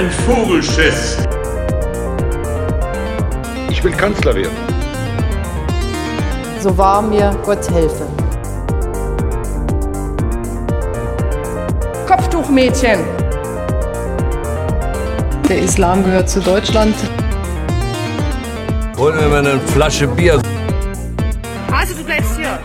Ein 0.00 0.10
Vogelschiss. 0.10 1.18
Ich 3.68 3.84
will 3.84 3.92
Kanzler 3.92 4.34
werden. 4.34 4.56
So 6.58 6.76
wahr 6.78 7.02
mir 7.02 7.36
Gott 7.44 7.70
helfe. 7.70 8.06
Kopftuchmädchen. 12.06 13.00
Der 15.50 15.58
Islam 15.58 16.02
gehört 16.02 16.30
zu 16.30 16.40
Deutschland. 16.40 16.94
Holen 18.96 19.20
wir 19.20 19.28
mal 19.28 19.46
eine 19.46 19.60
Flasche 19.60 20.06
Bier. 20.06 20.40
Also 21.70 21.94
du 21.94 22.04
bleibst 22.04 22.38
hier. 22.38 22.58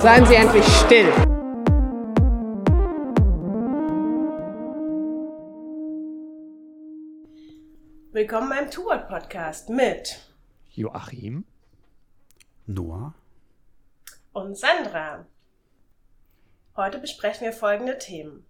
Seien 0.00 0.24
Sie 0.26 0.36
endlich 0.36 0.64
still. 0.86 1.27
Willkommen 8.18 8.48
beim 8.48 8.68
Tour 8.68 8.96
Podcast 8.96 9.70
mit 9.70 10.28
Joachim, 10.70 11.44
Noah 12.66 13.14
und 14.32 14.58
Sandra. 14.58 15.24
Heute 16.74 16.98
besprechen 16.98 17.44
wir 17.44 17.52
folgende 17.52 17.96
Themen. 17.96 18.44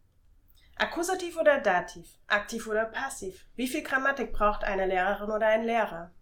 Akkusativ 0.77 1.37
oder 1.37 1.61
Dativ? 1.61 2.19
Aktiv 2.29 2.67
oder 2.67 2.87
passiv? 2.87 3.45
Wie 3.57 3.69
viel 3.69 3.83
Grammatik 3.83 4.33
braucht 4.33 4.65
eine 4.65 4.87
Lehrerin 4.87 5.31
oder 5.31 5.49
ein 5.49 5.65
Lehrer? 5.65 6.13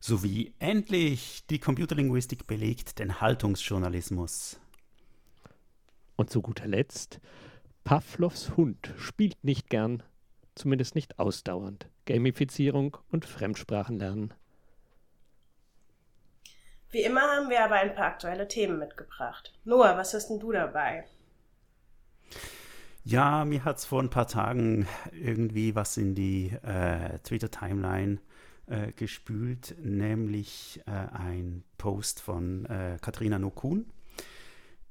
Sowie 0.00 0.54
endlich 0.60 1.44
die 1.50 1.58
Computerlinguistik 1.58 2.46
belegt 2.46 3.00
den 3.00 3.20
Haltungsjournalismus. 3.20 4.58
Und 6.16 6.30
zu 6.30 6.40
guter 6.40 6.66
Letzt, 6.66 7.20
Pavlovs 7.84 8.56
Hund 8.56 8.94
spielt 8.96 9.44
nicht 9.44 9.68
gern, 9.68 10.02
zumindest 10.54 10.94
nicht 10.94 11.18
ausdauernd. 11.18 11.88
Gamifizierung 12.04 12.96
und 13.10 13.24
Fremdsprachenlernen. 13.24 14.34
Wie 16.90 17.02
immer 17.02 17.22
haben 17.22 17.48
wir 17.48 17.64
aber 17.64 17.76
ein 17.76 17.94
paar 17.94 18.06
aktuelle 18.06 18.48
Themen 18.48 18.78
mitgebracht. 18.78 19.54
Noah, 19.64 19.96
was 19.96 20.12
hast 20.12 20.28
denn 20.28 20.40
du 20.40 20.52
dabei? 20.52 21.04
Ja, 23.04 23.44
mir 23.44 23.64
hat 23.64 23.78
es 23.78 23.84
vor 23.84 24.00
ein 24.00 24.10
paar 24.10 24.28
Tagen 24.28 24.86
irgendwie 25.12 25.74
was 25.74 25.96
in 25.96 26.14
die 26.14 26.52
äh, 26.62 27.18
Twitter-Timeline 27.20 28.18
äh, 28.66 28.92
gespült, 28.92 29.74
nämlich 29.82 30.82
äh, 30.86 30.90
ein 30.90 31.64
Post 31.78 32.20
von 32.20 32.66
äh, 32.66 32.98
Katharina 33.00 33.38
Nokun, 33.38 33.86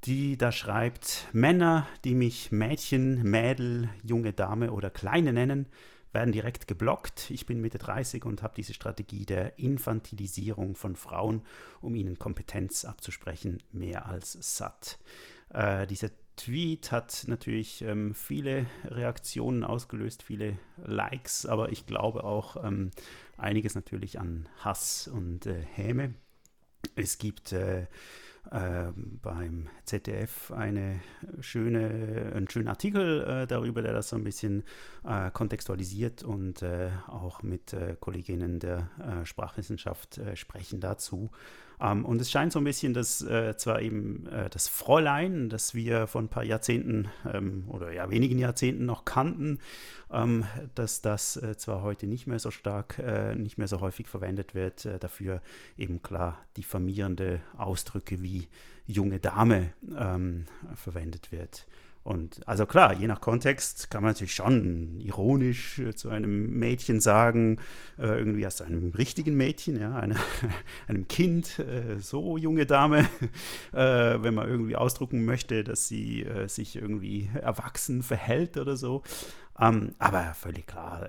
die 0.06 0.38
da 0.38 0.52
schreibt, 0.52 1.28
Männer, 1.32 1.88
die 2.04 2.16
mich 2.16 2.52
Mädchen, 2.52 3.22
Mädel, 3.24 3.90
junge 4.04 4.34
Dame 4.34 4.72
oder 4.72 4.90
Kleine 4.90 5.34
nennen, 5.34 5.68
werden 6.12 6.32
direkt 6.32 6.68
geblockt. 6.68 7.30
Ich 7.32 7.46
bin 7.46 7.62
Mitte 7.62 7.78
30 7.78 8.26
und 8.26 8.44
habe 8.44 8.54
diese 8.56 8.74
Strategie 8.74 9.26
der 9.26 9.58
Infantilisierung 9.60 10.76
von 10.76 10.96
Frauen, 10.96 11.44
um 11.82 11.96
ihnen 11.96 12.20
Kompetenz 12.20 12.84
abzusprechen, 12.84 13.64
mehr 13.72 14.08
als 14.08 14.38
satt. 14.42 15.00
Äh, 15.50 15.88
dieser 15.88 16.10
Tweet 16.36 16.92
hat 16.92 17.26
natürlich 17.28 17.82
ähm, 17.84 18.16
viele 18.16 18.66
Reaktionen 18.86 19.64
ausgelöst, 19.64 20.24
viele 20.24 20.58
Likes, 20.84 21.46
aber 21.46 21.72
ich 21.72 21.86
glaube 21.86 22.24
auch 22.24 22.64
ähm, 22.64 22.92
einiges 23.38 23.76
natürlich 23.76 24.20
an 24.20 24.50
Hass 24.58 25.08
und 25.08 25.46
äh, 25.46 25.62
Häme. 25.62 26.16
Es 26.96 27.20
gibt 27.20 27.54
äh, 27.54 27.86
beim 28.50 29.70
ZDF 29.86 30.52
eine 30.52 31.00
schöne, 31.40 32.34
einen 32.36 32.50
schönen 32.50 32.68
Artikel 32.68 33.22
äh, 33.22 33.48
darüber, 33.48 33.82
der 33.82 33.94
das 33.94 34.10
so 34.10 34.16
ein 34.16 34.24
bisschen 34.24 34.64
äh, 35.06 35.32
kontextualisiert 35.32 36.24
und 36.24 36.62
äh, 36.62 36.90
auch 37.08 37.44
mit 37.44 37.76
Kolleginnen 38.00 38.60
der 38.60 38.90
Sprachwissenschaft 39.24 40.20
sprechen 40.36 40.82
dazu. 40.82 41.30
Ähm, 41.82 42.06
und 42.06 42.22
es 42.22 42.30
scheint 42.30 42.54
so 42.54 42.60
ein 42.60 42.64
bisschen, 42.64 42.94
dass 42.94 43.22
äh, 43.22 43.56
zwar 43.58 43.82
eben 43.82 44.28
äh, 44.28 44.50
das 44.50 44.68
Fräulein, 44.68 45.50
das 45.50 45.74
wir 45.74 46.08
vor 46.08 46.22
ein 46.22 46.30
paar 46.30 46.44
Jahrzehnten 46.44 47.10
ähm, 47.32 47.66
oder 47.68 47.92
ja 47.92 48.10
wenigen 48.10 48.38
Jahrzehnten 48.38 48.86
noch 48.86 49.04
kannten, 49.04 49.60
ähm, 50.12 50.46
dass 50.76 51.02
das 51.02 51.38
äh, 51.38 51.58
zwar 51.58 51.82
heute 51.82 52.08
nicht 52.08 52.28
mehr 52.28 52.40
so 52.40 52.52
stark, 52.52 53.00
äh, 53.00 53.36
nicht 53.36 53.58
mehr 53.58 53.68
so 53.68 53.82
häufig 53.82 54.08
verwendet 54.08 54.54
wird, 54.54 54.86
äh, 54.86 55.00
dafür 55.00 55.42
eben 55.78 56.02
klar 56.04 56.38
diffamierende 56.58 57.42
Ausdrücke 57.58 58.22
wie 58.22 58.48
junge 58.86 59.20
Dame 59.20 59.74
ähm, 59.98 60.46
verwendet 60.76 61.32
wird. 61.32 61.66
Und 62.04 62.48
also 62.48 62.66
klar, 62.66 62.94
je 62.94 63.06
nach 63.06 63.22
Kontext 63.22 63.92
kann 63.92 64.02
man 64.02 64.14
natürlich 64.14 64.34
schon 64.34 65.00
ironisch 65.02 65.78
äh, 65.78 65.94
zu 65.94 66.10
einem 66.10 66.58
Mädchen 66.58 67.00
sagen, 67.00 67.60
äh, 68.00 68.08
irgendwie 68.08 68.44
als 68.44 68.62
einem 68.62 68.92
richtigen 68.92 69.36
Mädchen, 69.36 69.80
ja, 69.80 69.96
eine, 69.96 70.16
einem 70.88 71.08
Kind, 71.08 71.60
äh, 71.60 72.00
so 72.00 72.38
junge 72.38 72.66
Dame, 72.66 73.02
äh, 73.72 73.78
wenn 74.24 74.34
man 74.34 74.50
irgendwie 74.50 74.76
ausdrucken 74.76 75.26
möchte, 75.26 75.64
dass 75.64 75.88
sie 75.88 76.24
äh, 76.24 76.48
sich 76.48 76.76
irgendwie 76.76 77.30
erwachsen 77.40 78.02
verhält 78.02 78.58
oder 78.58 78.78
so. 78.78 79.04
Ähm, 79.60 79.94
aber 80.00 80.34
völlig 80.34 80.66
klar, 80.66 81.08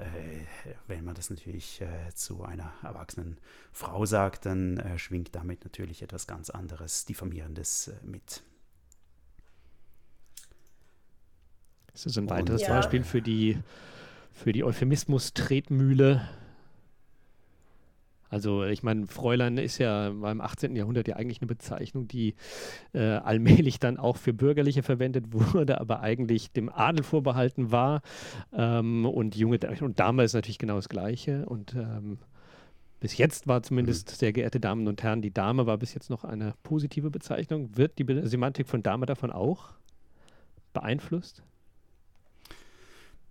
wenn 0.89 1.05
man 1.05 1.15
das 1.15 1.31
natürlich 1.31 1.81
zu 2.15 2.43
einer 2.43 2.73
erwachsenen 2.83 3.39
Frau 3.71 4.05
sagt, 4.05 4.45
dann 4.45 4.83
schwingt 4.97 5.35
damit 5.35 5.65
natürlich 5.65 6.03
etwas 6.03 6.27
ganz 6.27 6.51
anderes, 6.51 7.07
diffamierendes 7.07 7.93
mit. 8.03 8.43
Das 11.93 12.07
ist 12.07 12.19
ein 12.19 12.31
weiteres 12.31 12.63
ja. 12.63 12.69
Beispiel 12.69 13.05
für 13.05 13.23
die, 13.23 13.59
für 14.33 14.53
die 14.53 14.65
Euphemismus-Tretmühle. 14.65 16.23
Also 18.33 18.65
ich 18.65 18.83
meine, 18.83 19.07
Fräulein 19.07 19.59
ist 19.59 19.77
ja 19.77 20.09
im 20.09 20.41
18. 20.41 20.75
Jahrhundert 20.75 21.07
ja 21.07 21.17
eigentlich 21.17 21.43
eine 21.43 21.49
Bezeichnung, 21.49 22.09
die 22.09 22.35
äh, 22.95 23.01
allmählich 23.01 23.79
dann 23.79 23.99
auch 23.99 24.17
für 24.17 24.33
Bürgerliche 24.33 24.83
verwendet 24.83 25.27
wurde, 25.33 25.79
aber 25.79 26.01
eigentlich 26.01 26.51
dem 26.51 26.71
Adel 26.71 27.05
vorbehalten 27.05 27.71
war. 27.73 28.01
Ähm, 28.57 29.05
und 29.05 29.37
junge 29.37 29.59
und 29.83 30.01
Dame 30.01 30.25
ist 30.25 30.33
natürlich 30.33 30.59
genau 30.59 30.77
das 30.77 30.89
Gleiche. 30.89 31.45
Und 31.45 31.75
ähm, 31.75 32.17
bis 33.01 33.19
jetzt 33.19 33.49
war 33.49 33.63
zumindest, 33.63 34.13
mhm. 34.13 34.15
sehr 34.15 34.33
geehrte 34.33 34.61
Damen 34.61 34.89
und 34.89 35.03
Herren, 35.03 35.21
die 35.21 35.35
Dame 35.35 35.67
war 35.67 35.77
bis 35.77 35.93
jetzt 35.93 36.09
noch 36.09 36.25
eine 36.25 36.55
positive 36.63 37.11
Bezeichnung. 37.11 37.77
Wird 37.77 37.99
die 37.99 38.07
Semantik 38.27 38.67
von 38.67 38.83
Dame 38.83 39.05
davon 39.05 39.31
auch 39.31 39.75
beeinflusst? 40.73 41.43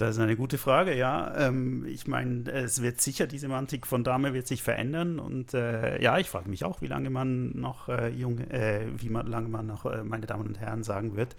Das 0.02 0.16
ist 0.16 0.20
eine 0.20 0.36
gute 0.36 0.58
Frage, 0.58 0.98
ja. 0.98 1.32
Ähm, 1.38 1.86
ich 1.86 2.08
meine, 2.08 2.52
es 2.52 2.82
wird 2.82 3.00
sicher, 3.00 3.28
die 3.28 3.38
Semantik 3.38 3.86
von 3.86 4.04
Dame 4.04 4.34
wird 4.34 4.48
sich 4.48 4.64
verändern 4.64 5.20
und 5.20 5.54
äh, 5.54 6.02
ja, 6.02 6.18
ich 6.18 6.28
frage 6.28 6.50
mich 6.50 6.66
auch, 6.66 6.82
wie 6.82 6.88
lange 6.88 7.12
man 7.12 7.52
noch 7.52 7.88
äh, 7.88 8.10
jung, 8.10 8.40
äh, 8.40 8.88
wie 8.98 9.10
man, 9.10 9.28
lange 9.28 9.48
man 9.48 9.68
noch 9.68 9.86
äh, 9.86 10.04
meine 10.04 10.26
Damen 10.26 10.48
und 10.48 10.60
Herren 10.60 10.82
sagen 10.82 11.16
wird. 11.16 11.36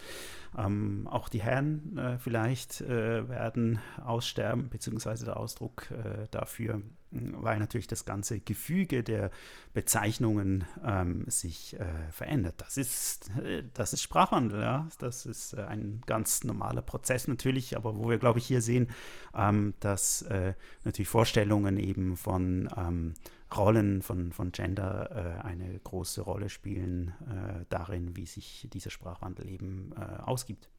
Ähm, 0.57 1.09
auch 1.11 1.29
die 1.29 1.43
Herren 1.43 1.99
äh, 1.99 2.19
vielleicht 2.19 2.83
äh, 2.83 3.29
werden 3.29 3.81
aussterben, 4.05 4.69
beziehungsweise 4.69 5.25
der 5.25 5.39
Ausdruck 5.39 5.89
dafür 6.31 6.83
weil 7.13 7.59
natürlich 7.59 7.87
das 7.87 8.05
ganze 8.05 8.41
Gefüge 8.41 9.03
der 9.03 9.31
Bezeichnungen 9.75 10.65
ähm, 10.85 11.25
sich 11.29 11.79
äh, 11.79 12.11
verändert. 12.11 12.55
Das 12.59 12.77
ist, 12.77 13.31
äh, 13.39 13.65
das 13.75 13.93
ist 13.93 14.03
Sprachwandel, 14.03 14.61
ja. 14.61 14.89
Das 14.99 15.27
ist 15.27 15.53
äh, 15.55 15.63
ein 15.63 16.03
ganz 16.07 16.45
normaler 16.45 16.83
Prozess 16.83 17.29
natürlich, 17.29 17.77
aber 17.77 17.97
wo 17.97 18.09
wir, 18.09 18.19
glaube 18.19 18.39
ich, 18.39 18.47
hier 18.47 18.63
sehen, 18.63 18.89
ähm, 19.35 19.75
dass 19.81 20.23
äh, 20.23 20.55
natürlich 20.85 21.09
Vorstellungen 21.09 21.79
eben 21.79 22.17
von 22.17 22.69
ähm, 22.77 23.15
Rollen 23.55 24.01
von, 24.01 24.33
von 24.33 24.51
Gender 24.51 25.11
äh, 25.11 25.47
eine 25.47 25.79
große 25.81 26.23
Rolle 26.23 26.49
spielen 26.49 27.13
äh, 27.29 27.67
darin, 27.69 28.17
wie 28.17 28.25
sich 28.25 28.67
dieser 28.73 28.91
Sprachwandel 28.91 29.47
eben 29.47 29.93
ausgibt. 30.25 30.72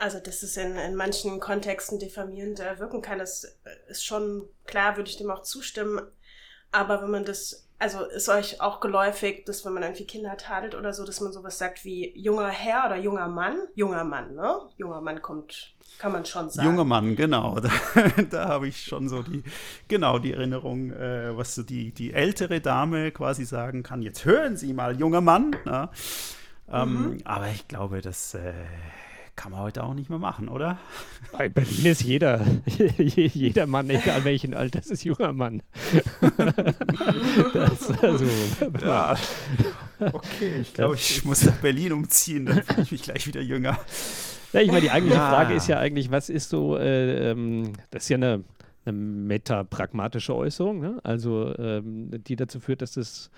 Also, 0.00 0.18
dass 0.18 0.42
es 0.42 0.56
in, 0.56 0.76
in 0.76 0.94
manchen 0.94 1.40
Kontexten 1.40 1.98
diffamierend 1.98 2.58
äh, 2.58 2.78
wirken 2.78 3.02
kann, 3.02 3.18
das 3.18 3.44
äh, 3.44 3.90
ist 3.90 4.02
schon 4.02 4.48
klar, 4.64 4.96
würde 4.96 5.10
ich 5.10 5.18
dem 5.18 5.30
auch 5.30 5.42
zustimmen. 5.42 6.00
Aber 6.72 7.02
wenn 7.02 7.10
man 7.10 7.26
das, 7.26 7.68
also 7.78 8.06
ist 8.06 8.30
euch 8.30 8.62
auch 8.62 8.80
geläufig, 8.80 9.44
dass 9.44 9.62
wenn 9.66 9.74
man 9.74 9.82
irgendwie 9.82 10.06
Kinder 10.06 10.38
tadelt 10.38 10.74
oder 10.74 10.94
so, 10.94 11.04
dass 11.04 11.20
man 11.20 11.32
sowas 11.32 11.58
sagt 11.58 11.84
wie 11.84 12.18
junger 12.18 12.48
Herr 12.48 12.86
oder 12.86 12.96
junger 12.96 13.28
Mann? 13.28 13.58
Junger 13.74 14.04
Mann, 14.04 14.34
ne? 14.36 14.60
Junger 14.78 15.02
Mann 15.02 15.20
kommt, 15.20 15.74
kann 15.98 16.12
man 16.12 16.24
schon 16.24 16.48
sagen. 16.48 16.66
Junger 16.66 16.84
Mann, 16.84 17.14
genau. 17.14 17.60
Da, 17.60 18.22
da 18.30 18.48
habe 18.48 18.68
ich 18.68 18.82
schon 18.82 19.06
so 19.06 19.22
die, 19.22 19.42
genau 19.86 20.18
die 20.18 20.32
Erinnerung, 20.32 20.92
äh, 20.92 21.36
was 21.36 21.54
so 21.54 21.62
die, 21.62 21.92
die 21.92 22.14
ältere 22.14 22.62
Dame 22.62 23.12
quasi 23.12 23.44
sagen 23.44 23.82
kann. 23.82 24.00
Jetzt 24.00 24.24
hören 24.24 24.56
Sie 24.56 24.72
mal, 24.72 24.98
junger 24.98 25.20
Mann. 25.20 25.54
Ne? 25.66 25.90
Ähm, 26.72 26.92
mhm. 26.92 27.18
Aber 27.24 27.48
ich 27.48 27.68
glaube, 27.68 28.00
dass 28.00 28.32
äh, 28.32 28.54
kann 29.36 29.52
man 29.52 29.60
heute 29.60 29.84
auch 29.84 29.94
nicht 29.94 30.10
mehr 30.10 30.18
machen, 30.18 30.48
oder? 30.48 30.78
Bei 31.32 31.48
Berlin 31.48 31.86
ist 31.86 32.02
jeder, 32.02 32.44
jeder 32.98 33.66
Mann, 33.66 33.88
egal 33.90 34.24
welchen 34.24 34.54
Alters, 34.54 34.88
ist 34.88 35.04
junger 35.04 35.32
Mann. 35.32 35.62
das, 37.54 37.90
also, 38.02 38.26
ja. 38.82 39.16
Okay, 40.00 40.60
ich 40.60 40.74
glaube, 40.74 40.94
ich 40.96 41.24
muss 41.24 41.44
nach 41.44 41.56
Berlin 41.56 41.92
umziehen, 41.92 42.46
dann 42.46 42.62
fühle 42.62 42.82
ich 42.82 42.92
mich 42.92 43.02
gleich 43.02 43.26
wieder 43.26 43.40
jünger. 43.40 43.78
Ja, 44.52 44.60
ich 44.60 44.68
meine, 44.68 44.82
die 44.82 44.90
eigentliche 44.90 45.20
ja. 45.20 45.30
Frage 45.30 45.54
ist 45.54 45.68
ja 45.68 45.78
eigentlich, 45.78 46.10
was 46.10 46.28
ist 46.28 46.48
so, 46.48 46.76
äh, 46.76 47.30
ähm, 47.30 47.72
das 47.90 48.04
ist 48.04 48.08
ja 48.08 48.16
eine, 48.16 48.44
eine 48.84 48.92
metapragmatische 48.92 50.34
Äußerung, 50.34 50.80
ne? 50.80 51.00
also 51.04 51.56
ähm, 51.58 52.10
die 52.24 52.36
dazu 52.36 52.58
führt, 52.58 52.82
dass 52.82 52.92
das 52.92 53.30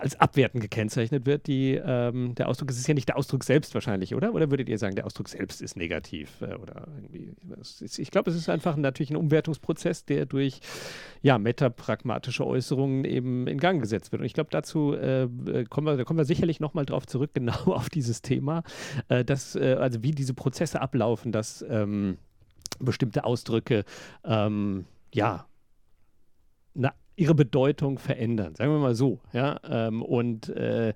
als 0.00 0.18
abwertend 0.18 0.62
gekennzeichnet 0.62 1.26
wird, 1.26 1.46
die, 1.46 1.74
ähm, 1.74 2.34
der 2.34 2.48
Ausdruck. 2.48 2.70
Es 2.70 2.78
ist 2.78 2.88
ja 2.88 2.94
nicht 2.94 3.08
der 3.08 3.16
Ausdruck 3.16 3.44
selbst 3.44 3.74
wahrscheinlich, 3.74 4.14
oder? 4.14 4.32
Oder 4.34 4.50
würdet 4.50 4.68
ihr 4.68 4.78
sagen, 4.78 4.96
der 4.96 5.06
Ausdruck 5.06 5.28
selbst 5.28 5.60
ist 5.60 5.76
negativ? 5.76 6.40
Äh, 6.40 6.54
oder 6.54 6.88
irgendwie, 6.96 7.34
ich 7.98 8.10
glaube, 8.10 8.30
es 8.30 8.36
ist 8.36 8.48
einfach 8.48 8.76
natürlich 8.76 9.10
ein 9.10 9.16
Umwertungsprozess, 9.16 10.04
der 10.04 10.26
durch 10.26 10.60
ja, 11.22 11.38
metapragmatische 11.38 12.46
Äußerungen 12.46 13.04
eben 13.04 13.46
in 13.46 13.58
Gang 13.58 13.80
gesetzt 13.80 14.12
wird. 14.12 14.20
Und 14.20 14.26
ich 14.26 14.34
glaube, 14.34 14.50
dazu 14.50 14.94
äh, 14.94 15.24
äh 15.24 15.64
kommen, 15.68 15.86
wir, 15.86 15.96
da 15.96 16.04
kommen 16.04 16.18
wir 16.18 16.24
sicherlich 16.24 16.60
nochmal 16.60 16.86
drauf 16.86 17.06
zurück, 17.06 17.30
genau 17.34 17.72
auf 17.74 17.88
dieses 17.90 18.22
Thema, 18.22 18.62
äh, 19.08 19.24
dass, 19.24 19.54
äh, 19.54 19.76
also 19.78 20.02
wie 20.02 20.12
diese 20.12 20.34
Prozesse 20.34 20.80
ablaufen, 20.80 21.32
dass 21.32 21.64
ähm, 21.68 22.16
bestimmte 22.78 23.24
Ausdrücke 23.24 23.84
ähm, 24.24 24.86
ja, 25.12 25.46
eine 26.76 26.92
ihre 27.20 27.34
Bedeutung 27.34 27.98
verändern, 27.98 28.54
sagen 28.54 28.72
wir 28.72 28.78
mal 28.78 28.94
so. 28.94 29.20
Ja? 29.34 29.60
Ähm, 29.68 30.00
und 30.00 30.48
äh, 30.48 30.94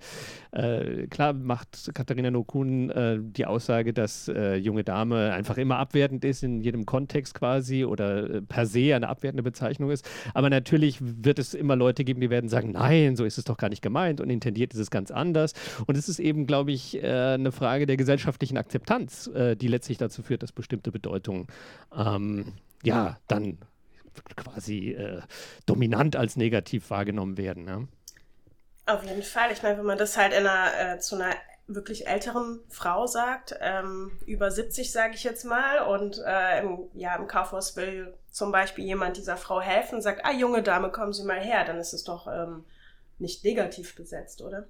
äh, 0.52 1.06
klar 1.08 1.34
macht 1.34 1.90
Katharina 1.92 2.30
Nokun 2.30 2.88
äh, 2.88 3.18
die 3.20 3.44
Aussage, 3.44 3.92
dass 3.92 4.28
äh, 4.28 4.54
junge 4.54 4.84
Dame 4.84 5.34
einfach 5.34 5.58
immer 5.58 5.76
abwertend 5.76 6.24
ist 6.24 6.42
in 6.42 6.62
jedem 6.62 6.86
Kontext 6.86 7.34
quasi 7.34 7.84
oder 7.84 8.36
äh, 8.36 8.40
per 8.40 8.64
se 8.64 8.94
eine 8.96 9.10
abwertende 9.10 9.42
Bezeichnung 9.42 9.90
ist. 9.90 10.08
Aber 10.32 10.48
natürlich 10.48 10.98
wird 11.02 11.38
es 11.38 11.52
immer 11.52 11.76
Leute 11.76 12.04
geben, 12.04 12.22
die 12.22 12.30
werden 12.30 12.48
sagen, 12.48 12.70
nein, 12.70 13.16
so 13.16 13.26
ist 13.26 13.36
es 13.36 13.44
doch 13.44 13.58
gar 13.58 13.68
nicht 13.68 13.82
gemeint 13.82 14.22
und 14.22 14.30
intendiert 14.30 14.72
ist 14.72 14.80
es 14.80 14.90
ganz 14.90 15.10
anders. 15.10 15.52
Und 15.86 15.98
es 15.98 16.08
ist 16.08 16.20
eben, 16.20 16.46
glaube 16.46 16.72
ich, 16.72 17.02
äh, 17.02 17.34
eine 17.34 17.52
Frage 17.52 17.84
der 17.84 17.98
gesellschaftlichen 17.98 18.56
Akzeptanz, 18.56 19.30
die 19.34 19.68
letztlich 19.68 19.98
dazu 19.98 20.22
führt, 20.22 20.42
dass 20.42 20.52
bestimmte 20.52 20.90
Bedeutungen 20.90 21.48
ähm, 21.94 22.54
ja 22.82 23.18
dann 23.28 23.58
quasi 24.36 24.92
äh, 24.92 25.22
dominant 25.66 26.16
als 26.16 26.36
negativ 26.36 26.90
wahrgenommen 26.90 27.36
werden. 27.36 27.66
Ja? 27.66 27.82
Auf 28.86 29.04
jeden 29.04 29.22
Fall. 29.22 29.50
Ich 29.52 29.62
meine, 29.62 29.78
wenn 29.78 29.86
man 29.86 29.98
das 29.98 30.16
halt 30.16 30.32
in 30.32 30.46
einer, 30.46 30.94
äh, 30.94 30.98
zu 30.98 31.16
einer 31.16 31.34
wirklich 31.66 32.06
älteren 32.06 32.60
Frau 32.68 33.06
sagt, 33.06 33.56
ähm, 33.60 34.12
über 34.26 34.50
70 34.50 34.92
sage 34.92 35.14
ich 35.14 35.24
jetzt 35.24 35.44
mal, 35.44 35.78
und 35.86 36.20
äh, 36.26 36.60
im, 36.60 36.90
ja, 36.92 37.16
im 37.16 37.26
Kaufhaus 37.26 37.76
will 37.76 38.14
zum 38.30 38.52
Beispiel 38.52 38.84
jemand 38.84 39.16
dieser 39.16 39.36
Frau 39.36 39.60
helfen, 39.60 40.02
sagt, 40.02 40.24
ah, 40.24 40.32
junge 40.32 40.62
Dame, 40.62 40.90
kommen 40.90 41.12
Sie 41.12 41.24
mal 41.24 41.40
her, 41.40 41.64
dann 41.64 41.78
ist 41.78 41.94
es 41.94 42.04
doch 42.04 42.26
ähm, 42.26 42.64
nicht 43.18 43.44
negativ 43.44 43.94
besetzt, 43.94 44.42
oder? 44.42 44.66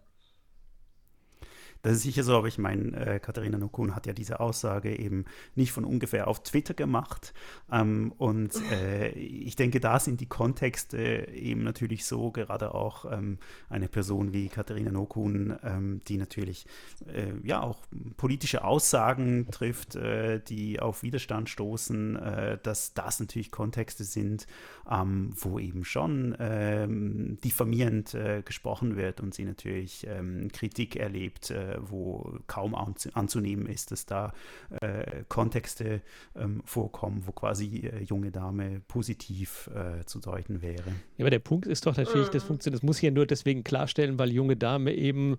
Das 1.85 1.97
ist 1.97 2.03
sicher 2.05 2.23
so, 2.23 2.35
aber 2.35 2.49
ich 2.49 2.57
meine, 2.57 2.97
äh, 2.97 3.19
Katharina 3.19 3.59
Nokun 3.59 3.95
hat 3.95 4.07
ja 4.07 4.15
diese 4.15 4.41
Aussage 4.41 4.99
eben 4.99 5.27
nicht 5.55 5.71
von 5.71 5.85
ungefähr 5.85 6.29
auf 6.29 6.43
Twitter 6.43 6.73
gemacht. 6.73 7.35
Ähm, 7.71 8.11
und 8.17 8.55
äh, 8.73 9.11
ich 9.11 9.55
denke, 9.55 9.81
da 9.81 10.01
sind 10.01 10.23
die 10.23 10.27
Kontexte 10.27 11.29
eben 11.29 11.63
natürlich 11.63 12.07
so, 12.07 12.31
gerade 12.31 12.75
auch 12.75 13.13
ähm, 13.13 13.37
eine 13.69 13.89
Person 13.89 14.33
wie 14.33 14.49
Katharina 14.49 14.93
Nokun, 14.93 15.59
ähm, 15.63 16.01
die 16.09 16.17
natürlich 16.17 16.65
äh, 17.07 17.35
ja 17.47 17.61
auch 17.61 17.83
politische 18.17 18.65
Aussagen 18.65 19.49
trifft, 19.51 19.95
äh, 19.95 20.41
die 20.41 20.81
auf 20.81 21.03
Widerstand 21.03 21.51
stoßen, 21.51 22.17
äh, 22.17 22.59
dass 22.63 22.95
das 22.95 23.21
natürlich 23.21 23.51
Kontexte 23.51 24.05
sind, 24.05 24.47
ähm, 24.91 25.35
wo 25.37 25.59
eben 25.59 25.85
schon 25.85 26.35
ähm, 26.41 27.37
diffamierend 27.45 28.15
äh, 28.15 28.41
gesprochen 28.43 28.97
wird 28.97 29.21
und 29.21 29.35
sie 29.35 29.45
natürlich 29.45 30.07
ähm, 30.07 30.49
Kritik 30.51 30.97
erlebt 30.97 31.53
wo 31.81 32.39
kaum 32.47 32.75
anzunehmen 32.75 33.67
ist, 33.67 33.93
dass 33.93 34.07
da 34.07 34.33
äh, 34.81 35.25
Kontexte 35.29 36.03
ähm, 36.37 36.63
vorkommen, 36.65 37.23
wo 37.27 37.33
quasi 37.33 37.87
äh, 37.87 38.03
junge 38.03 38.31
Dame 38.31 38.81
positiv 38.89 39.71
äh, 39.75 40.05
zu 40.05 40.21
deuten 40.21 40.63
wäre. 40.63 40.91
Ja, 41.17 41.25
aber 41.25 41.31
der 41.31 41.39
Punkt 41.39 41.67
ist 41.67 41.87
doch 41.87 41.97
natürlich, 41.97 42.29
das 42.29 42.45
mhm. 42.45 42.49
funktioniert, 42.49 42.83
das 42.83 42.87
muss 42.87 42.99
hier 42.99 43.11
nur 43.11 43.27
deswegen 43.27 43.65
klarstellen, 43.65 44.19
weil 44.19 44.33
junge 44.33 44.57
Dame 44.57 44.95
eben 44.95 45.39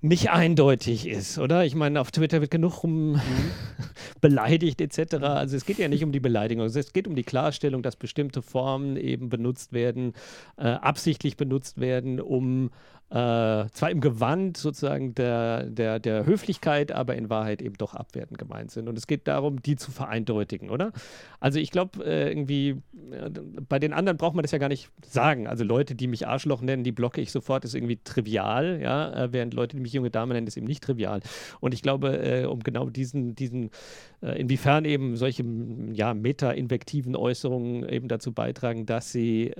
nicht 0.00 0.30
eindeutig 0.30 1.08
ist, 1.08 1.38
oder? 1.38 1.64
Ich 1.64 1.74
meine, 1.74 2.00
auf 2.00 2.12
Twitter 2.12 2.40
wird 2.40 2.52
genug 2.52 2.84
rum 2.84 3.12
mhm. 3.12 3.20
beleidigt 4.20 4.80
etc. 4.80 5.14
Also 5.14 5.56
es 5.56 5.66
geht 5.66 5.78
ja 5.78 5.88
nicht 5.88 6.04
um 6.04 6.12
die 6.12 6.20
Beleidigung, 6.20 6.66
es 6.66 6.92
geht 6.92 7.08
um 7.08 7.16
die 7.16 7.24
Klarstellung, 7.24 7.82
dass 7.82 7.96
bestimmte 7.96 8.40
Formen 8.42 8.96
eben 8.96 9.28
benutzt 9.28 9.72
werden, 9.72 10.12
äh, 10.56 10.68
absichtlich 10.68 11.36
benutzt 11.36 11.80
werden, 11.80 12.20
um 12.20 12.70
äh, 13.10 13.70
zwar 13.72 13.90
im 13.90 14.02
Gewand 14.02 14.58
sozusagen 14.58 15.14
der, 15.14 15.64
der, 15.64 15.98
der 15.98 16.26
Höflichkeit, 16.26 16.92
aber 16.92 17.16
in 17.16 17.30
Wahrheit 17.30 17.62
eben 17.62 17.76
doch 17.76 17.94
abwertend 17.94 18.36
gemeint 18.36 18.70
sind. 18.70 18.86
Und 18.86 18.98
es 18.98 19.06
geht 19.06 19.26
darum, 19.26 19.62
die 19.62 19.76
zu 19.76 19.90
vereindeutigen, 19.90 20.68
oder? 20.68 20.92
Also 21.40 21.58
ich 21.58 21.70
glaube, 21.70 22.04
äh, 22.04 22.28
irgendwie, 22.28 22.82
äh, 23.10 23.30
bei 23.66 23.78
den 23.78 23.94
anderen 23.94 24.18
braucht 24.18 24.34
man 24.34 24.42
das 24.42 24.50
ja 24.50 24.58
gar 24.58 24.68
nicht 24.68 24.90
sagen. 25.06 25.46
Also 25.46 25.64
Leute, 25.64 25.94
die 25.94 26.06
mich 26.06 26.26
Arschloch 26.26 26.60
nennen, 26.60 26.84
die 26.84 26.92
blocke 26.92 27.22
ich 27.22 27.32
sofort, 27.32 27.64
ist 27.64 27.74
irgendwie 27.74 27.98
trivial, 28.04 28.78
ja, 28.82 29.24
äh, 29.24 29.32
während 29.32 29.54
Leute, 29.54 29.76
die 29.76 29.82
mich 29.82 29.94
junge 29.94 30.10
Dame 30.10 30.34
nennen, 30.34 30.46
ist 30.46 30.58
eben 30.58 30.66
nicht 30.66 30.84
trivial. 30.84 31.20
Und 31.60 31.72
ich 31.72 31.80
glaube, 31.80 32.18
äh, 32.18 32.44
um 32.44 32.60
genau 32.60 32.90
diesen, 32.90 33.34
diesen 33.34 33.70
äh, 34.20 34.38
inwiefern 34.38 34.84
eben 34.84 35.16
solche 35.16 35.44
ja, 35.92 36.12
meta-invektiven 36.12 37.16
Äußerungen 37.16 37.88
eben 37.88 38.08
dazu 38.08 38.32
beitragen, 38.32 38.84
dass 38.84 39.12
sie, 39.12 39.52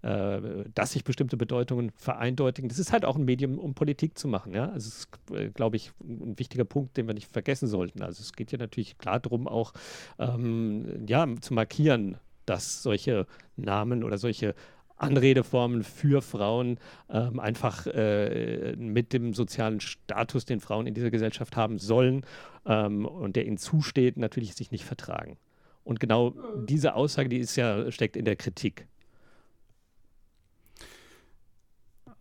dass 0.00 0.92
sich 0.92 1.04
bestimmte 1.04 1.36
Bedeutungen 1.36 1.90
vereindeutigen, 1.96 2.69
das 2.70 2.78
ist 2.78 2.92
halt 2.92 3.04
auch 3.04 3.16
ein 3.16 3.24
Medium, 3.24 3.58
um 3.58 3.74
Politik 3.74 4.16
zu 4.16 4.28
machen. 4.28 4.54
Ja? 4.54 4.70
Also 4.70 4.88
es 4.88 4.98
ist, 4.98 5.08
äh, 5.34 5.50
glaube 5.50 5.74
ich, 5.74 5.90
ein 6.00 6.38
wichtiger 6.38 6.64
Punkt, 6.64 6.96
den 6.96 7.08
wir 7.08 7.14
nicht 7.14 7.30
vergessen 7.30 7.66
sollten. 7.66 8.00
Also 8.02 8.22
es 8.22 8.32
geht 8.32 8.52
ja 8.52 8.58
natürlich 8.58 8.96
klar 8.96 9.18
darum, 9.18 9.48
auch 9.48 9.72
ähm, 10.20 11.04
ja, 11.08 11.26
zu 11.40 11.52
markieren, 11.52 12.16
dass 12.46 12.84
solche 12.84 13.26
Namen 13.56 14.04
oder 14.04 14.18
solche 14.18 14.54
Anredeformen 14.96 15.82
für 15.82 16.22
Frauen 16.22 16.78
ähm, 17.08 17.40
einfach 17.40 17.88
äh, 17.88 18.76
mit 18.76 19.12
dem 19.12 19.34
sozialen 19.34 19.80
Status, 19.80 20.44
den 20.44 20.60
Frauen 20.60 20.86
in 20.86 20.94
dieser 20.94 21.10
Gesellschaft 21.10 21.56
haben 21.56 21.78
sollen 21.78 22.24
ähm, 22.66 23.04
und 23.04 23.34
der 23.34 23.46
ihnen 23.46 23.58
zusteht, 23.58 24.16
natürlich 24.16 24.54
sich 24.54 24.70
nicht 24.70 24.84
vertragen. 24.84 25.38
Und 25.82 25.98
genau 25.98 26.34
diese 26.68 26.94
Aussage, 26.94 27.28
die 27.28 27.38
ist 27.38 27.56
ja, 27.56 27.90
steckt 27.90 28.16
in 28.16 28.24
der 28.24 28.36
Kritik. 28.36 28.86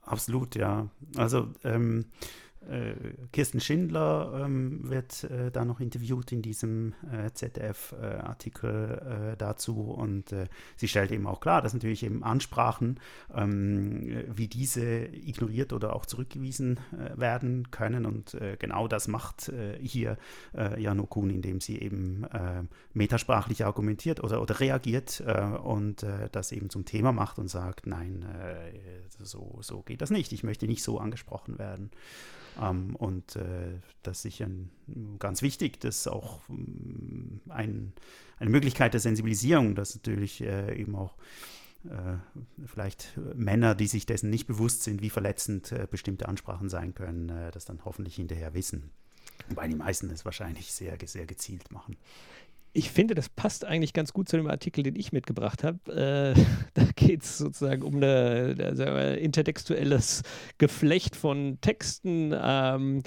Absolut, 0.09 0.55
ja. 0.55 0.87
Also 1.17 1.49
ähm, 1.63 2.05
äh, 2.05 2.48
Kirsten 3.31 3.61
Schindler 3.61 4.43
ähm, 4.45 4.89
wird 4.89 5.23
äh, 5.23 5.49
da 5.49 5.63
noch 5.63 5.79
interviewt 5.79 6.31
in 6.31 6.41
diesem 6.41 6.93
äh, 7.11 7.31
ZDF-Artikel 7.31 9.31
äh, 9.33 9.37
dazu. 9.37 9.91
Und 9.91 10.33
äh, 10.33 10.47
sie 10.75 10.87
stellt 10.87 11.11
eben 11.11 11.25
auch 11.25 11.39
klar, 11.39 11.61
dass 11.61 11.73
natürlich 11.73 12.03
eben 12.03 12.23
Ansprachen, 12.23 12.99
ähm, 13.33 14.25
wie 14.27 14.47
diese 14.47 14.83
ignoriert 14.83 15.73
oder 15.73 15.95
auch 15.95 16.05
zurückgewiesen 16.05 16.79
äh, 16.91 17.19
werden 17.19 17.71
können. 17.71 18.05
Und 18.05 18.37
genau 18.59 18.87
das 18.87 19.07
macht 19.07 19.51
hier 19.81 20.17
Jan 20.77 20.99
Okun, 20.99 21.29
indem 21.29 21.61
sie 21.61 21.79
eben 21.79 22.25
metasprachlich 22.93 23.65
argumentiert 23.65 24.23
oder, 24.23 24.41
oder 24.41 24.59
reagiert 24.59 25.23
und 25.63 26.05
das 26.31 26.51
eben 26.51 26.69
zum 26.69 26.85
Thema 26.85 27.11
macht 27.11 27.39
und 27.39 27.47
sagt, 27.47 27.87
nein, 27.87 28.25
so, 29.19 29.57
so 29.61 29.81
geht 29.81 30.01
das 30.01 30.09
nicht, 30.09 30.31
ich 30.31 30.43
möchte 30.43 30.67
nicht 30.67 30.83
so 30.83 30.99
angesprochen 30.99 31.57
werden. 31.57 31.91
Ähm, 32.59 32.95
und 32.95 33.35
äh, 33.35 33.79
das 34.03 34.17
ist 34.17 34.21
sicher 34.23 34.47
ganz 35.19 35.41
wichtig, 35.41 35.79
das 35.79 35.97
ist 35.97 36.07
auch 36.07 36.41
ähm, 36.49 37.41
ein, 37.49 37.93
eine 38.37 38.49
Möglichkeit 38.49 38.93
der 38.93 38.99
Sensibilisierung, 38.99 39.75
dass 39.75 39.95
natürlich 39.95 40.41
äh, 40.41 40.79
eben 40.79 40.95
auch 40.95 41.15
äh, 41.85 42.17
vielleicht 42.65 43.17
Männer, 43.35 43.75
die 43.75 43.87
sich 43.87 44.05
dessen 44.05 44.29
nicht 44.29 44.47
bewusst 44.47 44.83
sind, 44.83 45.01
wie 45.01 45.09
verletzend 45.09 45.71
äh, 45.71 45.87
bestimmte 45.89 46.27
Ansprachen 46.27 46.69
sein 46.69 46.93
können, 46.93 47.29
äh, 47.29 47.51
das 47.51 47.65
dann 47.65 47.85
hoffentlich 47.85 48.15
hinterher 48.15 48.53
wissen. 48.53 48.91
Wobei 49.47 49.67
die 49.67 49.75
meisten 49.75 50.09
es 50.09 50.25
wahrscheinlich 50.25 50.73
sehr, 50.73 50.97
sehr 51.05 51.25
gezielt 51.25 51.71
machen 51.71 51.95
ich 52.73 52.91
finde, 52.91 53.15
das 53.15 53.29
passt 53.29 53.65
eigentlich 53.65 53.93
ganz 53.93 54.13
gut 54.13 54.29
zu 54.29 54.37
dem 54.37 54.47
Artikel, 54.47 54.83
den 54.83 54.95
ich 54.95 55.11
mitgebracht 55.11 55.63
habe. 55.63 56.35
Äh, 56.35 56.39
da 56.73 56.83
geht 56.95 57.23
es 57.23 57.37
sozusagen 57.37 57.83
um 57.83 58.01
ein 58.01 59.17
intertextuelles 59.17 60.23
Geflecht 60.57 61.15
von 61.15 61.59
Texten, 61.61 62.33
ähm, 62.39 63.03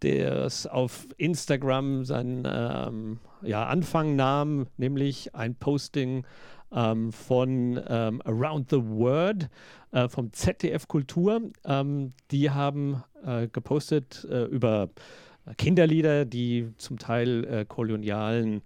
das 0.00 0.66
auf 0.66 1.06
Instagram 1.16 2.04
seinen 2.04 2.42
ähm, 2.46 3.20
ja, 3.42 3.66
Anfang 3.66 4.16
nahm, 4.16 4.66
nämlich 4.76 5.34
ein 5.34 5.54
Posting 5.54 6.26
ähm, 6.72 7.12
von 7.12 7.80
ähm, 7.86 8.20
Around 8.24 8.70
the 8.70 8.82
World 8.82 9.48
äh, 9.92 10.08
vom 10.08 10.32
ZDF 10.32 10.88
Kultur. 10.88 11.52
Ähm, 11.64 12.14
die 12.30 12.50
haben 12.50 13.04
äh, 13.24 13.46
gepostet 13.48 14.26
äh, 14.30 14.44
über 14.44 14.88
Kinderlieder, 15.56 16.24
die 16.24 16.70
zum 16.78 16.98
Teil 16.98 17.44
äh, 17.44 17.64
kolonialen 17.64 18.62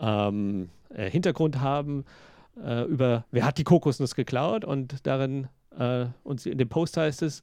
ähm, 0.00 0.70
äh, 0.90 1.10
Hintergrund 1.10 1.60
haben 1.60 2.04
äh, 2.62 2.84
über 2.84 3.24
wer 3.30 3.44
hat 3.44 3.58
die 3.58 3.64
Kokosnuss 3.64 4.14
geklaut 4.14 4.64
und 4.64 5.06
darin 5.06 5.48
äh, 5.78 6.06
und 6.24 6.44
in 6.46 6.58
dem 6.58 6.68
Post 6.68 6.96
heißt 6.96 7.22
es, 7.22 7.42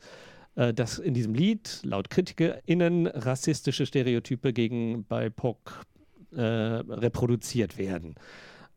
äh, 0.56 0.74
dass 0.74 1.00
in 1.00 1.14
diesem 1.14 1.34
Lied 1.34 1.82
laut 1.84 2.10
KritikerInnen 2.10 3.08
rassistische 3.08 3.86
Stereotype 3.86 4.54
gegen 4.54 5.04
BIPOC 5.04 5.86
äh, 6.36 6.42
reproduziert 6.42 7.78
werden. 7.78 8.16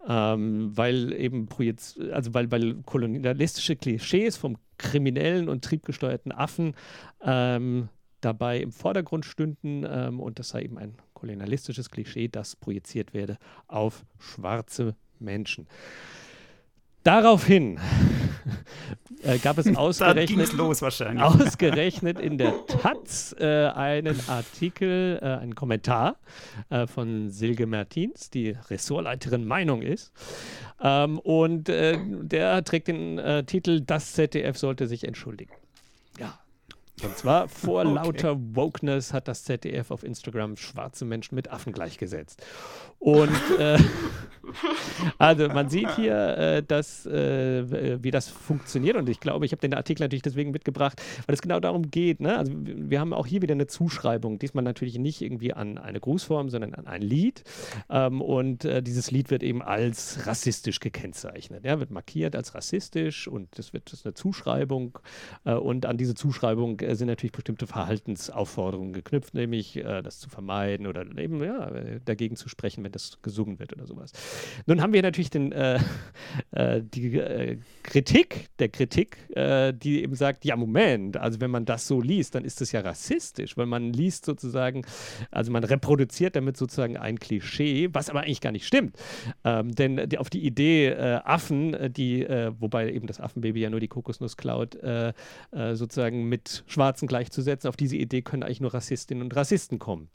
Ähm, 0.07 0.77
weil 0.77 1.13
eben 1.13 1.49
also 2.13 2.33
weil, 2.33 2.51
weil 2.51 2.77
kolonialistische 2.85 3.77
Klischees 3.77 4.37
vom 4.37 4.57
kriminellen 4.79 5.49
und 5.49 5.65
triebgesteuerten 5.65 6.31
Affen 6.31 6.75
ähm, 7.21 7.89
dabei 8.21 8.61
im 8.61 8.73
Vordergrund 8.73 9.25
stünden 9.25 9.85
ähm, 9.89 10.21
und 10.21 10.39
das 10.39 10.51
sei 10.51 10.63
eben 10.63 10.79
ein 10.79 10.95
kolonialistisches 11.19 11.91
Klischee, 11.91 12.29
das 12.29 12.57
projiziert 12.57 13.13
werde 13.13 13.39
auf 13.67 14.05
schwarze 14.19 14.95
Menschen. 15.19 15.67
Daraufhin 17.03 17.79
äh, 19.23 19.39
gab 19.39 19.59
es 19.59 19.67
ausgerechnet, 19.77 20.53
los 20.53 20.83
ausgerechnet 20.83 22.21
in 22.21 22.39
der 22.39 22.67
Taz 22.67 23.35
äh, 23.39 23.67
einen 23.69 24.19
Artikel, 24.29 25.19
äh, 25.23 25.25
einen 25.25 25.55
Kommentar 25.55 26.17
äh, 26.71 26.87
von 26.87 27.31
Silke 27.31 27.67
Mertins, 27.67 28.31
die 28.31 28.57
Ressortleiterin 28.69 29.47
Meinung 29.47 29.83
ist. 29.83 30.13
Ähm, 30.83 31.19
und 31.19 31.69
äh, 31.69 31.99
der 31.99 32.63
trägt 32.65 32.89
den 32.89 33.19
äh, 33.19 33.45
Titel 33.45 33.81
Das 33.81 34.13
ZDF 34.13 34.59
sollte 34.59 34.87
sich 34.87 35.05
entschuldigen. 35.05 35.53
Und 37.03 37.17
zwar 37.17 37.49
vor 37.49 37.81
okay. 37.85 37.95
lauter 37.95 38.37
Wokeness 38.55 39.13
hat 39.13 39.29
das 39.29 39.45
ZDF 39.45 39.91
auf 39.91 40.03
Instagram 40.03 40.57
schwarze 40.57 41.05
Menschen 41.05 41.35
mit 41.35 41.51
Affen 41.51 41.73
gleichgesetzt. 41.73 42.43
Und 42.99 43.31
äh, 43.59 43.79
also 45.19 45.49
man 45.49 45.69
sieht 45.69 45.91
hier, 45.97 46.15
äh, 46.15 46.63
dass, 46.63 47.07
äh, 47.07 48.03
wie 48.03 48.11
das 48.11 48.29
funktioniert. 48.29 48.97
Und 48.97 49.09
ich 49.09 49.21
glaube, 49.21 49.45
ich 49.47 49.53
habe 49.53 49.61
den 49.61 49.75
Artikel 49.75 50.03
natürlich 50.03 50.23
deswegen 50.23 50.51
mitgebracht, 50.51 51.03
weil 51.27 51.35
es 51.35 51.43
genau 51.43 51.61
darum 51.61 51.91
geht. 51.91 52.21
Ne? 52.21 52.37
Also 52.37 52.53
wir 52.55 53.01
haben 53.01 53.13
auch 53.13 53.27
hier 53.27 53.43
wieder 53.43 53.55
eine 53.55 53.67
Zuschreibung. 53.67 54.39
Diesmal 54.39 54.65
natürlich 54.65 54.99
nicht 54.99 55.23
irgendwie 55.23 55.53
an 55.53 55.79
eine 55.79 56.01
Grußform, 56.01 56.51
sondern 56.51 56.75
an 56.75 56.87
ein 56.87 57.03
Lied. 57.03 57.43
Ähm, 57.91 58.21
und 58.21 58.65
äh, 58.65 58.83
dieses 58.83 59.11
Lied 59.11 59.31
wird 59.31 59.43
eben 59.43 59.63
als 59.63 60.27
rassistisch 60.27 60.81
gekennzeichnet. 60.81 61.65
Ja? 61.65 61.81
Wird 61.81 61.91
markiert 61.91 62.37
als 62.37 62.55
rassistisch 62.55 63.29
und 63.29 63.59
das 63.59 63.73
wird 63.73 63.93
das 63.93 64.01
ist 64.01 64.07
eine 64.07 64.15
Zuschreibung. 64.15 64.99
Äh, 65.45 65.55
und 65.55 65.87
an 65.87 65.97
diese 65.97 66.15
Zuschreibung 66.15 66.81
äh, 66.81 66.95
sind 66.95 67.09
natürlich 67.09 67.33
bestimmte 67.33 67.67
Verhaltensaufforderungen 67.67 68.93
geknüpft, 68.93 69.35
nämlich 69.35 69.77
äh, 69.77 70.03
das 70.03 70.19
zu 70.19 70.29
vermeiden 70.29 70.87
oder 70.87 71.05
eben 71.19 71.43
ja, 71.43 71.71
dagegen 72.05 72.37
zu 72.37 72.49
sprechen, 72.49 72.85
wenn 72.85 72.93
das 72.93 73.21
gesungen 73.23 73.59
wird 73.59 73.73
oder 73.73 73.87
sowas. 73.87 74.13
Nun 74.67 74.83
haben 74.83 74.93
wir 74.93 75.03
natürlich 75.03 75.31
den, 75.31 75.53
äh, 75.53 75.79
äh, 76.53 76.83
die 76.83 77.17
äh, 77.17 77.59
Kritik 77.83 78.49
der 78.59 78.69
Kritik, 78.69 79.19
äh, 79.35 79.73
die 79.73 80.03
eben 80.03 80.15
sagt, 80.15 80.45
ja 80.45 80.57
Moment, 80.57 81.17
also 81.17 81.41
wenn 81.41 81.51
man 81.51 81.65
das 81.65 81.87
so 81.87 82.01
liest, 82.01 82.35
dann 82.35 82.45
ist 82.45 82.61
das 82.61 82.73
ja 82.73 82.81
rassistisch, 82.81 83.57
weil 83.57 83.67
man 83.67 83.93
liest 83.93 84.25
sozusagen, 84.25 84.85
also 85.31 85.51
man 85.51 85.65
reproduziert 85.65 86.37
damit 86.37 86.57
sozusagen 86.57 86.97
ein 86.97 87.19
Klischee, 87.19 87.89
was 87.93 88.11
aber 88.11 88.21
eigentlich 88.21 88.41
gar 88.41 88.53
nicht 88.53 88.67
stimmt. 88.67 88.97
Ähm, 89.45 89.75
denn 89.75 90.09
die, 90.09 90.19
auf 90.19 90.31
die 90.31 90.45
Idee, 90.45 90.89
äh, 90.89 91.21
Affen, 91.25 91.75
äh, 91.75 91.91
die, 91.91 92.27
wobei 92.59 92.93
eben 92.93 93.07
das 93.07 93.21
Affenbaby 93.21 93.61
ja 93.61 93.71
nur 93.71 93.81
die 93.81 93.89
Kokosnuss 93.89 94.37
klaut, 94.37 94.77
sozusagen 95.53 96.29
mit 96.29 96.65
Schwarzen 96.67 97.09
gleichzusetzen, 97.09 97.69
auf 97.69 97.77
diese 97.77 97.97
Idee 97.97 98.23
können 98.23 98.43
eigentlich 98.43 98.61
nur 98.61 98.75
Rassistinnen 98.75 99.23
und 99.23 99.35
Rassisten 99.35 99.79
kommen. 99.79 100.09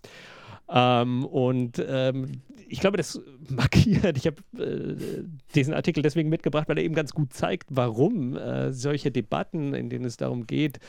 Ähm, 0.73 1.23
und 1.25 1.83
ähm, 1.87 2.41
ich 2.67 2.79
glaube, 2.79 2.97
das 2.97 3.21
markiert, 3.49 4.17
ich 4.17 4.25
habe 4.25 4.41
äh, 4.57 5.23
diesen 5.53 5.73
Artikel 5.75 6.01
deswegen 6.01 6.29
mitgebracht, 6.29 6.67
weil 6.67 6.79
er 6.79 6.83
eben 6.83 6.95
ganz 6.95 7.13
gut 7.13 7.31
zeigt, 7.31 7.67
warum 7.69 8.35
äh, 8.35 8.73
solche 8.73 9.11
Debatten, 9.11 9.75
in 9.75 9.89
denen 9.89 10.05
es 10.05 10.17
darum 10.17 10.47
geht, 10.47 10.79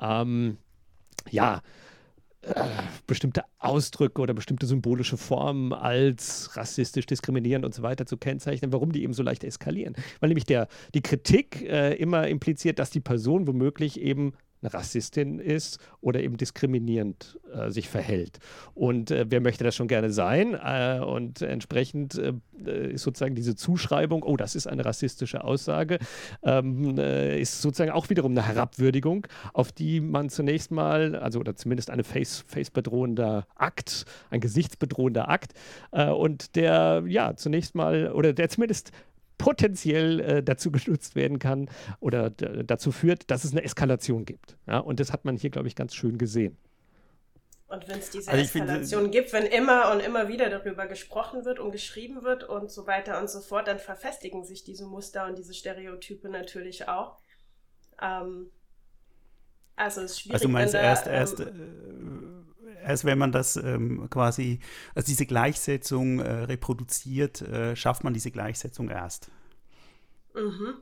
ähm, 0.00 0.58
ja, 1.30 1.62
äh, 2.42 2.54
bestimmte 3.06 3.42
Ausdrücke 3.58 4.20
oder 4.20 4.34
bestimmte 4.34 4.66
symbolische 4.66 5.16
Formen 5.16 5.72
als 5.72 6.56
rassistisch, 6.56 7.06
diskriminierend 7.06 7.64
und 7.64 7.74
so 7.74 7.82
weiter 7.82 8.06
zu 8.06 8.16
kennzeichnen, 8.16 8.72
warum 8.72 8.92
die 8.92 9.02
eben 9.02 9.12
so 9.12 9.22
leicht 9.22 9.44
eskalieren. 9.44 9.94
Weil 10.20 10.28
nämlich 10.28 10.46
der, 10.46 10.68
die 10.94 11.02
Kritik 11.02 11.62
äh, 11.62 11.94
immer 11.94 12.26
impliziert, 12.26 12.78
dass 12.78 12.90
die 12.90 13.00
Person 13.00 13.46
womöglich 13.46 14.00
eben 14.00 14.32
eine 14.62 14.74
Rassistin 14.74 15.38
ist 15.38 15.78
oder 16.00 16.20
eben 16.20 16.36
diskriminierend 16.36 17.38
äh, 17.52 17.70
sich 17.70 17.88
verhält. 17.88 18.38
Und 18.74 19.10
äh, 19.10 19.26
wer 19.28 19.40
möchte 19.40 19.64
das 19.64 19.76
schon 19.76 19.88
gerne 19.88 20.10
sein? 20.10 20.54
Äh, 20.54 21.00
und 21.00 21.42
entsprechend 21.42 22.18
äh, 22.18 22.92
ist 22.92 23.02
sozusagen 23.02 23.34
diese 23.34 23.54
Zuschreibung, 23.54 24.22
oh, 24.22 24.36
das 24.36 24.54
ist 24.54 24.66
eine 24.66 24.84
rassistische 24.84 25.44
Aussage, 25.44 25.98
ähm, 26.42 26.98
äh, 26.98 27.40
ist 27.40 27.62
sozusagen 27.62 27.90
auch 27.90 28.10
wiederum 28.10 28.32
eine 28.32 28.46
Herabwürdigung, 28.46 29.26
auf 29.52 29.72
die 29.72 30.00
man 30.00 30.28
zunächst 30.28 30.70
mal, 30.70 31.16
also 31.16 31.38
oder 31.40 31.56
zumindest 31.56 31.90
eine 31.90 32.04
face, 32.04 32.44
face 32.46 32.72
Akt, 33.56 34.04
ein 34.30 34.40
gesichtsbedrohender 34.40 35.28
Akt, 35.28 35.52
äh, 35.92 36.08
und 36.08 36.56
der 36.56 37.04
ja 37.06 37.36
zunächst 37.36 37.74
mal 37.74 38.12
oder 38.12 38.32
der 38.32 38.48
zumindest 38.48 38.92
potenziell 39.38 40.20
äh, 40.20 40.42
dazu 40.42 40.70
genutzt 40.70 41.14
werden 41.14 41.38
kann 41.38 41.70
oder 42.00 42.30
dazu 42.30 42.92
führt, 42.92 43.30
dass 43.30 43.44
es 43.44 43.52
eine 43.52 43.62
Eskalation 43.62 44.24
gibt. 44.24 44.56
Ja? 44.66 44.78
Und 44.78 45.00
das 45.00 45.12
hat 45.12 45.24
man 45.24 45.36
hier, 45.36 45.50
glaube 45.50 45.68
ich, 45.68 45.76
ganz 45.76 45.94
schön 45.94 46.18
gesehen. 46.18 46.58
Und 47.68 47.86
wenn 47.86 47.98
es 47.98 48.10
diese 48.10 48.30
also 48.30 48.42
Eskalation 48.42 49.02
finde, 49.02 49.18
gibt, 49.18 49.32
wenn 49.34 49.44
immer 49.44 49.92
und 49.92 50.00
immer 50.00 50.28
wieder 50.28 50.48
darüber 50.48 50.86
gesprochen 50.86 51.44
wird 51.44 51.60
und 51.60 51.70
geschrieben 51.70 52.22
wird 52.22 52.44
und 52.44 52.70
so 52.70 52.86
weiter 52.86 53.20
und 53.20 53.28
so 53.28 53.40
fort, 53.40 53.68
dann 53.68 53.78
verfestigen 53.78 54.42
sich 54.42 54.64
diese 54.64 54.86
Muster 54.86 55.26
und 55.26 55.36
diese 55.36 55.52
Stereotype 55.52 56.30
natürlich 56.30 56.88
auch. 56.88 57.18
Ähm, 58.00 58.50
also 59.78 60.02
es 60.02 60.12
ist 60.12 60.20
schwierig. 60.20 60.34
Also 60.34 60.48
meinst 60.48 60.74
du 60.74 60.78
erst, 60.78 61.06
ähm, 61.06 61.12
erst 61.12 61.40
äh, 61.40 61.46
erst 62.84 63.04
wenn 63.04 63.18
man 63.18 63.32
das 63.32 63.56
ähm, 63.56 64.08
quasi, 64.10 64.60
also 64.94 65.06
diese 65.06 65.26
Gleichsetzung 65.26 66.20
äh, 66.20 66.44
reproduziert, 66.44 67.42
äh, 67.42 67.76
schafft 67.76 68.04
man 68.04 68.14
diese 68.14 68.30
Gleichsetzung 68.30 68.88
erst. 68.90 69.30
Mhm. 70.34 70.74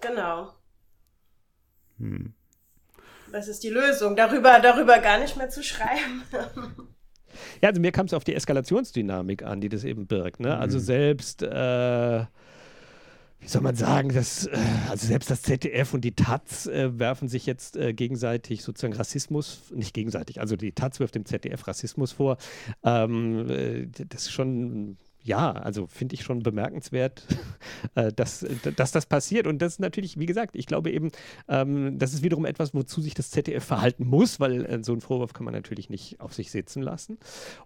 Genau. 0.00 0.52
Hm. 1.98 2.34
Das 3.32 3.48
ist 3.48 3.62
die 3.62 3.68
Lösung, 3.70 4.16
darüber, 4.16 4.60
darüber 4.60 4.98
gar 5.00 5.18
nicht 5.18 5.36
mehr 5.36 5.50
zu 5.50 5.62
schreiben. 5.62 6.22
ja, 7.60 7.68
also 7.68 7.80
mir 7.80 7.92
kam 7.92 8.06
es 8.06 8.14
auf 8.14 8.24
die 8.24 8.34
Eskalationsdynamik 8.34 9.42
an, 9.42 9.60
die 9.60 9.68
das 9.68 9.84
eben 9.84 10.06
birgt. 10.06 10.40
Ne? 10.40 10.56
Also 10.56 10.58
mhm. 10.58 10.62
Also 10.62 10.78
selbst 10.78 11.42
äh, 11.42 12.24
wie 13.40 13.48
soll 13.48 13.62
man 13.62 13.76
sagen, 13.76 14.10
das, 14.12 14.46
äh, 14.46 14.58
also 14.88 15.06
selbst 15.06 15.30
das 15.30 15.42
ZDF 15.42 15.94
und 15.94 16.02
die 16.02 16.14
Taz 16.14 16.66
äh, 16.66 16.98
werfen 16.98 17.28
sich 17.28 17.46
jetzt 17.46 17.76
äh, 17.76 17.92
gegenseitig 17.92 18.62
sozusagen 18.62 18.94
Rassismus, 18.94 19.62
nicht 19.74 19.94
gegenseitig, 19.94 20.40
also 20.40 20.56
die 20.56 20.72
Taz 20.72 21.00
wirft 21.00 21.14
dem 21.14 21.24
ZDF 21.24 21.66
Rassismus 21.66 22.12
vor. 22.12 22.38
Ähm, 22.82 23.48
äh, 23.48 23.86
das 24.08 24.22
ist 24.22 24.32
schon 24.32 24.96
ja, 25.28 25.52
also 25.52 25.86
finde 25.86 26.14
ich 26.14 26.22
schon 26.22 26.42
bemerkenswert, 26.42 27.22
äh, 27.94 28.12
dass, 28.12 28.44
dass 28.76 28.92
das 28.92 29.06
passiert. 29.06 29.46
Und 29.46 29.60
das 29.60 29.74
ist 29.74 29.80
natürlich, 29.80 30.18
wie 30.18 30.26
gesagt, 30.26 30.56
ich 30.56 30.66
glaube 30.66 30.90
eben, 30.90 31.10
ähm, 31.48 31.98
das 31.98 32.14
ist 32.14 32.22
wiederum 32.22 32.46
etwas, 32.46 32.74
wozu 32.74 33.02
sich 33.02 33.14
das 33.14 33.30
ZDF 33.30 33.62
verhalten 33.62 34.06
muss, 34.06 34.40
weil 34.40 34.64
äh, 34.64 34.82
so 34.82 34.92
einen 34.92 35.02
Vorwurf 35.02 35.34
kann 35.34 35.44
man 35.44 35.52
natürlich 35.54 35.90
nicht 35.90 36.20
auf 36.20 36.34
sich 36.34 36.50
sitzen 36.50 36.82
lassen. 36.82 37.18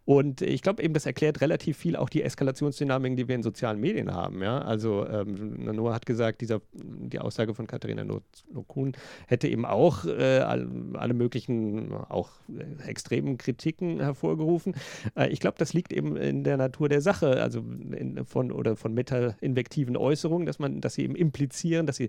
Und 0.04 0.42
ich 0.42 0.62
glaube 0.62 0.82
eben, 0.82 0.92
das 0.92 1.06
erklärt 1.06 1.40
relativ 1.40 1.76
viel 1.76 1.96
auch 1.96 2.08
die 2.08 2.22
Eskalationsdynamiken, 2.22 3.16
die 3.16 3.28
wir 3.28 3.36
in 3.36 3.44
sozialen 3.44 3.78
Medien 3.80 4.12
haben. 4.12 4.42
Ja? 4.42 4.58
Also 4.58 5.06
ähm, 5.06 5.64
Noah 5.64 5.94
hat 5.94 6.04
gesagt, 6.04 6.40
dieser, 6.40 6.60
die 6.72 7.20
Aussage 7.20 7.54
von 7.54 7.68
Katharina 7.68 8.04
Nokun 8.04 8.94
hätte 9.28 9.46
eben 9.46 9.64
auch 9.64 10.04
äh, 10.04 10.40
alle 10.40 11.14
möglichen, 11.14 11.92
auch 11.92 12.30
äh, 12.48 12.88
extremen 12.88 13.38
Kritiken 13.38 14.00
hervorgerufen. 14.00 14.74
Äh, 15.14 15.28
ich 15.28 15.38
glaube, 15.38 15.58
das 15.58 15.72
liegt 15.72 15.92
eben 15.92 16.16
in 16.16 16.42
der 16.42 16.56
Natur 16.56 16.88
der 16.88 17.00
Sache. 17.00 17.40
Also 17.40 17.51
also 17.56 17.64
in, 17.96 18.24
von 18.24 18.52
oder 18.52 18.76
von 18.76 18.94
meta-invektiven 18.94 19.96
Äußerungen, 19.96 20.46
dass 20.46 20.58
man, 20.58 20.80
dass 20.80 20.94
sie 20.94 21.02
eben 21.02 21.16
implizieren, 21.16 21.86
dass 21.86 21.96
sie, 21.96 22.08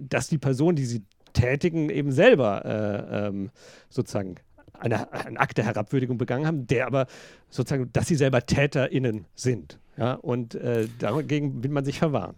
dass 0.00 0.28
die 0.28 0.38
Person, 0.38 0.76
die 0.76 0.84
sie 0.84 1.02
tätigen, 1.32 1.90
eben 1.90 2.12
selber 2.12 2.64
äh, 2.64 3.26
ähm, 3.28 3.50
sozusagen 3.88 4.36
eine, 4.78 5.12
einen 5.12 5.36
Akt 5.36 5.58
der 5.58 5.66
Herabwürdigung 5.66 6.18
begangen 6.18 6.46
haben, 6.46 6.66
der 6.66 6.86
aber 6.86 7.06
sozusagen, 7.50 7.90
dass 7.92 8.08
sie 8.08 8.16
selber 8.16 8.46
TäterInnen 8.46 9.26
sind. 9.34 9.78
Ja, 9.96 10.14
und 10.14 10.54
äh, 10.54 10.88
dagegen 10.98 11.62
will 11.62 11.70
man 11.70 11.84
sich 11.84 11.98
verwahren 11.98 12.36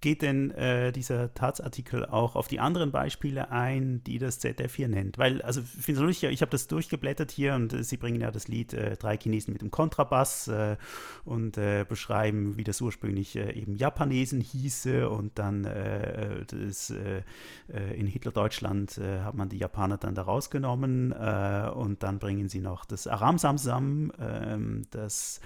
geht 0.00 0.22
denn 0.22 0.50
äh, 0.52 0.92
dieser 0.92 1.34
Taz-Artikel 1.34 2.06
auch 2.06 2.34
auf 2.34 2.48
die 2.48 2.58
anderen 2.58 2.90
Beispiele 2.90 3.50
ein, 3.50 4.02
die 4.04 4.18
das 4.18 4.38
ZDF 4.38 4.74
hier 4.74 4.88
nennt? 4.88 5.18
Weil, 5.18 5.42
also, 5.42 5.60
ich 5.60 5.84
finde 5.84 6.08
es 6.08 6.22
ich 6.22 6.40
habe 6.40 6.50
das 6.50 6.66
durchgeblättert 6.66 7.30
hier 7.30 7.54
und 7.54 7.72
äh, 7.72 7.84
sie 7.84 7.96
bringen 7.96 8.20
ja 8.20 8.30
das 8.30 8.48
Lied 8.48 8.72
äh, 8.72 8.96
Drei 8.96 9.16
Chinesen 9.16 9.52
mit 9.52 9.62
dem 9.62 9.70
Kontrabass 9.70 10.48
äh, 10.48 10.76
und 11.24 11.58
äh, 11.58 11.84
beschreiben, 11.88 12.56
wie 12.56 12.64
das 12.64 12.80
ursprünglich 12.80 13.36
äh, 13.36 13.52
eben 13.52 13.76
Japanesen 13.76 14.40
hieße 14.40 15.08
und 15.08 15.38
dann 15.38 15.62
das, 15.62 16.90
in 16.90 18.06
Hitler-Deutschland 18.06 18.98
hat 18.98 19.34
man 19.34 19.48
die 19.48 19.58
Japaner 19.58 19.98
dann 19.98 20.14
da 20.14 20.22
rausgenommen 20.22 21.12
und 21.12 22.02
dann 22.02 22.18
bringen 22.18 22.48
sie 22.48 22.60
noch 22.60 22.84
das 22.84 23.06
Aram 23.06 23.38
Samsam, 23.38 24.12
ähm, 24.18 24.82
das 24.90 25.40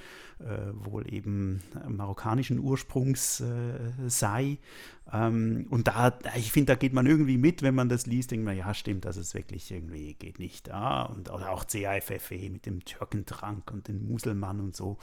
wohl 0.73 1.13
eben 1.13 1.63
marokkanischen 1.89 2.59
Ursprungs 2.59 3.41
äh, 3.41 4.09
sei. 4.09 4.59
Ähm, 5.13 5.67
und 5.71 5.89
da, 5.89 6.19
ich 6.37 6.53
finde, 6.53 6.73
da 6.73 6.75
geht 6.77 6.93
man 6.93 7.07
irgendwie 7.07 7.39
mit, 7.39 7.63
wenn 7.63 7.75
man 7.75 7.89
das 7.89 8.07
liest, 8.07 8.31
denkt 8.31 8.45
man, 8.45 8.57
ja, 8.57 8.73
stimmt, 8.75 9.05
das 9.05 9.17
ist 9.17 9.35
wirklich 9.35 9.71
irgendwie, 9.71 10.15
geht 10.15 10.39
nicht. 10.39 10.69
Ja, 10.69 11.05
und 11.05 11.31
oder 11.31 11.51
auch 11.51 11.67
CAFFE 11.67 12.51
mit 12.51 12.67
dem 12.67 12.85
Türkentrank 12.85 13.71
und 13.71 13.89
den 13.89 14.07
Muselmann 14.07 14.61
und 14.61 14.77
so. 14.77 14.99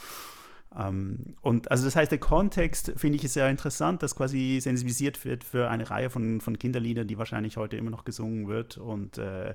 Ähm, 0.77 1.35
und 1.41 1.69
also 1.69 1.83
das 1.83 1.95
heißt, 1.95 2.11
der 2.11 2.19
Kontext 2.19 2.93
finde 2.95 3.17
ich 3.17 3.29
sehr 3.29 3.49
interessant, 3.49 4.03
dass 4.03 4.15
quasi 4.15 4.59
sensibilisiert 4.61 5.23
wird 5.25 5.43
für 5.43 5.69
eine 5.69 5.89
Reihe 5.89 6.09
von, 6.09 6.39
von 6.39 6.57
Kinderliedern, 6.57 7.07
die 7.07 7.17
wahrscheinlich 7.17 7.57
heute 7.57 7.75
immer 7.75 7.89
noch 7.89 8.05
gesungen 8.05 8.47
wird 8.47 8.77
und 8.77 9.17
äh, 9.17 9.53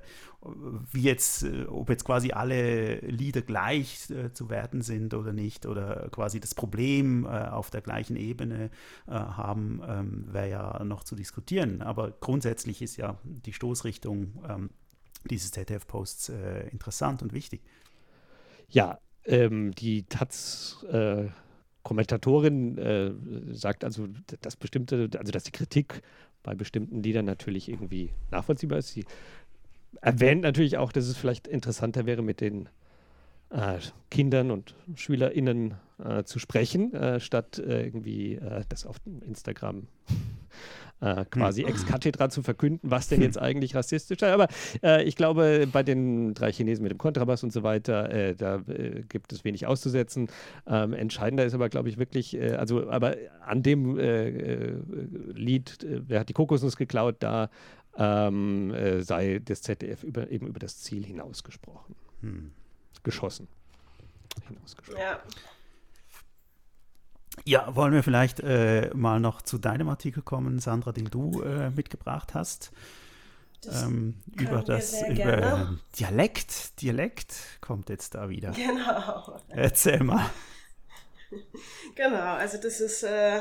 wie 0.92 1.02
jetzt, 1.02 1.44
äh, 1.44 1.64
ob 1.68 1.88
jetzt 1.88 2.04
quasi 2.04 2.32
alle 2.32 2.98
Lieder 2.98 3.40
gleich 3.40 4.10
äh, 4.10 4.32
zu 4.32 4.50
werten 4.50 4.82
sind 4.82 5.14
oder 5.14 5.32
nicht 5.32 5.64
oder 5.64 6.08
quasi 6.10 6.38
das 6.38 6.54
Problem 6.54 7.24
äh, 7.24 7.28
auf 7.28 7.70
der 7.70 7.80
gleichen 7.80 8.16
Ebene 8.16 8.70
äh, 9.06 9.12
haben, 9.12 9.80
ähm, 9.88 10.24
wäre 10.30 10.50
ja 10.50 10.84
noch 10.84 11.02
zu 11.02 11.16
diskutieren. 11.16 11.80
Aber 11.80 12.10
grundsätzlich 12.10 12.82
ist 12.82 12.96
ja 12.96 13.18
die 13.24 13.54
Stoßrichtung 13.54 14.44
ähm, 14.46 14.70
dieses 15.24 15.50
ZDF-Posts 15.52 16.28
äh, 16.28 16.68
interessant 16.68 17.22
und 17.22 17.32
wichtig. 17.32 17.62
Ja, 18.68 18.98
ähm, 19.26 19.72
die 19.74 20.04
Taz 20.04 20.84
äh, 20.90 21.26
Kommentatorin 21.82 22.78
äh, 22.78 23.12
sagt 23.54 23.84
also, 23.84 24.08
dass 24.40 24.56
bestimmte, 24.56 25.08
also 25.16 25.30
dass 25.30 25.44
die 25.44 25.52
Kritik 25.52 26.02
bei 26.42 26.54
bestimmten 26.54 27.02
Liedern 27.02 27.24
natürlich 27.24 27.68
irgendwie 27.68 28.10
nachvollziehbar 28.30 28.78
ist. 28.78 28.88
Sie 28.88 29.04
erwähnt 30.00 30.42
natürlich 30.42 30.78
auch, 30.78 30.92
dass 30.92 31.06
es 31.06 31.16
vielleicht 31.16 31.46
interessanter 31.46 32.06
wäre, 32.06 32.22
mit 32.22 32.40
den 32.40 32.68
äh, 33.50 33.78
Kindern 34.10 34.50
und 34.50 34.74
SchülerInnen 34.94 35.74
äh, 36.02 36.24
zu 36.24 36.38
sprechen, 36.38 36.92
äh, 36.92 37.20
statt 37.20 37.58
äh, 37.58 37.84
irgendwie 37.84 38.40
das 38.68 38.84
auf 38.86 38.96
Instagram 39.24 39.86
äh, 41.00 41.24
quasi 41.26 41.62
hm. 41.62 41.68
ex 41.68 41.86
cathedra 41.86 42.30
zu 42.30 42.42
verkünden, 42.42 42.90
was 42.90 43.08
denn 43.08 43.20
jetzt 43.20 43.38
eigentlich 43.38 43.74
rassistisch 43.74 44.16
ist. 44.16 44.22
Aber 44.22 44.48
äh, 44.82 45.04
ich 45.04 45.16
glaube, 45.16 45.68
bei 45.70 45.82
den 45.82 46.34
drei 46.34 46.52
Chinesen 46.52 46.82
mit 46.82 46.92
dem 46.92 46.98
Kontrabass 46.98 47.42
und 47.42 47.52
so 47.52 47.62
weiter, 47.62 48.10
äh, 48.10 48.34
da 48.34 48.62
äh, 48.68 49.02
gibt 49.08 49.32
es 49.32 49.44
wenig 49.44 49.66
auszusetzen. 49.66 50.28
Ähm, 50.66 50.92
entscheidender 50.92 51.44
ist 51.44 51.54
aber, 51.54 51.68
glaube 51.68 51.88
ich, 51.88 51.98
wirklich, 51.98 52.36
äh, 52.36 52.52
also 52.52 52.88
aber 52.90 53.16
an 53.44 53.62
dem 53.62 53.98
äh, 53.98 54.72
Lied, 55.32 55.78
wer 55.86 56.20
hat 56.20 56.28
die 56.28 56.34
Kokosnuss 56.34 56.76
geklaut, 56.76 57.16
da 57.20 57.50
ähm, 57.98 58.74
sei 59.00 59.40
das 59.44 59.62
ZDF 59.62 60.02
über, 60.02 60.30
eben 60.30 60.46
über 60.46 60.58
das 60.58 60.78
Ziel 60.78 61.04
hinausgesprochen. 61.04 61.94
Hm. 62.20 62.52
Geschossen. 63.02 63.48
Hinausgeschossen. 64.48 65.00
Ja. 65.00 65.20
Ja, 67.44 67.74
wollen 67.76 67.92
wir 67.92 68.02
vielleicht 68.02 68.40
äh, 68.40 68.90
mal 68.94 69.20
noch 69.20 69.42
zu 69.42 69.58
deinem 69.58 69.88
Artikel 69.88 70.22
kommen, 70.22 70.58
Sandra, 70.58 70.92
den 70.92 71.06
du 71.06 71.42
äh, 71.42 71.70
mitgebracht 71.70 72.34
hast. 72.34 72.72
Ähm, 73.72 74.22
über 74.38 74.62
das 74.62 75.02
über 75.08 75.42
ähm, 75.42 75.80
Dialekt. 75.98 76.80
Dialekt 76.80 77.34
kommt 77.60 77.88
jetzt 77.88 78.14
da 78.14 78.28
wieder. 78.28 78.50
Genau. 78.52 79.40
Erzähl 79.48 80.02
mal. 80.02 80.30
Genau, 81.96 82.34
also 82.34 82.58
das 82.58 82.80
ist 82.80 83.02
äh, 83.02 83.40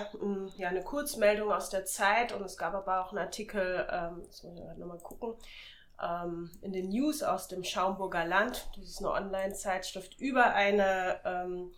ja 0.58 0.70
eine 0.70 0.82
Kurzmeldung 0.84 1.52
aus 1.52 1.70
der 1.70 1.86
Zeit 1.86 2.34
und 2.34 2.44
es 2.44 2.58
gab 2.58 2.74
aber 2.74 3.02
auch 3.02 3.10
einen 3.10 3.20
Artikel, 3.20 3.86
ähm, 3.92 4.24
das 4.26 4.44
muss 4.44 4.58
ich 4.58 4.78
nochmal 4.78 4.98
gucken, 4.98 5.36
ähm, 6.02 6.50
in 6.62 6.74
den 6.74 6.90
News 6.90 7.22
aus 7.22 7.48
dem 7.48 7.64
Schaumburger 7.64 8.26
Land. 8.26 8.68
Das 8.76 8.86
ist 8.86 9.00
eine 9.00 9.12
Online-Zeitschrift 9.12 10.20
über 10.20 10.54
eine 10.54 11.20
ähm, 11.26 11.72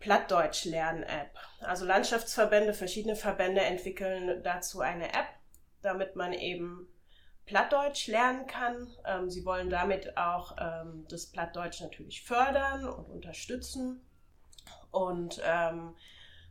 Plattdeutsch-Lern-App. 0.00 1.30
Also 1.60 1.84
Landschaftsverbände, 1.84 2.74
verschiedene 2.74 3.16
Verbände 3.16 3.60
entwickeln 3.60 4.42
dazu 4.42 4.80
eine 4.80 5.08
App, 5.10 5.28
damit 5.82 6.16
man 6.16 6.32
eben 6.32 6.88
Plattdeutsch 7.46 8.06
lernen 8.08 8.46
kann. 8.46 8.88
Ähm, 9.06 9.30
sie 9.30 9.44
wollen 9.44 9.70
damit 9.70 10.16
auch 10.16 10.56
ähm, 10.58 11.06
das 11.08 11.26
Plattdeutsch 11.26 11.80
natürlich 11.80 12.22
fördern 12.22 12.88
und 12.88 13.10
unterstützen 13.10 14.00
und 14.90 15.40
ähm, 15.44 15.94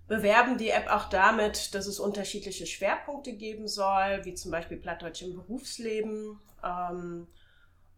bewerben 0.08 0.58
die 0.58 0.70
App 0.70 0.88
auch 0.90 1.10
damit, 1.10 1.74
dass 1.76 1.88
es 1.88 2.00
unterschiedliche 2.00 2.66
Schwerpunkte 2.66 3.34
geben 3.34 3.68
soll, 3.68 4.22
wie 4.24 4.34
zum 4.34 4.52
Beispiel 4.52 4.78
Plattdeutsch 4.78 5.22
im 5.22 5.36
Berufsleben. 5.36 6.40
Ähm, 6.64 7.28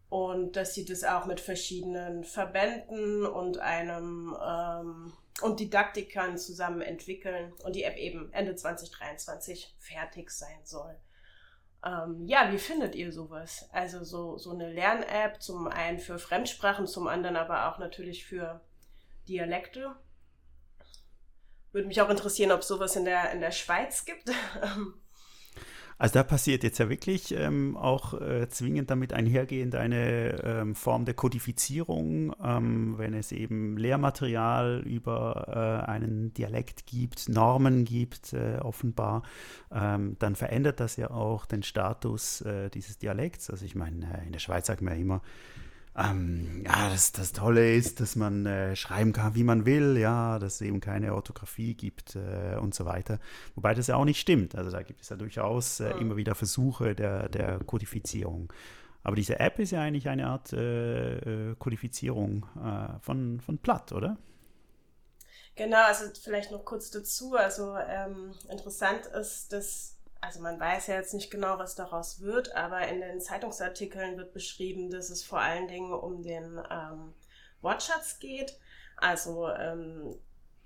und 0.08 0.56
dass 0.56 0.74
sie 0.74 0.84
das 0.84 1.04
auch 1.04 1.24
mit 1.24 1.40
verschiedenen 1.40 2.22
Verbänden 2.22 3.24
und 3.24 3.58
einem 3.58 4.36
ähm, 4.46 5.12
und 5.40 5.60
Didaktikern 5.60 6.36
zusammen 6.36 6.82
entwickeln 6.82 7.52
und 7.64 7.74
die 7.74 7.84
App 7.84 7.96
eben 7.96 8.32
Ende 8.32 8.54
2023 8.54 9.74
fertig 9.78 10.30
sein 10.30 10.60
soll. 10.64 10.94
Ähm, 11.84 12.26
ja, 12.26 12.52
wie 12.52 12.58
findet 12.58 12.94
ihr 12.94 13.12
sowas? 13.12 13.68
Also 13.72 14.04
so, 14.04 14.38
so 14.38 14.52
eine 14.52 14.72
Lern-App, 14.72 15.42
zum 15.42 15.66
einen 15.66 15.98
für 15.98 16.18
Fremdsprachen, 16.18 16.86
zum 16.86 17.08
anderen 17.08 17.36
aber 17.36 17.68
auch 17.68 17.78
natürlich 17.78 18.24
für 18.24 18.60
Dialekte. 19.28 19.96
Würde 21.72 21.88
mich 21.88 22.00
auch 22.00 22.10
interessieren, 22.10 22.52
ob 22.52 22.60
es 22.60 22.68
sowas 22.68 22.94
in 22.94 23.04
der, 23.04 23.32
in 23.32 23.40
der 23.40 23.50
Schweiz 23.50 24.04
gibt. 24.04 24.30
Also 25.98 26.14
da 26.14 26.22
passiert 26.22 26.64
jetzt 26.64 26.78
ja 26.78 26.88
wirklich 26.88 27.34
ähm, 27.34 27.76
auch 27.76 28.20
äh, 28.20 28.48
zwingend 28.48 28.90
damit 28.90 29.12
einhergehend 29.12 29.74
eine 29.74 30.42
ähm, 30.42 30.74
Form 30.74 31.04
der 31.04 31.14
Kodifizierung, 31.14 32.34
ähm, 32.42 32.98
wenn 32.98 33.14
es 33.14 33.32
eben 33.32 33.76
Lehrmaterial 33.76 34.82
über 34.84 35.82
äh, 35.86 35.90
einen 35.90 36.34
Dialekt 36.34 36.86
gibt, 36.86 37.28
Normen 37.28 37.84
gibt, 37.84 38.32
äh, 38.32 38.58
offenbar, 38.60 39.22
ähm, 39.70 40.16
dann 40.18 40.34
verändert 40.34 40.80
das 40.80 40.96
ja 40.96 41.10
auch 41.10 41.46
den 41.46 41.62
Status 41.62 42.40
äh, 42.42 42.70
dieses 42.70 42.98
Dialekts. 42.98 43.50
Also 43.50 43.64
ich 43.64 43.74
meine, 43.74 44.06
äh, 44.06 44.26
in 44.26 44.32
der 44.32 44.40
Schweiz 44.40 44.66
sagt 44.66 44.82
man 44.82 44.94
ja 44.94 45.00
immer, 45.00 45.22
ähm, 45.96 46.62
ja, 46.64 46.88
das, 46.88 47.12
das 47.12 47.32
Tolle 47.32 47.74
ist, 47.74 48.00
dass 48.00 48.16
man 48.16 48.46
äh, 48.46 48.76
schreiben 48.76 49.12
kann, 49.12 49.34
wie 49.34 49.44
man 49.44 49.66
will, 49.66 49.98
ja, 49.98 50.38
dass 50.38 50.54
es 50.56 50.60
eben 50.62 50.80
keine 50.80 51.14
Orthographie 51.14 51.74
gibt 51.74 52.16
äh, 52.16 52.56
und 52.56 52.74
so 52.74 52.86
weiter. 52.86 53.18
Wobei 53.54 53.74
das 53.74 53.88
ja 53.88 53.96
auch 53.96 54.06
nicht 54.06 54.20
stimmt. 54.20 54.54
Also 54.54 54.70
da 54.70 54.82
gibt 54.82 55.02
es 55.02 55.10
ja 55.10 55.16
durchaus 55.16 55.80
äh, 55.80 55.90
immer 55.92 56.16
wieder 56.16 56.34
Versuche 56.34 56.94
der, 56.94 57.28
der 57.28 57.58
Kodifizierung. 57.60 58.52
Aber 59.04 59.16
diese 59.16 59.38
App 59.40 59.58
ist 59.58 59.72
ja 59.72 59.82
eigentlich 59.82 60.08
eine 60.08 60.28
Art 60.28 60.52
äh, 60.52 61.50
äh, 61.50 61.56
Kodifizierung 61.56 62.46
äh, 62.56 62.98
von, 63.00 63.40
von 63.40 63.58
Platt, 63.58 63.92
oder? 63.92 64.16
Genau, 65.56 65.84
also 65.84 66.06
vielleicht 66.22 66.50
noch 66.50 66.64
kurz 66.64 66.90
dazu. 66.90 67.34
Also 67.34 67.76
ähm, 67.76 68.32
interessant 68.50 69.06
ist, 69.06 69.52
dass, 69.52 69.91
also 70.22 70.40
man 70.40 70.58
weiß 70.58 70.86
ja 70.86 70.94
jetzt 70.94 71.14
nicht 71.14 71.30
genau, 71.30 71.58
was 71.58 71.74
daraus 71.74 72.20
wird, 72.20 72.54
aber 72.54 72.86
in 72.86 73.00
den 73.00 73.20
Zeitungsartikeln 73.20 74.16
wird 74.16 74.32
beschrieben, 74.32 74.88
dass 74.88 75.10
es 75.10 75.24
vor 75.24 75.40
allen 75.40 75.66
Dingen 75.66 75.92
um 75.92 76.22
den 76.22 76.60
ähm, 76.70 77.12
Wortschatz 77.60 78.20
geht. 78.20 78.56
Also 78.96 79.48
ähm, 79.48 80.14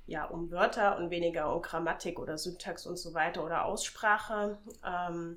ja, 0.07 0.27
um 0.27 0.51
Wörter 0.51 0.99
und 0.99 1.11
weniger 1.11 1.55
um 1.55 1.63
Grammatik 1.63 2.19
oder 2.19 2.37
Syntax 2.37 2.87
und 2.87 2.99
so 2.99 3.15
weiter 3.15 3.43
oder 3.43 3.65
Aussprache. 3.65 4.59
Ähm, 4.85 5.37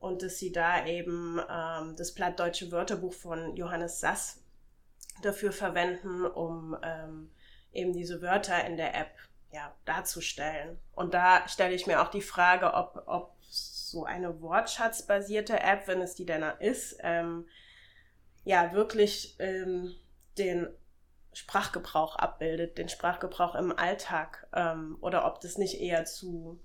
und 0.00 0.22
dass 0.22 0.38
sie 0.38 0.50
da 0.50 0.86
eben 0.86 1.38
ähm, 1.50 1.94
das 1.96 2.14
Plattdeutsche 2.14 2.72
Wörterbuch 2.72 3.12
von 3.12 3.54
Johannes 3.54 4.00
Sass 4.00 4.42
dafür 5.22 5.52
verwenden, 5.52 6.24
um 6.24 6.74
ähm, 6.82 7.30
eben 7.72 7.92
diese 7.92 8.22
Wörter 8.22 8.64
in 8.64 8.78
der 8.78 8.94
App 8.94 9.10
ja, 9.52 9.74
darzustellen. 9.84 10.78
Und 10.94 11.12
da 11.12 11.46
stelle 11.48 11.74
ich 11.74 11.86
mir 11.86 12.00
auch 12.00 12.08
die 12.08 12.22
Frage, 12.22 12.72
ob, 12.72 13.02
ob 13.06 13.37
so 13.90 14.04
eine 14.04 14.40
wortschatzbasierte 14.40 15.60
App, 15.60 15.86
wenn 15.86 16.00
es 16.00 16.14
die 16.14 16.26
denn 16.26 16.44
ist, 16.60 16.98
ähm, 17.02 17.46
ja 18.44 18.72
wirklich 18.72 19.36
ähm, 19.38 19.94
den 20.38 20.68
Sprachgebrauch 21.32 22.16
abbildet, 22.16 22.78
den 22.78 22.88
Sprachgebrauch 22.88 23.54
im 23.54 23.76
Alltag, 23.76 24.46
ähm, 24.54 24.96
oder 25.00 25.26
ob 25.26 25.40
das 25.40 25.58
nicht 25.58 25.80
eher 25.80 26.04
zu, 26.04 26.58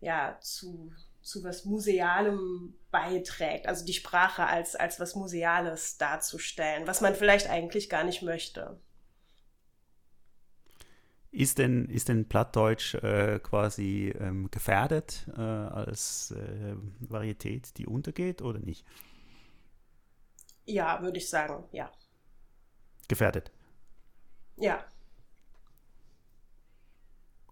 ja, 0.00 0.38
zu, 0.40 0.92
zu 1.22 1.42
was 1.42 1.64
Musealem 1.64 2.74
beiträgt, 2.90 3.66
also 3.66 3.84
die 3.84 3.94
Sprache 3.94 4.46
als, 4.46 4.76
als 4.76 5.00
was 5.00 5.14
Museales 5.14 5.96
darzustellen, 5.96 6.86
was 6.86 7.00
man 7.00 7.14
vielleicht 7.14 7.48
eigentlich 7.48 7.88
gar 7.88 8.04
nicht 8.04 8.22
möchte. 8.22 8.78
Ist 11.34 11.58
denn, 11.58 11.86
ist 11.86 12.08
denn 12.08 12.28
Plattdeutsch 12.28 12.94
äh, 12.94 13.40
quasi 13.40 14.14
ähm, 14.20 14.52
gefährdet 14.52 15.26
äh, 15.36 15.40
als 15.40 16.30
äh, 16.30 16.76
Varietät, 17.00 17.76
die 17.76 17.86
untergeht 17.86 18.40
oder 18.40 18.60
nicht? 18.60 18.86
Ja, 20.64 21.02
würde 21.02 21.18
ich 21.18 21.28
sagen, 21.28 21.64
ja. 21.72 21.90
Gefährdet? 23.08 23.50
Ja. 24.58 24.84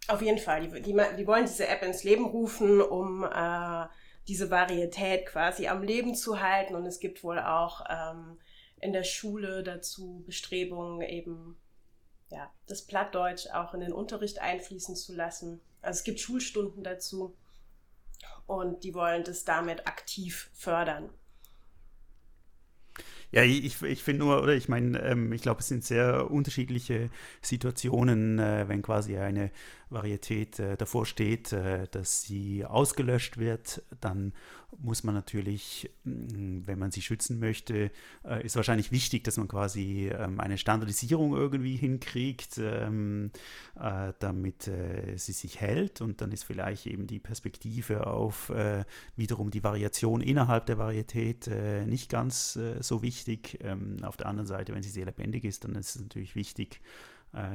Auf 0.07 0.23
jeden 0.23 0.39
Fall. 0.39 0.61
Die, 0.61 0.81
die, 0.81 0.97
die 1.19 1.27
wollen 1.27 1.47
diese 1.47 1.67
App 1.67 1.83
ins 1.83 2.05
Leben 2.05 2.27
rufen, 2.27 2.81
um 2.81 3.25
äh, 3.25 3.87
diese 4.29 4.49
Varietät 4.49 5.27
quasi 5.27 5.67
am 5.67 5.83
Leben 5.83 6.15
zu 6.15 6.41
halten. 6.41 6.77
Und 6.77 6.87
es 6.87 7.01
gibt 7.01 7.25
wohl 7.25 7.41
auch 7.41 7.85
ähm, 7.91 8.39
in 8.81 8.93
der 8.93 9.03
Schule 9.03 9.65
dazu 9.65 10.23
Bestrebungen, 10.25 11.03
eben 11.03 11.57
ja, 12.33 12.51
das 12.67 12.83
Plattdeutsch 12.83 13.47
auch 13.49 13.75
in 13.75 13.81
den 13.81 13.93
Unterricht 13.93 14.41
einfließen 14.41 14.97
zu 14.97 15.15
lassen. 15.15 15.61
Also 15.83 15.99
es 15.99 16.05
gibt 16.05 16.19
Schulstunden 16.19 16.83
dazu 16.83 17.37
und 18.47 18.85
die 18.85 18.95
wollen 18.95 19.23
das 19.23 19.45
damit 19.45 19.87
aktiv 19.87 20.51
fördern. 20.55 21.11
Ja, 23.33 23.43
ich, 23.43 23.83
ich 23.83 24.03
finde 24.03 24.25
nur, 24.25 24.43
oder 24.43 24.55
ich 24.55 24.69
meine, 24.69 25.01
ähm, 25.01 25.33
ich 25.33 25.41
glaube, 25.41 25.61
es 25.61 25.69
sind 25.69 25.85
sehr 25.85 26.31
unterschiedliche 26.31 27.09
Situationen, 27.41 28.39
äh, 28.39 28.69
wenn 28.69 28.83
quasi 28.83 29.17
eine 29.17 29.51
Varietät 29.89 30.59
äh, 30.59 30.77
davor 30.77 31.07
steht, 31.07 31.51
äh, 31.53 31.89
dass 31.91 32.23
sie 32.23 32.67
ausgelöscht 32.67 33.39
wird, 33.39 33.83
dann 34.03 34.35
muss 34.79 35.05
man 35.05 35.15
natürlich, 35.15 35.91
mm, 36.05 36.61
wenn 36.65 36.79
man 36.79 36.91
sie 36.91 37.03
schützen 37.03 37.39
möchte, 37.39 37.91
äh, 38.25 38.45
ist 38.45 38.57
wahrscheinlich 38.57 38.93
wichtig, 38.93 39.25
dass 39.25 39.37
man 39.37 39.49
quasi 39.49 40.09
ähm, 40.09 40.41
eine 40.41 40.59
Standardisierung 40.59 41.35
irgendwie 41.35 41.77
hinkriegt, 41.77 42.59
ähm, 42.59 43.31
äh, 43.79 44.13
damit 44.19 44.69
äh, 44.69 45.17
sie 45.17 45.33
sich 45.33 45.61
hält. 45.61 46.01
Und 46.01 46.21
dann 46.21 46.33
ist 46.33 46.45
vielleicht 46.45 46.87
eben 46.87 47.07
die 47.07 47.19
Perspektive 47.19 48.07
auf 48.07 48.53
wiederum 49.17 49.51
die 49.51 49.65
Variation 49.65 50.21
innerhalb 50.21 50.67
der 50.67 50.79
Varietät 50.79 51.49
nicht 51.87 52.11
ganz 52.11 52.59
so 52.81 53.03
wichtig. 53.03 53.59
Ähm, 53.63 53.99
auf 54.03 54.17
der 54.17 54.27
anderen 54.27 54.47
Seite, 54.47 54.75
wenn 54.75 54.83
sie 54.83 54.91
sehr 54.91 55.07
lebendig 55.07 55.45
ist, 55.45 55.65
dann 55.65 55.75
ist 55.75 55.97
es 55.97 56.03
natürlich 56.03 56.35
wichtig, 56.35 56.81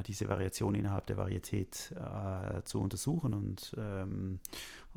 diese 0.08 0.28
Variation 0.28 0.74
innerhalb 0.74 1.06
der 1.06 1.18
Varietät 1.18 1.94
äh, 1.96 2.64
zu 2.64 2.82
untersuchen 2.82 3.36
und 3.36 3.76
ähm, 3.78 4.40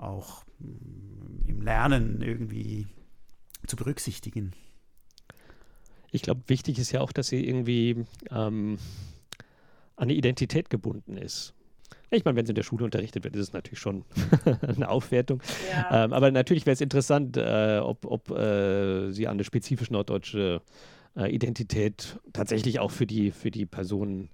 auch 0.03 0.45
mm, 0.59 1.49
im 1.49 1.63
Lernen 1.63 2.23
irgendwie 2.23 2.87
zu 3.67 3.77
berücksichtigen. 3.77 4.53
Ich 6.13 6.23
glaube, 6.23 6.43
wichtig 6.47 6.79
ist 6.79 6.91
ja 6.91 7.01
auch, 7.01 7.13
dass 7.13 7.29
sie 7.29 7.47
irgendwie 7.47 8.05
ähm, 8.31 8.79
an 9.97 10.09
die 10.09 10.17
Identität 10.17 10.71
gebunden 10.71 11.17
ist. 11.17 11.55
Ich 12.13 12.25
meine, 12.25 12.37
wenn 12.37 12.47
sie 12.47 12.51
in 12.51 12.57
der 12.57 12.65
Schule 12.65 12.85
unterrichtet 12.85 13.23
wird, 13.23 13.37
ist 13.37 13.43
es 13.43 13.53
natürlich 13.53 13.79
schon 13.79 14.05
eine 14.63 14.89
Aufwertung. 14.89 15.41
Ja. 15.71 16.05
Ähm, 16.05 16.13
aber 16.13 16.31
natürlich 16.33 16.67
wäre 16.67 16.75
es 16.75 16.81
interessant, 16.81 17.37
äh, 17.37 17.79
ob, 17.81 18.05
ob 18.05 18.31
äh, 18.31 19.13
sie 19.13 19.29
an 19.29 19.35
eine 19.35 19.45
spezifisch 19.45 19.91
norddeutsche 19.91 20.63
äh, 21.17 21.33
Identität 21.33 22.19
tatsächlich 22.33 22.81
auch 22.81 22.91
für 22.91 23.07
die, 23.07 23.31
für 23.31 23.53
die 23.53 23.67
Personen 23.67 24.31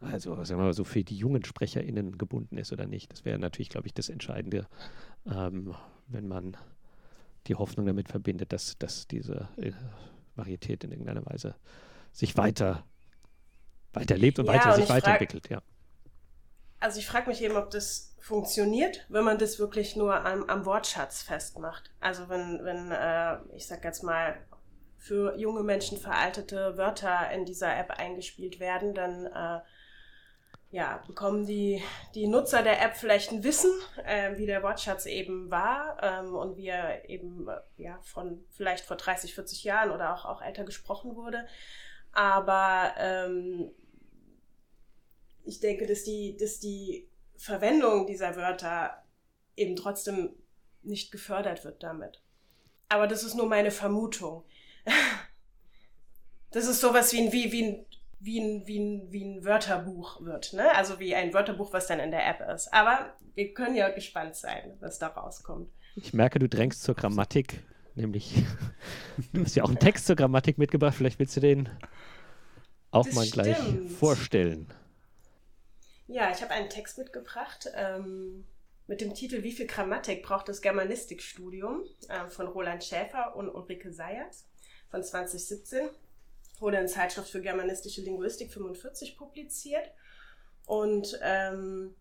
also 0.00 0.34
sagen 0.44 0.60
wir 0.60 0.66
mal 0.66 0.74
so 0.74 0.84
für 0.84 1.02
die 1.02 1.16
jungen 1.16 1.44
SprecherInnen 1.44 2.18
gebunden 2.18 2.56
ist 2.58 2.72
oder 2.72 2.86
nicht. 2.86 3.12
Das 3.12 3.24
wäre 3.24 3.38
natürlich, 3.38 3.68
glaube 3.68 3.86
ich, 3.86 3.94
das 3.94 4.08
Entscheidende, 4.08 4.66
ähm, 5.26 5.74
wenn 6.06 6.28
man 6.28 6.56
die 7.46 7.54
Hoffnung 7.54 7.86
damit 7.86 8.08
verbindet, 8.08 8.52
dass, 8.52 8.78
dass 8.78 9.06
diese 9.08 9.48
äh, 9.56 9.72
Varietät 10.36 10.84
in 10.84 10.92
irgendeiner 10.92 11.24
Weise 11.26 11.56
sich 12.12 12.36
weiter 12.36 12.84
weiterlebt 13.92 14.38
und 14.38 14.46
ja, 14.46 14.52
weiter 14.52 14.68
und 14.70 14.76
sich 14.76 14.88
weiterentwickelt, 14.88 15.48
ja. 15.48 15.62
Also 16.80 17.00
ich 17.00 17.06
frage 17.06 17.28
mich 17.28 17.42
eben, 17.42 17.56
ob 17.56 17.70
das 17.70 18.14
funktioniert, 18.20 19.04
wenn 19.08 19.24
man 19.24 19.38
das 19.38 19.58
wirklich 19.58 19.96
nur 19.96 20.24
am, 20.24 20.44
am 20.44 20.64
Wortschatz 20.64 21.22
festmacht. 21.22 21.90
Also 21.98 22.28
wenn, 22.28 22.60
wenn 22.62 22.92
äh, 22.92 23.38
ich 23.56 23.66
sag 23.66 23.82
jetzt 23.84 24.04
mal, 24.04 24.36
für 24.96 25.36
junge 25.38 25.62
Menschen 25.62 25.96
veraltete 25.96 26.76
Wörter 26.76 27.30
in 27.30 27.44
dieser 27.44 27.76
App 27.76 27.90
eingespielt 27.90 28.60
werden, 28.60 28.94
dann 28.94 29.26
äh, 29.26 29.60
ja, 30.70 31.02
bekommen 31.06 31.46
die, 31.46 31.82
die 32.14 32.26
Nutzer 32.26 32.62
der 32.62 32.82
App 32.82 32.96
vielleicht 32.96 33.32
ein 33.32 33.42
Wissen, 33.42 33.70
äh, 34.04 34.36
wie 34.36 34.44
der 34.44 34.62
Wortschatz 34.62 35.06
eben 35.06 35.50
war 35.50 35.96
ähm, 36.02 36.34
und 36.34 36.56
wie 36.56 36.68
er 36.68 37.08
eben 37.08 37.48
äh, 37.48 37.82
ja, 37.82 37.98
von 38.02 38.44
vielleicht 38.50 38.84
vor 38.84 38.96
30, 38.96 39.34
40 39.34 39.64
Jahren 39.64 39.90
oder 39.90 40.14
auch, 40.14 40.26
auch 40.26 40.42
älter 40.42 40.64
gesprochen 40.64 41.16
wurde. 41.16 41.46
Aber 42.12 42.92
ähm, 42.98 43.70
ich 45.44 45.60
denke, 45.60 45.86
dass 45.86 46.04
die, 46.04 46.36
dass 46.36 46.60
die 46.60 47.08
Verwendung 47.36 48.06
dieser 48.06 48.36
Wörter 48.36 49.02
eben 49.56 49.74
trotzdem 49.74 50.36
nicht 50.82 51.10
gefördert 51.10 51.64
wird 51.64 51.82
damit. 51.82 52.22
Aber 52.90 53.06
das 53.06 53.22
ist 53.22 53.34
nur 53.34 53.46
meine 53.46 53.70
Vermutung. 53.70 54.44
Das 56.50 56.66
ist 56.66 56.80
sowas 56.80 57.12
wie 57.12 57.20
ein, 57.20 57.30
wie, 57.30 57.52
wie 57.52 57.62
ein 57.62 57.86
wie 58.20 58.40
ein, 58.40 58.66
wie 58.66 58.78
ein, 58.78 59.12
wie 59.12 59.24
ein 59.24 59.44
Wörterbuch 59.44 60.24
wird. 60.24 60.52
Ne? 60.52 60.74
Also 60.74 60.98
wie 60.98 61.14
ein 61.14 61.32
Wörterbuch, 61.32 61.72
was 61.72 61.86
dann 61.86 62.00
in 62.00 62.10
der 62.10 62.26
App 62.26 62.40
ist. 62.54 62.72
Aber 62.72 63.14
wir 63.34 63.54
können 63.54 63.76
ja 63.76 63.88
gespannt 63.90 64.36
sein, 64.36 64.76
was 64.80 64.98
da 64.98 65.08
rauskommt. 65.08 65.70
Ich 65.96 66.12
merke, 66.12 66.38
du 66.38 66.48
drängst 66.48 66.82
zur 66.82 66.94
Grammatik, 66.94 67.62
nämlich 67.94 68.34
du 69.32 69.44
hast 69.44 69.54
ja 69.56 69.64
auch 69.64 69.68
einen 69.68 69.78
Text 69.78 70.06
zur 70.06 70.16
Grammatik 70.16 70.58
mitgebracht. 70.58 70.94
Vielleicht 70.94 71.18
willst 71.18 71.36
du 71.36 71.40
den 71.40 71.68
auch 72.90 73.04
das 73.04 73.14
mal 73.14 73.26
stimmt. 73.26 73.44
gleich 73.44 73.90
vorstellen. 73.98 74.72
Ja, 76.06 76.30
ich 76.30 76.42
habe 76.42 76.52
einen 76.52 76.70
Text 76.70 76.98
mitgebracht 76.98 77.68
ähm, 77.74 78.46
mit 78.86 79.02
dem 79.02 79.14
Titel 79.14 79.42
Wie 79.42 79.52
viel 79.52 79.66
Grammatik 79.66 80.22
braucht 80.22 80.48
das 80.48 80.62
Germanistikstudium 80.62 81.84
äh, 82.08 82.28
von 82.28 82.48
Roland 82.48 82.82
Schäfer 82.82 83.36
und 83.36 83.50
Ulrike 83.50 83.92
Seyers 83.92 84.48
von 84.90 85.02
2017 85.02 85.90
wurde 86.60 86.78
in 86.78 86.88
Zeitschrift 86.88 87.30
für 87.30 87.40
germanistische 87.40 88.02
Linguistik 88.02 88.52
45 88.52 89.16
publiziert. 89.16 89.90
Und 90.66 91.18
ähm, 91.22 91.94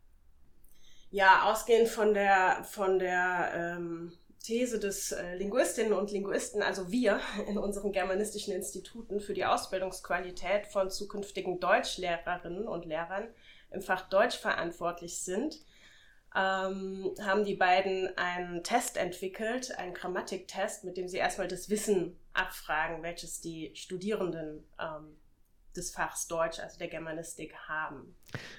ja, 1.10 1.50
ausgehend 1.52 1.88
von 1.88 2.14
der, 2.14 2.64
von 2.64 3.00
der 3.00 3.52
ähm, 3.54 4.14
These 4.44 4.80
des 4.80 5.12
äh, 5.12 5.36
Linguistinnen 5.36 5.94
und 5.94 6.12
Linguisten, 6.12 6.62
also 6.62 6.92
wir 6.92 7.20
in 7.48 7.58
unseren 7.58 7.92
germanistischen 7.92 8.54
Instituten 8.54 9.20
für 9.20 9.34
die 9.34 9.46
Ausbildungsqualität 9.46 10.68
von 10.68 10.90
zukünftigen 10.90 11.60
Deutschlehrerinnen 11.60 12.68
und 12.68 12.86
Lehrern 12.86 13.28
im 13.72 13.82
Fach 13.82 14.08
Deutsch 14.10 14.38
verantwortlich 14.38 15.20
sind, 15.22 15.60
ähm, 16.36 17.12
haben 17.22 17.46
die 17.46 17.56
beiden 17.56 18.16
einen 18.18 18.64
Test 18.64 18.98
entwickelt, 18.98 19.78
einen 19.78 19.94
Grammatiktest, 19.94 20.84
mit 20.84 20.98
dem 20.98 21.08
sie 21.08 21.18
erstmal 21.18 21.48
das 21.48 21.70
Wissen 21.70 22.18
abfragen, 22.34 23.02
welches 23.04 23.42
die 23.42 23.72
Studierenden 23.76 24.64
ähm, 24.80 25.16
des 25.76 25.92
Fachs 25.92 26.28
Deutsch, 26.28 26.60
also 26.60 26.78
der 26.78 26.88
Germanistik, 26.90 27.56
haben. 27.68 28.16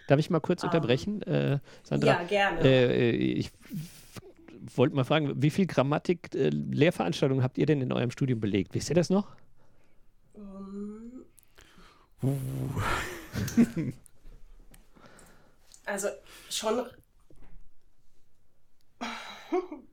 Darf 0.06 0.18
ich 0.18 0.30
mal 0.30 0.40
kurz 0.40 0.62
ähm, 0.62 0.70
unterbrechen, 0.70 1.22
äh, 1.22 1.58
Sandra? 1.82 2.06
Ja, 2.06 2.22
gerne. 2.24 2.60
Äh, 2.62 3.10
ich 3.10 3.50
wollte 4.74 4.94
mal 4.96 5.04
fragen, 5.04 5.40
wie 5.42 5.50
viel 5.50 5.66
Grammatik-Lehrveranstaltungen 5.66 7.42
äh, 7.42 7.44
habt 7.44 7.58
ihr 7.58 7.66
denn 7.66 7.80
in 7.80 7.92
eurem 7.92 8.10
Studium 8.10 8.40
belegt? 8.40 8.74
Wisst 8.74 8.88
ihr 8.88 8.94
das 8.94 9.10
noch? 9.10 9.28
Um, 10.34 11.24
uh. 12.22 12.36
Also 15.88 16.08
schon. 16.50 16.84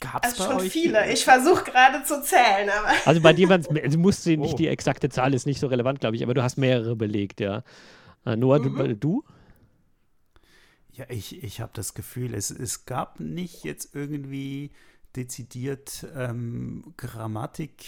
Gab 0.00 0.24
es 0.24 0.32
also 0.32 0.44
bei 0.44 0.48
schon 0.50 0.60
euch? 0.62 0.72
viele. 0.72 1.12
Ich 1.12 1.24
versuche 1.24 1.64
gerade 1.64 2.02
zu 2.04 2.22
zählen, 2.22 2.70
aber. 2.70 2.92
Also 3.04 3.20
bei 3.20 3.32
dir 3.34 3.48
waren 3.50 3.60
es, 3.60 3.92
du 3.92 3.98
musst 3.98 4.24
sie 4.24 4.36
nicht, 4.38 4.54
Oh. 4.54 4.56
die 4.56 4.68
exakte 4.68 5.10
Zahl 5.10 5.34
ist 5.34 5.46
nicht 5.46 5.60
so 5.60 5.66
relevant, 5.66 6.00
glaube 6.00 6.16
ich, 6.16 6.22
aber 6.22 6.32
du 6.34 6.42
hast 6.42 6.56
mehrere 6.56 6.96
belegt, 6.96 7.40
ja. 7.40 7.62
Äh, 8.24 8.36
Noah, 8.36 8.58
Mhm. 8.58 8.76
du, 8.76 8.96
du? 8.96 9.24
Ja, 10.92 11.04
ich, 11.08 11.42
ich 11.42 11.60
habe 11.60 11.72
das 11.74 11.94
Gefühl, 11.94 12.34
es, 12.34 12.50
es 12.50 12.84
gab 12.84 13.20
nicht 13.20 13.64
jetzt 13.64 13.94
irgendwie 13.94 14.70
dezidiert 15.16 16.06
ähm, 16.14 16.94
Grammatik, 16.96 17.84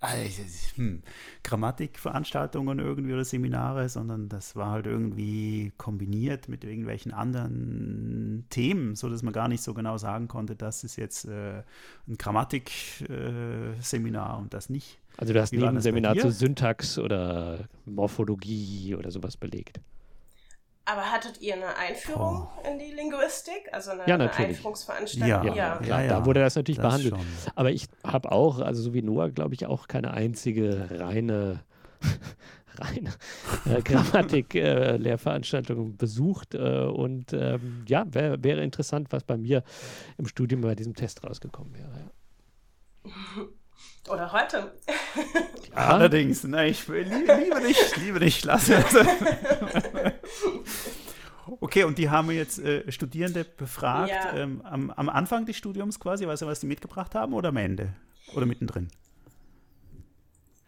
äh, 0.00 0.28
hm, 0.76 1.02
Grammatikveranstaltungen 1.42 2.78
irgendwie 2.78 3.14
oder 3.14 3.24
Seminare, 3.24 3.88
sondern 3.88 4.28
das 4.28 4.54
war 4.54 4.70
halt 4.70 4.86
irgendwie 4.86 5.72
kombiniert 5.76 6.48
mit 6.48 6.62
irgendwelchen 6.64 7.12
anderen 7.12 8.44
Themen, 8.50 8.94
sodass 8.94 9.22
man 9.22 9.32
gar 9.32 9.48
nicht 9.48 9.62
so 9.62 9.72
genau 9.74 9.98
sagen 9.98 10.28
konnte, 10.28 10.54
das 10.54 10.84
ist 10.84 10.94
jetzt 10.96 11.24
äh, 11.24 11.64
ein 12.06 12.16
Grammatik-Seminar 12.16 14.34
äh, 14.34 14.38
und 14.38 14.54
das 14.54 14.70
nicht. 14.70 15.00
Also 15.16 15.32
du 15.32 15.40
hast 15.40 15.52
nie 15.52 15.64
ein 15.64 15.80
Seminar 15.80 16.16
zu 16.16 16.30
Syntax 16.30 16.96
oder 16.98 17.68
Morphologie 17.84 18.94
oder 18.94 19.10
sowas 19.10 19.36
belegt. 19.36 19.80
Aber 20.90 21.12
hattet 21.12 21.38
ihr 21.42 21.52
eine 21.54 21.76
Einführung 21.76 22.48
in 22.66 22.78
die 22.78 22.90
Linguistik? 22.92 23.68
Also 23.72 23.90
eine, 23.90 24.06
Ja, 24.06 24.14
eine 24.14 24.24
natürlich. 24.24 24.56
Einführungsveranstaltung? 24.56 25.28
Ja, 25.28 25.44
Ja, 25.44 25.54
ja, 25.82 26.00
ja, 26.02 26.08
da 26.08 26.24
wurde 26.24 26.40
das 26.40 26.56
natürlich 26.56 26.78
das 26.78 26.86
behandelt. 26.86 27.14
schon. 27.14 27.26
Aber 27.56 27.70
ich 27.70 27.88
habe 28.02 28.32
auch, 28.32 28.58
also 28.60 28.80
so 28.80 28.94
wie 28.94 29.02
Noah, 29.02 29.28
glaube 29.28 29.52
ich, 29.54 29.66
auch 29.66 29.86
keine 29.86 30.12
einzige 30.12 30.88
reine, 30.90 31.60
reine 32.78 33.10
äh, 33.66 33.82
Grammatik-Lehrveranstaltung 34.82 35.98
besucht. 35.98 36.54
Äh, 36.54 36.84
und 36.84 37.34
ähm, 37.34 37.84
ja, 37.86 38.06
wär, 38.14 38.42
wäre 38.42 38.62
interessant, 38.62 39.08
was 39.10 39.24
bei 39.24 39.36
mir 39.36 39.62
im 40.16 40.26
Studium 40.26 40.62
bei 40.62 40.74
diesem 40.74 40.94
Test 40.94 41.22
rausgekommen 41.22 41.74
wäre. 41.74 42.10
Oder 44.08 44.32
heute? 44.32 44.72
Allerdings, 45.74 46.44
nein, 46.44 46.70
ich 46.70 46.88
will- 46.88 47.02
liebe, 47.06 47.34
liebe 47.34 47.60
dich, 47.60 47.96
liebe 47.96 48.20
dich, 48.20 48.44
lass 48.44 48.68
es. 48.68 48.84
Okay, 51.60 51.84
und 51.84 51.96
die 51.96 52.10
haben 52.10 52.30
jetzt 52.30 52.58
äh, 52.58 52.90
Studierende 52.92 53.42
befragt 53.44 54.10
Ja. 54.10 54.34
ähm, 54.36 54.60
am, 54.64 54.90
am 54.90 55.08
Anfang 55.08 55.46
des 55.46 55.56
Studiums 55.56 55.98
quasi, 55.98 56.26
weißt 56.26 56.42
du, 56.42 56.46
was 56.46 56.60
die 56.60 56.66
mitgebracht 56.66 57.14
haben 57.14 57.32
oder 57.32 57.48
am 57.48 57.56
Ende? 57.56 57.94
Oder 58.34 58.44
mittendrin? 58.44 58.88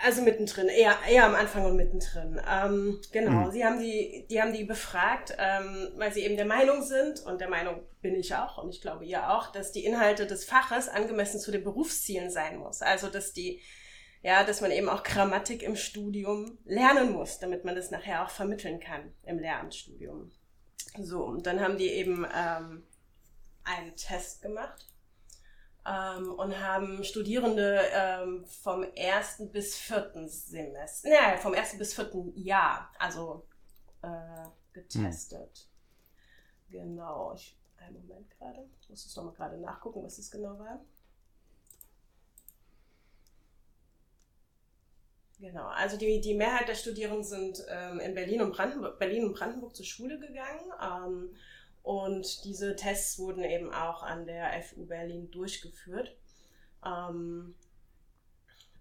Also 0.03 0.23
mittendrin, 0.23 0.69
eher, 0.69 0.97
eher 1.09 1.27
am 1.27 1.35
Anfang 1.35 1.67
und 1.67 1.77
mittendrin. 1.77 2.41
Ähm, 2.51 3.01
genau, 3.13 3.47
Mhm. 3.47 3.51
sie 3.51 3.65
haben 3.65 3.79
die, 3.81 4.27
die 4.31 4.41
haben 4.41 4.53
die 4.55 4.65
befragt, 4.65 5.35
ähm, 5.39 5.89
weil 5.97 6.13
sie 6.13 6.23
eben 6.23 6.37
der 6.37 6.47
Meinung 6.47 6.83
sind, 6.83 7.21
und 7.21 7.41
der 7.41 7.51
Meinung 7.51 7.83
bin 8.01 8.15
ich 8.15 8.35
auch, 8.35 8.57
und 8.63 8.71
ich 8.71 8.81
glaube 8.81 9.05
ihr 9.05 9.31
auch, 9.31 9.53
dass 9.53 9.73
die 9.73 9.85
Inhalte 9.85 10.27
des 10.27 10.45
Faches 10.47 10.89
angemessen 10.89 11.39
zu 11.39 11.51
den 11.51 11.65
Berufszielen 11.65 12.31
sein 12.31 12.57
muss. 12.57 12.81
Also 12.81 13.09
dass 13.09 13.35
die, 13.35 13.61
ja, 14.23 14.43
dass 14.43 14.63
man 14.63 14.71
eben 14.71 14.89
auch 14.89 15.03
Grammatik 15.03 15.63
im 15.63 15.77
Studium 15.77 16.59
lernen 16.65 17.13
muss, 17.13 17.39
damit 17.39 17.65
man 17.67 17.75
das 17.75 17.91
nachher 17.91 18.25
auch 18.25 18.31
vermitteln 18.31 18.81
kann 18.81 19.13
im 19.25 19.39
Lehramtsstudium. 19.39 20.31
So, 20.99 21.25
und 21.25 21.47
dann 21.47 21.61
haben 21.61 21.77
die 21.77 21.89
eben 21.91 22.27
ähm, 22.35 22.85
einen 23.65 23.95
Test 23.97 24.41
gemacht 24.41 24.87
ähm, 25.87 26.33
und 26.33 26.59
haben 26.59 27.05
Studierende 27.05 27.81
ähm, 27.93 28.45
vom 28.47 28.83
ersten 28.83 29.51
bis 29.51 29.77
vierten 29.77 30.29
Semester, 30.29 31.09
naja, 31.09 31.37
vom 31.39 31.55
ersten 31.55 31.79
bis 31.79 31.95
vierten 31.95 32.37
Jahr, 32.37 32.93
also 32.99 33.47
äh, 34.03 34.47
getestet. 34.73 35.69
Genau. 36.69 37.35
Ich, 37.35 37.57
einen 37.79 37.95
Moment 37.95 38.31
gerade. 38.31 38.69
Muss 38.89 39.07
es 39.07 39.17
nochmal 39.17 39.35
gerade 39.35 39.59
nachgucken, 39.59 40.03
was 40.03 40.19
es 40.19 40.31
genau 40.31 40.59
war. 40.59 40.81
Genau, 45.41 45.69
also 45.69 45.97
die, 45.97 46.21
die 46.21 46.35
Mehrheit 46.35 46.69
der 46.69 46.75
Studierenden 46.75 47.25
sind 47.25 47.65
ähm, 47.71 47.99
in 47.99 48.15
Berlin 48.15 48.43
und, 48.43 48.53
Brandenburg, 48.53 48.99
Berlin 48.99 49.25
und 49.25 49.35
Brandenburg 49.35 49.75
zur 49.75 49.87
Schule 49.87 50.19
gegangen. 50.19 50.71
Ähm, 50.83 51.35
und 51.83 52.45
diese 52.45 52.77
Tests 52.77 53.19
wurden 53.19 53.45
eben 53.45 53.73
auch 53.73 54.03
an 54.03 54.27
der 54.27 54.63
FU 54.63 54.87
Berlin 54.87 55.31
durchgeführt. 55.31 56.17
Ähm, 56.85 57.55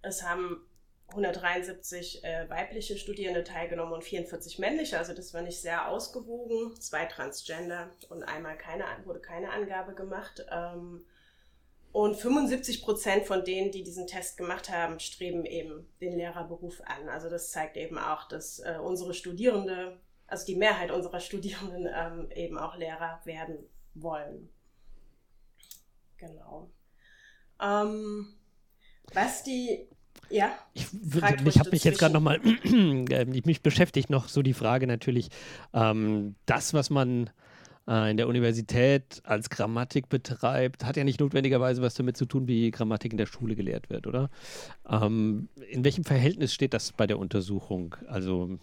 es 0.02 0.24
haben 0.24 0.66
173 1.10 2.24
äh, 2.24 2.50
weibliche 2.50 2.98
Studierende 2.98 3.44
teilgenommen 3.44 3.94
und 3.94 4.04
44 4.04 4.60
männliche, 4.60 4.98
also 4.98 5.14
das 5.14 5.34
war 5.34 5.42
nicht 5.42 5.60
sehr 5.60 5.88
ausgewogen. 5.88 6.80
Zwei 6.80 7.06
Transgender 7.06 7.90
und 8.10 8.24
einmal 8.24 8.58
keine, 8.58 8.86
wurde 9.06 9.20
keine 9.20 9.52
Angabe 9.52 9.96
gemacht. 9.96 10.46
Ähm, 10.52 11.06
und 11.92 12.16
75 12.16 12.84
Prozent 12.84 13.26
von 13.26 13.44
denen, 13.44 13.72
die 13.72 13.84
diesen 13.84 14.06
Test 14.06 14.38
gemacht 14.38 14.70
haben, 14.70 15.00
streben 15.00 15.46
eben 15.46 15.88
den 16.02 16.16
Lehrerberuf 16.16 16.82
an. 16.86 17.10
Also 17.10 17.30
das 17.30 17.52
zeigt 17.52 17.78
eben 17.78 17.98
auch, 17.98 18.28
dass 18.28 18.60
äh, 18.60 18.78
unsere 18.82 19.16
Studierende, 19.16 20.00
also 20.30 20.46
die 20.46 20.56
Mehrheit 20.56 20.92
unserer 20.92 21.20
Studierenden 21.20 21.88
ähm, 21.94 22.32
eben 22.36 22.58
auch 22.58 22.76
Lehrer 22.78 23.20
werden 23.26 23.58
wollen. 23.96 24.50
Genau. 26.18 26.70
Ähm, 27.62 28.28
was 29.14 29.44
die, 29.44 29.88
ja? 30.30 30.52
Ich, 30.74 30.88
ruhig 30.94 31.46
ich 31.46 31.60
habe 31.60 31.72
mich 31.72 31.84
jetzt 31.84 32.00
gerade 32.00 32.14
nochmal, 32.14 32.40
mich 33.46 33.62
beschäftigt 33.62 34.10
noch 34.10 34.28
so 34.28 34.42
die 34.42 34.54
Frage 34.54 34.88
natürlich, 34.88 35.30
ähm, 35.74 36.36
das, 36.46 36.74
was 36.74 36.90
man 36.90 37.30
äh, 37.88 38.12
in 38.12 38.18
der 38.18 38.28
Universität 38.28 39.22
als 39.24 39.50
Grammatik 39.50 40.10
betreibt, 40.10 40.86
hat 40.86 40.98
ja 40.98 41.04
nicht 41.04 41.20
notwendigerweise 41.20 41.82
was 41.82 41.96
damit 41.96 42.18
zu 42.18 42.26
tun, 42.26 42.48
wie 42.48 42.72
Grammatik 42.72 43.12
in 43.12 43.18
der 43.18 43.26
Schule 43.26 43.56
gelehrt 43.56 43.90
wird, 43.90 44.08
oder? 44.08 44.30
Ähm, 44.88 45.50
in 45.70 45.84
welchem 45.84 46.04
Verhältnis 46.04 46.54
steht 46.54 46.74
das 46.74 46.92
bei 46.92 47.08
der 47.08 47.18
Untersuchung? 47.18 47.96
Also 48.08 48.60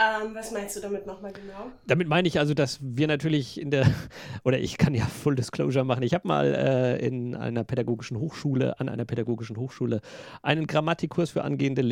Ähm, 0.00 0.34
was 0.34 0.50
meinst 0.50 0.76
du 0.76 0.80
damit 0.80 1.06
nochmal 1.06 1.32
genau? 1.32 1.70
Damit 1.86 2.08
meine 2.08 2.26
ich 2.26 2.38
also, 2.38 2.54
dass 2.54 2.78
wir 2.80 3.06
natürlich 3.06 3.60
in 3.60 3.70
der, 3.70 3.84
oder 4.44 4.58
ich 4.58 4.78
kann 4.78 4.94
ja 4.94 5.04
Full 5.04 5.34
Disclosure 5.34 5.84
machen, 5.84 6.02
ich 6.02 6.14
habe 6.14 6.26
mal 6.26 6.54
äh, 6.54 7.06
in 7.06 7.36
einer 7.36 7.64
pädagogischen 7.64 8.18
Hochschule, 8.18 8.80
an 8.80 8.88
einer 8.88 9.04
pädagogischen 9.04 9.58
Hochschule, 9.58 10.00
einen 10.42 10.66
Grammatikkurs 10.66 11.30
für 11.30 11.44
angehende 11.44 11.82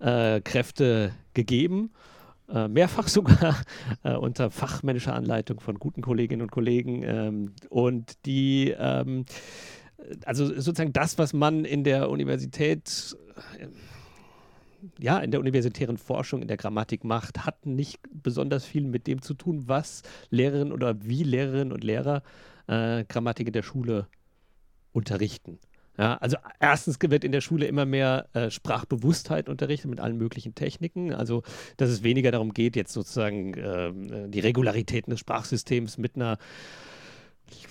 Lehrkräfte 0.00 1.12
gegeben. 1.32 1.92
Äh, 2.52 2.66
mehrfach 2.66 3.06
sogar 3.08 3.56
äh, 4.02 4.14
unter 4.14 4.50
fachmännischer 4.50 5.14
Anleitung 5.14 5.60
von 5.60 5.78
guten 5.78 6.02
Kolleginnen 6.02 6.42
und 6.42 6.50
Kollegen. 6.50 7.04
Ähm, 7.04 7.52
und 7.68 8.26
die, 8.26 8.74
ähm, 8.76 9.26
also 10.24 10.46
sozusagen 10.46 10.92
das, 10.92 11.18
was 11.18 11.32
man 11.32 11.64
in 11.64 11.84
der 11.84 12.10
Universität 12.10 13.16
äh, 13.60 13.68
ja, 14.98 15.18
in 15.18 15.30
der 15.30 15.40
universitären 15.40 15.96
Forschung, 15.96 16.42
in 16.42 16.48
der 16.48 16.56
Grammatik 16.56 17.04
macht, 17.04 17.44
hat 17.44 17.66
nicht 17.66 18.00
besonders 18.10 18.64
viel 18.64 18.84
mit 18.84 19.06
dem 19.06 19.22
zu 19.22 19.34
tun, 19.34 19.64
was 19.66 20.02
Lehrerinnen 20.30 20.72
oder 20.72 21.04
wie 21.04 21.22
Lehrerinnen 21.22 21.72
und 21.72 21.84
Lehrer 21.84 22.22
äh, 22.66 23.04
Grammatik 23.04 23.48
in 23.48 23.52
der 23.52 23.62
Schule 23.62 24.06
unterrichten. 24.92 25.58
Ja, 25.98 26.16
also 26.16 26.38
erstens 26.58 26.96
wird 27.00 27.22
in 27.22 27.32
der 27.32 27.42
Schule 27.42 27.66
immer 27.66 27.84
mehr 27.84 28.26
äh, 28.32 28.50
Sprachbewusstheit 28.50 29.50
unterrichtet 29.50 29.90
mit 29.90 30.00
allen 30.00 30.16
möglichen 30.16 30.54
Techniken. 30.54 31.12
Also 31.12 31.42
dass 31.76 31.90
es 31.90 32.02
weniger 32.02 32.30
darum 32.30 32.54
geht, 32.54 32.76
jetzt 32.76 32.94
sozusagen 32.94 33.54
äh, 33.54 34.28
die 34.28 34.40
Regularitäten 34.40 35.10
des 35.10 35.20
Sprachsystems 35.20 35.98
mit 35.98 36.16
einer 36.16 36.38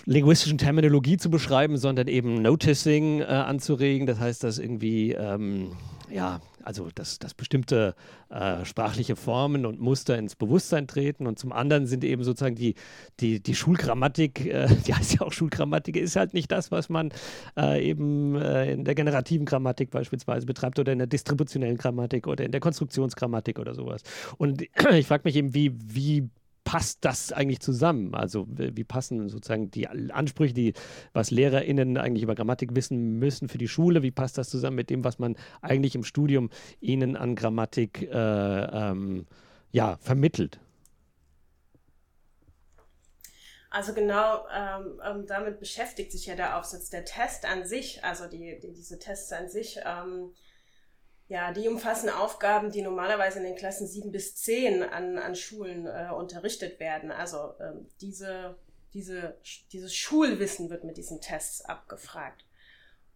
linguistischen 0.06 0.58
Terminologie 0.58 1.18
zu 1.18 1.30
beschreiben, 1.30 1.78
sondern 1.78 2.08
eben 2.08 2.42
Noticing 2.42 3.22
äh, 3.22 3.26
anzuregen. 3.26 4.08
Das 4.08 4.20
heißt, 4.20 4.44
dass 4.44 4.58
irgendwie, 4.58 5.12
ähm, 5.12 5.72
ja, 6.10 6.42
also 6.64 6.90
dass, 6.94 7.20
dass 7.20 7.34
bestimmte 7.34 7.96
äh, 8.30 8.66
sprachliche 8.66 9.16
Formen 9.16 9.66
und 9.66 9.80
Muster 9.80 10.18
ins 10.18 10.36
Bewusstsein 10.36 10.88
treten. 10.88 11.28
Und 11.28 11.40
zum 11.40 11.52
anderen 11.52 11.88
sind 11.88 12.04
eben 12.04 12.24
sozusagen 12.24 12.56
die, 12.56 12.76
die, 13.20 13.42
die 13.42 13.56
Schulgrammatik, 13.56 14.46
äh, 14.46 14.68
die 14.88 14.94
heißt 14.94 15.16
ja 15.16 15.22
auch 15.22 15.32
Schulgrammatik, 15.32 15.96
ist 15.96 16.16
halt 16.16 16.34
nicht 16.34 16.52
das, 16.52 16.72
was 16.72 16.90
man 16.90 17.12
äh, 17.58 17.84
eben 17.84 18.36
äh, 18.36 18.74
in 18.74 18.86
der 18.86 18.96
generativen 18.96 19.46
Grammatik 19.46 19.92
beispielsweise 19.92 20.46
betreibt 20.46 20.80
oder 20.80 20.92
in 20.92 21.00
der 21.00 21.08
distributionellen 21.08 21.78
Grammatik 21.78 22.28
oder 22.28 22.46
in 22.46 22.52
der 22.52 22.62
Konstruktionsgrammatik 22.62 23.60
oder 23.60 23.74
sowas. 23.76 24.02
Und 24.38 24.62
ich 24.92 25.08
frage 25.08 25.24
mich 25.26 25.36
eben, 25.36 25.54
wie, 25.54 25.74
wie 25.74 26.30
passt 26.64 27.04
das 27.06 27.32
eigentlich 27.32 27.60
zusammen? 27.60 28.14
Also 28.16 28.46
wie 28.50 28.84
passen 28.84 29.30
sozusagen 29.30 29.72
die 29.72 29.88
Ansprüche, 29.88 30.54
die 30.54 30.74
was 31.14 31.32
LehrerInnen 31.32 31.98
eigentlich 31.98 32.24
über 32.24 32.36
Grammatik 32.36 32.76
wissen 32.76 33.20
müssen 33.20 33.50
für 33.50 33.58
die 33.58 33.68
Schule, 33.68 34.04
wie 34.04 34.12
passt 34.12 34.38
das 34.38 34.50
zusammen 34.50 34.76
mit 34.76 34.90
dem, 34.90 35.04
was 35.04 35.20
man 35.20 35.36
eigentlich 35.62 35.96
im 35.96 36.04
Studium 36.04 36.50
ihnen 36.80 37.16
an 37.16 37.36
Grammatik 37.36 38.04
äh, 38.04 38.12
ähm, 38.14 39.26
ja, 39.72 39.98
vermittelt? 39.98 40.60
Also 43.74 43.94
genau 43.94 44.46
ähm, 44.54 45.02
ähm, 45.04 45.26
damit 45.26 45.60
beschäftigt 45.60 46.12
sich 46.12 46.26
ja 46.26 46.36
der 46.36 46.58
Aufsatz. 46.60 46.90
Der 46.90 47.06
Test 47.06 47.46
an 47.46 47.66
sich, 47.66 48.04
also 48.04 48.28
die, 48.28 48.60
die, 48.60 48.74
diese 48.74 49.00
Tests 49.00 49.32
an 49.32 49.48
sich, 49.48 49.80
ähm, 49.86 50.34
ja, 51.32 51.54
die 51.54 51.70
umfassen 51.70 52.10
Aufgaben, 52.10 52.74
die 52.74 52.82
normalerweise 52.82 53.40
in 53.40 53.46
den 53.46 53.56
Klassen 53.56 53.88
7 53.88 54.12
bis 54.12 54.36
10 54.36 54.84
an, 54.84 55.18
an 55.18 55.34
Schulen 55.34 55.88
äh, 55.88 56.10
unterrichtet 56.14 56.78
werden. 56.82 57.10
Also 57.10 57.54
ähm, 57.62 57.88
diese, 58.02 58.58
diese, 58.94 59.38
dieses 59.72 59.96
Schulwissen 59.96 60.70
wird 60.70 60.84
mit 60.84 60.98
diesen 60.98 61.22
Tests 61.22 61.64
abgefragt. 61.64 62.44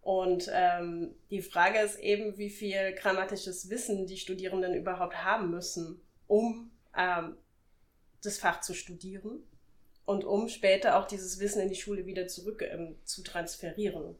Und 0.00 0.50
ähm, 0.50 1.14
die 1.28 1.42
Frage 1.42 1.78
ist 1.80 1.98
eben, 1.98 2.38
wie 2.38 2.48
viel 2.48 2.94
grammatisches 2.94 3.68
Wissen 3.68 4.06
die 4.06 4.16
Studierenden 4.16 4.72
überhaupt 4.72 5.22
haben 5.22 5.50
müssen, 5.50 6.00
um 6.26 6.70
ähm, 6.96 7.36
das 8.22 8.38
Fach 8.38 8.62
zu 8.62 8.72
studieren 8.72 9.42
und 10.06 10.24
um 10.24 10.48
später 10.48 10.96
auch 10.96 11.06
dieses 11.06 11.38
Wissen 11.38 11.60
in 11.60 11.68
die 11.68 11.74
Schule 11.74 12.06
wieder 12.06 12.28
zurück 12.28 12.62
ähm, 12.62 12.96
zu 13.04 13.22
transferieren. 13.22 14.16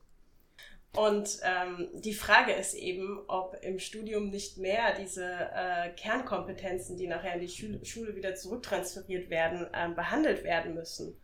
Und 0.97 1.41
ähm, 1.43 1.89
die 1.93 2.15
Frage 2.15 2.53
ist 2.53 2.75
eben, 2.75 3.21
ob 3.29 3.55
im 3.63 3.79
Studium 3.79 4.31
nicht 4.31 4.57
mehr 4.57 4.95
diese 4.99 5.27
äh, 5.27 5.91
Kernkompetenzen, 5.91 6.97
die 6.97 7.07
nachher 7.07 7.35
in 7.35 7.41
die 7.41 7.49
Schule, 7.49 7.85
Schule 7.85 8.17
wieder 8.17 8.35
zurücktransferiert 8.35 9.29
werden, 9.29 9.67
äh, 9.75 9.91
behandelt 9.95 10.43
werden 10.43 10.75
müssen. 10.75 11.21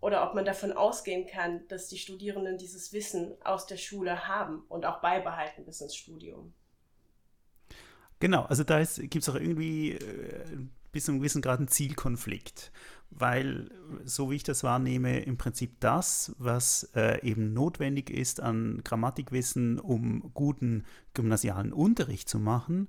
Oder 0.00 0.28
ob 0.28 0.34
man 0.34 0.44
davon 0.44 0.72
ausgehen 0.72 1.26
kann, 1.26 1.66
dass 1.68 1.88
die 1.88 1.96
Studierenden 1.96 2.58
dieses 2.58 2.92
Wissen 2.92 3.34
aus 3.42 3.66
der 3.66 3.78
Schule 3.78 4.28
haben 4.28 4.62
und 4.68 4.84
auch 4.84 5.00
beibehalten 5.00 5.64
bis 5.64 5.80
ins 5.80 5.96
Studium. 5.96 6.52
Genau, 8.20 8.42
also 8.42 8.62
da 8.62 8.84
gibt 8.84 9.16
es 9.16 9.28
auch 9.30 9.36
irgendwie 9.36 9.92
äh, 9.92 10.44
bis 10.92 11.06
zu 11.06 11.12
einem 11.12 11.20
gewissen 11.20 11.40
Grad 11.40 11.58
einen 11.58 11.68
Zielkonflikt 11.68 12.70
weil, 13.16 13.70
so 14.04 14.30
wie 14.30 14.36
ich 14.36 14.42
das 14.42 14.64
wahrnehme, 14.64 15.20
im 15.20 15.36
Prinzip 15.36 15.80
das, 15.80 16.34
was 16.38 16.90
äh, 16.94 17.24
eben 17.26 17.52
notwendig 17.52 18.10
ist 18.10 18.40
an 18.40 18.80
Grammatikwissen, 18.84 19.78
um 19.78 20.32
guten 20.34 20.84
gymnasialen 21.14 21.72
Unterricht 21.72 22.28
zu 22.28 22.38
machen, 22.38 22.88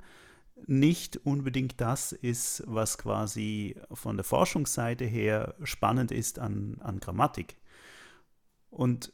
nicht 0.67 1.17
unbedingt 1.17 1.79
das 1.81 2.11
ist, 2.11 2.63
was 2.65 2.97
quasi 2.97 3.75
von 3.91 4.15
der 4.17 4.23
Forschungsseite 4.23 5.05
her 5.05 5.55
spannend 5.63 6.11
ist 6.11 6.39
an, 6.39 6.77
an 6.81 6.99
Grammatik. 6.99 7.57
Und 8.69 9.11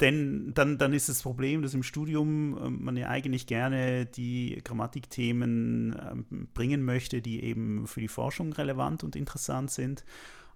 denn 0.00 0.52
dann, 0.54 0.78
dann 0.78 0.92
ist 0.92 1.08
das 1.08 1.22
Problem, 1.22 1.62
dass 1.62 1.74
im 1.74 1.82
Studium 1.82 2.56
ähm, 2.62 2.84
man 2.84 2.96
ja 2.96 3.08
eigentlich 3.08 3.46
gerne 3.46 4.06
die 4.06 4.60
Grammatikthemen 4.62 5.96
ähm, 6.00 6.48
bringen 6.54 6.84
möchte, 6.84 7.20
die 7.20 7.42
eben 7.42 7.86
für 7.86 8.00
die 8.00 8.08
Forschung 8.08 8.52
relevant 8.52 9.02
und 9.02 9.16
interessant 9.16 9.70
sind. 9.70 10.04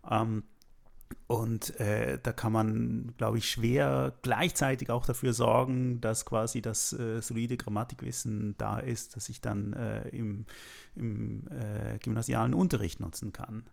Ähm, 0.09 0.45
und 1.27 1.79
äh, 1.79 2.19
da 2.23 2.33
kann 2.33 2.53
man, 2.53 3.15
glaube 3.19 3.39
ich, 3.39 3.51
schwer 3.51 4.15
gleichzeitig 4.23 4.91
auch 4.91 5.05
dafür 5.05 5.33
sorgen, 5.33 6.01
dass 6.01 6.25
quasi 6.25 6.63
das 6.63 6.93
äh, 6.93 7.21
solide 7.21 7.57
Grammatikwissen 7.57 8.55
da 8.59 8.79
ist, 8.79 9.17
das 9.17 9.29
ich 9.29 9.41
dann 9.41 9.73
äh, 9.75 10.09
im, 10.09 10.47
im 10.95 11.45
gymnasialen 12.03 12.55
Unterricht 12.55 13.01
nutzen 13.01 13.33
kann. 13.33 13.65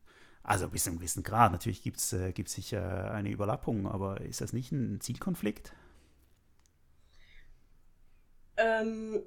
Also 0.49 0.67
bis 0.67 0.85
zu 0.85 0.89
einem 0.89 0.97
gewissen 0.97 1.21
Grad. 1.21 1.51
Natürlich 1.51 1.83
gibt 1.83 1.97
es 1.97 2.11
äh, 2.11 2.33
sicher 2.47 3.11
eine 3.11 3.29
Überlappung, 3.29 3.85
aber 3.85 4.21
ist 4.21 4.41
das 4.41 4.51
nicht 4.51 4.71
ein 4.71 4.99
Zielkonflikt? 4.99 5.73
Ähm, 8.57 9.21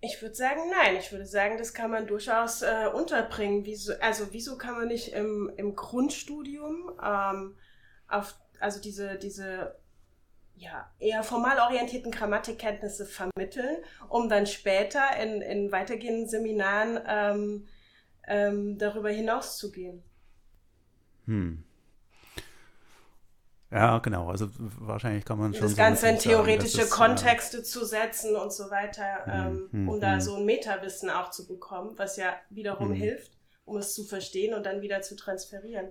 ich 0.00 0.22
würde 0.22 0.34
sagen, 0.34 0.62
nein. 0.70 0.96
Ich 0.96 1.12
würde 1.12 1.26
sagen, 1.26 1.58
das 1.58 1.74
kann 1.74 1.90
man 1.90 2.06
durchaus 2.06 2.62
äh, 2.62 2.88
unterbringen. 2.94 3.66
Wieso, 3.66 3.92
also 4.00 4.28
wieso 4.30 4.56
kann 4.56 4.76
man 4.76 4.88
nicht 4.88 5.12
im, 5.12 5.52
im 5.58 5.76
Grundstudium 5.76 6.92
ähm, 7.04 7.58
auf, 8.08 8.34
also 8.58 8.80
diese, 8.80 9.18
diese 9.18 9.78
ja, 10.56 10.90
eher 10.98 11.22
formal 11.24 11.58
orientierten 11.58 12.10
Grammatikkenntnisse 12.10 13.04
vermitteln, 13.04 13.84
um 14.08 14.30
dann 14.30 14.46
später 14.46 15.14
in, 15.22 15.42
in 15.42 15.72
weitergehenden 15.72 16.26
Seminaren 16.26 17.00
ähm, 17.06 17.68
ähm, 18.26 18.78
darüber 18.78 19.10
hinaus 19.10 19.58
zu 19.58 19.70
gehen. 19.70 20.02
Hm. 21.26 21.64
Ja, 23.70 23.98
genau. 23.98 24.28
Also 24.28 24.48
wahrscheinlich 24.58 25.24
kann 25.24 25.38
man 25.38 25.52
schon. 25.52 25.62
Das 25.62 25.72
so 25.72 25.76
Ganze 25.76 26.08
in 26.08 26.18
theoretische 26.18 26.84
sagen, 26.84 26.90
Kontexte 26.90 27.58
ja. 27.58 27.62
zu 27.64 27.84
setzen 27.84 28.36
und 28.36 28.52
so 28.52 28.70
weiter, 28.70 29.24
hm, 29.24 29.32
ähm, 29.32 29.68
hm, 29.72 29.88
um 29.88 30.00
da 30.00 30.12
hm. 30.12 30.20
so 30.20 30.36
ein 30.36 30.44
Metawissen 30.44 31.10
auch 31.10 31.30
zu 31.30 31.48
bekommen, 31.48 31.94
was 31.96 32.16
ja 32.16 32.34
wiederum 32.50 32.90
Hm. 32.90 32.94
hilft, 32.94 33.32
um 33.64 33.76
es 33.76 33.92
zu 33.94 34.04
verstehen 34.04 34.54
und 34.54 34.64
dann 34.64 34.80
wieder 34.80 35.02
zu 35.02 35.16
transferieren. 35.16 35.88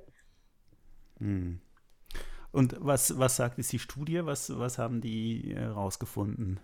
Hm. 1.19 1.60
Und 2.52 2.76
was, 2.80 3.17
was 3.17 3.36
sagt 3.36 3.58
jetzt 3.58 3.72
die 3.72 3.80
Studie? 3.80 4.26
Was, 4.26 4.58
was 4.58 4.78
haben 4.78 5.02
die 5.02 5.54
herausgefunden? 5.56 6.60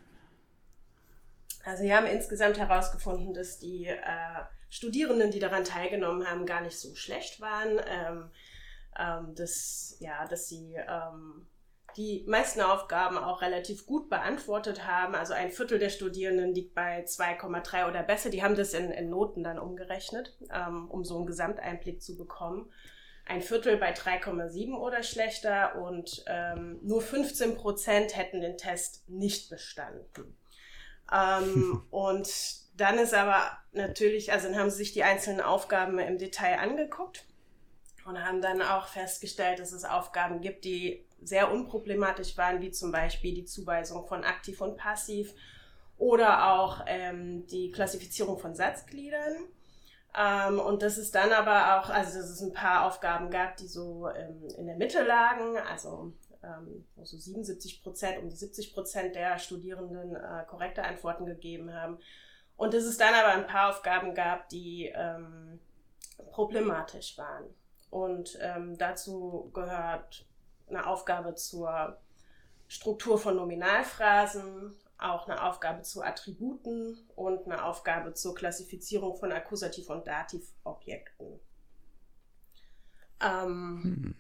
Also 1.65 1.83
wir 1.83 1.97
haben 1.97 2.05
insgesamt 2.05 2.57
herausgefunden, 2.57 3.33
dass 3.33 3.59
die 3.59 3.87
äh, 3.87 3.97
Studierenden, 4.69 5.31
die 5.31 5.39
daran 5.39 5.63
teilgenommen 5.63 6.25
haben, 6.25 6.45
gar 6.45 6.61
nicht 6.61 6.77
so 6.77 6.95
schlecht 6.95 7.41
waren. 7.41 7.79
Ähm, 7.87 8.29
ähm, 8.99 9.33
dass, 9.35 9.95
ja, 9.99 10.25
dass 10.25 10.47
sie 10.47 10.75
ähm, 10.75 11.47
die 11.95 12.23
meisten 12.27 12.61
Aufgaben 12.61 13.17
auch 13.17 13.41
relativ 13.41 13.85
gut 13.85 14.09
beantwortet 14.09 14.85
haben. 14.85 15.15
Also 15.15 15.33
ein 15.33 15.51
Viertel 15.51 15.79
der 15.79 15.89
Studierenden 15.89 16.53
liegt 16.53 16.75
bei 16.75 17.03
2,3 17.03 17.87
oder 17.87 18.03
besser. 18.03 18.29
Die 18.29 18.43
haben 18.43 18.55
das 18.55 18.73
in, 18.73 18.91
in 18.91 19.09
Noten 19.09 19.43
dann 19.43 19.59
umgerechnet, 19.59 20.37
ähm, 20.53 20.89
um 20.89 21.03
so 21.03 21.17
einen 21.17 21.25
Gesamteinblick 21.25 22.01
zu 22.01 22.17
bekommen. 22.17 22.71
Ein 23.25 23.41
Viertel 23.41 23.77
bei 23.77 23.93
3,7 23.93 24.75
oder 24.75 25.03
schlechter 25.03 25.75
und 25.81 26.23
ähm, 26.27 26.79
nur 26.81 27.01
15 27.01 27.55
Prozent 27.55 28.15
hätten 28.15 28.41
den 28.41 28.57
Test 28.57 29.07
nicht 29.07 29.49
bestanden. 29.49 30.37
Ähm, 31.11 31.83
und 31.91 32.29
dann 32.75 32.97
ist 32.97 33.13
aber 33.13 33.51
natürlich, 33.71 34.31
also 34.31 34.47
dann 34.47 34.57
haben 34.57 34.69
sie 34.69 34.77
sich 34.77 34.93
die 34.93 35.03
einzelnen 35.03 35.41
Aufgaben 35.41 35.99
im 35.99 36.17
Detail 36.17 36.59
angeguckt 36.59 37.25
und 38.09 38.25
haben 38.25 38.41
dann 38.41 38.61
auch 38.61 38.87
festgestellt, 38.87 39.59
dass 39.59 39.71
es 39.71 39.85
Aufgaben 39.85 40.41
gibt, 40.41 40.65
die 40.65 41.05
sehr 41.21 41.51
unproblematisch 41.51 42.37
waren, 42.37 42.61
wie 42.61 42.71
zum 42.71 42.91
Beispiel 42.91 43.33
die 43.33 43.45
Zuweisung 43.45 44.07
von 44.07 44.23
aktiv 44.23 44.59
und 44.61 44.77
passiv 44.77 45.33
oder 45.97 46.53
auch 46.53 46.81
ähm, 46.87 47.45
die 47.47 47.71
Klassifizierung 47.71 48.39
von 48.39 48.55
Satzgliedern. 48.55 49.35
Ähm, 50.17 50.59
und 50.59 50.81
dass 50.81 50.97
es 50.97 51.11
dann 51.11 51.31
aber 51.31 51.79
auch, 51.79 51.89
also 51.89 52.17
dass 52.17 52.29
es 52.29 52.41
ein 52.41 52.53
paar 52.53 52.87
Aufgaben 52.87 53.29
gab, 53.29 53.57
die 53.57 53.67
so 53.67 54.09
ähm, 54.09 54.47
in 54.57 54.65
der 54.65 54.77
Mitte 54.77 55.03
lagen, 55.03 55.57
also 55.57 56.13
ähm, 56.41 56.85
so 57.03 57.17
77 57.17 57.83
Prozent, 57.83 58.17
um 58.17 58.29
die 58.29 58.35
70 58.35 58.73
Prozent 58.73 59.15
der 59.15 59.37
Studierenden 59.37 60.15
äh, 60.15 60.45
korrekte 60.47 60.83
Antworten 60.83 61.25
gegeben 61.25 61.73
haben. 61.73 61.99
Und 62.55 62.73
dass 62.73 62.83
es 62.83 62.97
dann 62.97 63.13
aber 63.13 63.33
ein 63.33 63.47
paar 63.47 63.69
Aufgaben 63.69 64.15
gab, 64.15 64.49
die 64.49 64.91
ähm, 64.95 65.59
problematisch 66.31 67.17
waren. 67.17 67.45
Und 67.89 68.37
ähm, 68.41 68.77
dazu 68.77 69.49
gehört 69.53 70.25
eine 70.67 70.85
Aufgabe 70.85 71.35
zur 71.35 71.97
Struktur 72.67 73.17
von 73.17 73.35
Nominalphrasen, 73.35 74.75
auch 74.99 75.27
eine 75.27 75.43
Aufgabe 75.43 75.81
zu 75.81 76.03
Attributen 76.03 76.97
und 77.15 77.45
eine 77.45 77.63
Aufgabe 77.63 78.13
zur 78.13 78.35
Klassifizierung 78.35 79.15
von 79.15 79.31
Akkusativ- 79.31 79.89
und 79.89 80.05
Dativobjekten. 80.05 81.39
Ähm, 83.21 83.81
Hm. 83.83 84.15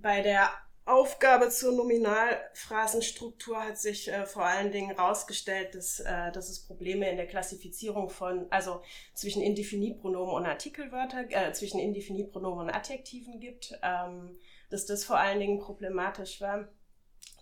Bei 0.00 0.22
der 0.22 0.50
Aufgabe 0.88 1.50
zur 1.50 1.72
Nominalphrasenstruktur 1.72 3.62
hat 3.62 3.78
sich 3.78 4.08
äh, 4.08 4.24
vor 4.24 4.44
allen 4.44 4.72
Dingen 4.72 4.88
herausgestellt, 4.88 5.74
dass, 5.74 6.00
äh, 6.00 6.32
dass 6.32 6.48
es 6.48 6.60
Probleme 6.60 7.10
in 7.10 7.16
der 7.16 7.26
Klassifizierung 7.26 8.08
von, 8.08 8.46
also 8.50 8.82
zwischen 9.14 9.42
Indefinitpronomen 9.42 10.34
und 10.34 10.46
Artikelwörter, 10.46 11.26
äh, 11.30 11.52
zwischen 11.52 11.78
Indefinitpronomen 11.78 12.66
und 12.66 12.70
Adjektiven 12.74 13.38
gibt, 13.38 13.78
ähm, 13.82 14.38
dass 14.70 14.86
das 14.86 15.04
vor 15.04 15.18
allen 15.18 15.40
Dingen 15.40 15.58
problematisch 15.58 16.40
war. 16.40 16.68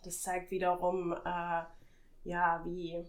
Das 0.05 0.23
zeigt 0.23 0.51
wiederum, 0.51 1.13
äh, 1.13 1.63
ja, 2.25 2.63
wie, 2.65 3.05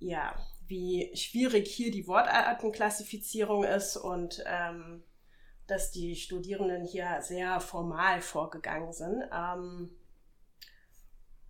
ja, 0.00 0.34
wie 0.66 1.12
schwierig 1.14 1.68
hier 1.68 1.92
die 1.92 2.06
Wortartenklassifizierung 2.08 3.62
ist 3.62 3.96
und 3.96 4.42
ähm, 4.46 5.04
dass 5.66 5.90
die 5.90 6.16
Studierenden 6.16 6.84
hier 6.84 7.18
sehr 7.20 7.60
formal 7.60 8.20
vorgegangen 8.20 8.92
sind. 8.92 9.24
Ähm, 9.32 9.90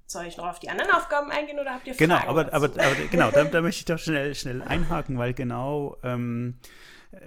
soll 0.06 0.26
ich 0.26 0.36
noch 0.36 0.46
auf 0.46 0.60
die 0.60 0.70
anderen 0.70 0.92
Aufgaben 0.92 1.30
eingehen 1.30 1.58
oder 1.58 1.72
habt 1.74 1.86
ihr 1.86 1.94
Genau, 1.94 2.16
Fragen 2.16 2.28
aber, 2.28 2.44
dazu? 2.44 2.56
aber, 2.56 2.84
aber 2.84 2.94
genau, 3.10 3.30
da, 3.30 3.44
da 3.44 3.60
möchte 3.62 3.80
ich 3.80 3.84
doch 3.86 3.98
schnell, 3.98 4.34
schnell 4.34 4.62
einhaken, 4.62 5.18
weil 5.18 5.34
genau, 5.34 5.96
ähm, 6.04 6.58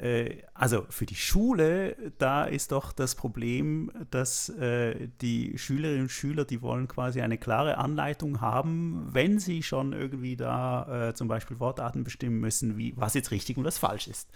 äh, 0.01 0.43
also 0.53 0.85
für 0.89 1.05
die 1.05 1.15
Schule, 1.15 1.95
da 2.17 2.45
ist 2.45 2.71
doch 2.71 2.93
das 2.93 3.15
Problem, 3.15 3.91
dass 4.11 4.49
äh, 4.49 5.09
die 5.21 5.57
Schülerinnen 5.57 6.03
und 6.03 6.09
Schüler, 6.09 6.45
die 6.45 6.61
wollen 6.61 6.87
quasi 6.87 7.21
eine 7.21 7.37
klare 7.37 7.77
Anleitung 7.77 8.41
haben, 8.41 9.09
wenn 9.11 9.39
sie 9.39 9.63
schon 9.63 9.93
irgendwie 9.93 10.35
da 10.37 11.09
äh, 11.09 11.13
zum 11.13 11.27
Beispiel 11.27 11.59
Wortarten 11.59 12.03
bestimmen 12.03 12.39
müssen, 12.39 12.77
wie 12.77 12.93
was 12.95 13.13
jetzt 13.13 13.31
richtig 13.31 13.57
und 13.57 13.65
was 13.65 13.77
falsch 13.77 14.07
ist. 14.07 14.29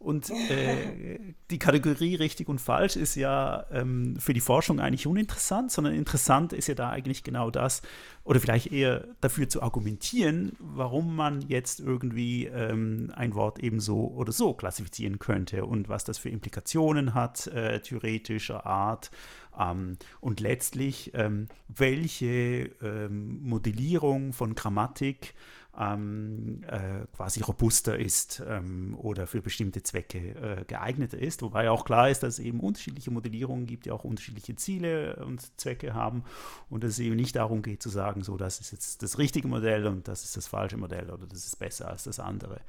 Und 0.00 0.30
äh, 0.30 1.34
die 1.50 1.58
Kategorie 1.58 2.14
richtig 2.14 2.48
und 2.48 2.58
falsch 2.58 2.96
ist 2.96 3.16
ja 3.16 3.66
ähm, 3.70 4.16
für 4.18 4.32
die 4.32 4.40
Forschung 4.40 4.80
eigentlich 4.80 5.06
uninteressant, 5.06 5.70
sondern 5.70 5.94
interessant 5.94 6.54
ist 6.54 6.68
ja 6.68 6.74
da 6.74 6.88
eigentlich 6.88 7.22
genau 7.22 7.50
das, 7.50 7.82
oder 8.24 8.40
vielleicht 8.40 8.72
eher 8.72 9.04
dafür 9.20 9.50
zu 9.50 9.62
argumentieren, 9.62 10.52
warum 10.58 11.14
man 11.14 11.42
jetzt 11.42 11.80
irgendwie 11.80 12.46
ähm, 12.46 13.12
ein 13.14 13.34
Wort 13.34 13.58
eben 13.58 13.78
so 13.78 14.08
oder 14.08 14.32
so 14.32 14.54
klassifizieren 14.54 15.18
könnte 15.18 15.66
und 15.66 15.90
was 15.90 16.04
das 16.04 16.16
für 16.16 16.30
Implikationen 16.30 17.12
hat, 17.12 17.46
äh, 17.48 17.80
theoretischer 17.80 18.64
Art. 18.64 19.10
Ähm, 19.58 19.98
und 20.20 20.40
letztlich, 20.40 21.10
ähm, 21.12 21.48
welche 21.68 22.70
ähm, 22.82 23.42
Modellierung 23.42 24.32
von 24.32 24.54
Grammatik 24.54 25.34
ähm, 25.78 26.62
äh, 26.66 27.06
quasi 27.14 27.42
robuster 27.42 27.98
ist 27.98 28.42
ähm, 28.46 28.96
oder 28.98 29.26
für 29.26 29.40
bestimmte 29.40 29.82
Zwecke 29.82 30.18
äh, 30.18 30.64
geeigneter 30.66 31.18
ist. 31.18 31.42
Wobei 31.42 31.70
auch 31.70 31.84
klar 31.84 32.10
ist, 32.10 32.22
dass 32.22 32.34
es 32.34 32.44
eben 32.44 32.60
unterschiedliche 32.60 33.10
Modellierungen 33.10 33.66
gibt, 33.66 33.86
die 33.86 33.90
auch 33.90 34.04
unterschiedliche 34.04 34.56
Ziele 34.56 35.16
und 35.24 35.58
Zwecke 35.60 35.94
haben 35.94 36.24
und 36.68 36.84
dass 36.84 36.92
es 36.92 36.98
eben 36.98 37.16
nicht 37.16 37.36
darum 37.36 37.62
geht 37.62 37.82
zu 37.82 37.88
sagen, 37.88 38.22
so 38.22 38.36
das 38.36 38.60
ist 38.60 38.72
jetzt 38.72 39.02
das 39.02 39.18
richtige 39.18 39.48
Modell 39.48 39.86
und 39.86 40.08
das 40.08 40.24
ist 40.24 40.36
das 40.36 40.46
falsche 40.46 40.76
Modell 40.76 41.10
oder 41.10 41.26
das 41.26 41.46
ist 41.46 41.58
besser 41.58 41.88
als 41.88 42.04
das 42.04 42.18
andere. 42.18 42.60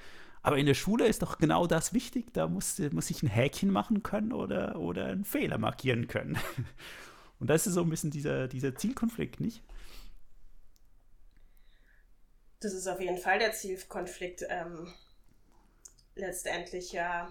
Aber 0.44 0.58
in 0.58 0.66
der 0.66 0.74
Schule 0.74 1.08
ist 1.08 1.22
doch 1.22 1.38
genau 1.38 1.68
das 1.68 1.94
wichtig. 1.94 2.34
Da 2.34 2.48
muss, 2.48 2.80
muss 2.92 3.10
ich 3.12 3.22
ein 3.22 3.28
Häkchen 3.28 3.70
machen 3.70 4.02
können 4.02 4.34
oder, 4.34 4.80
oder 4.80 5.06
einen 5.06 5.24
Fehler 5.24 5.58
markieren 5.58 6.08
können. 6.08 6.38
Und 7.40 7.50
das 7.50 7.68
ist 7.68 7.74
so 7.74 7.82
ein 7.82 7.90
bisschen 7.90 8.12
dieser, 8.12 8.48
dieser 8.48 8.76
Zielkonflikt, 8.76 9.40
nicht? 9.40 9.64
Das 12.62 12.74
ist 12.74 12.88
auf 12.88 13.02
jeden 13.02 13.18
Fall 13.18 13.40
der 13.40 13.52
Zielkonflikt. 13.52 14.46
Ähm, 14.50 14.94
letztendlich 16.16 16.92
ja 16.92 17.30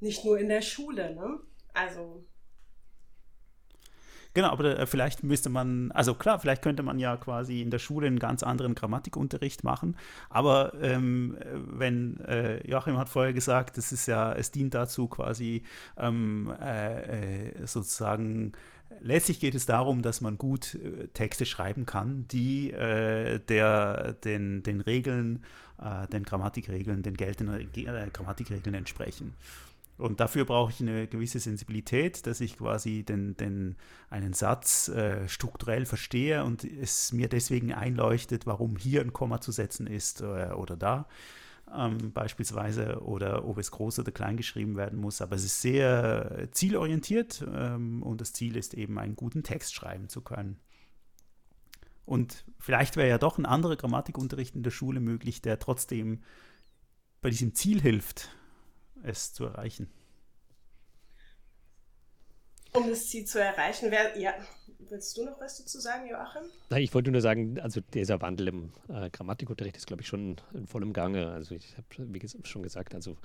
nicht 0.00 0.24
nur 0.24 0.38
in 0.38 0.48
der 0.48 0.62
Schule, 0.62 1.14
ne? 1.14 1.38
Also. 1.74 2.24
Genau, 4.34 4.50
aber 4.50 4.78
äh, 4.78 4.86
vielleicht 4.86 5.22
müsste 5.22 5.48
man, 5.48 5.90
also 5.92 6.14
klar, 6.14 6.38
vielleicht 6.38 6.60
könnte 6.60 6.82
man 6.82 6.98
ja 6.98 7.16
quasi 7.16 7.62
in 7.62 7.70
der 7.70 7.78
Schule 7.78 8.06
einen 8.06 8.18
ganz 8.18 8.42
anderen 8.42 8.74
Grammatikunterricht 8.74 9.64
machen, 9.64 9.96
aber 10.28 10.74
ähm, 10.82 11.38
wenn 11.54 12.20
äh, 12.20 12.58
Joachim 12.68 12.98
hat 12.98 13.08
vorher 13.08 13.32
gesagt, 13.32 13.78
es 13.78 13.92
ist 13.92 14.06
ja, 14.06 14.34
es 14.34 14.50
dient 14.50 14.74
dazu 14.74 15.08
quasi 15.08 15.62
ähm, 15.96 16.54
äh, 16.60 17.60
äh 17.60 17.66
sozusagen 17.66 18.52
Letztlich 19.00 19.40
geht 19.40 19.54
es 19.54 19.66
darum, 19.66 20.02
dass 20.02 20.20
man 20.20 20.38
gut 20.38 20.74
äh, 20.74 21.08
Texte 21.08 21.46
schreiben 21.46 21.86
kann, 21.86 22.26
die 22.28 22.72
äh, 22.72 23.40
der, 23.40 24.12
den, 24.12 24.62
den 24.62 24.80
Regeln, 24.80 25.44
äh, 25.80 26.06
den 26.08 26.22
Grammatikregeln, 26.22 27.02
den 27.02 27.16
geltenden 27.16 27.68
äh, 27.74 28.10
Grammatikregeln 28.12 28.74
entsprechen. 28.74 29.34
Und 29.98 30.20
dafür 30.20 30.44
brauche 30.44 30.72
ich 30.72 30.80
eine 30.80 31.06
gewisse 31.06 31.40
Sensibilität, 31.40 32.26
dass 32.26 32.40
ich 32.40 32.58
quasi 32.58 33.02
den, 33.02 33.36
den, 33.36 33.76
einen 34.10 34.34
Satz 34.34 34.88
äh, 34.88 35.26
strukturell 35.26 35.86
verstehe 35.86 36.44
und 36.44 36.64
es 36.64 37.12
mir 37.12 37.28
deswegen 37.28 37.72
einleuchtet, 37.72 38.46
warum 38.46 38.76
hier 38.76 39.00
ein 39.00 39.14
Komma 39.14 39.40
zu 39.40 39.52
setzen 39.52 39.86
ist 39.86 40.20
äh, 40.20 40.52
oder 40.52 40.76
da 40.76 41.06
ähm, 41.74 42.12
beispielsweise 42.12 43.00
oder 43.02 43.44
ob 43.44 43.58
es 43.58 43.70
groß 43.70 43.98
oder 43.98 44.12
klein 44.12 44.36
geschrieben 44.36 44.76
werden 44.76 44.98
muss. 44.98 45.20
Aber 45.20 45.36
es 45.36 45.44
ist 45.44 45.60
sehr 45.60 46.48
zielorientiert 46.52 47.44
ähm, 47.52 48.02
und 48.02 48.20
das 48.20 48.32
Ziel 48.32 48.56
ist 48.56 48.74
eben, 48.74 48.98
einen 48.98 49.16
guten 49.16 49.42
Text 49.42 49.74
schreiben 49.74 50.08
zu 50.08 50.20
können. 50.20 50.58
Und 52.04 52.44
vielleicht 52.60 52.96
wäre 52.96 53.08
ja 53.08 53.18
doch 53.18 53.36
ein 53.36 53.46
anderer 53.46 53.76
Grammatikunterricht 53.76 54.54
in 54.54 54.62
der 54.62 54.70
Schule 54.70 55.00
möglich, 55.00 55.42
der 55.42 55.58
trotzdem 55.58 56.22
bei 57.20 57.30
diesem 57.30 57.54
Ziel 57.54 57.80
hilft, 57.80 58.30
es 59.02 59.32
zu 59.32 59.44
erreichen. 59.44 59.90
Um 62.72 62.88
das 62.88 63.08
Ziel 63.08 63.24
zu 63.24 63.40
erreichen, 63.42 63.90
wäre, 63.90 64.18
ja, 64.20 64.34
Willst 64.78 65.16
du 65.16 65.24
noch 65.24 65.40
was 65.40 65.58
dazu 65.58 65.80
sagen, 65.80 66.08
Joachim? 66.08 66.42
Nein, 66.70 66.82
ich 66.82 66.94
wollte 66.94 67.10
nur 67.10 67.20
sagen, 67.20 67.58
also 67.60 67.80
dieser 67.92 68.20
Wandel 68.20 68.48
im 68.48 68.72
äh, 68.88 69.10
Grammatikunterricht 69.10 69.76
ist, 69.76 69.86
glaube 69.86 70.02
ich, 70.02 70.08
schon 70.08 70.36
in 70.54 70.66
vollem 70.66 70.92
Gange. 70.92 71.30
Also 71.30 71.54
ich 71.54 71.76
habe, 71.76 72.12
wie 72.12 72.20
schon 72.44 72.62
gesagt, 72.62 72.94
also 72.94 73.16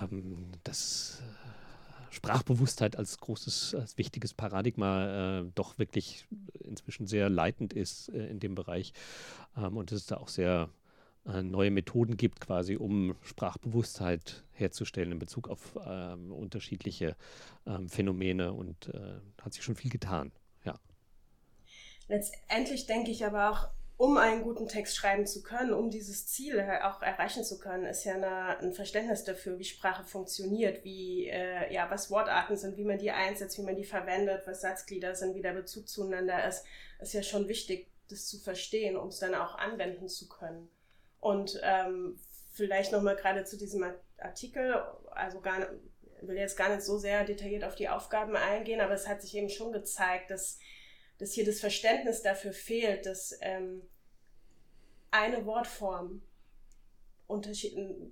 ähm, 0.00 0.50
das 0.64 1.20
äh, 1.20 2.14
Sprachbewusstheit 2.14 2.96
als 2.96 3.18
großes, 3.18 3.74
als 3.74 3.96
wichtiges 3.96 4.34
Paradigma 4.34 5.40
äh, 5.40 5.44
doch 5.54 5.78
wirklich 5.78 6.26
inzwischen 6.60 7.06
sehr 7.06 7.28
leitend 7.28 7.72
ist 7.72 8.08
äh, 8.08 8.26
in 8.26 8.40
dem 8.40 8.54
Bereich 8.54 8.92
ähm, 9.56 9.76
und 9.76 9.92
dass 9.92 10.00
es 10.00 10.06
da 10.06 10.16
auch 10.16 10.28
sehr 10.28 10.68
äh, 11.26 11.42
neue 11.42 11.70
Methoden 11.70 12.16
gibt, 12.16 12.40
quasi 12.40 12.76
um 12.76 13.14
Sprachbewusstheit 13.22 14.42
herzustellen 14.52 15.12
in 15.12 15.18
Bezug 15.18 15.48
auf 15.48 15.78
ähm, 15.86 16.32
unterschiedliche 16.32 17.16
ähm, 17.66 17.88
Phänomene 17.88 18.52
und 18.52 18.88
äh, 18.88 19.20
hat 19.40 19.52
sich 19.54 19.62
schon 19.62 19.76
viel 19.76 19.90
getan. 19.90 20.32
Letztendlich 22.12 22.84
denke 22.84 23.10
ich 23.10 23.24
aber 23.24 23.50
auch, 23.50 23.68
um 23.96 24.18
einen 24.18 24.42
guten 24.42 24.68
Text 24.68 24.96
schreiben 24.96 25.26
zu 25.26 25.42
können, 25.42 25.72
um 25.72 25.88
dieses 25.88 26.26
Ziel 26.26 26.60
auch 26.82 27.00
erreichen 27.00 27.42
zu 27.42 27.58
können, 27.58 27.86
ist 27.86 28.04
ja 28.04 28.16
eine, 28.16 28.58
ein 28.58 28.74
Verständnis 28.74 29.24
dafür, 29.24 29.58
wie 29.58 29.64
Sprache 29.64 30.04
funktioniert, 30.04 30.84
wie, 30.84 31.28
äh, 31.28 31.72
ja, 31.72 31.90
was 31.90 32.10
Wortarten 32.10 32.58
sind, 32.58 32.76
wie 32.76 32.84
man 32.84 32.98
die 32.98 33.10
einsetzt, 33.10 33.56
wie 33.56 33.62
man 33.62 33.76
die 33.76 33.86
verwendet, 33.86 34.42
was 34.44 34.60
Satzglieder 34.60 35.14
sind, 35.14 35.34
wie 35.34 35.40
der 35.40 35.54
Bezug 35.54 35.88
zueinander 35.88 36.46
ist, 36.46 36.66
ist 37.00 37.14
ja 37.14 37.22
schon 37.22 37.48
wichtig, 37.48 37.88
das 38.10 38.26
zu 38.26 38.38
verstehen, 38.38 38.98
um 38.98 39.08
es 39.08 39.18
dann 39.18 39.34
auch 39.34 39.54
anwenden 39.54 40.06
zu 40.06 40.28
können. 40.28 40.68
Und 41.18 41.58
ähm, 41.62 42.18
vielleicht 42.52 42.92
nochmal 42.92 43.16
gerade 43.16 43.44
zu 43.44 43.56
diesem 43.56 43.86
Artikel, 44.18 44.74
also 45.12 45.40
gar 45.40 45.60
nicht, 45.60 45.70
will 46.20 46.36
jetzt 46.36 46.58
gar 46.58 46.68
nicht 46.68 46.82
so 46.82 46.98
sehr 46.98 47.24
detailliert 47.24 47.64
auf 47.64 47.74
die 47.74 47.88
Aufgaben 47.88 48.36
eingehen, 48.36 48.82
aber 48.82 48.92
es 48.92 49.08
hat 49.08 49.22
sich 49.22 49.34
eben 49.34 49.48
schon 49.48 49.72
gezeigt, 49.72 50.30
dass 50.30 50.58
dass 51.18 51.32
hier 51.32 51.44
das 51.44 51.60
Verständnis 51.60 52.22
dafür 52.22 52.52
fehlt, 52.52 53.06
dass 53.06 53.38
ähm, 53.42 53.82
eine 55.10 55.44
Wortform 55.46 56.22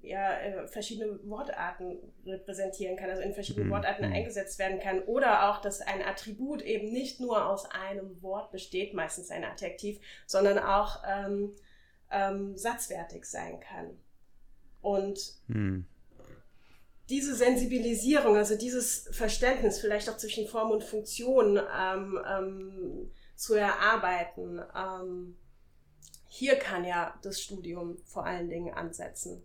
ja, 0.03 0.39
äh, 0.39 0.67
verschiedene 0.69 1.21
Wortarten 1.29 1.99
repräsentieren 2.25 2.97
kann, 2.97 3.11
also 3.11 3.21
in 3.23 3.35
verschiedenen 3.35 3.69
mhm. 3.69 3.73
Wortarten 3.73 4.07
mhm. 4.07 4.15
eingesetzt 4.15 4.59
werden 4.59 4.81
kann. 4.81 5.03
Oder 5.03 5.51
auch, 5.51 5.61
dass 5.61 5.83
ein 5.83 6.03
Attribut 6.03 6.63
eben 6.63 6.91
nicht 6.91 7.21
nur 7.21 7.47
aus 7.47 7.71
einem 7.71 8.23
Wort 8.23 8.51
besteht, 8.51 8.95
meistens 8.95 9.31
ein 9.31 9.45
Adjektiv, 9.45 10.01
sondern 10.27 10.59
auch 10.59 11.03
ähm, 11.07 11.53
ähm, 12.11 12.57
satzwertig 12.57 13.27
sein 13.27 13.61
kann. 13.61 13.91
Und 14.81 15.35
mhm 15.49 15.85
diese 17.11 17.35
Sensibilisierung, 17.35 18.37
also 18.37 18.57
dieses 18.57 19.09
Verständnis 19.11 19.81
vielleicht 19.81 20.09
auch 20.09 20.17
zwischen 20.17 20.47
Form 20.47 20.71
und 20.71 20.85
Funktion 20.85 21.59
ähm, 21.59 22.19
ähm, 22.27 23.11
zu 23.35 23.55
erarbeiten, 23.55 24.61
ähm, 24.75 25.37
hier 26.29 26.57
kann 26.57 26.85
ja 26.85 27.19
das 27.23 27.43
Studium 27.43 27.99
vor 28.05 28.25
allen 28.25 28.49
Dingen 28.49 28.73
ansetzen. 28.73 29.43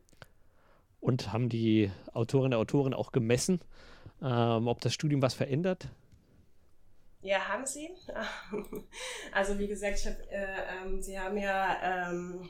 Und 1.00 1.34
haben 1.34 1.50
die 1.50 1.92
Autorinnen 2.14 2.54
und 2.54 2.62
Autoren 2.62 2.94
auch 2.94 3.12
gemessen, 3.12 3.60
ähm, 4.22 4.68
ob 4.68 4.82
das 4.82 4.94
Studium 4.94 5.22
was 5.22 5.34
verändert? 5.34 5.90
Ja, 7.22 7.48
haben 7.48 7.66
sie. 7.66 7.90
Also 9.32 9.58
wie 9.60 9.68
gesagt, 9.68 10.00
ich 10.00 10.06
hab, 10.06 10.20
äh, 10.32 10.84
ähm, 10.84 11.02
sie 11.02 11.20
haben 11.20 11.38
ja 11.38 12.10
ähm, 12.10 12.48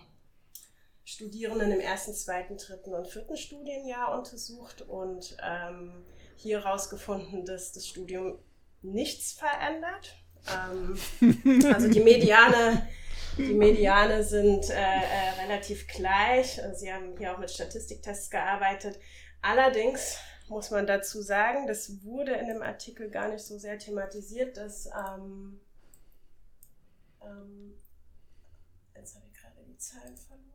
Studierenden 1.05 1.71
im 1.71 1.79
ersten, 1.79 2.15
zweiten, 2.15 2.57
dritten 2.57 2.95
und 2.95 3.07
vierten 3.07 3.37
Studienjahr 3.37 4.17
untersucht 4.17 4.81
und 4.81 5.37
ähm, 5.41 6.03
hier 6.35 6.63
herausgefunden, 6.63 7.45
dass 7.45 7.71
das 7.71 7.87
Studium 7.87 8.39
nichts 8.81 9.33
verändert. 9.33 10.17
Ähm, 10.51 10.97
also 11.73 11.89
die 11.89 11.99
Mediane, 11.99 12.87
die 13.37 13.53
Mediane 13.53 14.23
sind 14.23 14.67
äh, 14.71 14.73
äh, 14.73 15.43
relativ 15.43 15.87
gleich. 15.87 16.59
Sie 16.73 16.91
haben 16.91 17.15
hier 17.17 17.35
auch 17.35 17.39
mit 17.39 17.51
Statistiktests 17.51 18.31
gearbeitet. 18.31 18.99
Allerdings 19.43 20.17
muss 20.47 20.71
man 20.71 20.87
dazu 20.87 21.21
sagen, 21.21 21.67
das 21.67 22.03
wurde 22.03 22.33
in 22.33 22.47
dem 22.47 22.63
Artikel 22.63 23.11
gar 23.11 23.29
nicht 23.29 23.43
so 23.43 23.59
sehr 23.59 23.77
thematisiert, 23.77 24.57
dass 24.57 24.87
ähm, 24.87 25.59
ähm, 27.23 27.77
jetzt 28.95 29.15
habe 29.15 29.25
ich 29.31 29.39
gerade 29.39 29.63
die 29.67 29.77
Zahlen 29.77 30.17
verloren 30.17 30.54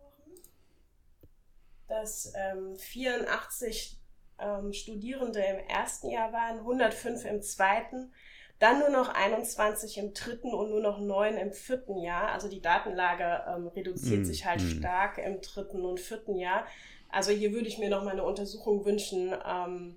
dass 1.90 2.32
ähm, 2.36 2.76
84 2.76 4.00
ähm, 4.38 4.72
Studierende 4.72 5.40
im 5.40 5.58
ersten 5.68 6.08
Jahr 6.08 6.32
waren, 6.32 6.58
105 6.58 7.24
im 7.24 7.42
zweiten, 7.42 8.12
dann 8.58 8.78
nur 8.78 8.90
noch 8.90 9.08
21 9.08 9.98
im 9.98 10.14
dritten 10.14 10.54
und 10.54 10.70
nur 10.70 10.80
noch 10.80 11.00
9 11.00 11.36
im 11.36 11.52
vierten 11.52 11.98
Jahr. 11.98 12.30
Also 12.30 12.48
die 12.48 12.60
Datenlage 12.60 13.42
ähm, 13.48 13.68
reduziert 13.68 14.20
mm, 14.20 14.24
sich 14.24 14.44
halt 14.44 14.62
mm. 14.62 14.78
stark 14.78 15.18
im 15.18 15.40
dritten 15.40 15.84
und 15.84 15.98
vierten 15.98 16.36
Jahr. 16.36 16.66
Also 17.08 17.32
hier 17.32 17.52
würde 17.52 17.68
ich 17.68 17.78
mir 17.78 17.88
noch 17.88 18.04
mal 18.04 18.12
eine 18.12 18.24
Untersuchung 18.24 18.84
wünschen, 18.84 19.34
ähm, 19.46 19.96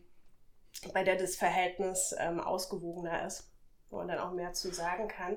bei 0.93 1.03
der 1.03 1.17
das 1.17 1.35
Verhältnis 1.35 2.15
ähm, 2.17 2.39
ausgewogener 2.39 3.27
ist, 3.27 3.51
wo 3.89 3.97
man 3.97 4.07
dann 4.07 4.19
auch 4.19 4.31
mehr 4.31 4.53
zu 4.53 4.73
sagen 4.73 5.09
kann. 5.09 5.35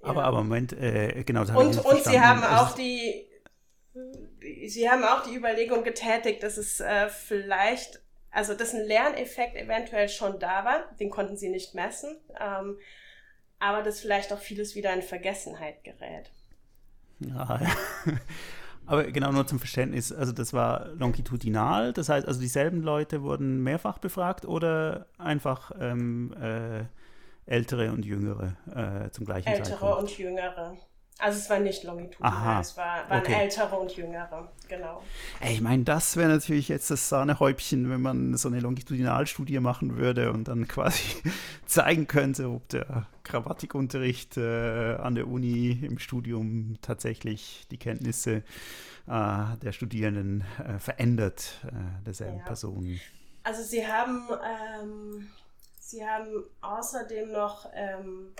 Aber, 0.00 0.22
ja. 0.22 0.26
aber 0.26 0.38
Moment, 0.38 0.72
äh, 0.72 1.22
genau. 1.24 1.42
Und, 1.42 1.84
und 1.84 2.04
Sie 2.04 2.20
haben 2.20 2.42
auch 2.42 2.74
die 2.74 3.28
Sie 4.66 4.88
haben 4.88 5.04
auch 5.04 5.22
die 5.22 5.34
Überlegung 5.36 5.84
getätigt, 5.84 6.42
dass 6.42 6.56
es 6.56 6.80
äh, 6.80 7.08
vielleicht 7.08 8.00
Also, 8.30 8.54
dass 8.54 8.72
ein 8.74 8.86
Lerneffekt 8.86 9.56
eventuell 9.56 10.08
schon 10.08 10.38
da 10.38 10.64
war, 10.64 10.84
den 10.98 11.10
konnten 11.10 11.36
sie 11.36 11.50
nicht 11.50 11.74
messen, 11.74 12.16
ähm, 12.40 12.78
aber 13.58 13.82
dass 13.82 14.00
vielleicht 14.00 14.32
auch 14.32 14.38
vieles 14.38 14.74
wieder 14.74 14.92
in 14.94 15.02
Vergessenheit 15.02 15.84
gerät. 15.84 16.30
Ja, 17.20 17.60
aber 18.86 19.04
genau 19.12 19.32
nur 19.32 19.46
zum 19.46 19.58
Verständnis, 19.58 20.10
also 20.12 20.32
das 20.32 20.54
war 20.54 20.88
longitudinal, 20.94 21.92
das 21.92 22.08
heißt, 22.08 22.26
also 22.26 22.40
dieselben 22.40 22.80
Leute 22.82 23.22
wurden 23.22 23.62
mehrfach 23.62 23.98
befragt 23.98 24.46
oder 24.46 25.06
einfach 25.18 25.70
ähm, 25.78 26.34
äh, 26.40 26.84
ältere 27.44 27.92
und 27.92 28.04
jüngere 28.06 28.56
äh, 28.74 29.10
zum 29.10 29.26
gleichen 29.26 29.48
ältere 29.48 29.78
Zeitpunkt? 29.78 29.82
Ältere 29.82 29.96
und 29.98 30.18
jüngere. 30.18 30.76
Also 31.22 31.38
es 31.38 31.48
war 31.48 31.60
nicht 31.60 31.84
longitudinal, 31.84 32.32
Aha, 32.32 32.60
es 32.60 32.76
war, 32.76 33.08
waren 33.08 33.20
okay. 33.20 33.34
ältere 33.34 33.76
und 33.76 33.92
jüngere, 33.92 34.48
genau. 34.66 35.04
Ich 35.40 35.60
meine, 35.60 35.84
das 35.84 36.16
wäre 36.16 36.28
natürlich 36.28 36.66
jetzt 36.66 36.90
das 36.90 37.08
Sahnehäubchen, 37.08 37.88
wenn 37.90 38.02
man 38.02 38.36
so 38.36 38.48
eine 38.48 38.58
Longitudinalstudie 38.58 39.60
machen 39.60 39.96
würde 39.96 40.32
und 40.32 40.48
dann 40.48 40.66
quasi 40.68 41.22
zeigen 41.64 42.08
könnte, 42.08 42.48
ob 42.48 42.68
der 42.70 43.06
Grammatikunterricht 43.22 44.36
äh, 44.36 44.96
an 44.96 45.14
der 45.14 45.28
Uni 45.28 45.70
im 45.70 46.00
Studium 46.00 46.78
tatsächlich 46.82 47.68
die 47.70 47.78
Kenntnisse 47.78 48.42
äh, 49.06 49.56
der 49.62 49.70
Studierenden 49.70 50.44
äh, 50.58 50.80
verändert, 50.80 51.60
äh, 51.68 52.04
derselben 52.04 52.38
ja. 52.38 52.44
Personen. 52.44 53.00
Also 53.44 53.62
sie 53.62 53.86
haben, 53.86 54.28
ähm, 54.82 55.30
sie 55.78 56.04
haben 56.04 56.42
außerdem 56.62 57.30
noch 57.30 57.70
ähm, 57.76 58.32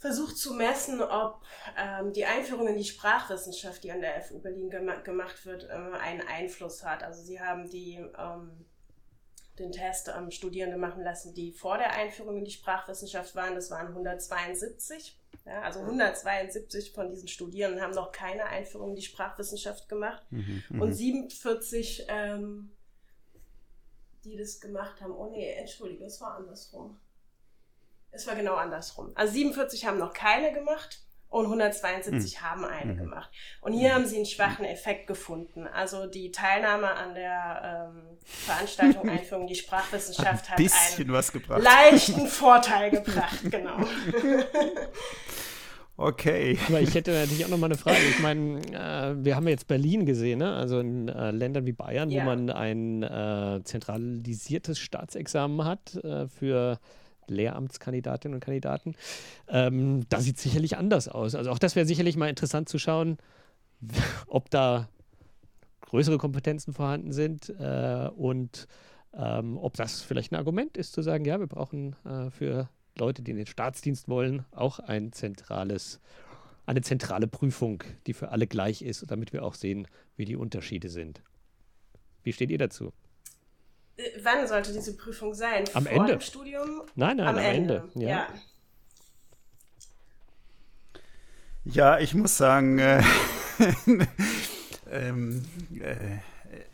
versucht 0.00 0.38
zu 0.38 0.54
messen, 0.54 1.02
ob 1.02 1.42
ähm, 1.76 2.12
die 2.14 2.24
Einführung 2.24 2.66
in 2.68 2.76
die 2.76 2.84
Sprachwissenschaft, 2.84 3.84
die 3.84 3.92
an 3.92 4.00
der 4.00 4.20
FU 4.22 4.38
Berlin 4.38 4.70
gema 4.70 4.94
gemacht 4.96 5.44
wird, 5.44 5.64
äh, 5.64 5.72
einen 5.72 6.26
Einfluss 6.26 6.82
hat. 6.84 7.02
Also 7.04 7.22
sie 7.22 7.38
haben 7.38 7.68
die, 7.68 7.96
ähm, 8.18 8.64
den 9.58 9.72
Test 9.72 10.10
ähm, 10.16 10.30
Studierende 10.30 10.78
machen 10.78 11.04
lassen, 11.04 11.34
die 11.34 11.52
vor 11.52 11.76
der 11.76 11.92
Einführung 11.92 12.38
in 12.38 12.46
die 12.46 12.50
Sprachwissenschaft 12.50 13.34
waren. 13.36 13.54
Das 13.54 13.70
waren 13.70 13.88
172. 13.88 15.18
Ja, 15.44 15.60
also 15.62 15.80
172 15.80 16.92
von 16.92 17.10
diesen 17.10 17.28
Studierenden 17.28 17.82
haben 17.82 17.94
noch 17.94 18.10
keine 18.10 18.46
Einführung 18.46 18.90
in 18.90 18.96
die 18.96 19.02
Sprachwissenschaft 19.02 19.86
gemacht. 19.88 20.24
Mhm, 20.30 20.80
und 20.80 20.94
47, 20.94 22.06
ähm, 22.08 22.72
die 24.24 24.36
das 24.36 24.60
gemacht 24.60 25.00
haben, 25.02 25.12
oh 25.12 25.30
nee, 25.30 25.52
entschuldige, 25.52 26.06
es 26.06 26.20
war 26.22 26.36
andersrum. 26.36 26.98
Es 28.12 28.26
war 28.26 28.34
genau 28.34 28.54
andersrum. 28.54 29.12
Also 29.14 29.32
47 29.34 29.86
haben 29.86 29.98
noch 29.98 30.12
keine 30.12 30.52
gemacht 30.52 31.00
und 31.30 31.44
172 31.44 32.40
mhm. 32.40 32.44
haben 32.44 32.64
eine 32.64 32.92
mhm. 32.94 32.98
gemacht. 32.98 33.30
Und 33.60 33.72
hier 33.72 33.90
mhm. 33.90 33.94
haben 33.94 34.06
sie 34.06 34.16
einen 34.16 34.26
schwachen 34.26 34.64
Effekt 34.64 35.06
gefunden. 35.06 35.66
Also 35.68 36.06
die 36.06 36.32
Teilnahme 36.32 36.90
an 36.90 37.14
der 37.14 37.90
ähm, 37.94 38.18
Veranstaltung 38.24 39.08
Einführung 39.08 39.42
in 39.42 39.48
die 39.48 39.54
Sprachwissenschaft 39.54 40.50
hat, 40.50 40.58
einen 40.58 41.62
leichten 41.62 42.26
Vorteil 42.28 42.90
gebracht, 42.90 43.38
genau. 43.50 43.78
Okay. 46.00 46.58
Aber 46.66 46.80
ich 46.80 46.94
hätte 46.94 47.12
natürlich 47.12 47.44
auch 47.44 47.50
noch 47.50 47.58
mal 47.58 47.66
eine 47.66 47.76
Frage. 47.76 47.98
Ich 48.08 48.20
meine, 48.20 48.58
äh, 48.72 49.22
wir 49.22 49.36
haben 49.36 49.46
jetzt 49.48 49.66
Berlin 49.68 50.06
gesehen, 50.06 50.38
ne? 50.38 50.54
also 50.54 50.80
in 50.80 51.08
äh, 51.08 51.30
Ländern 51.30 51.66
wie 51.66 51.72
Bayern, 51.72 52.08
ja. 52.08 52.22
wo 52.22 52.24
man 52.24 52.48
ein 52.48 53.02
äh, 53.02 53.60
zentralisiertes 53.64 54.78
Staatsexamen 54.78 55.62
hat 55.66 55.96
äh, 55.96 56.26
für 56.26 56.80
Lehramtskandidatinnen 57.30 58.34
und 58.34 58.40
Kandidaten. 58.40 58.94
Ähm, 59.48 60.06
da 60.08 60.20
sieht 60.20 60.36
es 60.36 60.42
sicherlich 60.42 60.76
anders 60.76 61.08
aus. 61.08 61.34
Also 61.34 61.50
auch 61.50 61.58
das 61.58 61.76
wäre 61.76 61.86
sicherlich 61.86 62.16
mal 62.16 62.28
interessant 62.28 62.68
zu 62.68 62.78
schauen, 62.78 63.18
ob 64.26 64.50
da 64.50 64.88
größere 65.82 66.18
Kompetenzen 66.18 66.72
vorhanden 66.72 67.12
sind 67.12 67.48
äh, 67.58 68.08
und 68.14 68.68
ähm, 69.12 69.58
ob 69.58 69.74
das 69.76 70.02
vielleicht 70.02 70.32
ein 70.32 70.36
Argument 70.36 70.76
ist, 70.76 70.92
zu 70.92 71.02
sagen, 71.02 71.24
ja, 71.24 71.40
wir 71.40 71.48
brauchen 71.48 71.96
äh, 72.04 72.30
für 72.30 72.68
Leute, 72.96 73.22
die 73.22 73.32
in 73.32 73.36
den 73.36 73.46
Staatsdienst 73.46 74.08
wollen, 74.08 74.44
auch 74.52 74.78
ein 74.78 75.12
zentrales, 75.12 76.00
eine 76.66 76.82
zentrale 76.82 77.26
Prüfung, 77.26 77.82
die 78.06 78.12
für 78.12 78.30
alle 78.30 78.46
gleich 78.46 78.82
ist, 78.82 79.10
damit 79.10 79.32
wir 79.32 79.44
auch 79.44 79.54
sehen, 79.54 79.88
wie 80.16 80.24
die 80.24 80.36
Unterschiede 80.36 80.88
sind. 80.88 81.22
Wie 82.22 82.32
steht 82.32 82.50
ihr 82.50 82.58
dazu? 82.58 82.92
Wann 84.22 84.46
sollte 84.46 84.72
diese 84.72 84.96
Prüfung 84.96 85.34
sein? 85.34 85.64
Am 85.74 85.84
Vor 85.84 85.92
Ende. 85.92 86.12
Dem 86.12 86.20
Studium? 86.20 86.82
Nein, 86.94 87.18
nein, 87.18 87.28
am, 87.28 87.36
am 87.36 87.42
Ende. 87.42 87.90
Ende. 87.94 88.06
Ja. 88.06 88.08
ja. 88.08 88.26
Ja, 91.64 91.98
ich 91.98 92.14
muss 92.14 92.38
sagen, 92.38 92.78
äh, 92.78 93.02
ähm, 94.90 95.44
äh, 95.78 96.18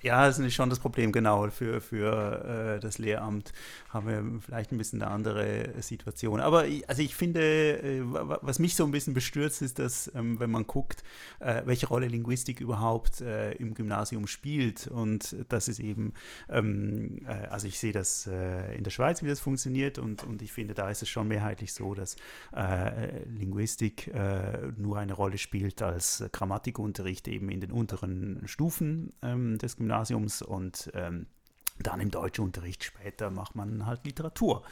ja, 0.03 0.27
das 0.27 0.39
ist 0.39 0.55
schon 0.55 0.71
das 0.71 0.79
Problem, 0.79 1.13
genau. 1.13 1.49
Für, 1.51 1.81
für 1.81 2.77
äh, 2.77 2.81
das 2.81 2.99
Lehramt 2.99 3.53
haben 3.91 4.07
wir 4.09 4.41
vielleicht 4.41 4.73
ein 4.73 4.79
bisschen 4.79 5.03
eine 5.03 5.11
andere 5.11 5.71
Situation. 5.81 6.41
Aber 6.41 6.67
ich, 6.67 6.89
also 6.89 7.03
ich 7.03 7.15
finde, 7.15 7.41
äh, 7.83 8.03
was 8.05 8.59
mich 8.59 8.77
so 8.77 8.85
ein 8.85 8.91
bisschen 8.91 9.15
bestürzt, 9.15 9.63
ist, 9.63 9.79
dass, 9.79 10.11
ähm, 10.15 10.39
wenn 10.41 10.51
man 10.51 10.67
guckt, 10.67 11.03
äh, 11.41 11.63
welche 11.65 11.89
Rolle 11.89 12.09
Linguistik 12.09 12.61
überhaupt 12.61 13.21
äh, 13.21 13.53
im 13.53 13.75
Gymnasium 13.75 14.27
spielt. 14.27 14.87
Und 14.87 15.37
das 15.49 15.69
ist 15.69 15.81
eben, 15.81 16.15
ähm, 16.49 17.23
äh, 17.27 17.47
also 17.49 17.67
ich 17.67 17.79
sehe 17.79 17.93
das 17.93 18.27
äh, 18.27 18.77
in 18.77 18.85
der 18.85 18.91
Schweiz, 18.91 19.23
wie 19.23 19.29
das 19.29 19.41
funktioniert. 19.41 19.99
Und, 19.99 20.25
und 20.25 20.43
ich 20.43 20.53
finde, 20.53 20.75
da 20.75 20.91
ist 20.91 21.03
es 21.03 21.09
schon 21.09 21.29
mehrheitlich 21.29 21.73
so, 21.73 21.95
dass 21.95 22.17
Linguistik 23.27 24.11
nur 24.77 24.99
eine 24.99 25.13
Rolle 25.13 25.39
spielt 25.39 25.83
als 25.83 26.25
Grammatikunterricht 26.33 27.29
eben 27.29 27.51
in 27.51 27.61
den 27.61 27.73
unteren 27.73 28.43
Stufen 28.47 29.13
ähm, 29.23 29.59
des 29.67 29.77
Gymnasiums 29.77 30.43
und 30.43 30.91
ähm, 30.95 31.27
dann 31.79 32.01
im 32.01 32.11
Deutschunterricht 32.11 32.85
später 32.85 33.31
macht 33.31 33.55
man 33.55 33.87
halt 33.87 34.05
Literatur. 34.05 34.63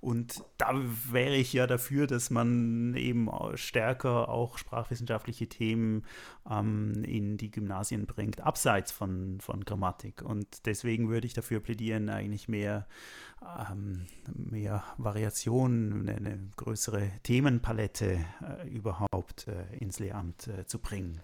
Und 0.00 0.44
da 0.58 0.80
wäre 1.10 1.34
ich 1.34 1.52
ja 1.52 1.66
dafür, 1.66 2.06
dass 2.06 2.30
man 2.30 2.94
eben 2.94 3.28
stärker 3.54 4.28
auch 4.28 4.56
sprachwissenschaftliche 4.56 5.48
Themen 5.48 6.04
ähm, 6.48 7.02
in 7.04 7.36
die 7.36 7.50
Gymnasien 7.50 8.06
bringt, 8.06 8.40
abseits 8.40 8.92
von, 8.92 9.40
von 9.40 9.64
Grammatik. 9.64 10.22
Und 10.22 10.66
deswegen 10.66 11.08
würde 11.08 11.26
ich 11.26 11.34
dafür 11.34 11.58
plädieren, 11.58 12.10
eigentlich 12.10 12.48
mehr, 12.48 12.86
ähm, 13.72 14.06
mehr 14.32 14.84
Variationen, 14.98 16.08
eine, 16.08 16.16
eine 16.16 16.50
größere 16.56 17.10
Themenpalette 17.24 18.24
äh, 18.40 18.68
überhaupt 18.68 19.48
äh, 19.48 19.76
ins 19.78 19.98
Lehramt 19.98 20.46
äh, 20.46 20.64
zu 20.64 20.78
bringen. 20.78 21.20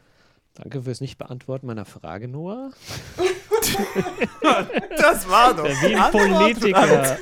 Danke 0.54 0.82
fürs 0.82 1.00
Nicht-Beantworten 1.00 1.66
meiner 1.66 1.84
Frage, 1.84 2.28
Noah. 2.28 2.70
das 4.96 5.28
war 5.28 5.52
doch. 5.52 5.64
Wie 5.64 5.96
ein 5.96 6.10
Politiker. 6.12 7.18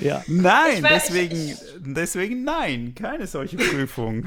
ja. 0.00 0.22
Nein, 0.26 0.86
deswegen, 0.88 1.56
deswegen 1.78 2.44
nein, 2.44 2.94
keine 2.94 3.26
solche 3.26 3.56
Prüfung. 3.56 4.26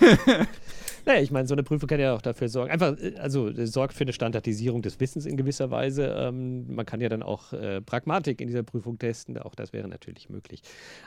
Naja, 1.06 1.20
ich 1.20 1.30
meine, 1.30 1.46
so 1.46 1.54
eine 1.54 1.62
Prüfung 1.62 1.88
kann 1.88 2.00
ja 2.00 2.14
auch 2.14 2.22
dafür 2.22 2.48
sorgen. 2.48 2.70
Einfach, 2.70 2.98
äh, 2.98 3.14
also 3.18 3.50
sorgt 3.66 3.94
für 3.94 4.04
eine 4.04 4.12
Standardisierung 4.12 4.82
des 4.82 4.98
Wissens 5.00 5.26
in 5.26 5.36
gewisser 5.36 5.70
Weise. 5.70 6.14
Ähm, 6.18 6.74
man 6.74 6.86
kann 6.86 7.00
ja 7.00 7.08
dann 7.08 7.22
auch 7.22 7.52
äh, 7.52 7.80
Pragmatik 7.80 8.40
in 8.40 8.48
dieser 8.48 8.62
Prüfung 8.62 8.98
testen. 8.98 9.38
Auch 9.38 9.54
das 9.54 9.72
wäre 9.72 9.88
natürlich 9.88 10.30
möglich. 10.30 10.62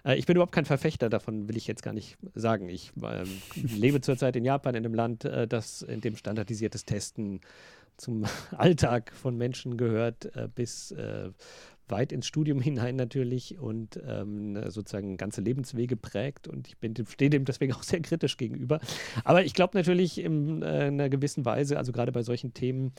Äh, 0.05 0.17
ich 0.17 0.25
bin 0.25 0.35
überhaupt 0.35 0.53
kein 0.53 0.65
Verfechter 0.65 1.09
davon, 1.09 1.47
will 1.47 1.57
ich 1.57 1.67
jetzt 1.67 1.83
gar 1.83 1.93
nicht 1.93 2.17
sagen. 2.35 2.69
Ich 2.69 2.91
ähm, 3.01 3.27
lebe 3.75 4.01
zurzeit 4.01 4.35
in 4.35 4.45
Japan, 4.45 4.75
in 4.75 4.85
einem 4.85 4.93
Land, 4.93 5.25
äh, 5.25 5.47
das 5.47 5.81
in 5.81 6.01
dem 6.01 6.15
standardisiertes 6.15 6.85
Testen 6.85 7.41
zum 7.97 8.25
Alltag 8.57 9.11
von 9.13 9.37
Menschen 9.37 9.77
gehört, 9.77 10.35
äh, 10.35 10.47
bis 10.53 10.91
äh, 10.91 11.31
weit 11.89 12.11
ins 12.11 12.27
Studium 12.27 12.61
hinein 12.61 12.95
natürlich 12.95 13.59
und 13.59 13.99
ähm, 14.07 14.69
sozusagen 14.69 15.17
ganze 15.17 15.41
Lebenswege 15.41 15.95
prägt. 15.95 16.47
Und 16.47 16.67
ich 16.67 16.77
bin, 16.77 16.93
stehe 17.07 17.29
dem 17.29 17.45
deswegen 17.45 17.73
auch 17.75 17.83
sehr 17.83 18.01
kritisch 18.01 18.37
gegenüber. 18.37 18.79
Aber 19.23 19.43
ich 19.43 19.53
glaube 19.53 19.77
natürlich 19.77 20.19
in 20.19 20.61
äh, 20.61 20.65
einer 20.65 21.09
gewissen 21.09 21.45
Weise, 21.45 21.77
also 21.77 21.91
gerade 21.91 22.11
bei 22.11 22.23
solchen 22.23 22.53
Themen, 22.53 22.91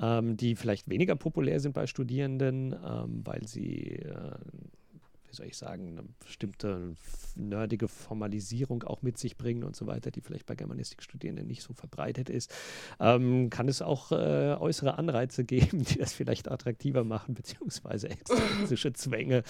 ähm, 0.00 0.36
die 0.36 0.56
vielleicht 0.56 0.88
weniger 0.88 1.16
populär 1.16 1.60
sind 1.60 1.72
bei 1.72 1.86
Studierenden, 1.86 2.72
ähm, 2.72 3.22
weil 3.24 3.46
sie 3.46 3.96
äh, 3.96 4.36
wie 5.34 5.36
soll 5.36 5.46
ich 5.46 5.56
sagen, 5.56 5.88
eine 5.88 6.04
bestimmte 6.24 6.94
nerdige 7.34 7.88
Formalisierung 7.88 8.84
auch 8.84 9.02
mit 9.02 9.18
sich 9.18 9.36
bringen 9.36 9.64
und 9.64 9.74
so 9.74 9.88
weiter, 9.88 10.12
die 10.12 10.20
vielleicht 10.20 10.46
bei 10.46 10.54
Germanistikstudierenden 10.54 11.44
nicht 11.44 11.62
so 11.62 11.72
verbreitet 11.72 12.30
ist, 12.30 12.54
ähm, 13.00 13.50
kann 13.50 13.66
es 13.66 13.82
auch 13.82 14.12
äh, 14.12 14.54
äußere 14.54 14.96
Anreize 14.96 15.44
geben, 15.44 15.84
die 15.84 15.98
das 15.98 16.12
vielleicht 16.12 16.48
attraktiver 16.48 17.02
machen, 17.02 17.34
beziehungsweise 17.34 18.10
extrinsische 18.10 18.92
Zwänge. 18.92 19.42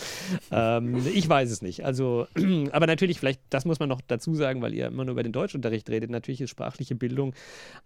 Ähm, 0.51 1.07
ich 1.07 1.28
weiß 1.28 1.51
es 1.51 1.61
nicht. 1.61 1.85
Also, 1.85 2.28
aber 2.72 2.87
natürlich, 2.87 3.18
vielleicht, 3.18 3.43
das 3.51 3.66
muss 3.66 3.78
man 3.78 3.91
noch 3.91 4.01
dazu 4.01 4.35
sagen, 4.35 4.62
weil 4.62 4.72
ihr 4.72 4.87
immer 4.87 5.05
nur 5.05 5.12
über 5.12 5.22
den 5.22 5.32
Deutschunterricht 5.32 5.91
redet. 5.91 6.09
Natürlich 6.09 6.41
ist 6.41 6.49
sprachliche 6.49 6.95
Bildung 6.95 7.35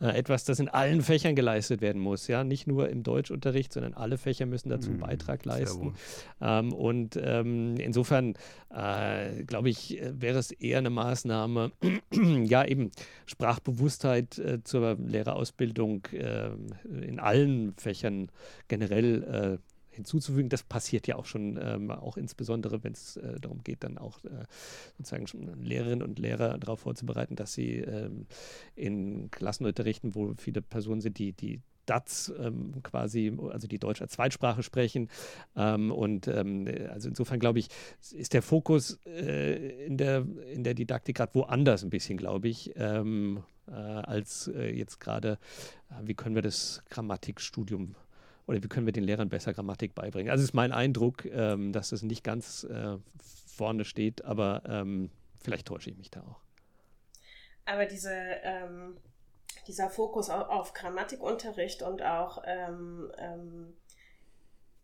äh, 0.00 0.16
etwas, 0.16 0.44
das 0.44 0.60
in 0.60 0.68
allen 0.68 1.02
Fächern 1.02 1.34
geleistet 1.34 1.80
werden 1.80 2.00
muss. 2.00 2.28
Ja, 2.28 2.44
nicht 2.44 2.68
nur 2.68 2.90
im 2.90 3.02
Deutschunterricht, 3.02 3.72
sondern 3.72 3.94
alle 3.94 4.18
Fächer 4.18 4.46
müssen 4.46 4.68
dazu 4.68 4.90
einen 4.90 4.98
mhm, 4.98 5.02
Beitrag 5.02 5.44
leisten. 5.44 5.94
Ähm, 6.40 6.72
und 6.72 7.18
ähm, 7.20 7.76
insofern 7.88 8.34
äh, 8.70 9.42
glaube 9.44 9.70
ich, 9.70 10.00
wäre 10.02 10.38
es 10.38 10.52
eher 10.52 10.78
eine 10.78 10.90
Maßnahme, 10.90 11.72
ja 12.44 12.64
eben 12.64 12.90
Sprachbewusstheit 13.26 14.38
äh, 14.38 14.62
zur 14.62 14.94
Lehrerausbildung 14.94 16.04
äh, 16.12 16.50
in 17.02 17.18
allen 17.18 17.74
Fächern 17.76 18.30
generell 18.68 19.58
äh, 19.58 19.58
hinzuzufügen. 19.98 20.48
Das 20.48 20.62
passiert 20.62 21.06
ja 21.06 21.16
auch 21.16 21.26
schon, 21.26 21.58
ähm, 21.60 21.90
auch 21.90 22.16
insbesondere, 22.16 22.84
wenn 22.84 22.92
es 22.92 23.16
äh, 23.16 23.40
darum 23.40 23.62
geht, 23.62 23.82
dann 23.84 23.98
auch 23.98 24.24
äh, 24.24 24.44
sozusagen 24.96 25.26
Lehrerinnen 25.62 26.02
und 26.02 26.18
Lehrer 26.18 26.56
darauf 26.58 26.80
vorzubereiten, 26.80 27.36
dass 27.36 27.52
sie 27.52 27.78
ähm, 27.78 28.26
in 28.76 29.30
Klassen 29.30 29.66
unterrichten, 29.66 30.14
wo 30.14 30.34
viele 30.36 30.62
Personen 30.62 31.00
sind, 31.00 31.18
die, 31.18 31.32
die 31.32 31.60
DATS 31.88 32.32
ähm, 32.38 32.82
quasi, 32.82 33.36
also 33.50 33.66
die 33.66 33.78
Deutsch 33.78 34.02
als 34.02 34.12
Zweitsprache 34.12 34.62
sprechen. 34.62 35.08
Ähm, 35.56 35.90
und 35.90 36.28
ähm, 36.28 36.66
also 36.90 37.08
insofern 37.08 37.40
glaube 37.40 37.58
ich, 37.58 37.68
ist 38.12 38.34
der 38.34 38.42
Fokus 38.42 38.98
äh, 39.06 39.86
in, 39.86 39.96
der, 39.96 40.26
in 40.52 40.64
der 40.64 40.74
Didaktik 40.74 41.16
gerade 41.16 41.34
woanders 41.34 41.82
ein 41.82 41.90
bisschen, 41.90 42.18
glaube 42.18 42.48
ich, 42.48 42.72
ähm, 42.76 43.42
äh, 43.68 43.72
als 43.72 44.48
äh, 44.48 44.70
jetzt 44.70 45.00
gerade, 45.00 45.38
äh, 45.90 45.94
wie 46.06 46.14
können 46.14 46.34
wir 46.34 46.42
das 46.42 46.82
Grammatikstudium 46.90 47.94
oder 48.46 48.62
wie 48.62 48.68
können 48.68 48.86
wir 48.86 48.92
den 48.92 49.04
Lehrern 49.04 49.28
besser 49.28 49.52
Grammatik 49.52 49.94
beibringen. 49.94 50.30
Also 50.30 50.42
ist 50.42 50.54
mein 50.54 50.72
Eindruck, 50.72 51.26
ähm, 51.26 51.72
dass 51.72 51.90
das 51.90 52.02
nicht 52.02 52.24
ganz 52.24 52.64
äh, 52.64 52.96
vorne 53.46 53.84
steht, 53.84 54.24
aber 54.24 54.62
ähm, 54.66 55.10
vielleicht 55.40 55.66
täusche 55.66 55.90
ich 55.90 55.98
mich 55.98 56.10
da 56.10 56.22
auch. 56.22 56.40
Aber 57.66 57.84
diese 57.84 58.10
dieser 59.68 59.90
Fokus 59.90 60.30
auf, 60.30 60.72
Grammatikunterricht 60.72 61.82
und 61.82 62.02
auch 62.02 62.42
ähm, 62.44 63.12
ähm, 63.18 63.76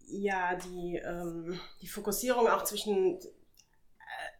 ja 0.07 0.55
die, 0.55 0.97
ähm, 1.05 1.59
die 1.81 1.89
Fokussierung 1.89 2.47
auch 2.49 2.65
zwischen 2.65 3.19
äh, 3.19 3.25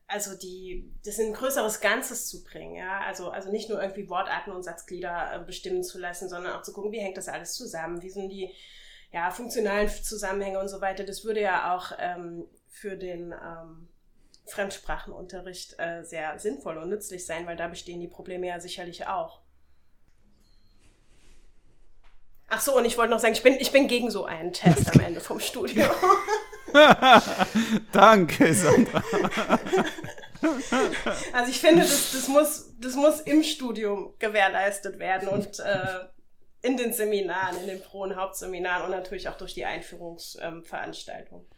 also 0.07 0.37
die, 0.37 0.95
das 1.05 1.19
in 1.19 1.29
ein 1.29 1.33
größeres 1.33 1.81
Ganzes 1.81 2.29
zu 2.29 2.45
bringen, 2.45 2.77
ja, 2.77 3.01
also, 3.01 3.31
also 3.31 3.51
nicht 3.51 3.71
nur 3.71 3.83
irgendwie 3.83 4.09
Wortarten 4.09 4.53
und 4.53 4.63
Satzglieder 4.63 5.35
äh, 5.35 5.45
bestimmen 5.45 5.83
zu 5.83 5.99
lassen, 5.99 6.29
sondern 6.29 6.53
auch 6.53 6.63
zu 6.63 6.73
gucken, 6.73 6.93
wie 6.93 7.01
hängt 7.01 7.17
das 7.17 7.29
alles 7.29 7.55
zusammen, 7.55 8.03
wie 8.03 8.11
sind 8.11 8.29
die 8.29 8.55
ja, 9.13 9.31
funktionalen 9.31 9.89
Zusammenhänge 9.89 10.59
und 10.59 10.69
so 10.69 10.81
weiter. 10.81 11.05
Das 11.05 11.25
würde 11.25 11.41
ja 11.41 11.75
auch 11.75 11.93
ähm, 11.99 12.47
für 12.69 12.97
den 12.97 13.33
ähm, 13.33 13.89
Fremdsprachenunterricht 14.47 15.77
äh, 15.79 16.03
sehr 16.03 16.39
sinnvoll 16.39 16.79
und 16.79 16.91
nützlich 16.91 17.25
sein, 17.25 17.47
weil 17.47 17.57
da 17.57 17.69
bestehen 17.69 18.01
die 18.01 18.09
Probleme 18.09 18.49
ja 18.49 18.61
sicherlich 18.61 19.07
auch. 19.07 19.44
Ach 22.49 22.61
so, 22.61 22.77
und 22.77 22.85
ich 22.85 22.97
wollte 22.99 23.11
noch 23.11 23.19
sagen, 23.19 23.35
ich 23.35 23.43
bin, 23.43 23.55
ich 23.59 23.73
bin 23.73 23.89
gegen 23.89 24.11
so 24.11 24.25
einen 24.25 24.53
Test 24.53 24.95
am 24.95 25.01
Ende 25.01 25.21
vom 25.21 25.41
Studium. 25.41 25.89
Danke, 27.93 28.55
Sandra. 28.55 29.03
Also 31.33 31.51
ich 31.51 31.59
finde, 31.59 31.81
das, 31.81 32.13
das, 32.13 32.29
muss, 32.29 32.75
das 32.79 32.95
muss 32.97 33.21
im 33.23 33.43
Studium 33.43 34.13
gewährleistet 34.19 34.99
werden 34.99 35.29
und 35.29 35.59
äh, 35.59 36.05
in 36.61 36.77
den 36.77 36.93
Seminaren, 36.93 37.59
in 37.61 37.67
den 37.67 37.81
Pro- 37.81 38.03
und 38.03 38.17
Hauptseminaren 38.17 38.85
und 38.85 38.91
natürlich 38.91 39.29
auch 39.29 39.39
durch 39.39 39.55
die 39.55 39.65
Einführungsveranstaltung. 39.65 41.41
Ähm, 41.41 41.54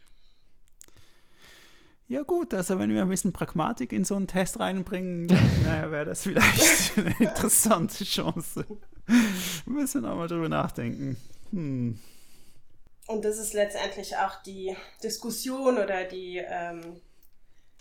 ja 2.07 2.23
gut, 2.23 2.53
also 2.53 2.79
wenn 2.79 2.89
wir 2.93 3.01
ein 3.01 3.09
bisschen 3.09 3.33
Pragmatik 3.33 3.91
in 3.91 4.05
so 4.05 4.15
einen 4.15 4.27
Test 4.27 4.59
reinbringen, 4.59 5.25
naja, 5.63 5.91
wäre 5.91 6.05
das 6.05 6.23
vielleicht 6.23 6.97
eine 6.97 7.15
interessante 7.19 8.03
Chance. 8.03 8.65
Wir 9.05 9.73
müssen 9.73 10.05
auch 10.05 10.15
mal 10.15 10.27
drüber 10.27 10.49
nachdenken. 10.49 11.17
Hm. 11.51 11.99
Und 13.07 13.23
das 13.23 13.37
ist 13.37 13.53
letztendlich 13.53 14.17
auch 14.17 14.41
die 14.43 14.75
Diskussion 15.01 15.77
oder 15.77 16.03
die 16.03 16.37
ähm, 16.37 16.99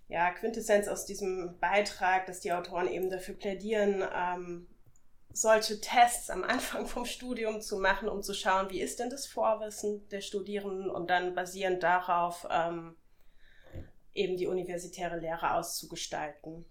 ja, 0.08 0.30
Quintessenz 0.30 0.86
aus 0.86 1.04
diesem 1.04 1.58
Beitrag, 1.58 2.26
dass 2.26 2.40
die 2.40 2.52
Autoren 2.52 2.88
eben 2.88 3.10
dafür 3.10 3.34
plädieren, 3.34 4.04
ähm, 4.14 4.68
solche 5.32 5.80
Tests 5.80 6.30
am 6.30 6.44
Anfang 6.44 6.86
vom 6.86 7.04
Studium 7.04 7.60
zu 7.60 7.78
machen, 7.78 8.08
um 8.08 8.22
zu 8.22 8.34
schauen, 8.34 8.70
wie 8.70 8.80
ist 8.80 9.00
denn 9.00 9.10
das 9.10 9.26
Vorwissen 9.26 10.08
der 10.08 10.20
Studierenden 10.20 10.88
und 10.88 11.10
dann 11.10 11.34
basierend 11.34 11.82
darauf 11.82 12.46
ähm, 12.50 12.94
eben 14.16 14.36
die 14.36 14.46
universitäre 14.46 15.18
Lehre 15.18 15.54
auszugestalten. 15.54 16.64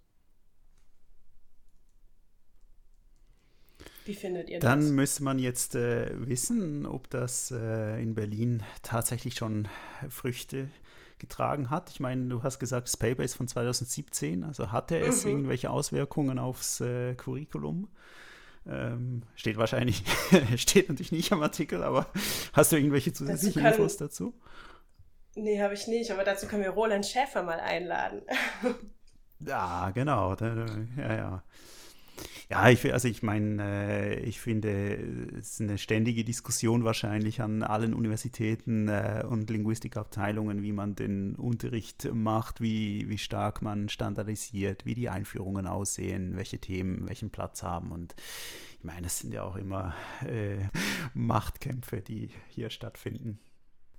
Wie 4.05 4.13
findet 4.13 4.49
ihr 4.49 4.59
das? 4.59 4.69
Dann 4.69 4.91
müsste 4.93 5.23
man 5.23 5.39
jetzt 5.39 5.75
äh, 5.75 6.11
wissen, 6.27 6.85
ob 6.85 7.09
das 7.09 7.51
äh, 7.51 8.01
in 8.01 8.13
Berlin 8.13 8.63
tatsächlich 8.83 9.35
schon 9.35 9.67
Früchte 10.09 10.69
getragen 11.17 11.69
hat. 11.69 11.89
Ich 11.89 11.99
meine, 11.99 12.27
du 12.27 12.43
hast 12.43 12.59
gesagt, 12.59 12.87
das 12.87 12.97
Paper 12.97 13.23
ist 13.23 13.33
von 13.35 13.47
2017, 13.47 14.43
also 14.43 14.71
hatte 14.71 14.99
es 14.99 15.23
mhm. 15.23 15.31
irgendwelche 15.31 15.71
Auswirkungen 15.71 16.37
aufs 16.37 16.81
äh, 16.81 17.15
Curriculum? 17.15 17.87
Ähm, 18.67 19.23
steht 19.35 19.57
wahrscheinlich, 19.57 20.03
steht 20.57 20.89
natürlich 20.89 21.11
nicht 21.11 21.31
am 21.31 21.41
Artikel, 21.41 21.83
aber 21.83 22.07
hast 22.53 22.71
du 22.71 22.75
irgendwelche 22.75 23.13
zusätzlichen 23.13 23.65
Infos 23.65 23.97
dazu? 23.97 24.33
Nee, 25.35 25.61
habe 25.61 25.73
ich 25.73 25.87
nicht, 25.87 26.09
aber 26.11 26.23
dazu 26.23 26.47
können 26.47 26.63
wir 26.63 26.71
Roland 26.71 27.05
Schäfer 27.05 27.43
mal 27.43 27.59
einladen. 27.59 28.21
ja, 29.39 29.91
genau. 29.91 30.35
Ja, 30.97 31.15
ja. 31.15 31.43
Ja, 32.49 32.69
ich, 32.69 32.93
also 32.93 33.07
ich 33.07 33.23
meine, 33.23 33.61
äh, 33.63 34.19
ich 34.19 34.39
finde, 34.39 34.95
es 35.37 35.53
ist 35.53 35.61
eine 35.61 35.77
ständige 35.79 36.23
Diskussion 36.23 36.83
wahrscheinlich 36.83 37.41
an 37.41 37.63
allen 37.63 37.93
Universitäten 37.95 38.87
äh, 38.87 39.25
und 39.27 39.49
Linguistikabteilungen, 39.49 40.61
wie 40.61 40.71
man 40.71 40.95
den 40.95 41.35
Unterricht 41.35 42.07
macht, 42.13 42.61
wie, 42.61 43.09
wie 43.09 43.17
stark 43.17 43.63
man 43.63 43.89
standardisiert, 43.89 44.85
wie 44.85 44.93
die 44.93 45.09
Einführungen 45.09 45.65
aussehen, 45.65 46.37
welche 46.37 46.59
Themen 46.59 47.09
welchen 47.09 47.31
Platz 47.31 47.63
haben. 47.63 47.91
Und 47.91 48.15
ich 48.77 48.83
meine, 48.83 49.07
es 49.07 49.19
sind 49.19 49.33
ja 49.33 49.43
auch 49.43 49.55
immer 49.55 49.95
äh, 50.25 50.69
Machtkämpfe, 51.15 52.01
die 52.01 52.29
hier 52.47 52.69
stattfinden 52.69 53.39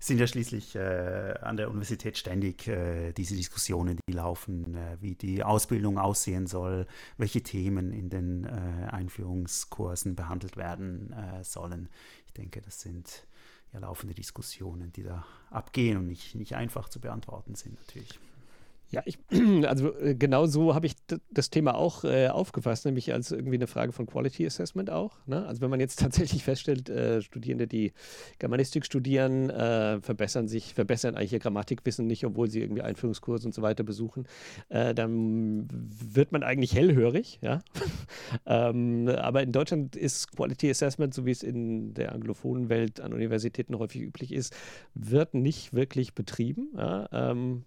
sind 0.07 0.19
ja 0.19 0.27
schließlich 0.27 0.77
äh, 0.77 1.35
an 1.41 1.57
der 1.57 1.69
Universität 1.69 2.17
ständig 2.17 2.69
äh, 2.69 3.13
diese 3.13 3.35
Diskussionen, 3.35 3.99
die 4.09 4.13
laufen, 4.13 4.75
äh, 4.75 4.97
wie 5.01 5.15
die 5.15 5.43
Ausbildung 5.43 5.99
aussehen 5.99 6.47
soll, 6.47 6.87
welche 7.17 7.43
Themen 7.43 7.93
in 7.93 8.09
den 8.09 8.45
äh, 8.45 8.89
Einführungskursen 8.91 10.15
behandelt 10.15 10.57
werden 10.57 11.13
äh, 11.13 11.43
sollen. 11.43 11.89
Ich 12.27 12.33
denke, 12.33 12.61
das 12.63 12.81
sind 12.81 13.27
ja 13.73 13.81
laufende 13.81 14.15
Diskussionen, 14.15 14.93
die 14.93 15.03
da 15.03 15.27
abgehen 15.51 15.99
und 15.99 16.07
nicht, 16.07 16.35
nicht 16.35 16.55
einfach 16.55 16.89
zu 16.89 17.01
beantworten 17.01 17.55
sind 17.55 17.75
natürlich. 17.75 18.21
Ja, 18.91 19.03
ich, 19.05 19.18
also 19.66 19.95
äh, 19.99 20.14
genau 20.14 20.47
so 20.47 20.74
habe 20.74 20.87
ich 20.87 20.95
das 21.30 21.51
Thema 21.51 21.74
auch 21.74 22.05
äh, 22.05 22.28
aufgefasst, 22.28 22.84
nämlich 22.84 23.12
als 23.12 23.32
irgendwie 23.32 23.57
eine 23.57 23.66
Frage 23.66 23.93
von 23.93 24.07
Quality 24.07 24.47
Assessment 24.47 24.91
auch. 24.91 25.18
Ne? 25.26 25.45
Also 25.47 25.61
wenn 25.61 25.70
man 25.70 25.80
jetzt 25.80 25.99
tatsächlich 26.01 26.45
feststellt, 26.45 26.89
äh, 26.89 27.20
Studierende, 27.20 27.66
die 27.66 27.93
Germanistik 28.39 28.84
studieren, 28.84 29.51
äh, 29.51 30.01
verbessern 30.01 30.47
sich, 30.47 30.74
verbessern 30.74 31.16
eigentlich 31.16 31.32
ihr 31.32 31.41
Grammatikwissen 31.41 32.07
nicht, 32.07 32.24
obwohl 32.24 32.49
sie 32.49 32.61
irgendwie 32.61 32.82
Einführungskurse 32.82 33.47
und 33.47 33.55
so 33.55 33.62
weiter 33.62 33.82
besuchen, 33.82 34.26
äh, 34.68 34.95
dann 34.95 35.66
wird 35.70 36.30
man 36.30 36.45
eigentlich 36.45 36.74
hellhörig. 36.74 37.41
Ja? 37.43 37.62
ähm, 38.47 39.09
aber 39.09 39.43
in 39.43 39.51
Deutschland 39.51 39.97
ist 39.97 40.30
Quality 40.37 40.70
Assessment, 40.70 41.12
so 41.12 41.26
wie 41.26 41.32
es 41.32 41.43
in 41.43 41.95
der 41.95 42.12
anglophonen 42.12 42.68
Welt 42.68 43.01
an 43.01 43.12
Universitäten 43.12 43.76
häufig 43.78 44.03
üblich 44.03 44.32
ist, 44.32 44.55
wird 44.95 45.34
nicht 45.34 45.74
wirklich 45.74 46.14
betrieben. 46.14 46.68
Ja? 46.76 47.09
Ähm, 47.11 47.64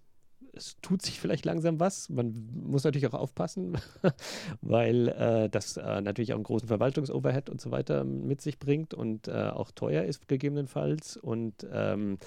es 0.53 0.77
tut 0.81 1.01
sich 1.01 1.19
vielleicht 1.19 1.45
langsam 1.45 1.79
was. 1.79 2.09
Man 2.09 2.49
muss 2.65 2.83
natürlich 2.83 3.07
auch 3.07 3.13
aufpassen, 3.13 3.77
weil 4.61 5.09
äh, 5.09 5.49
das 5.49 5.77
äh, 5.77 6.01
natürlich 6.01 6.33
auch 6.33 6.37
einen 6.37 6.43
großen 6.43 6.67
Verwaltungsoverhead 6.67 7.49
und 7.49 7.61
so 7.61 7.71
weiter 7.71 8.03
mit 8.03 8.41
sich 8.41 8.59
bringt 8.59 8.93
und 8.93 9.27
äh, 9.27 9.49
auch 9.49 9.71
teuer 9.71 10.03
ist 10.03 10.27
gegebenenfalls. 10.27 11.17
Und 11.17 11.65
ähm, 11.71 12.17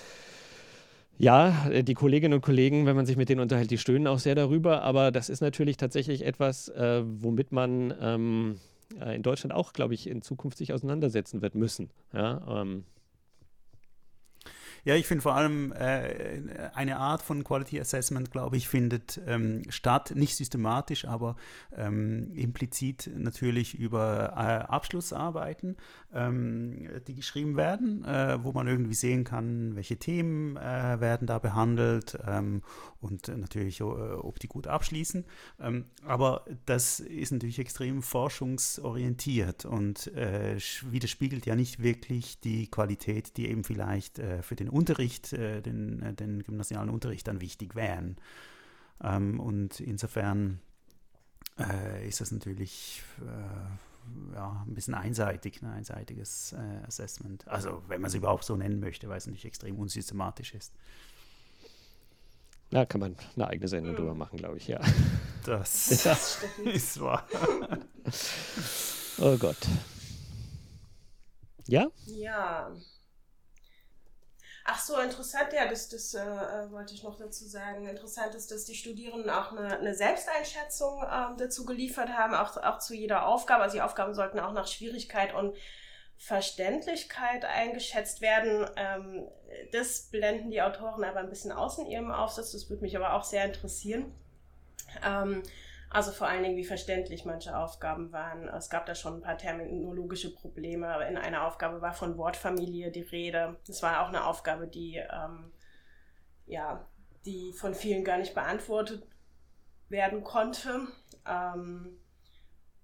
ja, 1.19 1.71
die 1.83 1.95
Kolleginnen 1.95 2.35
und 2.35 2.41
Kollegen, 2.41 2.87
wenn 2.87 2.97
man 2.97 3.07
sich 3.07 3.17
mit 3.17 3.29
denen 3.29 3.41
unterhält, 3.41 3.71
die 3.71 3.79
stöhnen 3.79 4.07
auch 4.07 4.19
sehr 4.19 4.35
darüber. 4.35 4.83
Aber 4.83 5.11
das 5.11 5.29
ist 5.29 5.41
natürlich 5.41 5.77
tatsächlich 5.77 6.25
etwas, 6.25 6.69
äh, 6.71 7.03
womit 7.05 7.53
man 7.53 7.95
ähm, 8.01 8.57
äh, 9.01 9.15
in 9.15 9.23
Deutschland 9.23 9.55
auch, 9.55 9.73
glaube 9.73 9.95
ich, 9.95 10.09
in 10.09 10.23
Zukunft 10.23 10.59
sich 10.59 10.73
auseinandersetzen 10.73 11.43
wird 11.43 11.55
müssen. 11.55 11.91
Ja, 12.13 12.63
ähm, 12.63 12.85
ja, 14.85 14.97
ich 14.97 15.07
finde 15.07 15.23
vor 15.23 15.37
allem 15.37 15.73
äh, 15.73 16.71
eine 16.75 16.97
Art 16.97 17.23
von 17.23 17.45
Quality 17.45 17.81
Assessment, 17.81 18.33
glaube 18.33 18.57
ich, 18.57 18.69
findet 18.69 19.21
ähm, 19.29 19.63
statt, 19.69 20.13
nicht 20.17 20.37
systematisch, 20.37 21.05
aber 21.05 21.37
ähm, 21.77 22.33
implizit 22.35 23.09
natürlich 23.17 23.79
über 23.79 24.33
äh, 24.37 24.73
Abschlussarbeiten, 24.73 25.77
ähm, 26.13 26.89
die 27.07 27.15
geschrieben 27.15 27.57
werden, 27.57 28.05
äh, 28.05 28.43
wo 28.43 28.51
man 28.51 28.67
irgendwie 28.67 28.95
sehen 28.95 29.23
kann, 29.23 29.77
welche 29.77 29.99
Themen 29.99 30.57
äh, 30.57 31.01
werden 31.01 31.29
da 31.29 31.39
behandelt 31.39 32.19
ähm, 32.27 32.63
und 33.01 33.29
natürlich, 33.29 33.79
äh, 33.81 33.85
ob 33.85 34.41
die 34.41 34.49
gut 34.49 34.67
abschließen. 34.67 35.25
Ähm, 35.61 35.85
aber 36.05 36.45
das 36.67 36.99
ist 36.99 37.31
natürlich 37.31 37.61
extrem 37.61 38.03
forschungsorientiert 38.03 39.65
und 39.65 40.09
äh, 40.09 40.57
widerspiegelt 40.91 41.47
ja 41.47 41.55
nicht 41.55 41.81
wirklich 41.81 42.41
die 42.41 42.69
Qualität, 42.69 43.37
die 43.37 43.49
eben 43.49 43.63
vielleicht 43.63 44.21
für 44.43 44.57
den 44.57 44.72
Unterricht, 44.73 45.33
äh, 45.33 45.61
den, 45.61 46.03
äh, 46.03 46.15
den 46.15 46.43
gymnasialen 46.43 46.91
Unterricht 46.91 47.29
dann 47.29 47.41
wichtig 47.41 47.75
wären. 47.75 48.17
Ähm, 49.03 49.41
und 49.41 49.81
insofern 49.81 50.61
äh, 51.59 52.09
ist 52.09 52.21
das 52.21 52.33
natürlich 52.33 53.03
ja, 54.35 54.65
ein 54.67 54.75
bisschen 54.75 54.95
einseitig, 54.95 55.63
ein 55.63 55.71
einseitiges 55.71 56.53
äh, 56.53 56.87
Assessment. 56.87 57.47
Also 57.47 57.83
wenn 57.89 58.01
man 58.01 58.09
es 58.09 58.15
überhaupt 58.15 58.45
so 58.45 58.57
nennen 58.57 58.81
möchte, 58.81 59.09
weil 59.09 59.19
es 59.19 59.27
natürlich 59.27 59.45
extrem 59.45 59.79
unsystematisch 59.79 60.55
ist. 60.55 60.73
Da 62.71 62.87
kann 62.87 63.01
man 63.01 63.17
eine 63.37 63.49
eigene 63.49 63.69
Sendung 63.69 63.95
drüber 63.95 64.15
machen, 64.15 64.39
glaube 64.39 64.57
ich, 64.57 64.69
ja. 64.69 64.81
Das, 65.45 65.89
das 66.05 66.39
ist 66.65 67.01
wahr. 67.01 67.27
oh 69.19 69.37
Gott. 69.39 69.57
Ja? 71.67 71.89
Ja. 72.07 72.71
Ach 74.65 74.79
so, 74.79 74.97
interessant, 75.01 75.53
ja, 75.53 75.67
das, 75.67 75.89
das 75.89 76.15
äh, 76.15 76.21
äh, 76.21 76.71
wollte 76.71 76.95
ich 76.95 77.03
noch 77.03 77.17
dazu 77.17 77.45
sagen. 77.47 77.89
Interessant 77.89 78.35
ist, 78.35 78.53
dass 78.53 78.65
die 78.65 78.77
Studierenden 78.77 79.29
auch 79.29 79.53
eine, 79.53 79.79
eine 79.79 79.95
Selbsteinschätzung 79.95 81.03
ähm, 81.03 81.37
dazu 81.37 81.65
geliefert 81.65 82.11
haben, 82.11 82.35
auch, 82.35 82.57
auch 82.59 82.79
zu 82.79 82.95
jeder 82.95 83.27
Aufgabe. 83.27 83.65
Also 83.65 83.77
die 83.77 83.83
Aufgaben 83.83 84.15
sollten 84.15 84.39
auch 84.39 84.53
nach 84.53 84.69
Schwierigkeit 84.69 85.35
und 85.35 85.57
Verständlichkeit 86.17 87.45
eingeschätzt 87.45 88.21
werden. 88.21 88.71
Ähm, 88.77 89.29
das 89.73 90.03
blenden 90.11 90.53
die 90.53 90.63
Autoren 90.63 91.03
aber 91.03 91.19
ein 91.19 91.29
bisschen 91.29 91.51
aus 91.51 91.79
in 91.79 91.87
ihrem 91.87 92.13
Aufsatz. 92.13 92.53
Das 92.53 92.71
würde 92.71 92.83
mich 92.83 92.97
aber 92.97 93.15
auch 93.15 93.25
sehr 93.25 93.45
interessieren. 93.45 94.15
Ähm, 95.05 95.43
also 95.93 96.11
vor 96.11 96.27
allen 96.27 96.43
Dingen, 96.43 96.57
wie 96.57 96.65
verständlich 96.65 97.25
manche 97.27 97.57
Aufgaben 97.57 98.13
waren. 98.13 98.49
Es 98.49 98.71
gab 98.71 98.87
da 98.87 98.95
schon 98.95 99.17
ein 99.17 99.21
paar 99.21 99.37
terminologische 99.37 100.35
Probleme. 100.35 101.07
In 101.07 101.19
einer 101.19 101.47
Aufgabe 101.47 101.83
war 101.83 101.93
von 101.93 102.17
Wortfamilie 102.17 102.91
die 102.91 103.03
Rede. 103.03 103.59
Das 103.67 103.83
war 103.83 104.03
auch 104.03 104.09
eine 104.09 104.25
Aufgabe, 104.25 104.67
die, 104.67 104.97
ähm, 104.97 105.53
ja, 106.47 106.89
die 107.27 107.53
von 107.53 107.75
vielen 107.75 108.05
gar 108.05 108.17
nicht 108.17 108.35
beantwortet 108.35 109.07
werden 109.91 110.25
konnte. 110.25 110.87
Ähm, 111.29 111.99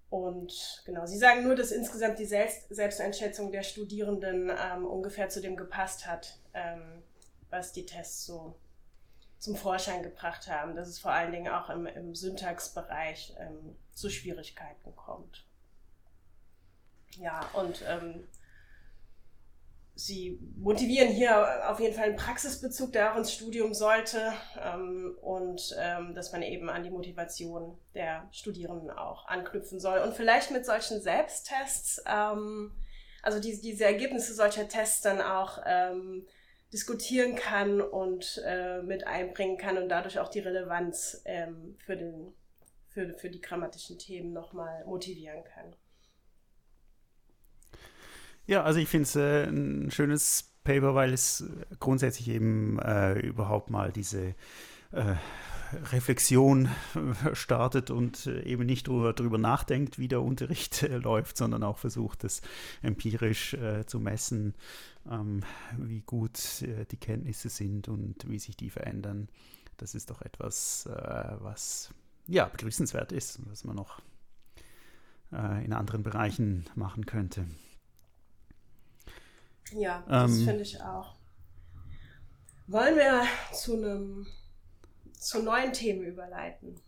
und 0.09 0.83
genau, 0.85 1.05
Sie 1.05 1.17
sagen 1.17 1.43
nur, 1.43 1.55
dass 1.55 1.71
insgesamt 1.71 2.19
die 2.19 2.25
Selbst 2.25 2.67
Selbsteinschätzung 2.69 3.51
der 3.51 3.63
Studierenden 3.63 4.49
ähm, 4.49 4.85
ungefähr 4.85 5.29
zu 5.29 5.41
dem 5.41 5.55
gepasst 5.55 6.05
hat, 6.05 6.39
ähm, 6.53 7.03
was 7.49 7.73
die 7.73 7.85
Tests 7.85 8.25
so 8.25 8.55
zum 9.39 9.55
Vorschein 9.55 10.03
gebracht 10.03 10.47
haben, 10.47 10.75
dass 10.75 10.87
es 10.87 10.99
vor 10.99 11.11
allen 11.11 11.31
Dingen 11.31 11.51
auch 11.51 11.69
im, 11.69 11.85
im 11.85 12.13
Syntaxbereich 12.13 13.33
ähm, 13.39 13.75
zu 13.93 14.09
Schwierigkeiten 14.09 14.95
kommt. 14.95 15.45
Ja, 17.17 17.49
und 17.53 17.83
ähm, 17.87 18.27
sie 19.95 20.39
motivieren 20.57 21.09
hier 21.09 21.69
auf 21.69 21.79
jeden 21.79 21.95
Fall 21.95 22.05
einen 22.05 22.15
Praxisbezug, 22.15 22.91
der 22.93 23.13
auch 23.13 23.17
ins 23.17 23.33
Studium 23.33 23.73
sollte 23.73 24.33
ähm, 24.61 25.17
und 25.21 25.75
ähm, 25.79 26.13
dass 26.15 26.31
man 26.31 26.41
eben 26.41 26.69
an 26.69 26.83
die 26.83 26.89
Motivation 26.89 27.77
der 27.93 28.27
Studierenden 28.31 28.91
auch 28.91 29.27
anknüpfen 29.27 29.79
soll. 29.79 29.99
Und 29.99 30.15
vielleicht 30.15 30.51
mit 30.51 30.65
solchen 30.65 31.01
Selbsttests, 31.01 32.03
ähm, 32.05 32.71
also 33.21 33.39
die, 33.39 33.59
diese 33.59 33.85
Ergebnisse 33.85 34.33
solcher 34.33 34.67
Tests 34.67 35.01
dann 35.01 35.21
auch 35.21 35.59
ähm, 35.65 36.25
diskutieren 36.71 37.35
kann 37.35 37.81
und 37.81 38.41
äh, 38.45 38.81
mit 38.81 39.07
einbringen 39.07 39.57
kann 39.57 39.77
und 39.77 39.89
dadurch 39.89 40.19
auch 40.19 40.29
die 40.29 40.39
Relevanz 40.39 41.21
ähm, 41.25 41.75
für, 41.85 41.97
den, 41.97 42.33
für, 42.87 43.13
für 43.17 43.29
die 43.29 43.41
grammatischen 43.41 43.97
Themen 43.97 44.33
nochmal 44.33 44.85
motivieren 44.85 45.43
kann. 45.43 45.75
Ja, 48.45 48.63
also 48.63 48.79
ich 48.79 48.87
finde 48.87 49.03
es 49.03 49.15
äh, 49.15 49.45
ein 49.45 49.91
schönes 49.91 50.51
Paper, 50.63 50.95
weil 50.95 51.13
es 51.13 51.43
grundsätzlich 51.79 52.29
eben 52.29 52.79
äh, 52.79 53.13
überhaupt 53.19 53.69
mal 53.69 53.91
diese 53.91 54.35
äh, 54.91 55.15
Reflexion 55.91 56.67
äh, 56.95 57.35
startet 57.35 57.91
und 57.91 58.25
äh, 58.25 58.41
eben 58.43 58.65
nicht 58.65 58.87
darüber 58.87 59.37
nachdenkt, 59.37 59.99
wie 59.99 60.07
der 60.07 60.21
Unterricht 60.21 60.81
läuft, 60.89 61.37
sondern 61.37 61.63
auch 61.63 61.77
versucht, 61.77 62.23
es 62.23 62.41
empirisch 62.81 63.55
zu 63.85 63.99
messen, 63.99 64.55
ähm, 65.09 65.41
wie 65.77 66.01
gut 66.01 66.61
äh, 66.61 66.85
die 66.85 66.97
Kenntnisse 66.97 67.49
sind 67.49 67.87
und 67.87 68.29
wie 68.29 68.39
sich 68.39 68.57
die 68.57 68.69
verändern. 68.69 69.29
Das 69.77 69.95
ist 69.95 70.09
doch 70.09 70.21
etwas, 70.21 70.85
äh, 70.87 71.35
was 71.39 71.93
ja 72.27 72.45
begrüßenswert 72.45 73.11
ist, 73.11 73.39
was 73.49 73.63
man 73.63 73.75
noch 73.75 74.01
in 75.31 75.73
anderen 75.73 76.01
Bereichen 76.01 76.65
machen 76.73 77.05
könnte. 77.05 77.45
Ja, 79.73 80.03
das 80.07 80.39
ähm, 80.39 80.45
finde 80.45 80.61
ich 80.63 80.81
auch. 80.81 81.13
Wollen 82.65 82.95
wir 82.95 83.23
zu 83.53 83.75
einem 83.75 84.25
zu 85.19 85.43
neuen 85.43 85.73
Themen 85.73 86.03
überleiten. 86.03 86.81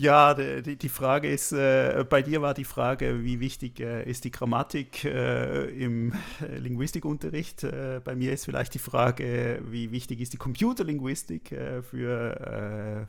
Ja, 0.00 0.32
die, 0.32 0.76
die 0.76 0.88
Frage 0.88 1.28
ist, 1.28 1.50
äh, 1.50 2.04
bei 2.08 2.22
dir 2.22 2.40
war 2.40 2.54
die 2.54 2.62
Frage, 2.62 3.24
wie 3.24 3.40
wichtig 3.40 3.80
äh, 3.80 4.08
ist 4.08 4.22
die 4.22 4.30
Grammatik 4.30 5.04
äh, 5.04 5.64
im 5.70 6.12
Linguistikunterricht? 6.56 7.64
Äh, 7.64 8.00
bei 8.04 8.14
mir 8.14 8.32
ist 8.32 8.44
vielleicht 8.44 8.74
die 8.74 8.78
Frage, 8.78 9.60
wie 9.68 9.90
wichtig 9.90 10.20
ist 10.20 10.32
die 10.32 10.36
Computerlinguistik 10.36 11.50
äh, 11.50 11.82
für 11.82 13.08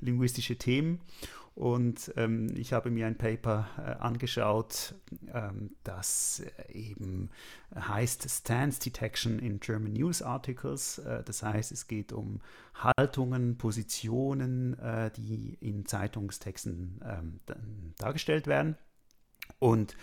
äh, 0.00 0.02
linguistische 0.02 0.56
Themen? 0.56 1.00
Und 1.54 2.12
ähm, 2.16 2.48
ich 2.54 2.72
habe 2.72 2.90
mir 2.90 3.06
ein 3.06 3.18
Paper 3.18 3.68
äh, 3.76 4.02
angeschaut, 4.02 4.94
ähm, 5.34 5.72
das 5.82 6.42
eben 6.72 7.30
heißt 7.74 8.30
Stance 8.30 8.80
Detection 8.80 9.38
in 9.38 9.60
German 9.60 9.92
News 9.92 10.22
Articles. 10.22 10.98
Äh, 10.98 11.22
das 11.24 11.42
heißt, 11.42 11.72
es 11.72 11.88
geht 11.88 12.12
um 12.12 12.40
Haltungen, 12.74 13.58
Positionen, 13.58 14.78
äh, 14.78 15.10
die 15.10 15.58
in 15.60 15.86
Zeitungstexten 15.86 17.00
ähm, 17.04 17.40
dargestellt 17.98 18.46
werden. 18.46 18.76
Und 19.58 19.96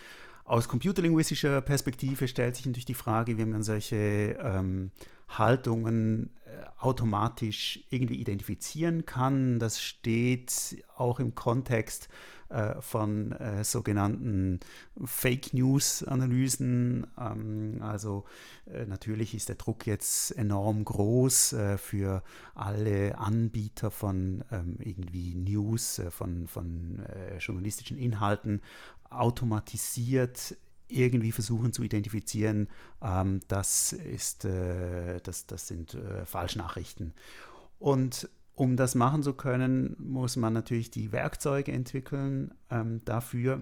aus 0.44 0.68
computerlinguistischer 0.68 1.62
Perspektive 1.62 2.28
stellt 2.28 2.56
sich 2.56 2.66
natürlich 2.66 2.86
die 2.86 2.94
Frage, 2.94 3.38
wie 3.38 3.46
man 3.46 3.64
solche 3.64 4.38
ähm, 4.42 4.92
Haltungen 5.28 6.32
äh, 6.46 6.66
automatisch 6.80 7.82
irgendwie 7.90 8.16
identifizieren 8.16 9.06
kann. 9.06 9.60
Das 9.60 9.82
steht 9.82 10.84
auch 10.96 11.20
im 11.20 11.36
Kontext 11.36 12.10
äh, 12.50 12.82
von 12.82 13.34
äh, 13.34 13.66
sogenannten 13.66 14.62
Fake 15.04 15.54
News-Analysen. 15.54 17.06
Ähm, 17.20 17.80
also 17.82 18.24
äh, 18.66 18.86
natürlich 18.86 19.36
ist 19.36 19.50
der 19.50 19.58
Druck 19.58 19.86
jetzt 19.86 20.32
enorm 20.38 20.86
groß 20.86 21.54
äh, 21.54 21.78
für 21.78 22.24
alle 22.56 23.18
Anbieter 23.18 23.92
von 23.92 24.46
ähm, 24.50 24.78
irgendwie 24.80 25.36
News, 25.36 26.00
äh, 26.00 26.10
von, 26.10 26.48
von 26.48 27.06
journalistischen 27.40 27.98
Inhalten, 27.98 28.62
automatisiert 29.10 30.56
irgendwie 30.88 31.32
versuchen 31.32 31.74
zu 31.74 31.84
identifizieren, 31.84 32.68
ähm, 33.02 33.42
das, 33.48 33.94
ist, 33.94 34.46
äh, 34.46 35.20
das, 35.22 35.46
das 35.46 35.68
sind 35.68 35.94
äh, 35.96 36.26
Falschnachrichten. 36.26 37.14
Und 37.80 38.30
um 38.56 38.76
das 38.76 38.96
machen 38.96 39.22
zu 39.22 39.34
können, 39.34 39.96
muss 40.00 40.36
man 40.36 40.54
natürlich 40.54 40.90
die 40.90 41.12
Werkzeuge 41.12 41.72
entwickeln 41.72 42.54
ähm, 42.72 43.02
dafür. 43.06 43.62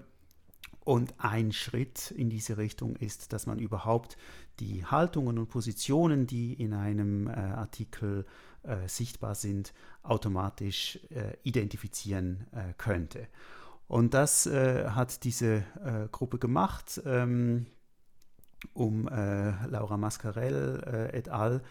Und 0.84 1.14
ein 1.18 1.52
Schritt 1.52 2.12
in 2.12 2.30
diese 2.30 2.58
Richtung 2.58 2.96
ist, 2.96 3.32
dass 3.32 3.46
man 3.46 3.58
überhaupt 3.58 4.16
die 4.60 4.84
Haltungen 4.84 5.38
und 5.38 5.48
Positionen, 5.48 6.26
die 6.26 6.54
in 6.54 6.72
einem 6.72 7.26
äh, 7.26 7.32
Artikel 7.32 8.24
äh, 8.62 8.88
sichtbar 8.88 9.34
sind, 9.34 9.74
automatisch 10.02 10.98
äh, 11.10 11.36
identifizieren 11.42 12.46
äh, 12.52 12.72
könnte. 12.78 13.26
Und 13.88 14.14
das 14.14 14.46
äh, 14.46 14.88
hat 14.90 15.24
diese 15.24 15.56
äh, 15.84 16.08
Gruppe 16.10 16.38
gemacht, 16.38 17.00
ähm, 17.06 17.66
um 18.72 19.08
äh, 19.08 19.66
Laura 19.66 19.96
Mascarell 19.96 21.10
äh, 21.12 21.16
et 21.16 21.28
al., 21.28 21.62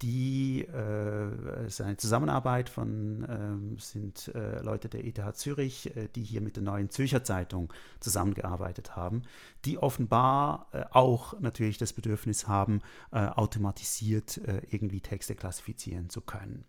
die 0.00 0.60
äh, 0.72 1.66
ist 1.66 1.80
eine 1.80 1.96
Zusammenarbeit 1.96 2.68
von 2.68 3.26
ähm, 3.28 3.78
sind 3.80 4.28
äh, 4.32 4.60
Leute 4.60 4.88
der 4.88 5.04
ETH 5.04 5.36
Zürich, 5.36 5.92
die 6.14 6.22
hier 6.22 6.40
mit 6.40 6.54
der 6.54 6.62
neuen 6.62 6.88
Zürcher 6.90 7.24
Zeitung 7.24 7.72
zusammengearbeitet 7.98 8.94
haben, 8.94 9.22
die 9.64 9.76
offenbar 9.76 10.68
auch 10.92 11.40
natürlich 11.40 11.78
das 11.78 11.92
Bedürfnis 11.92 12.46
haben, 12.46 12.80
automatisiert 13.10 14.40
irgendwie 14.70 15.00
Texte 15.00 15.34
klassifizieren 15.34 16.10
zu 16.10 16.20
können. 16.20 16.64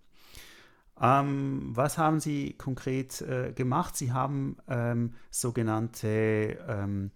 Ähm, 1.01 1.71
was 1.73 1.97
haben 1.97 2.19
Sie 2.19 2.53
konkret 2.53 3.21
äh, 3.21 3.53
gemacht? 3.53 3.95
Sie 3.95 4.11
haben 4.11 4.57
ähm, 4.67 5.13
sogenannte 5.31 6.57
ähm, 6.67 7.11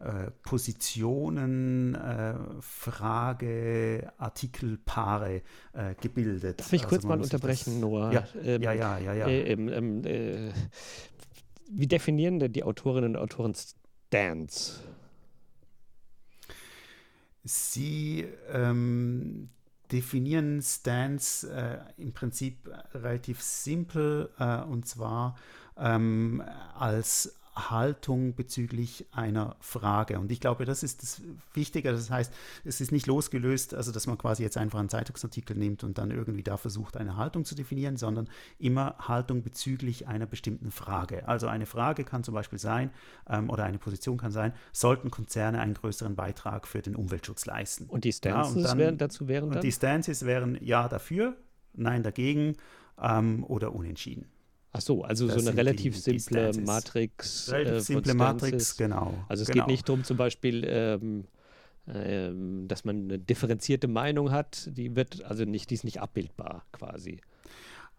äh, 0.00 0.30
Positionen, 0.42 1.94
äh, 1.94 2.34
Frage, 2.60 4.12
Artikelpaare 4.18 5.42
äh, 5.72 5.94
gebildet. 6.00 6.60
Darf 6.60 6.72
ich 6.72 6.82
also 6.84 6.88
kurz 6.88 7.04
mal 7.04 7.20
unterbrechen, 7.20 7.80
Noah? 7.80 8.12
Ja, 8.12 8.26
ähm, 8.42 8.62
ja, 8.62 8.72
ja, 8.72 8.98
ja. 8.98 9.14
ja. 9.14 9.26
Äh, 9.26 9.52
ähm, 9.52 9.68
ähm, 9.68 10.04
äh, 10.04 10.52
wie 11.70 11.86
definieren 11.86 12.38
denn 12.38 12.52
die 12.52 12.62
Autorinnen 12.64 13.16
und 13.16 13.22
Autoren 13.22 13.54
Stance? 13.54 14.80
Sie 17.44 18.26
ähm, 18.52 19.50
definieren 19.92 20.60
Stance 20.62 21.48
äh, 21.50 22.02
im 22.02 22.12
Prinzip 22.12 22.68
relativ 22.94 23.42
simpel 23.42 24.30
äh, 24.38 24.62
und 24.62 24.86
zwar 24.86 25.36
ähm, 25.78 26.42
als 26.74 27.36
Haltung 27.56 28.34
bezüglich 28.34 29.06
einer 29.12 29.56
Frage. 29.60 30.20
Und 30.20 30.30
ich 30.30 30.40
glaube, 30.40 30.66
das 30.66 30.82
ist 30.82 31.02
das 31.02 31.22
Wichtige. 31.54 31.90
Das 31.90 32.10
heißt, 32.10 32.32
es 32.64 32.80
ist 32.80 32.92
nicht 32.92 33.06
losgelöst, 33.06 33.74
also 33.74 33.92
dass 33.92 34.06
man 34.06 34.18
quasi 34.18 34.42
jetzt 34.42 34.58
einfach 34.58 34.78
einen 34.78 34.90
Zeitungsartikel 34.90 35.56
nimmt 35.56 35.82
und 35.82 35.98
dann 35.98 36.10
irgendwie 36.10 36.42
da 36.42 36.58
versucht, 36.58 36.96
eine 36.96 37.16
Haltung 37.16 37.44
zu 37.44 37.54
definieren, 37.54 37.96
sondern 37.96 38.28
immer 38.58 38.96
Haltung 38.98 39.42
bezüglich 39.42 40.06
einer 40.06 40.26
bestimmten 40.26 40.70
Frage. 40.70 41.26
Also 41.26 41.48
eine 41.48 41.66
Frage 41.66 42.04
kann 42.04 42.24
zum 42.24 42.34
Beispiel 42.34 42.58
sein, 42.58 42.90
ähm, 43.28 43.48
oder 43.48 43.64
eine 43.64 43.78
Position 43.78 44.18
kann 44.18 44.32
sein, 44.32 44.52
sollten 44.72 45.10
Konzerne 45.10 45.60
einen 45.60 45.74
größeren 45.74 46.14
Beitrag 46.14 46.68
für 46.68 46.82
den 46.82 46.94
Umweltschutz 46.94 47.46
leisten? 47.46 47.86
Und 47.86 48.04
die 48.04 48.12
Stances 48.12 48.62
ja, 48.62 48.68
dann, 48.68 48.78
wären, 48.78 48.98
dazu 48.98 49.28
wären 49.28 49.48
dann? 49.48 49.58
Und 49.58 49.64
die 49.64 49.72
Stances 49.72 50.26
wären 50.26 50.58
ja 50.62 50.88
dafür, 50.88 51.36
nein 51.72 52.02
dagegen 52.02 52.56
ähm, 53.00 53.44
oder 53.44 53.74
unentschieden. 53.74 54.26
Ach 54.76 54.80
so, 54.82 55.02
also 55.02 55.26
das 55.26 55.42
so 55.42 55.48
eine 55.48 55.56
relativ 55.56 55.94
die, 55.94 56.18
simple 56.18 56.50
die 56.50 56.60
Matrix. 56.60 57.50
Relativ 57.50 57.72
äh, 57.72 57.80
simple 57.80 58.14
Matrix, 58.14 58.76
genau. 58.76 59.14
Also 59.26 59.42
es 59.42 59.48
genau. 59.48 59.64
geht 59.64 59.72
nicht 59.72 59.88
darum, 59.88 60.04
zum 60.04 60.18
Beispiel, 60.18 60.64
ähm, 60.68 61.24
ähm, 61.88 62.68
dass 62.68 62.84
man 62.84 63.04
eine 63.04 63.18
differenzierte 63.18 63.88
Meinung 63.88 64.32
hat, 64.32 64.68
die 64.70 64.94
wird 64.94 65.24
also 65.24 65.44
nicht, 65.44 65.70
die 65.70 65.74
ist 65.74 65.84
nicht 65.84 66.02
abbildbar 66.02 66.66
quasi. 66.72 67.22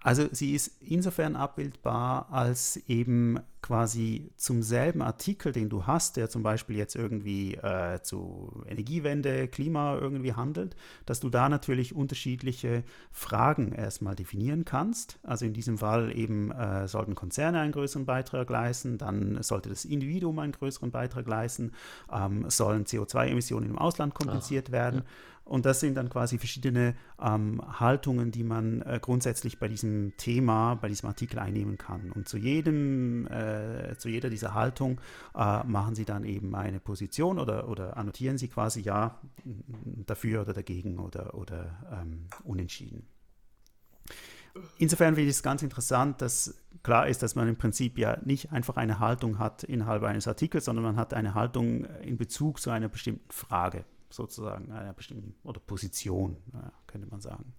Also 0.02 0.28
sie 0.32 0.54
ist 0.54 0.72
insofern 0.80 1.36
abbildbar, 1.36 2.28
als 2.32 2.78
eben 2.88 3.40
quasi 3.62 4.30
zum 4.38 4.62
selben 4.62 5.02
Artikel, 5.02 5.52
den 5.52 5.68
du 5.68 5.88
hast, 5.88 6.16
der 6.16 6.30
zum 6.30 6.44
Beispiel 6.44 6.78
jetzt 6.78 6.96
irgendwie 6.96 7.56
äh, 7.56 8.02
zu 8.02 8.64
Energiewende, 8.68 9.48
Klima 9.48 9.98
irgendwie 9.98 10.34
handelt, 10.34 10.76
dass 11.06 11.20
du 11.20 11.30
da 11.30 11.50
natürlich 11.50 11.96
unterschiedliche 11.96 12.84
Fragen 13.12 13.72
erstmal 13.74 14.16
definieren 14.16 14.64
kannst. 14.64 15.20
Also 15.24 15.46
in 15.46 15.54
diesem 15.54 15.80
Fall 15.80 16.16
eben 16.16 16.52
äh, 16.52 16.88
sollten 16.88 17.16
Konzerne 17.16 17.60
einen 17.60 17.74
größeren 17.74 18.06
Beitrag 18.06 18.50
leisten, 18.50 18.98
dann 19.00 19.42
sollte 19.42 19.70
das 19.70 19.84
Individuum 19.84 20.40
einen 20.40 20.54
größeren 20.54 20.92
Beitrag 20.92 21.28
leisten, 21.28 21.74
ähm, 22.14 22.50
sollen 22.50 22.86
CO2-Emissionen 22.86 23.72
im 23.72 23.78
Ausland 23.80 24.14
kompensiert 24.14 24.68
Ach, 24.70 24.74
werden. 24.74 25.02
Ja. 25.04 25.06
Und 25.48 25.66
das 25.66 25.80
sind 25.80 25.96
dann 25.96 26.10
quasi 26.10 26.38
verschiedene 26.38 26.94
ähm, 27.22 27.62
Haltungen, 27.80 28.32
die 28.32 28.44
man 28.44 28.82
äh, 28.82 29.00
grundsätzlich 29.02 29.60
bei 29.60 29.68
diesem 29.68 30.16
Thema, 30.18 30.76
bei 30.76 30.90
diesem 30.90 31.08
Artikel 31.08 31.40
einnehmen 31.40 31.78
kann. 31.78 32.12
Und 32.12 32.28
zu 32.28 32.38
jedem, 32.38 33.28
äh, 33.28 33.96
zu 33.98 34.10
jeder 34.10 34.30
dieser 34.30 34.54
Haltung 34.54 35.00
äh, 35.36 35.64
machen 35.64 35.96
Sie 35.96 36.04
dann 36.04 36.26
eben 36.26 36.54
eine 36.54 36.80
Position 36.80 37.40
oder, 37.40 37.70
oder 37.70 37.96
annotieren 37.96 38.38
Sie 38.38 38.50
quasi 38.50 38.82
ja 38.82 39.20
dafür 40.06 40.42
oder 40.42 40.54
dagegen 40.54 41.00
oder, 41.00 41.34
oder 41.34 41.78
ähm, 41.94 42.28
unentschieden. 42.44 43.08
Insofern 44.80 45.16
finde 45.16 45.30
ich 45.30 45.38
es 45.38 45.44
ganz 45.44 45.62
interessant, 45.62 46.22
dass 46.22 46.56
klar 46.84 47.08
ist, 47.08 47.24
dass 47.24 47.36
man 47.36 47.48
im 47.48 47.56
Prinzip 47.56 47.98
ja 47.98 48.18
nicht 48.26 48.52
einfach 48.52 48.76
eine 48.76 49.00
Haltung 49.00 49.40
hat 49.40 49.64
innerhalb 49.64 50.04
eines 50.04 50.28
Artikels, 50.28 50.66
sondern 50.66 50.84
man 50.84 50.96
hat 50.98 51.14
eine 51.14 51.36
Haltung 51.36 51.86
in 52.02 52.18
Bezug 52.18 52.60
zu 52.60 52.70
einer 52.70 52.90
bestimmten 52.90 53.32
Frage 53.32 53.86
sozusagen, 54.10 54.72
einer 54.72 54.94
bestimmten 54.94 55.36
oder 55.44 55.60
Position, 55.60 56.38
könnte 56.88 57.08
man 57.08 57.22
sagen. 57.22 57.54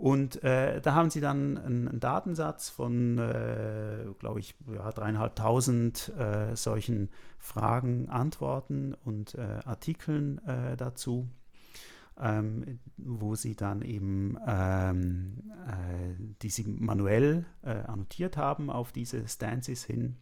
Und 0.00 0.42
äh, 0.42 0.80
da 0.80 0.94
haben 0.94 1.10
sie 1.10 1.20
dann 1.20 1.58
einen, 1.58 1.86
einen 1.86 2.00
Datensatz 2.00 2.70
von, 2.70 3.18
äh, 3.18 4.06
glaube 4.18 4.40
ich, 4.40 4.54
ja, 4.72 4.90
dreieinhalbtausend 4.90 6.14
äh, 6.16 6.56
solchen 6.56 7.10
Fragen, 7.38 8.08
Antworten 8.08 8.94
und 9.04 9.34
äh, 9.34 9.58
Artikeln 9.66 10.38
äh, 10.46 10.78
dazu, 10.78 11.28
ähm, 12.18 12.80
wo 12.96 13.34
sie 13.34 13.54
dann 13.54 13.82
eben, 13.82 14.38
ähm, 14.46 15.52
äh, 15.66 16.14
die 16.40 16.48
sie 16.48 16.64
manuell 16.66 17.44
annotiert 17.62 18.38
haben 18.38 18.70
auf 18.70 18.92
diese 18.92 19.28
Stances 19.28 19.84
hin 19.84 20.16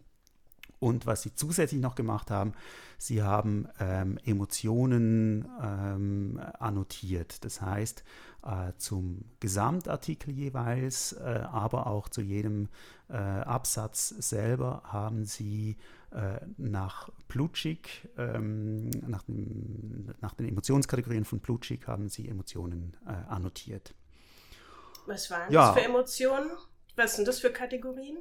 und 0.81 1.07
was 1.07 1.23
sie 1.23 1.35
zusätzlich 1.35 1.81
noch 1.81 1.95
gemacht 1.95 2.31
haben, 2.31 2.53
sie 2.99 3.23
haben 3.23 3.69
ähm, 3.81 4.19
Emotionen 4.25 5.49
ähm, 5.63 6.41
annotiert. 6.59 7.45
Das 7.45 7.61
heißt, 7.61 8.05
äh, 8.45 8.73
zum 8.79 9.25
Gesamtartikel 9.41 10.33
jeweils, 10.33 11.13
äh, 11.13 11.43
aber 11.51 11.87
auch 11.87 12.09
zu 12.09 12.21
jedem 12.21 12.69
äh, 13.09 13.15
Absatz 13.15 14.09
selber 14.09 14.83
haben 14.85 15.25
sie 15.25 15.77
äh, 16.11 16.41
nach 16.57 17.11
Plutschik, 17.29 18.09
ähm, 18.17 18.91
nach, 19.07 19.23
dem, 19.25 20.15
nach, 20.21 20.35
den 20.35 20.49
Emotionskategorien 20.49 21.25
von 21.25 21.41
Plutschik 21.41 21.87
haben 21.87 22.09
sie 22.09 22.29
Emotionen 22.29 22.97
äh, 23.07 23.11
annotiert. 23.29 23.95
Was 25.07 25.31
waren 25.31 25.53
ja. 25.53 25.73
das 25.73 25.83
für 25.83 25.89
Emotionen? 25.89 26.51
Was 26.97 27.17
sind 27.17 27.29
das 27.29 27.41
für 27.41 27.51
Kategorien? 27.51 28.19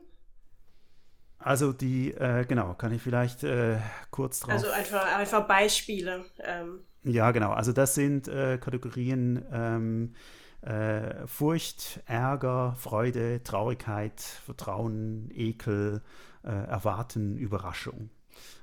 Also 1.39 1.71
die, 1.71 2.13
äh, 2.13 2.45
genau, 2.45 2.73
kann 2.73 2.91
ich 2.91 3.01
vielleicht 3.01 3.43
äh, 3.43 3.77
kurz 4.11 4.39
drauf. 4.39 4.53
Also 4.53 4.69
einfach, 4.69 5.15
einfach 5.17 5.47
Beispiele. 5.47 6.25
Ähm. 6.43 6.79
Ja, 7.03 7.31
genau. 7.31 7.51
Also 7.51 7.71
das 7.71 7.95
sind 7.95 8.27
äh, 8.27 8.57
Kategorien 8.57 9.45
ähm, 9.51 10.13
äh, 10.61 11.27
Furcht, 11.27 12.01
Ärger, 12.05 12.75
Freude, 12.77 13.43
Traurigkeit, 13.43 14.19
Vertrauen, 14.19 15.29
Ekel, 15.33 16.01
äh, 16.43 16.49
Erwarten, 16.49 17.37
Überraschung. 17.37 18.09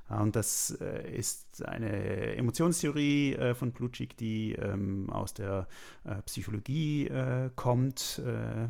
Und 0.08 0.36
das 0.36 0.76
äh, 0.80 1.16
ist 1.16 1.64
eine 1.64 2.36
Emotionstheorie 2.36 3.34
äh, 3.34 3.54
von 3.54 3.72
Plutschik, 3.72 4.16
die 4.18 4.52
ähm, 4.52 5.08
aus 5.10 5.32
der 5.32 5.66
äh, 6.04 6.16
Psychologie 6.22 7.08
äh, 7.08 7.50
kommt. 7.56 8.20
Äh, 8.24 8.68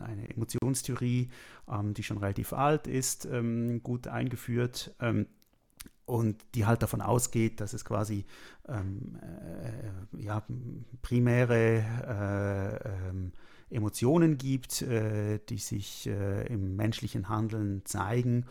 eine 0.00 0.30
Emotionstheorie, 0.30 1.28
ähm, 1.68 1.94
die 1.94 2.04
schon 2.04 2.18
relativ 2.18 2.52
alt 2.52 2.86
ist, 2.86 3.24
ähm, 3.26 3.82
gut 3.82 4.06
eingeführt 4.06 4.94
und 6.04 6.36
die 6.54 6.66
halt 6.66 6.82
davon 6.82 7.00
ausgeht, 7.00 7.60
dass 7.60 7.72
es 7.72 7.84
quasi 7.84 8.24
ähm, 8.68 9.18
äh, 9.20 10.22
ja, 10.22 10.42
primäre 11.02 11.82
äh, 11.82 13.08
ähm, 13.08 13.32
Emotionen 13.70 14.38
gibt, 14.38 14.82
äh, 14.82 15.40
die 15.48 15.58
sich 15.58 16.06
im 16.06 16.76
menschlichen 16.76 17.28
Handeln 17.28 17.82
zeigen 17.84 18.46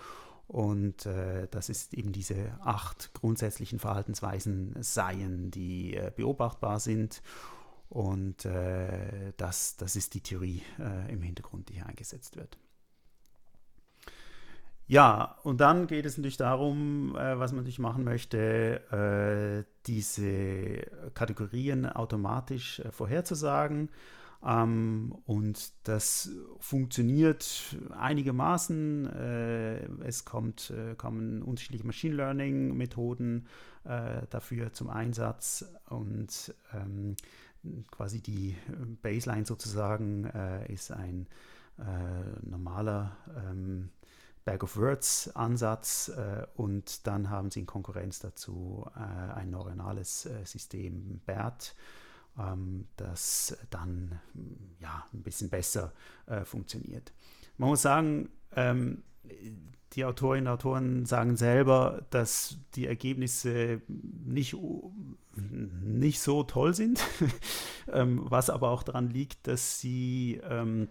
und 0.47 1.05
äh, 1.05 1.47
das 1.49 1.69
ist 1.69 1.93
eben 1.93 2.11
diese 2.11 2.57
acht 2.61 3.13
grundsätzlichen 3.13 3.79
Verhaltensweisen 3.79 4.75
seien, 4.79 5.49
die 5.51 5.95
äh, 5.95 6.11
beobachtbar 6.15 6.79
sind. 6.79 7.21
Und 7.89 8.45
äh, 8.45 9.33
das, 9.37 9.77
das 9.77 9.95
ist 9.95 10.13
die 10.13 10.21
Theorie 10.21 10.61
äh, 10.79 11.11
im 11.11 11.21
Hintergrund, 11.21 11.69
die 11.69 11.75
hier 11.75 11.85
eingesetzt 11.85 12.35
wird. 12.35 12.57
Ja, 14.87 15.39
und 15.41 15.61
dann 15.61 15.87
geht 15.87 16.05
es 16.05 16.17
natürlich 16.17 16.37
darum, 16.37 17.15
äh, 17.15 17.39
was 17.39 17.51
man 17.51 17.61
natürlich 17.61 17.79
machen 17.79 18.03
möchte, 18.03 18.81
äh, 18.91 19.71
diese 19.87 20.85
Kategorien 21.15 21.87
automatisch 21.87 22.83
vorherzusagen. 22.91 23.89
Ähm, 24.45 25.15
und 25.25 25.73
das 25.87 26.29
funktioniert 26.59 27.75
einigermaßen. 27.97 29.07
Äh, 29.07 29.85
es 30.05 30.23
kommt, 30.23 30.69
äh, 30.69 30.95
kommen 30.95 31.41
unterschiedliche 31.41 31.85
Machine 31.85 32.15
Learning-Methoden 32.15 33.47
äh, 33.85 34.21
dafür 34.29 34.71
zum 34.71 34.89
Einsatz 34.89 35.65
und 35.89 36.53
ähm, 36.73 37.15
quasi 37.89 38.21
die 38.21 38.55
Baseline 39.01 39.45
sozusagen 39.45 40.25
äh, 40.25 40.71
ist 40.71 40.91
ein 40.91 41.27
äh, 41.79 42.47
normaler 42.47 43.17
ähm, 43.49 43.89
Bag 44.43 44.63
of 44.63 44.77
Words 44.77 45.35
Ansatz 45.35 46.09
äh, 46.09 46.45
und 46.55 47.07
dann 47.07 47.31
haben 47.31 47.49
sie 47.49 47.61
in 47.61 47.65
Konkurrenz 47.65 48.19
dazu 48.19 48.85
ein 48.93 49.49
neuronales 49.49 50.29
System 50.43 51.19
BERT 51.25 51.75
das 52.97 53.57
dann 53.69 54.19
ja, 54.79 55.07
ein 55.13 55.23
bisschen 55.23 55.49
besser 55.49 55.93
äh, 56.25 56.43
funktioniert. 56.43 57.13
Man 57.57 57.69
muss 57.69 57.81
sagen, 57.81 58.29
ähm, 58.55 59.03
die 59.93 60.03
Autorinnen 60.03 60.47
und 60.47 60.53
Autoren 60.53 61.05
sagen 61.05 61.37
selber, 61.37 62.05
dass 62.09 62.57
die 62.75 62.87
Ergebnisse 62.87 63.81
nicht, 63.87 64.55
nicht 65.35 66.19
so 66.19 66.43
toll 66.43 66.73
sind, 66.73 67.01
ähm, 67.91 68.21
was 68.23 68.49
aber 68.49 68.69
auch 68.69 68.83
daran 68.83 69.09
liegt, 69.09 69.47
dass 69.47 69.79
sie 69.79 70.41
ähm, 70.49 70.89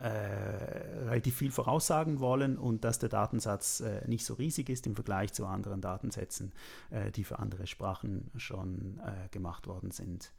äh, 0.00 0.08
relativ 0.08 1.36
viel 1.36 1.52
voraussagen 1.52 2.18
wollen 2.18 2.58
und 2.58 2.84
dass 2.84 2.98
der 2.98 3.08
Datensatz 3.08 3.80
äh, 3.80 4.02
nicht 4.06 4.24
so 4.24 4.34
riesig 4.34 4.68
ist 4.68 4.86
im 4.86 4.94
Vergleich 4.94 5.32
zu 5.32 5.46
anderen 5.46 5.80
Datensätzen, 5.80 6.52
äh, 6.90 7.10
die 7.12 7.24
für 7.24 7.38
andere 7.38 7.66
Sprachen 7.66 8.30
schon 8.36 9.00
äh, 9.04 9.28
gemacht 9.28 9.66
worden 9.66 9.92
sind. 9.92 10.32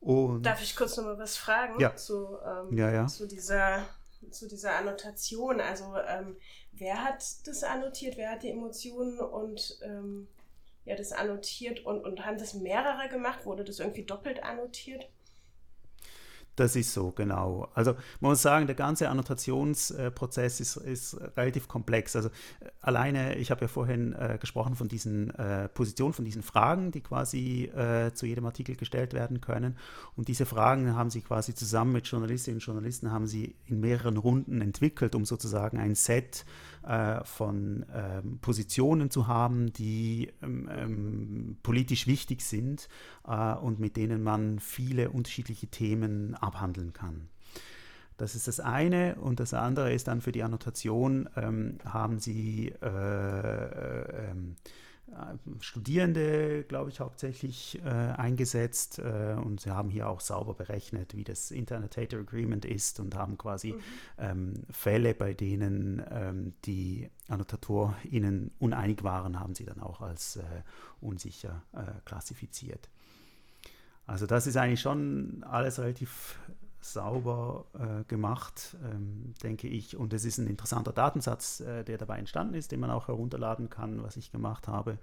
Und 0.00 0.42
Darf 0.42 0.62
ich 0.62 0.76
kurz 0.76 0.96
noch 0.98 1.04
mal 1.04 1.18
was 1.18 1.36
fragen 1.36 1.80
ja. 1.80 1.96
Zu, 1.96 2.38
ähm, 2.44 2.76
ja, 2.76 2.90
ja. 2.90 3.06
zu, 3.06 3.26
dieser, 3.26 3.84
zu 4.30 4.46
dieser 4.46 4.76
Annotation? 4.76 5.60
Also 5.60 5.94
ähm, 6.06 6.36
wer 6.72 7.02
hat 7.02 7.24
das 7.46 7.64
annotiert? 7.64 8.16
Wer 8.16 8.32
hat 8.32 8.42
die 8.42 8.50
Emotionen 8.50 9.18
und 9.18 9.78
ähm, 9.82 10.28
ja 10.84 10.94
das 10.94 11.12
annotiert 11.12 11.84
und, 11.86 12.04
und 12.04 12.24
haben 12.24 12.38
das 12.38 12.54
mehrere 12.54 13.08
gemacht? 13.08 13.46
Wurde 13.46 13.64
das 13.64 13.80
irgendwie 13.80 14.04
doppelt 14.04 14.42
annotiert? 14.42 15.08
Das 16.56 16.74
ist 16.74 16.94
so, 16.94 17.10
genau. 17.10 17.68
Also 17.74 17.92
man 18.20 18.30
muss 18.30 18.40
sagen, 18.40 18.66
der 18.66 18.74
ganze 18.74 19.10
Annotationsprozess 19.10 20.60
ist, 20.60 20.76
ist 20.76 21.18
relativ 21.36 21.68
komplex. 21.68 22.16
Also 22.16 22.30
äh, 22.30 22.70
alleine, 22.80 23.36
ich 23.36 23.50
habe 23.50 23.60
ja 23.60 23.68
vorhin 23.68 24.14
äh, 24.14 24.38
gesprochen 24.40 24.74
von 24.74 24.88
diesen 24.88 25.30
äh, 25.34 25.68
Positionen, 25.68 26.14
von 26.14 26.24
diesen 26.24 26.42
Fragen, 26.42 26.92
die 26.92 27.02
quasi 27.02 27.64
äh, 27.64 28.12
zu 28.14 28.24
jedem 28.24 28.46
Artikel 28.46 28.74
gestellt 28.74 29.12
werden 29.12 29.42
können. 29.42 29.76
Und 30.16 30.28
diese 30.28 30.46
Fragen 30.46 30.96
haben 30.96 31.10
sie 31.10 31.20
quasi 31.20 31.54
zusammen 31.54 31.92
mit 31.92 32.06
Journalistinnen 32.06 32.56
und 32.56 32.64
Journalisten 32.64 33.12
haben 33.12 33.26
sie 33.26 33.54
in 33.66 33.80
mehreren 33.80 34.16
Runden 34.16 34.62
entwickelt, 34.62 35.14
um 35.14 35.26
sozusagen 35.26 35.78
ein 35.78 35.94
Set 35.94 36.46
von 37.24 37.84
ähm, 37.92 38.38
Positionen 38.40 39.10
zu 39.10 39.26
haben, 39.26 39.72
die 39.72 40.32
ähm, 40.42 40.68
ähm, 40.70 41.56
politisch 41.62 42.06
wichtig 42.06 42.42
sind 42.42 42.88
äh, 43.26 43.54
und 43.54 43.80
mit 43.80 43.96
denen 43.96 44.22
man 44.22 44.60
viele 44.60 45.10
unterschiedliche 45.10 45.66
Themen 45.66 46.34
abhandeln 46.34 46.92
kann. 46.92 47.28
Das 48.16 48.34
ist 48.34 48.48
das 48.48 48.60
eine. 48.60 49.16
Und 49.16 49.40
das 49.40 49.52
andere 49.54 49.92
ist 49.92 50.08
dann 50.08 50.20
für 50.20 50.32
die 50.32 50.42
Annotation, 50.42 51.28
ähm, 51.36 51.78
haben 51.84 52.18
Sie 52.18 52.72
äh, 52.82 52.86
äh, 52.86 54.30
ähm, 54.30 54.56
Studierende, 55.60 56.64
glaube 56.64 56.90
ich, 56.90 57.00
hauptsächlich 57.00 57.80
äh, 57.84 57.88
eingesetzt 57.88 58.98
äh, 58.98 59.36
und 59.42 59.60
sie 59.60 59.70
haben 59.70 59.88
hier 59.88 60.08
auch 60.08 60.20
sauber 60.20 60.54
berechnet, 60.54 61.16
wie 61.16 61.22
das 61.22 61.50
Internet 61.52 61.96
Data 61.96 62.18
Agreement 62.18 62.64
ist 62.64 62.98
und 62.98 63.14
haben 63.14 63.38
quasi 63.38 63.72
mhm. 63.72 63.80
ähm, 64.18 64.54
Fälle, 64.70 65.14
bei 65.14 65.32
denen 65.32 66.02
ähm, 66.10 66.54
die 66.64 67.08
AnnotatorInnen 67.28 68.50
uneinig 68.58 69.04
waren, 69.04 69.38
haben 69.38 69.54
sie 69.54 69.64
dann 69.64 69.80
auch 69.80 70.00
als 70.00 70.36
äh, 70.36 70.42
unsicher 71.00 71.62
äh, 71.72 72.00
klassifiziert. 72.04 72.90
Also 74.06 74.26
das 74.26 74.46
ist 74.46 74.56
eigentlich 74.56 74.80
schon 74.80 75.44
alles 75.44 75.78
relativ 75.78 76.38
sauber 76.80 77.66
äh, 77.74 78.04
gemacht, 78.04 78.76
ähm, 78.84 79.34
denke 79.42 79.68
ich. 79.68 79.96
Und 79.96 80.12
es 80.12 80.24
ist 80.24 80.38
ein 80.38 80.46
interessanter 80.46 80.92
Datensatz, 80.92 81.60
äh, 81.60 81.84
der 81.84 81.98
dabei 81.98 82.18
entstanden 82.18 82.54
ist, 82.54 82.72
den 82.72 82.80
man 82.80 82.90
auch 82.90 83.08
herunterladen 83.08 83.70
kann, 83.70 84.02
was 84.02 84.16
ich 84.16 84.30
gemacht 84.30 84.68
habe, 84.68 84.98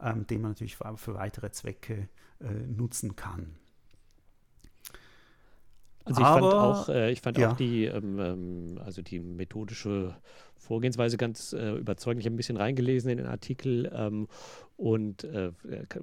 ähm, 0.00 0.26
den 0.26 0.42
man 0.42 0.52
natürlich 0.52 0.76
für, 0.76 0.96
für 0.96 1.14
weitere 1.14 1.50
Zwecke 1.50 2.08
äh, 2.40 2.52
nutzen 2.52 3.16
kann. 3.16 3.54
Also 6.04 6.20
ich 6.20 6.26
Aber, 6.26 6.50
fand 6.50 6.54
auch, 6.54 6.88
äh, 6.88 7.12
ich 7.12 7.20
fand 7.20 7.38
ja. 7.38 7.50
auch 7.52 7.56
die, 7.56 7.84
ähm, 7.84 8.18
ähm, 8.18 8.80
also 8.84 9.02
die 9.02 9.20
methodische 9.20 10.16
Vorgehensweise 10.56 11.16
ganz 11.16 11.52
äh, 11.52 11.72
überzeugend. 11.72 12.20
Ich 12.20 12.26
habe 12.26 12.34
ein 12.34 12.36
bisschen 12.36 12.56
reingelesen 12.56 13.10
in 13.10 13.18
den 13.18 13.26
Artikel 13.26 13.90
ähm, 13.94 14.28
und 14.76 15.24
äh, 15.24 15.52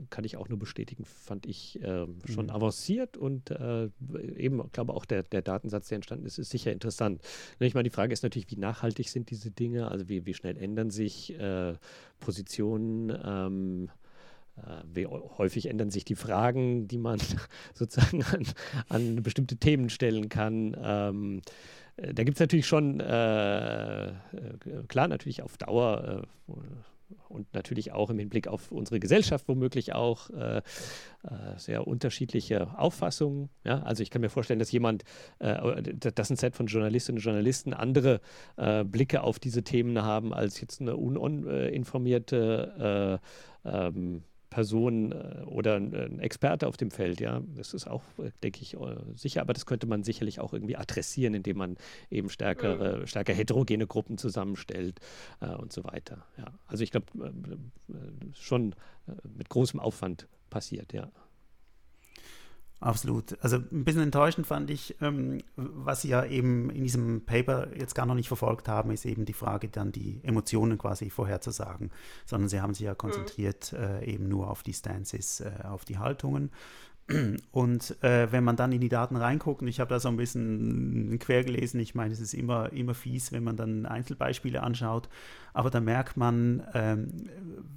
kann 0.09 0.23
ich 0.25 0.37
auch 0.37 0.49
nur 0.49 0.59
bestätigen, 0.59 1.05
fand 1.05 1.45
ich 1.45 1.81
äh, 1.81 2.05
schon 2.25 2.45
mhm. 2.45 2.51
avanciert 2.51 3.17
und 3.17 3.51
äh, 3.51 3.89
eben, 4.37 4.61
glaube 4.71 4.93
auch 4.93 5.05
der, 5.05 5.23
der 5.23 5.41
Datensatz, 5.41 5.87
der 5.87 5.97
entstanden 5.97 6.25
ist, 6.25 6.37
ist 6.37 6.49
sicher 6.49 6.71
interessant. 6.71 7.21
Ne, 7.59 7.67
ich 7.67 7.73
meine, 7.73 7.89
die 7.89 7.93
Frage 7.93 8.13
ist 8.13 8.23
natürlich, 8.23 8.51
wie 8.51 8.57
nachhaltig 8.57 9.09
sind 9.09 9.29
diese 9.31 9.51
Dinge, 9.51 9.89
also 9.89 10.07
wie, 10.07 10.25
wie 10.25 10.33
schnell 10.33 10.57
ändern 10.57 10.91
sich 10.91 11.37
äh, 11.39 11.73
Positionen, 12.19 13.17
ähm, 13.23 13.85
äh, 13.85 14.08
wie 14.91 15.07
häufig 15.07 15.67
ändern 15.67 15.89
sich 15.89 16.05
die 16.05 16.15
Fragen, 16.15 16.87
die 16.87 16.97
man 16.97 17.19
sozusagen 17.73 18.23
an, 18.23 18.45
an 18.89 19.23
bestimmte 19.23 19.57
Themen 19.57 19.89
stellen 19.89 20.29
kann. 20.29 20.75
Ähm, 20.81 21.41
äh, 21.97 22.13
da 22.13 22.23
gibt 22.23 22.37
es 22.37 22.39
natürlich 22.39 22.67
schon, 22.67 22.99
äh, 22.99 24.07
äh, 24.07 24.11
klar, 24.87 25.07
natürlich 25.07 25.41
auf 25.41 25.57
Dauer 25.57 26.23
äh, 26.47 26.53
und 27.27 27.53
natürlich 27.53 27.91
auch 27.91 28.09
im 28.09 28.19
Hinblick 28.19 28.47
auf 28.47 28.71
unsere 28.71 28.99
Gesellschaft 28.99 29.47
womöglich 29.47 29.93
auch 29.93 30.29
äh, 30.29 30.57
äh, 30.57 30.61
sehr 31.57 31.87
unterschiedliche 31.87 32.77
Auffassungen. 32.77 33.49
Ja? 33.63 33.81
Also 33.81 34.03
ich 34.03 34.11
kann 34.11 34.21
mir 34.21 34.29
vorstellen, 34.29 34.59
dass 34.59 34.71
jemand, 34.71 35.03
äh, 35.39 35.81
dass 35.81 36.29
ein 36.29 36.35
Set 36.35 36.55
von 36.55 36.67
Journalistinnen 36.67 37.17
und 37.17 37.23
Journalisten 37.23 37.73
andere 37.73 38.21
Blicke 38.85 39.21
auf 39.21 39.39
diese 39.39 39.63
Themen 39.63 40.03
haben 40.03 40.33
als 40.33 40.61
jetzt 40.61 40.81
eine 40.81 40.97
uninformierte 40.97 43.19
ähm, 43.65 44.23
Person 44.49 45.11
äh, 45.11 45.43
oder 45.45 45.75
ein 45.75 46.19
Experte 46.19 46.67
auf 46.67 46.77
dem 46.77 46.91
Feld, 46.91 47.19
ja. 47.19 47.41
Das 47.55 47.73
ist 47.73 47.87
auch, 47.87 48.03
äh, 48.17 48.31
denke 48.43 48.61
ich, 48.61 48.75
äh, 48.75 48.95
sicher, 49.15 49.41
aber 49.41 49.53
das 49.53 49.65
könnte 49.65 49.87
man 49.87 50.03
sicherlich 50.03 50.39
auch 50.39 50.53
irgendwie 50.53 50.75
adressieren, 50.75 51.33
indem 51.33 51.57
man 51.57 51.77
eben 52.09 52.29
stärkere, 52.29 52.99
mhm. 52.99 53.07
stärker 53.07 53.33
heterogene 53.33 53.87
Gruppen 53.87 54.17
zusammenstellt 54.17 54.99
äh, 55.41 55.49
und 55.49 55.71
so 55.71 55.83
weiter. 55.83 56.25
Ja. 56.37 56.47
Also 56.67 56.83
ich 56.83 56.91
glaube, 56.91 57.05
äh, 57.17 57.93
schon 58.33 58.75
mit 59.37 59.49
großem 59.49 59.79
Aufwand 59.79 60.27
passiert, 60.49 60.93
ja. 60.93 61.11
Absolut. 62.81 63.37
Also 63.43 63.57
ein 63.57 63.83
bisschen 63.83 64.03
enttäuschend 64.03 64.47
fand 64.47 64.69
ich, 64.69 64.95
ähm, 65.01 65.39
was 65.57 66.01
Sie 66.01 66.09
ja 66.09 66.23
eben 66.23 66.69
in 66.69 66.83
diesem 66.83 67.25
Paper 67.25 67.67
jetzt 67.77 67.93
gar 67.93 68.05
noch 68.05 68.15
nicht 68.15 68.29
verfolgt 68.29 68.69
haben, 68.69 68.91
ist 68.91 69.05
eben 69.05 69.25
die 69.25 69.33
Frage, 69.33 69.67
dann 69.67 69.91
die 69.91 70.21
Emotionen 70.23 70.77
quasi 70.77 71.09
vorherzusagen, 71.09 71.91
sondern 72.25 72.47
Sie 72.47 72.61
haben 72.61 72.73
sich 72.73 72.85
ja 72.85 72.95
konzentriert 72.95 73.73
mhm. 73.73 73.79
äh, 73.79 74.05
eben 74.05 74.29
nur 74.29 74.49
auf 74.49 74.63
die 74.63 74.73
Stances, 74.73 75.41
äh, 75.41 75.51
auf 75.63 75.83
die 75.83 75.97
Haltungen. 75.97 76.51
Und 77.51 78.03
äh, 78.03 78.31
wenn 78.31 78.43
man 78.43 78.55
dann 78.55 78.71
in 78.71 78.81
die 78.81 78.89
Daten 78.89 79.15
reinguckt, 79.15 79.61
und 79.61 79.67
ich 79.67 79.79
habe 79.79 79.89
da 79.89 79.99
so 79.99 80.09
ein 80.09 80.17
bisschen 80.17 81.17
quer 81.19 81.43
gelesen, 81.43 81.79
ich 81.79 81.95
meine, 81.95 82.13
es 82.13 82.19
ist 82.19 82.33
immer, 82.33 82.71
immer 82.71 82.93
fies, 82.93 83.31
wenn 83.31 83.43
man 83.43 83.57
dann 83.57 83.85
Einzelbeispiele 83.85 84.61
anschaut, 84.61 85.09
aber 85.53 85.69
da 85.69 85.79
merkt 85.79 86.17
man, 86.17 86.63
ähm, 86.73 87.29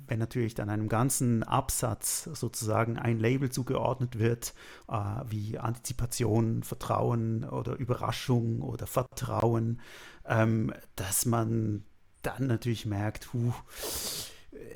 wenn 0.06 0.18
natürlich 0.18 0.54
dann 0.54 0.68
einem 0.68 0.88
ganzen 0.88 1.42
Absatz 1.42 2.24
sozusagen 2.24 2.98
ein 2.98 3.18
Label 3.18 3.50
zugeordnet 3.50 4.18
wird, 4.18 4.54
äh, 4.88 4.94
wie 5.28 5.58
Antizipation, 5.58 6.62
Vertrauen 6.62 7.44
oder 7.44 7.76
Überraschung 7.76 8.60
oder 8.60 8.86
Vertrauen, 8.86 9.80
ähm, 10.26 10.72
dass 10.96 11.24
man 11.24 11.84
dann 12.22 12.46
natürlich 12.46 12.86
merkt, 12.86 13.32
huh, 13.32 13.52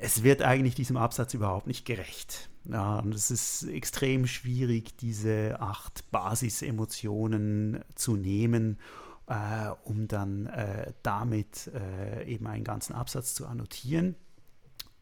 es 0.00 0.22
wird 0.22 0.42
eigentlich 0.42 0.74
diesem 0.74 0.96
Absatz 0.96 1.34
überhaupt 1.34 1.66
nicht 1.66 1.84
gerecht. 1.84 2.48
Ja, 2.70 2.98
und 2.98 3.14
es 3.14 3.30
ist 3.30 3.64
extrem 3.64 4.26
schwierig, 4.26 4.96
diese 4.96 5.60
acht 5.60 6.10
Basisemotionen 6.10 7.84
zu 7.94 8.16
nehmen, 8.16 8.78
äh, 9.28 9.70
um 9.84 10.08
dann 10.08 10.46
äh, 10.46 10.92
damit 11.02 11.70
äh, 11.74 12.24
eben 12.24 12.46
einen 12.46 12.64
ganzen 12.64 12.94
Absatz 12.94 13.34
zu 13.34 13.46
annotieren. 13.46 14.16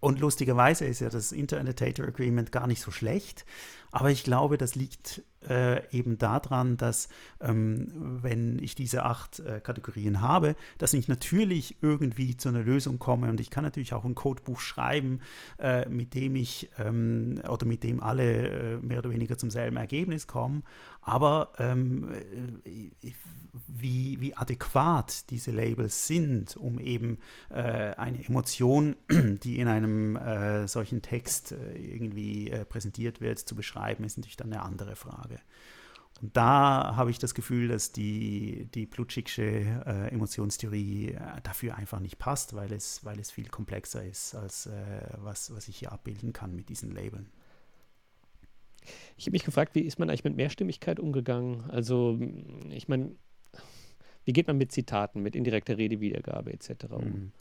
Und 0.01 0.21
lustigerweise 0.21 0.85
ist 0.85 1.01
ja 1.01 1.09
das 1.09 1.33
Inter-Annotator 1.33 2.07
Agreement 2.07 2.53
gar 2.53 2.67
nicht 2.67 2.83
so 2.83 2.91
schlecht, 2.91 3.47
aber 3.91 4.11
ich 4.11 4.23
glaube, 4.23 4.59
das 4.59 4.75
liegt 4.75 5.23
äh, 5.49 5.83
eben 5.91 6.19
daran, 6.19 6.77
dass 6.77 7.09
ähm, 7.41 8.19
wenn 8.23 8.59
ich 8.59 8.75
diese 8.75 9.05
acht 9.05 9.41
äh, 9.41 9.61
Kategorien 9.61 10.21
habe, 10.21 10.57
dass 10.79 10.95
ich 10.95 11.09
natürlich 11.09 11.77
irgendwie 11.83 12.37
zu 12.37 12.49
einer 12.49 12.63
Lösung 12.63 12.99
komme 12.99 13.29
und 13.29 13.41
ich 13.41 13.51
kann 13.51 13.65
natürlich 13.65 13.93
auch 13.93 14.05
ein 14.05 14.15
Codebuch 14.15 14.61
schreiben, 14.61 15.21
äh, 15.59 15.89
mit 15.89 16.15
dem 16.15 16.37
ich 16.37 16.71
ähm, 16.79 17.41
oder 17.49 17.67
mit 17.67 17.83
dem 17.83 18.03
alle 18.03 18.49
äh, 18.49 18.77
mehr 18.79 18.99
oder 18.99 19.11
weniger 19.11 19.39
zum 19.39 19.51
selben 19.51 19.77
Ergebnis 19.77 20.27
kommen. 20.27 20.65
Aber 21.05 21.53
ähm, 21.59 22.13
äh, 22.65 23.13
wie, 23.69 24.21
wie 24.21 24.35
adäquat 24.35 25.31
diese 25.31 25.53
Labels 25.53 26.07
sind, 26.07 26.57
um 26.57 26.81
eben 26.81 27.19
äh, 27.51 27.95
eine 27.95 28.25
Emotion, 28.25 28.97
die 29.11 29.59
in 29.59 29.69
einem 29.69 30.19
solchen 30.67 31.03
Text 31.03 31.53
irgendwie 31.53 32.51
präsentiert 32.69 33.21
wird, 33.21 33.39
zu 33.39 33.55
beschreiben, 33.55 34.05
ist 34.05 34.17
natürlich 34.17 34.37
dann 34.37 34.53
eine 34.53 34.63
andere 34.63 34.97
Frage. 34.97 35.39
Und 36.21 36.37
da 36.37 36.95
habe 36.97 37.11
ich 37.11 37.19
das 37.19 37.35
Gefühl, 37.35 37.69
dass 37.69 37.93
die, 37.93 38.69
die 38.75 38.87
Plutschigsche 38.87 39.43
äh, 39.43 40.09
Emotionstheorie 40.13 41.11
äh, 41.11 41.41
dafür 41.43 41.75
einfach 41.75 42.01
nicht 42.01 42.19
passt, 42.19 42.55
weil 42.55 42.73
es, 42.73 43.05
weil 43.05 43.19
es 43.19 43.31
viel 43.31 43.49
komplexer 43.49 44.05
ist, 44.05 44.35
als 44.35 44.67
äh, 44.67 44.73
was, 45.19 45.55
was 45.55 45.69
ich 45.69 45.77
hier 45.79 45.93
abbilden 45.93 46.33
kann 46.33 46.55
mit 46.55 46.69
diesen 46.69 46.95
Labeln. 46.95 47.31
Ich 49.17 49.27
habe 49.27 49.33
mich 49.33 49.45
gefragt, 49.45 49.75
wie 49.75 49.81
ist 49.81 49.99
man 49.99 50.09
eigentlich 50.09 50.25
mit 50.25 50.37
Mehrstimmigkeit 50.37 51.01
umgegangen? 51.01 51.65
Also, 51.71 52.19
ich 52.71 52.89
meine, 52.89 53.13
wie 54.25 54.33
geht 54.33 54.47
man 54.47 54.57
mit 54.57 54.73
Zitaten, 54.73 55.23
mit 55.23 55.37
indirekter 55.37 55.79
Redewiedergabe 55.79 56.53
etc. 56.53 56.71
um? 56.91 57.05
Mhm. 57.05 57.33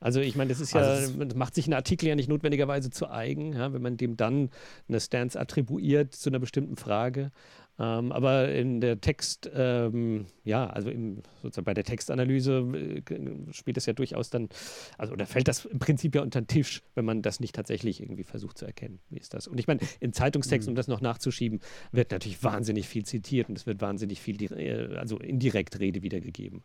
Also 0.00 0.20
ich 0.20 0.36
meine, 0.36 0.50
das 0.50 0.60
ist 0.60 0.74
ja, 0.74 0.82
also 0.82 1.24
das 1.24 1.34
macht 1.34 1.54
sich 1.54 1.66
ein 1.66 1.72
Artikel 1.72 2.06
ja 2.06 2.14
nicht 2.14 2.28
notwendigerweise 2.28 2.90
zu 2.90 3.10
eigen, 3.10 3.54
ja, 3.54 3.72
wenn 3.72 3.80
man 3.80 3.96
dem 3.96 4.18
dann 4.18 4.50
eine 4.86 5.00
Stance 5.00 5.40
attribuiert 5.40 6.12
zu 6.14 6.28
einer 6.28 6.40
bestimmten 6.40 6.76
Frage. 6.76 7.30
Ähm, 7.78 8.12
aber 8.12 8.52
in 8.52 8.80
der 8.80 9.00
Text, 9.00 9.50
ähm, 9.52 10.26
ja, 10.44 10.66
also 10.68 10.90
im, 10.90 11.22
sozusagen 11.42 11.64
bei 11.64 11.74
der 11.74 11.82
Textanalyse 11.82 13.02
äh, 13.10 13.52
spielt 13.52 13.76
das 13.76 13.86
ja 13.86 13.92
durchaus 13.92 14.30
dann, 14.30 14.48
also 14.96 15.12
oder 15.12 15.26
fällt 15.26 15.48
das 15.48 15.64
im 15.64 15.80
Prinzip 15.80 16.14
ja 16.14 16.22
unter 16.22 16.40
den 16.40 16.46
Tisch, 16.46 16.82
wenn 16.94 17.04
man 17.04 17.22
das 17.22 17.40
nicht 17.40 17.54
tatsächlich 17.54 18.00
irgendwie 18.00 18.22
versucht 18.22 18.58
zu 18.58 18.64
erkennen. 18.64 19.00
Wie 19.10 19.18
ist 19.18 19.34
das? 19.34 19.48
Und 19.48 19.58
ich 19.58 19.66
meine, 19.66 19.80
in 19.98 20.12
Zeitungstexten, 20.12 20.70
um 20.70 20.76
das 20.76 20.86
noch 20.86 21.00
nachzuschieben, 21.00 21.60
wird 21.90 22.12
natürlich 22.12 22.42
wahnsinnig 22.44 22.86
viel 22.86 23.04
zitiert 23.04 23.48
und 23.48 23.58
es 23.58 23.66
wird 23.66 23.80
wahnsinnig 23.80 24.20
viel, 24.20 24.40
äh, 24.52 24.96
also 24.96 25.18
indirekt 25.18 25.80
Rede 25.80 26.02
wiedergegeben. 26.02 26.62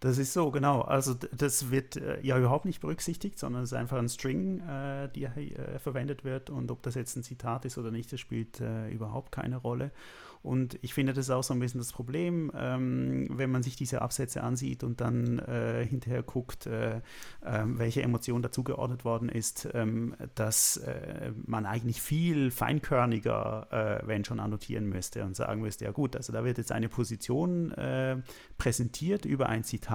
Das 0.00 0.16
ist 0.16 0.32
so, 0.32 0.50
genau. 0.50 0.80
Also 0.80 1.14
das 1.14 1.70
wird 1.70 1.96
äh, 1.96 2.20
ja 2.22 2.38
überhaupt 2.38 2.64
nicht 2.64 2.80
berücksichtigt, 2.80 3.38
sondern 3.38 3.62
es 3.62 3.72
ist 3.72 3.78
einfach 3.78 3.98
ein 3.98 4.08
String, 4.08 4.60
äh, 4.60 5.08
die 5.14 5.24
äh, 5.24 5.78
verwendet 5.78 6.24
wird. 6.24 6.48
Und 6.48 6.70
ob 6.70 6.82
das 6.82 6.94
jetzt 6.94 7.16
ein 7.16 7.22
Zitat 7.22 7.66
ist 7.66 7.76
oder 7.76 7.90
nicht, 7.90 8.10
das 8.10 8.18
spielt 8.18 8.60
äh, 8.60 8.88
überhaupt 8.88 9.30
keine 9.30 9.58
Rolle. 9.58 9.92
Und 10.42 10.78
ich 10.80 10.94
finde, 10.94 11.12
das 11.12 11.28
auch 11.28 11.42
so 11.42 11.52
ein 11.52 11.60
bisschen 11.60 11.80
das 11.80 11.92
Problem, 11.92 12.50
ähm, 12.56 13.28
wenn 13.30 13.50
man 13.50 13.62
sich 13.62 13.76
diese 13.76 14.00
Absätze 14.00 14.42
ansieht 14.42 14.82
und 14.82 15.02
dann 15.02 15.38
äh, 15.38 15.84
hinterher 15.84 16.22
guckt, 16.22 16.66
äh, 16.66 16.96
äh, 16.96 17.00
welche 17.64 18.00
Emotion 18.02 18.40
dazugeordnet 18.40 19.04
worden 19.04 19.28
ist, 19.28 19.68
ähm, 19.74 20.14
dass 20.34 20.80
man 21.46 21.66
eigentlich 21.66 22.00
viel 22.00 22.50
feinkörniger, 22.50 24.00
wenn 24.04 24.24
schon, 24.24 24.40
annotieren 24.40 24.88
müsste 24.88 25.24
und 25.24 25.36
sagen 25.36 25.60
müsste, 25.60 25.84
ja 25.84 25.90
gut, 25.90 26.16
also 26.16 26.32
da 26.32 26.44
wird 26.44 26.58
jetzt 26.58 26.72
eine 26.72 26.88
Position 26.88 27.74
präsentiert 28.56 29.24
über 29.24 29.48
ein 29.48 29.64
Zitat 29.64 29.89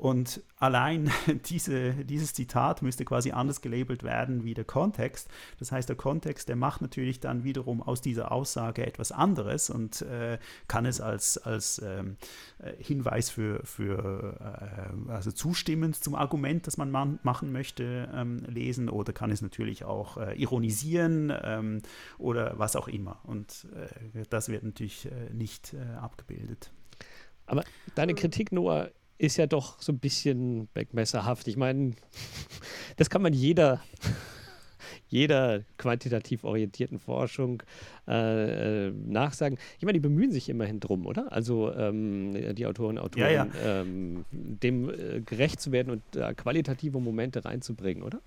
und 0.00 0.42
allein 0.56 1.10
diese, 1.46 1.92
dieses 1.92 2.32
Zitat 2.32 2.80
müsste 2.80 3.04
quasi 3.04 3.32
anders 3.32 3.60
gelabelt 3.60 4.02
werden 4.02 4.44
wie 4.44 4.54
der 4.54 4.64
Kontext. 4.64 5.28
Das 5.58 5.72
heißt, 5.72 5.90
der 5.90 5.96
Kontext, 5.96 6.48
der 6.48 6.56
macht 6.56 6.80
natürlich 6.80 7.20
dann 7.20 7.44
wiederum 7.44 7.82
aus 7.82 8.00
dieser 8.00 8.32
Aussage 8.32 8.86
etwas 8.86 9.12
anderes 9.12 9.68
und 9.68 10.00
äh, 10.00 10.38
kann 10.68 10.86
es 10.86 11.02
als, 11.02 11.36
als 11.36 11.82
ähm, 11.84 12.16
äh, 12.60 12.72
Hinweis 12.82 13.28
für, 13.28 13.60
für 13.66 14.38
äh, 15.06 15.10
also 15.10 15.32
zustimmend 15.32 15.96
zum 15.96 16.14
Argument, 16.14 16.66
das 16.66 16.78
man 16.78 16.90
man 16.90 17.18
machen 17.22 17.52
möchte, 17.52 18.08
ähm, 18.14 18.38
lesen 18.46 18.88
oder 18.88 19.12
kann 19.12 19.30
es 19.30 19.42
natürlich 19.42 19.84
auch 19.84 20.16
äh, 20.16 20.34
ironisieren 20.40 21.30
ähm, 21.42 21.82
oder 22.16 22.58
was 22.58 22.74
auch 22.74 22.88
immer. 22.88 23.20
Und 23.24 23.66
äh, 24.14 24.24
das 24.30 24.48
wird 24.48 24.62
natürlich 24.62 25.04
äh, 25.04 25.30
nicht 25.34 25.76
abgebildet. 26.00 26.72
Aber 27.44 27.64
deine 27.96 28.14
Kritik, 28.14 28.52
Noah, 28.52 28.90
ist 29.20 29.36
ja 29.36 29.46
doch 29.46 29.80
so 29.82 29.92
ein 29.92 29.98
bisschen 29.98 30.68
Beckmesserhaft. 30.72 31.46
Ich 31.46 31.56
meine, 31.56 31.92
das 32.96 33.10
kann 33.10 33.20
man 33.20 33.34
jeder, 33.34 33.80
jeder 35.08 35.62
quantitativ 35.76 36.42
orientierten 36.42 36.98
Forschung 36.98 37.62
äh, 38.08 38.86
äh, 38.86 38.90
nachsagen. 38.90 39.58
Ich 39.78 39.84
meine, 39.84 39.94
die 39.94 40.00
bemühen 40.00 40.32
sich 40.32 40.48
immerhin 40.48 40.80
drum, 40.80 41.06
oder? 41.06 41.30
Also 41.32 41.72
ähm, 41.74 42.54
die 42.54 42.66
Autoren 42.66 42.96
und 42.96 43.04
Autoren, 43.04 43.30
ja, 43.30 43.44
ja. 43.44 43.80
Ähm, 43.82 44.24
dem 44.30 44.88
äh, 44.88 45.20
gerecht 45.20 45.60
zu 45.60 45.70
werden 45.70 45.90
und 45.90 46.16
äh, 46.16 46.32
qualitative 46.34 46.98
Momente 46.98 47.44
reinzubringen, 47.44 48.02
oder? 48.02 48.20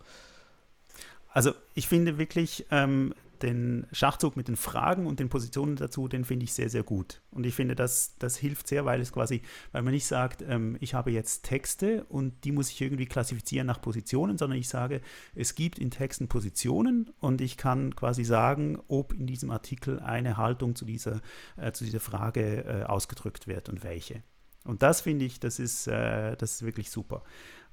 Also 1.30 1.54
ich 1.74 1.88
finde 1.88 2.20
wirklich, 2.20 2.68
ähm, 2.70 3.16
den 3.44 3.86
Schachzug 3.92 4.38
mit 4.38 4.48
den 4.48 4.56
Fragen 4.56 5.06
und 5.06 5.20
den 5.20 5.30
Positionen 5.30 5.76
dazu, 5.76 6.08
den 6.08 6.26
finde 6.26 6.46
ich 6.46 6.54
sehr, 6.54 6.70
sehr 6.70 6.84
gut. 6.84 7.22
Und 7.30 7.46
ich 7.46 7.54
finde, 7.54 7.76
das, 7.76 8.16
das 8.18 8.38
hilft 8.38 8.68
sehr, 8.68 8.86
weil 8.86 9.02
es 9.02 9.12
quasi, 9.12 9.42
weil 9.72 9.84
man 9.84 9.94
nicht 9.94 10.08
sagt, 10.08 10.42
ähm, 10.42 10.78
ich 10.80 10.94
habe 10.94 11.12
jetzt 11.12 11.44
Texte 11.44 12.06
und 12.06 12.46
die 12.46 12.52
muss 12.52 12.70
ich 12.70 12.82
irgendwie 12.82 13.06
klassifizieren 13.06 13.68
nach 13.68 13.82
Positionen, 13.82 14.38
sondern 14.38 14.58
ich 14.58 14.70
sage, 14.70 15.02
es 15.36 15.56
gibt 15.56 15.78
in 15.78 15.92
Texten 15.92 16.28
Positionen 16.28 17.12
und 17.20 17.42
ich 17.42 17.58
kann 17.58 17.96
quasi 17.96 18.24
sagen, 18.24 18.80
ob 18.88 19.14
in 19.14 19.28
diesem 19.28 19.52
Artikel 19.52 20.00
eine 20.00 20.38
Haltung 20.38 20.76
zu 20.76 20.86
dieser, 20.86 21.22
äh, 21.58 21.74
zu 21.74 21.84
dieser 21.84 22.00
Frage 22.00 22.64
äh, 22.64 22.84
ausgedrückt 22.84 23.48
wird 23.48 23.70
und 23.70 23.84
welche. 23.84 24.24
Und 24.64 24.82
das 24.82 25.02
finde 25.02 25.26
ich, 25.26 25.42
das 25.42 25.60
ist, 25.60 25.88
äh, 25.88 26.38
das 26.38 26.54
ist 26.54 26.62
wirklich 26.64 26.90
super 26.90 27.24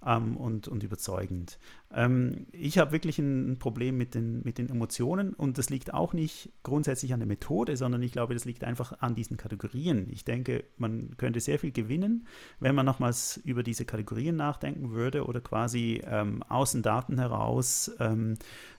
ähm, 0.04 0.36
und, 0.36 0.68
und 0.68 0.82
überzeugend. 0.82 1.58
Ähm, 1.92 2.46
ich 2.52 2.78
habe 2.78 2.92
wirklich 2.92 3.18
ein, 3.18 3.58
Problem 3.58 3.96
mit 3.96 4.14
den, 4.14 4.42
mit 4.44 4.58
den 4.58 4.68
Emotionen 4.68 5.34
und 5.34 5.58
das 5.58 5.70
liegt 5.70 5.92
auch 5.92 6.12
nicht 6.12 6.52
grundsätzlich 6.62 7.12
an 7.12 7.20
der 7.20 7.26
Methode, 7.26 7.76
sondern 7.76 8.02
ich 8.02 8.12
glaube, 8.12 8.34
das 8.34 8.44
liegt 8.44 8.64
einfach 8.64 9.00
an 9.00 9.14
diesen 9.14 9.36
Kategorien. 9.36 10.08
Ich 10.10 10.24
denke, 10.24 10.64
man 10.76 11.16
könnte 11.16 11.40
sehr 11.40 11.58
viel 11.58 11.72
gewinnen, 11.72 12.26
wenn 12.60 12.74
man 12.74 12.86
nochmals 12.86 13.36
über 13.38 13.62
diese 13.62 13.84
Kategorien 13.84 14.36
nachdenken 14.36 14.92
würde 14.92 15.26
oder 15.26 15.40
quasi 15.40 16.00
ähm, 16.04 16.42
aus 16.44 16.72
den 16.72 16.82
Daten 16.82 17.18
heraus 17.18 17.90
ähm, 17.98 18.36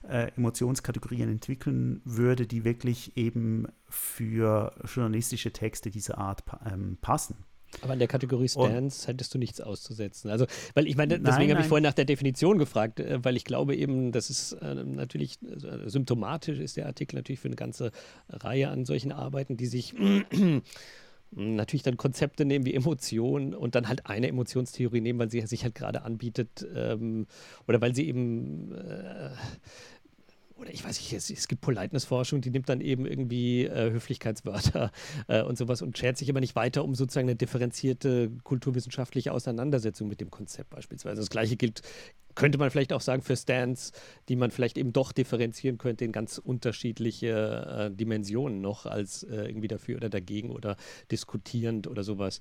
äh, 0.08 0.32
Emotionskategorien 0.36 1.28
entwickeln 1.28 2.00
würde, 2.04 2.46
die 2.46 2.64
wirklich 2.64 3.16
eben 3.16 3.66
für 3.88 4.74
journalistische 4.84 5.52
Texte 5.52 5.90
dieser 5.90 6.18
Art 6.18 6.42
ähm, 6.64 6.98
passen. 7.00 7.36
Aber 7.80 7.94
in 7.94 7.98
der 7.98 8.08
Kategorie 8.08 8.48
Stance 8.48 9.06
hättest 9.06 9.34
du 9.34 9.38
nichts 9.38 9.60
auszusetzen. 9.60 10.30
Also, 10.30 10.46
weil 10.74 10.86
ich 10.86 10.96
meine, 10.96 11.18
deswegen 11.18 11.50
habe 11.50 11.62
ich 11.62 11.66
vorhin 11.66 11.84
nach 11.84 11.94
der 11.94 12.04
Definition 12.04 12.58
gefragt, 12.58 13.00
äh, 13.00 13.24
weil 13.24 13.36
ich 13.36 13.44
glaube 13.44 13.74
eben, 13.74 14.12
das 14.12 14.30
ist 14.30 14.52
äh, 14.52 14.74
natürlich 14.74 15.38
äh, 15.42 15.88
symptomatisch 15.88 16.58
ist 16.58 16.76
der 16.76 16.86
Artikel 16.86 17.16
natürlich 17.16 17.40
für 17.40 17.48
eine 17.48 17.56
ganze 17.56 17.92
Reihe 18.28 18.68
an 18.68 18.84
solchen 18.84 19.12
Arbeiten, 19.12 19.56
die 19.56 19.66
sich 19.66 19.94
natürlich 21.30 21.82
dann 21.82 21.96
Konzepte 21.96 22.44
nehmen 22.44 22.66
wie 22.66 22.74
Emotionen 22.74 23.54
und 23.54 23.74
dann 23.74 23.88
halt 23.88 24.06
eine 24.06 24.28
Emotionstheorie 24.28 25.00
nehmen, 25.00 25.18
weil 25.18 25.30
sie 25.30 25.40
sich 25.42 25.64
halt 25.64 25.74
gerade 25.74 26.02
anbietet 26.02 26.66
ähm, 26.74 27.26
oder 27.66 27.80
weil 27.80 27.94
sie 27.94 28.06
eben 28.06 28.72
äh, 28.72 29.30
oder 30.62 30.72
ich 30.72 30.84
weiß 30.84 30.98
nicht, 30.98 31.12
es, 31.12 31.28
es 31.28 31.48
gibt 31.48 31.60
Politeness-Forschung, 31.60 32.40
die 32.40 32.50
nimmt 32.50 32.68
dann 32.68 32.80
eben 32.80 33.04
irgendwie 33.04 33.64
äh, 33.64 33.90
Höflichkeitswörter 33.90 34.92
äh, 35.26 35.42
und 35.42 35.58
sowas 35.58 35.82
und 35.82 35.98
schert 35.98 36.16
sich 36.16 36.30
aber 36.30 36.40
nicht 36.40 36.54
weiter 36.54 36.84
um 36.84 36.94
sozusagen 36.94 37.28
eine 37.28 37.36
differenzierte 37.36 38.30
kulturwissenschaftliche 38.44 39.32
Auseinandersetzung 39.32 40.08
mit 40.08 40.20
dem 40.20 40.30
Konzept 40.30 40.70
beispielsweise. 40.70 41.20
Das 41.20 41.30
gleiche 41.30 41.56
gilt, 41.56 41.82
könnte 42.34 42.58
man 42.58 42.70
vielleicht 42.70 42.92
auch 42.92 43.00
sagen, 43.00 43.22
für 43.22 43.36
Stands, 43.36 43.92
die 44.28 44.36
man 44.36 44.50
vielleicht 44.50 44.78
eben 44.78 44.92
doch 44.92 45.12
differenzieren 45.12 45.78
könnte 45.78 46.04
in 46.04 46.12
ganz 46.12 46.38
unterschiedliche 46.38 47.90
äh, 47.90 47.94
Dimensionen 47.94 48.60
noch 48.60 48.86
als 48.86 49.22
äh, 49.24 49.46
irgendwie 49.46 49.68
dafür 49.68 49.96
oder 49.96 50.08
dagegen 50.08 50.50
oder 50.50 50.76
diskutierend 51.10 51.86
oder 51.86 52.02
sowas. 52.04 52.40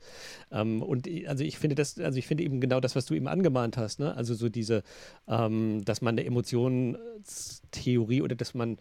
Ähm, 0.52 0.82
und 0.82 1.10
also 1.28 1.44
ich 1.44 1.58
finde 1.58 1.76
das, 1.76 2.00
also 2.00 2.18
ich 2.18 2.28
finde 2.28 2.44
eben 2.44 2.62
genau 2.62 2.80
das, 2.80 2.96
was 2.96 3.06
du 3.06 3.14
eben 3.14 3.28
angemahnt 3.28 3.78
hast, 3.78 4.00
ne? 4.00 4.16
Also 4.16 4.34
so 4.34 4.50
diese, 4.50 4.84
ähm, 5.28 5.84
dass 5.86 6.02
man 6.02 6.16
eine 6.16 6.26
Emotionstheorie 6.26 8.22
oder 8.22 8.36
dass 8.36 8.54
man 8.54 8.78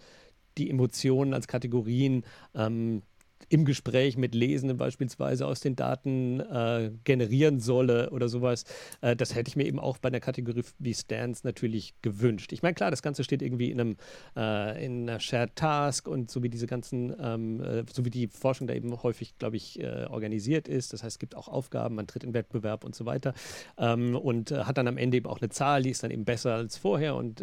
die 0.58 0.70
Emotionen 0.70 1.34
als 1.34 1.46
Kategorien 1.46 2.24
ähm, 2.54 3.02
im 3.48 3.64
Gespräch 3.64 4.16
mit 4.16 4.34
Lesenden 4.34 4.76
beispielsweise 4.76 5.46
aus 5.46 5.60
den 5.60 5.76
Daten 5.76 6.40
äh, 6.40 6.90
generieren 7.04 7.60
solle 7.60 8.10
oder 8.10 8.28
sowas. 8.28 8.64
Äh, 9.00 9.16
das 9.16 9.34
hätte 9.34 9.48
ich 9.48 9.56
mir 9.56 9.66
eben 9.66 9.78
auch 9.78 9.98
bei 9.98 10.08
einer 10.08 10.20
Kategorie 10.20 10.62
wie 10.78 10.94
Stance 10.94 11.42
natürlich 11.44 11.94
gewünscht. 12.02 12.52
Ich 12.52 12.62
meine, 12.62 12.74
klar, 12.74 12.90
das 12.90 13.02
Ganze 13.02 13.24
steht 13.24 13.42
irgendwie 13.42 13.70
in 13.70 13.80
einem 13.80 13.96
äh, 14.36 14.84
in 14.84 15.08
einer 15.08 15.20
Shared 15.20 15.56
Task 15.56 16.06
und 16.06 16.30
so 16.30 16.42
wie 16.42 16.48
diese 16.48 16.66
ganzen, 16.66 17.14
ähm, 17.20 17.62
äh, 17.62 17.84
so 17.92 18.04
wie 18.04 18.10
die 18.10 18.28
Forschung 18.28 18.66
da 18.66 18.74
eben 18.74 19.02
häufig, 19.02 19.36
glaube 19.38 19.56
ich, 19.56 19.80
äh, 19.80 20.06
organisiert 20.08 20.68
ist. 20.68 20.92
Das 20.92 21.02
heißt, 21.02 21.14
es 21.14 21.18
gibt 21.18 21.34
auch 21.34 21.48
Aufgaben, 21.48 21.94
man 21.94 22.06
tritt 22.06 22.24
in 22.24 22.34
Wettbewerb 22.34 22.84
und 22.84 22.94
so 22.94 23.06
weiter 23.06 23.34
ähm, 23.78 24.16
und 24.16 24.50
äh, 24.50 24.64
hat 24.64 24.78
dann 24.78 24.88
am 24.88 24.96
Ende 24.96 25.16
eben 25.16 25.26
auch 25.26 25.40
eine 25.40 25.50
Zahl, 25.50 25.82
die 25.82 25.90
ist 25.90 26.02
dann 26.02 26.10
eben 26.10 26.24
besser 26.24 26.54
als 26.54 26.76
vorher 26.76 27.14
und 27.14 27.40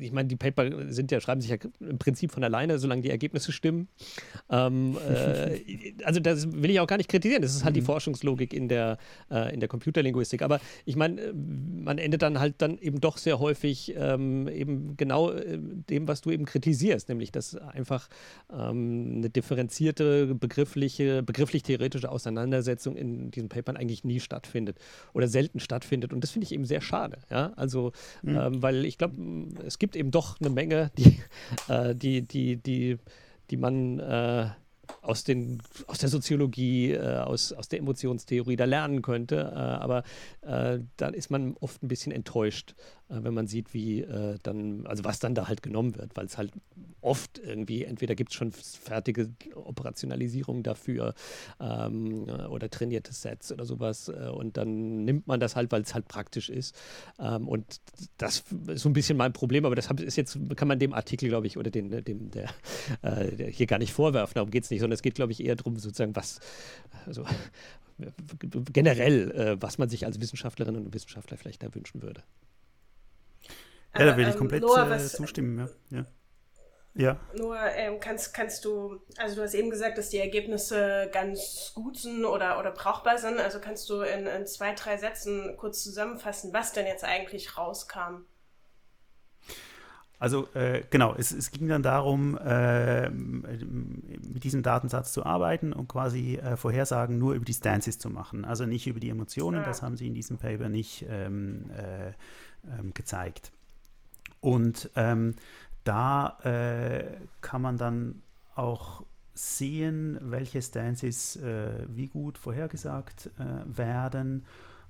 ich 0.00 0.12
meine, 0.12 0.28
die 0.28 0.36
Paper 0.36 0.92
sind 0.92 1.10
ja, 1.10 1.20
schreiben 1.20 1.40
sich 1.40 1.50
ja 1.50 1.56
im 1.80 1.98
Prinzip 1.98 2.32
von 2.32 2.44
alleine, 2.44 2.78
solange 2.78 3.02
die 3.02 3.10
Ergebnisse 3.10 3.52
stimmen. 3.52 3.88
Ähm, 4.50 4.96
äh, 5.08 5.94
also 6.04 6.20
das 6.20 6.52
will 6.52 6.70
ich 6.70 6.80
auch 6.80 6.86
gar 6.86 6.96
nicht 6.96 7.08
kritisieren. 7.08 7.42
Das 7.42 7.54
ist 7.54 7.64
halt 7.64 7.74
mhm. 7.74 7.80
die 7.80 7.84
Forschungslogik 7.84 8.52
in 8.52 8.68
der, 8.68 8.98
äh, 9.30 9.52
in 9.52 9.60
der 9.60 9.68
Computerlinguistik. 9.68 10.42
Aber 10.42 10.60
ich 10.84 10.96
meine, 10.96 11.20
äh, 11.20 11.32
man 11.32 11.98
endet 11.98 12.22
dann 12.22 12.40
halt 12.40 12.56
dann 12.58 12.78
eben 12.78 13.00
doch 13.00 13.18
sehr 13.18 13.38
häufig 13.38 13.94
ähm, 13.96 14.48
eben 14.48 14.96
genau 14.96 15.30
äh, 15.30 15.58
dem, 15.58 16.08
was 16.08 16.20
du 16.20 16.30
eben 16.30 16.44
kritisierst, 16.44 17.08
nämlich 17.08 17.32
dass 17.32 17.54
einfach 17.56 18.08
ähm, 18.52 19.14
eine 19.16 19.30
differenzierte 19.30 20.34
begriffliche, 20.34 21.22
begrifflich-theoretische 21.22 22.10
Auseinandersetzung 22.10 22.96
in 22.96 23.30
diesen 23.30 23.48
Papern 23.48 23.76
eigentlich 23.76 24.04
nie 24.04 24.20
stattfindet 24.20 24.78
oder 25.12 25.28
selten 25.28 25.60
stattfindet. 25.60 26.12
Und 26.12 26.22
das 26.22 26.30
finde 26.30 26.46
ich 26.46 26.52
eben 26.52 26.64
sehr 26.64 26.80
schade. 26.80 27.18
Ja? 27.30 27.52
Also, 27.56 27.92
mhm. 28.22 28.36
Ähm, 28.36 28.62
weil 28.62 28.84
ich 28.84 28.98
glaube, 28.98 29.16
es 29.64 29.78
gibt 29.78 29.96
eben 29.96 30.10
doch 30.10 30.40
eine 30.40 30.50
Menge, 30.50 30.90
die, 30.96 31.20
äh, 31.68 31.94
die, 31.94 32.22
die, 32.22 32.56
die, 32.56 32.98
die 33.50 33.56
man 33.56 33.98
äh, 33.98 34.50
aus, 35.00 35.24
den, 35.24 35.62
aus 35.86 35.98
der 35.98 36.08
Soziologie, 36.08 36.92
äh, 36.92 37.18
aus, 37.18 37.52
aus 37.52 37.68
der 37.68 37.78
Emotionstheorie 37.78 38.56
da 38.56 38.64
lernen 38.64 39.02
könnte. 39.02 39.52
Äh, 39.54 39.58
aber 39.58 40.04
äh, 40.42 40.80
dann 40.96 41.14
ist 41.14 41.30
man 41.30 41.56
oft 41.60 41.82
ein 41.82 41.88
bisschen 41.88 42.12
enttäuscht, 42.12 42.74
wenn 43.08 43.34
man 43.34 43.46
sieht, 43.46 43.74
wie 43.74 44.00
äh, 44.00 44.38
dann, 44.42 44.86
also 44.86 45.04
was 45.04 45.18
dann 45.18 45.34
da 45.34 45.48
halt 45.48 45.62
genommen 45.62 45.96
wird, 45.96 46.16
weil 46.16 46.26
es 46.26 46.38
halt 46.38 46.52
oft 47.00 47.38
irgendwie, 47.38 47.84
entweder 47.84 48.14
gibt 48.14 48.30
es 48.30 48.36
schon 48.36 48.52
fertige 48.52 49.30
Operationalisierungen 49.54 50.62
dafür 50.62 51.14
ähm, 51.60 52.24
oder 52.48 52.70
trainierte 52.70 53.12
Sets 53.12 53.52
oder 53.52 53.64
sowas 53.64 54.08
äh, 54.08 54.28
und 54.28 54.56
dann 54.56 55.04
nimmt 55.04 55.26
man 55.26 55.40
das 55.40 55.56
halt, 55.56 55.72
weil 55.72 55.82
es 55.82 55.94
halt 55.94 56.08
praktisch 56.08 56.48
ist. 56.48 56.74
Ähm, 57.18 57.48
und 57.48 57.80
das 58.18 58.44
ist 58.68 58.82
so 58.82 58.88
ein 58.88 58.94
bisschen 58.94 59.16
mein 59.16 59.32
Problem, 59.32 59.64
aber 59.64 59.74
das 59.74 59.90
ist 59.90 60.16
jetzt, 60.16 60.38
kann 60.56 60.68
man 60.68 60.78
dem 60.78 60.94
Artikel, 60.94 61.28
glaube 61.28 61.46
ich, 61.46 61.58
oder 61.58 61.70
den, 61.70 61.90
dem, 62.04 62.30
der, 62.30 62.50
der 63.02 63.48
hier 63.48 63.66
gar 63.66 63.78
nicht 63.78 63.92
vorwerfen, 63.92 64.34
darum 64.34 64.50
geht 64.50 64.64
es 64.64 64.70
nicht, 64.70 64.80
sondern 64.80 64.94
es 64.94 65.02
geht, 65.02 65.14
glaube 65.14 65.32
ich, 65.32 65.44
eher 65.44 65.56
darum, 65.56 65.76
sozusagen, 65.76 66.16
was, 66.16 66.40
also 67.06 67.24
generell, 68.72 69.30
äh, 69.32 69.56
was 69.60 69.78
man 69.78 69.88
sich 69.88 70.06
als 70.06 70.20
Wissenschaftlerinnen 70.20 70.86
und 70.86 70.94
Wissenschaftler 70.94 71.36
vielleicht 71.36 71.62
da 71.62 71.74
wünschen 71.74 72.02
würde. 72.02 72.22
Ja, 73.96 74.06
da 74.06 74.16
will 74.16 74.26
ich 74.26 74.34
ähm, 74.34 74.38
komplett 74.38 74.62
Noah, 74.62 74.90
äh, 74.90 74.98
zustimmen. 74.98 75.68
Ja. 75.90 75.98
ja. 75.98 76.06
Ja. 76.94 77.16
Nur 77.34 77.56
ähm, 77.58 78.00
kannst, 78.00 78.34
kannst 78.34 78.66
du, 78.66 79.00
also 79.16 79.36
du 79.36 79.42
hast 79.42 79.54
eben 79.54 79.70
gesagt, 79.70 79.96
dass 79.96 80.10
die 80.10 80.18
Ergebnisse 80.18 81.08
ganz 81.10 81.72
gut 81.74 81.96
sind 81.96 82.26
oder, 82.26 82.58
oder 82.58 82.70
brauchbar 82.70 83.16
sind. 83.16 83.38
Also 83.38 83.60
kannst 83.60 83.88
du 83.88 84.02
in, 84.02 84.26
in 84.26 84.46
zwei, 84.46 84.74
drei 84.74 84.98
Sätzen 84.98 85.56
kurz 85.56 85.82
zusammenfassen, 85.82 86.52
was 86.52 86.72
denn 86.72 86.86
jetzt 86.86 87.04
eigentlich 87.04 87.56
rauskam? 87.56 88.26
Also 90.18 90.46
äh, 90.54 90.82
genau, 90.88 91.14
es, 91.16 91.32
es, 91.32 91.50
ging 91.50 91.66
dann 91.66 91.82
darum, 91.82 92.38
äh, 92.38 93.08
mit 93.10 94.44
diesem 94.44 94.62
Datensatz 94.62 95.12
zu 95.12 95.24
arbeiten 95.24 95.72
und 95.72 95.88
quasi 95.88 96.36
äh, 96.36 96.56
Vorhersagen 96.56 97.18
nur 97.18 97.34
über 97.34 97.44
die 97.44 97.54
Stances 97.54 97.98
zu 97.98 98.08
machen, 98.08 98.44
also 98.44 98.64
nicht 98.64 98.86
über 98.86 99.00
die 99.00 99.08
Emotionen. 99.08 99.62
Ja. 99.62 99.66
Das 99.66 99.82
haben 99.82 99.96
sie 99.96 100.06
in 100.06 100.14
diesem 100.14 100.38
Paper 100.38 100.68
nicht 100.68 101.06
ähm, 101.08 101.70
äh, 101.70 102.12
ähm, 102.70 102.94
gezeigt. 102.94 103.50
Und 104.42 104.90
ähm, 104.94 105.34
da 105.84 106.38
äh, 106.44 107.16
kann 107.40 107.62
man 107.62 107.78
dann 107.78 108.22
auch 108.54 109.02
sehen, 109.32 110.18
welche 110.20 110.60
Stances 110.60 111.36
äh, 111.36 111.86
wie 111.88 112.08
gut 112.08 112.36
vorhergesagt 112.36 113.30
werden. 113.64 114.44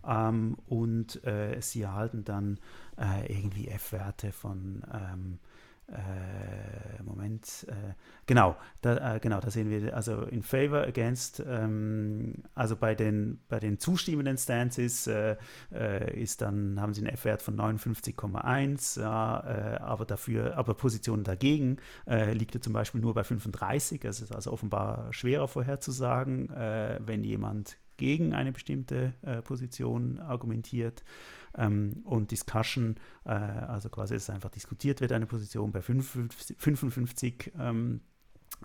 Ähm, 0.05 0.57
und 0.66 1.24
äh, 1.24 1.61
sie 1.61 1.83
erhalten 1.83 2.24
dann 2.24 2.59
äh, 2.99 3.33
irgendwie 3.33 3.69
F-Werte 3.69 4.33
von 4.33 4.83
ähm, 4.93 5.39
äh, 5.88 7.02
Moment, 7.02 7.66
äh, 7.68 7.94
genau, 8.26 8.56
da, 8.80 9.16
äh, 9.16 9.20
genau, 9.20 9.40
da 9.40 9.50
sehen 9.50 9.68
wir 9.68 9.94
also 9.94 10.22
in 10.22 10.42
favor 10.42 10.82
against, 10.82 11.42
ähm, 11.46 12.44
also 12.54 12.76
bei 12.76 12.94
den 12.94 13.40
bei 13.48 13.60
den 13.60 13.78
zustimmenden 13.78 14.38
Stances 14.38 15.06
äh, 15.06 15.36
äh, 15.72 16.20
ist 16.20 16.40
dann 16.40 16.80
haben 16.80 16.94
sie 16.94 17.02
einen 17.02 17.14
F-Wert 17.14 17.42
von 17.42 17.56
59,1, 17.56 19.00
ja, 19.00 19.40
äh, 19.40 19.76
aber 19.78 20.04
dafür, 20.06 20.56
aber 20.56 20.74
Positionen 20.74 21.24
dagegen 21.24 21.76
liegt 22.06 22.54
er 22.54 22.60
zum 22.60 22.72
Beispiel 22.72 23.00
nur 23.00 23.14
bei 23.14 23.24
35, 23.24 24.04
es 24.04 24.20
ist 24.20 24.34
also 24.34 24.52
offenbar 24.52 25.12
schwerer 25.12 25.48
vorherzusagen, 25.48 26.48
wenn 26.48 27.24
jemand 27.24 27.78
gegen 27.96 28.34
eine 28.34 28.52
bestimmte 28.52 29.14
Position 29.44 30.18
argumentiert. 30.18 31.02
Ähm, 31.57 32.03
und 32.05 32.31
Discussion, 32.31 32.97
äh, 33.24 33.31
also 33.31 33.89
quasi 33.89 34.15
es 34.15 34.31
einfach 34.31 34.51
diskutiert 34.51 35.01
wird, 35.01 35.12
eine 35.12 35.27
Position 35.27 35.73
bei 35.73 35.83
55, 35.83 36.57
55 36.59 37.53
ähm, 37.59 38.01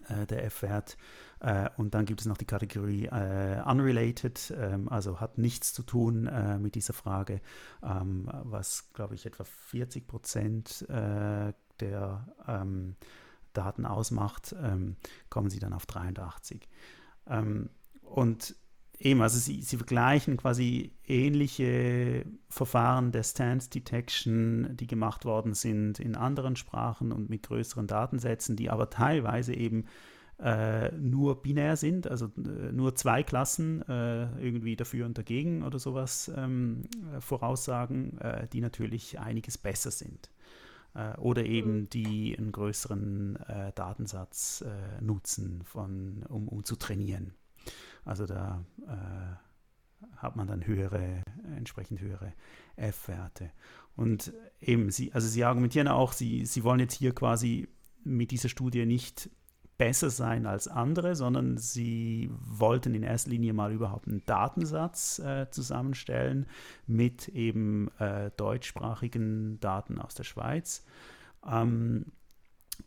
äh, 0.09 0.25
der 0.25 0.45
F-Wert. 0.45 0.97
Äh, 1.39 1.69
und 1.77 1.93
dann 1.93 2.05
gibt 2.05 2.21
es 2.21 2.27
noch 2.27 2.37
die 2.37 2.45
Kategorie 2.45 3.05
äh, 3.05 3.61
Unrelated, 3.65 4.53
ähm, 4.57 4.89
also 4.89 5.19
hat 5.19 5.37
nichts 5.37 5.73
zu 5.73 5.83
tun 5.83 6.27
äh, 6.27 6.57
mit 6.57 6.75
dieser 6.75 6.93
Frage, 6.93 7.41
ähm, 7.83 8.29
was, 8.43 8.91
glaube 8.93 9.15
ich, 9.15 9.25
etwa 9.25 9.43
40 9.43 10.07
Prozent 10.07 10.85
äh, 10.89 11.53
der 11.79 12.27
ähm, 12.47 12.95
Daten 13.53 13.85
ausmacht, 13.85 14.55
ähm, 14.61 14.97
kommen 15.29 15.49
sie 15.49 15.59
dann 15.59 15.73
auf 15.73 15.85
83. 15.85 16.67
und 18.01 18.55
eben, 18.99 19.21
also 19.21 19.37
sie, 19.37 19.61
sie 19.61 19.77
vergleichen 19.77 20.37
quasi 20.37 20.91
ähnliche 21.05 22.25
Verfahren 22.49 23.11
der 23.11 23.23
Stance 23.23 23.69
Detection, 23.69 24.75
die 24.75 24.87
gemacht 24.87 25.25
worden 25.25 25.53
sind 25.53 25.99
in 25.99 26.15
anderen 26.15 26.55
Sprachen 26.55 27.11
und 27.11 27.29
mit 27.29 27.43
größeren 27.43 27.87
Datensätzen, 27.87 28.55
die 28.55 28.69
aber 28.69 28.89
teilweise 28.89 29.53
eben 29.53 29.85
äh, 30.39 30.91
nur 30.91 31.41
binär 31.41 31.77
sind, 31.77 32.07
also 32.07 32.27
äh, 32.37 32.71
nur 32.71 32.95
zwei 32.95 33.23
Klassen, 33.23 33.81
äh, 33.83 34.39
irgendwie 34.39 34.75
dafür 34.75 35.05
und 35.05 35.17
dagegen 35.17 35.63
oder 35.63 35.79
sowas 35.79 36.31
ähm, 36.35 36.83
voraussagen, 37.19 38.19
äh, 38.19 38.47
die 38.47 38.61
natürlich 38.61 39.19
einiges 39.19 39.57
besser 39.57 39.89
sind. 39.89 40.29
Äh, 40.93 41.17
oder 41.17 41.43
eben 41.43 41.81
mhm. 41.81 41.89
die 41.89 42.37
einen 42.37 42.51
größeren 42.51 43.37
äh, 43.47 43.71
Datensatz 43.73 44.63
nutzen, 45.01 45.63
von, 45.63 46.23
um, 46.29 46.47
um 46.47 46.63
zu 46.63 46.75
trainieren. 46.75 47.33
Also 48.07 48.25
da 48.25 48.63
äh, 48.87 50.15
hat 50.15 50.35
man 50.37 50.47
dann 50.47 50.65
höhere, 50.65 51.23
entsprechend 51.55 51.99
höhere 51.99 52.33
F-Werte. 52.77 53.51
Und 53.95 54.31
eben, 54.61 54.91
sie, 54.91 55.11
also 55.13 55.27
sie 55.27 55.43
argumentieren 55.43 55.89
auch, 55.89 56.13
sie, 56.13 56.45
sie 56.45 56.63
wollen 56.63 56.79
jetzt 56.79 56.93
hier 56.93 57.13
quasi 57.13 57.67
mit 58.03 58.31
dieser 58.31 58.47
Studie 58.47 58.85
nicht 58.85 59.29
besser 59.77 60.09
sein 60.09 60.45
als 60.45 60.67
andere, 60.67 61.15
sondern 61.15 61.57
sie 61.57 62.31
wollten 62.31 62.95
in 62.95 63.03
erster 63.03 63.29
Linie 63.29 63.53
mal 63.53 63.73
überhaupt 63.73 64.07
einen 64.07 64.25
Datensatz 64.25 65.19
äh, 65.19 65.49
zusammenstellen 65.51 66.47
mit 66.87 67.27
eben 67.27 67.89
äh, 67.99 68.31
deutschsprachigen 68.37 69.59
Daten 69.59 69.99
aus 69.99 70.15
der 70.15 70.23
Schweiz. 70.23 70.85
Ähm, 71.45 72.05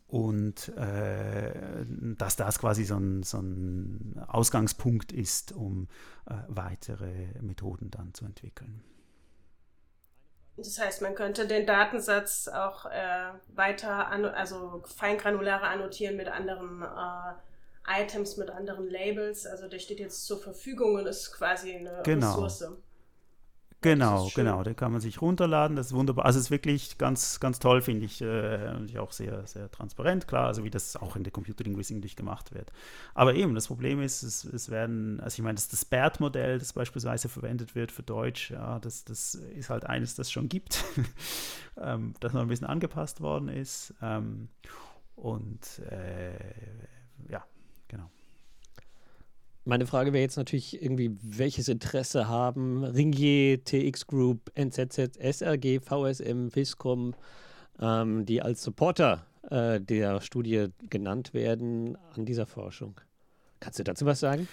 und 0.07 0.69
äh, 0.77 1.85
dass 2.17 2.35
das 2.35 2.59
quasi 2.59 2.83
so 2.83 2.97
ein, 2.97 3.23
so 3.23 3.39
ein 3.39 4.23
Ausgangspunkt 4.27 5.11
ist, 5.11 5.51
um 5.53 5.87
äh, 6.29 6.33
weitere 6.47 7.27
Methoden 7.41 7.91
dann 7.91 8.13
zu 8.13 8.25
entwickeln. 8.25 8.83
Das 10.57 10.79
heißt, 10.79 11.01
man 11.01 11.15
könnte 11.15 11.47
den 11.47 11.65
Datensatz 11.65 12.47
auch 12.47 12.85
äh, 12.85 13.31
weiter, 13.55 14.07
an, 14.07 14.25
also 14.25 14.83
feingranularer 14.95 15.69
annotieren 15.69 16.17
mit 16.17 16.27
anderen 16.27 16.81
äh, 16.81 18.01
Items, 18.03 18.37
mit 18.37 18.49
anderen 18.49 18.89
Labels. 18.89 19.45
Also 19.45 19.67
der 19.67 19.79
steht 19.79 19.99
jetzt 19.99 20.25
zur 20.25 20.39
Verfügung 20.39 20.95
und 20.95 21.07
ist 21.07 21.31
quasi 21.31 21.73
eine 21.75 22.01
genau. 22.03 22.41
Ressource. 22.41 22.77
Genau, 23.83 24.29
genau, 24.35 24.61
den 24.61 24.75
kann 24.75 24.91
man 24.91 25.01
sich 25.01 25.21
runterladen, 25.23 25.75
das 25.75 25.87
ist 25.87 25.93
wunderbar. 25.93 26.25
Also 26.25 26.37
es 26.37 26.45
ist 26.45 26.51
wirklich 26.51 26.99
ganz, 26.99 27.39
ganz 27.39 27.57
toll, 27.57 27.81
finde 27.81 28.05
ich, 28.05 28.21
äh, 28.21 28.97
auch 28.99 29.11
sehr, 29.11 29.47
sehr 29.47 29.71
transparent, 29.71 30.27
klar, 30.27 30.45
also 30.45 30.63
wie 30.63 30.69
das 30.69 30.95
auch 30.95 31.15
in 31.15 31.23
der 31.23 31.33
Computerlinguistik 31.33 31.99
nicht 31.99 32.15
gemacht 32.15 32.53
wird. 32.53 32.71
Aber 33.15 33.33
eben, 33.33 33.55
das 33.55 33.67
Problem 33.67 33.99
ist, 33.99 34.21
es, 34.21 34.43
es 34.43 34.69
werden, 34.69 35.19
also 35.19 35.39
ich 35.39 35.43
meine, 35.43 35.55
das, 35.55 35.67
das 35.67 35.83
BERT-Modell, 35.85 36.59
das 36.59 36.73
beispielsweise 36.73 37.27
verwendet 37.27 37.73
wird 37.73 37.91
für 37.91 38.03
Deutsch, 38.03 38.51
ja, 38.51 38.77
das, 38.77 39.03
das 39.03 39.33
ist 39.33 39.71
halt 39.71 39.87
eines, 39.87 40.13
das 40.13 40.31
schon 40.31 40.47
gibt, 40.47 40.83
ähm, 41.77 42.13
das 42.19 42.33
noch 42.33 42.41
ein 42.41 42.49
bisschen 42.49 42.67
angepasst 42.67 43.19
worden 43.19 43.49
ist. 43.49 43.95
Ähm, 43.99 44.49
und 45.15 45.79
äh, 45.89 46.33
ja, 47.29 47.43
genau. 47.87 48.11
Meine 49.63 49.85
Frage 49.85 50.11
wäre 50.11 50.23
jetzt 50.23 50.37
natürlich 50.37 50.81
irgendwie, 50.81 51.15
welches 51.21 51.67
Interesse 51.67 52.27
haben 52.27 52.83
Ringier, 52.83 53.63
TX 53.63 54.07
Group, 54.07 54.51
NZZ, 54.55 55.17
SRG, 55.17 55.79
VSM, 55.79 56.49
FISCOM, 56.49 57.13
ähm, 57.79 58.25
die 58.25 58.41
als 58.41 58.63
Supporter 58.63 59.27
äh, 59.51 59.79
der 59.79 60.21
Studie 60.21 60.69
genannt 60.89 61.35
werden, 61.35 61.95
an 62.15 62.25
dieser 62.25 62.47
Forschung? 62.47 62.99
Kannst 63.59 63.77
du 63.77 63.83
dazu 63.83 64.07
was 64.07 64.19
sagen? 64.19 64.47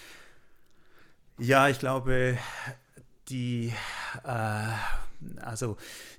Ja, 1.39 1.69
ich 1.69 1.79
glaube, 1.79 2.37
die 3.31 3.73
äh, 4.25 4.73
also 5.41 5.77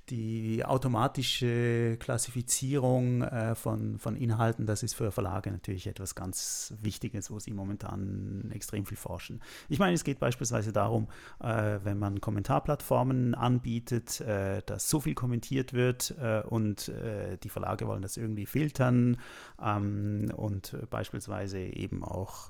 die 0.10 0.64
automatische 0.66 1.98
Klassifizierung 2.00 3.22
äh, 3.22 3.56
von, 3.56 4.00
von 4.00 4.16
Inhalten, 4.16 4.66
das 4.66 4.84
ist 4.84 4.94
für 4.94 5.12
Verlage 5.12 5.52
natürlich 5.52 5.88
etwas 5.88 6.16
ganz 6.16 6.74
Wichtiges, 6.82 7.32
wo 7.32 7.40
sie 7.40 7.52
momentan 7.52 8.50
extrem 8.54 8.86
viel 8.86 8.98
forschen. 8.98 9.42
Ich 9.68 9.80
meine, 9.80 9.94
es 9.94 10.04
geht 10.04 10.20
beispielsweise 10.20 10.74
darum, 10.74 11.08
äh, 11.40 11.80
wenn 11.84 12.00
man 12.00 12.22
Kommentarplattformen 12.22 13.36
anbietet, 13.36 14.22
äh, 14.22 14.62
dass 14.66 14.90
so 14.90 15.00
viel 15.00 15.16
kommentiert 15.16 15.74
wird 15.74 16.16
äh, 16.22 16.42
und 16.42 16.90
äh, 16.90 17.38
die 17.38 17.50
Verlage 17.50 17.88
wollen 17.88 18.02
das 18.02 18.18
irgendwie 18.18 18.46
filtern 18.46 19.18
ähm, 19.64 20.32
und 20.36 20.76
beispielsweise 20.90 21.60
eben 21.60 22.04
auch 22.04 22.50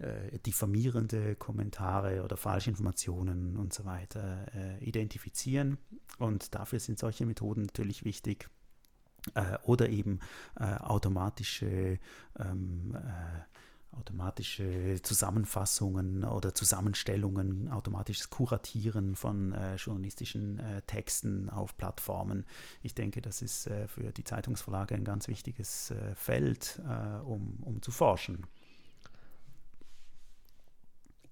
äh, 0.00 0.28
äh, 0.28 0.38
diffamierende 0.38 1.36
Kommentare 1.36 2.22
oder 2.22 2.36
Falschinformationen 2.36 3.56
und 3.56 3.72
so 3.72 3.84
weiter 3.84 4.46
äh, 4.54 4.84
identifizieren. 4.84 5.78
Und 6.18 6.54
dafür 6.54 6.80
sind 6.80 6.98
solche 6.98 7.26
Methoden 7.26 7.62
natürlich 7.62 8.04
wichtig. 8.04 8.48
Äh, 9.34 9.58
oder 9.64 9.88
eben 9.88 10.20
äh, 10.58 10.74
automatische 10.76 11.98
ähm, 12.38 12.96
äh, 12.96 13.40
automatische 13.92 15.02
Zusammenfassungen 15.02 16.22
oder 16.22 16.54
Zusammenstellungen, 16.54 17.68
automatisches 17.70 18.30
Kuratieren 18.30 19.16
von 19.16 19.52
äh, 19.52 19.74
journalistischen 19.74 20.60
äh, 20.60 20.82
Texten 20.82 21.50
auf 21.50 21.76
Plattformen. 21.76 22.46
Ich 22.82 22.94
denke, 22.94 23.20
das 23.20 23.42
ist 23.42 23.66
äh, 23.66 23.88
für 23.88 24.12
die 24.12 24.22
Zeitungsverlage 24.22 24.94
ein 24.94 25.04
ganz 25.04 25.26
wichtiges 25.26 25.92
Feld, 26.14 26.80
um, 27.24 27.58
um 27.62 27.82
zu 27.82 27.90
forschen. 27.90 28.46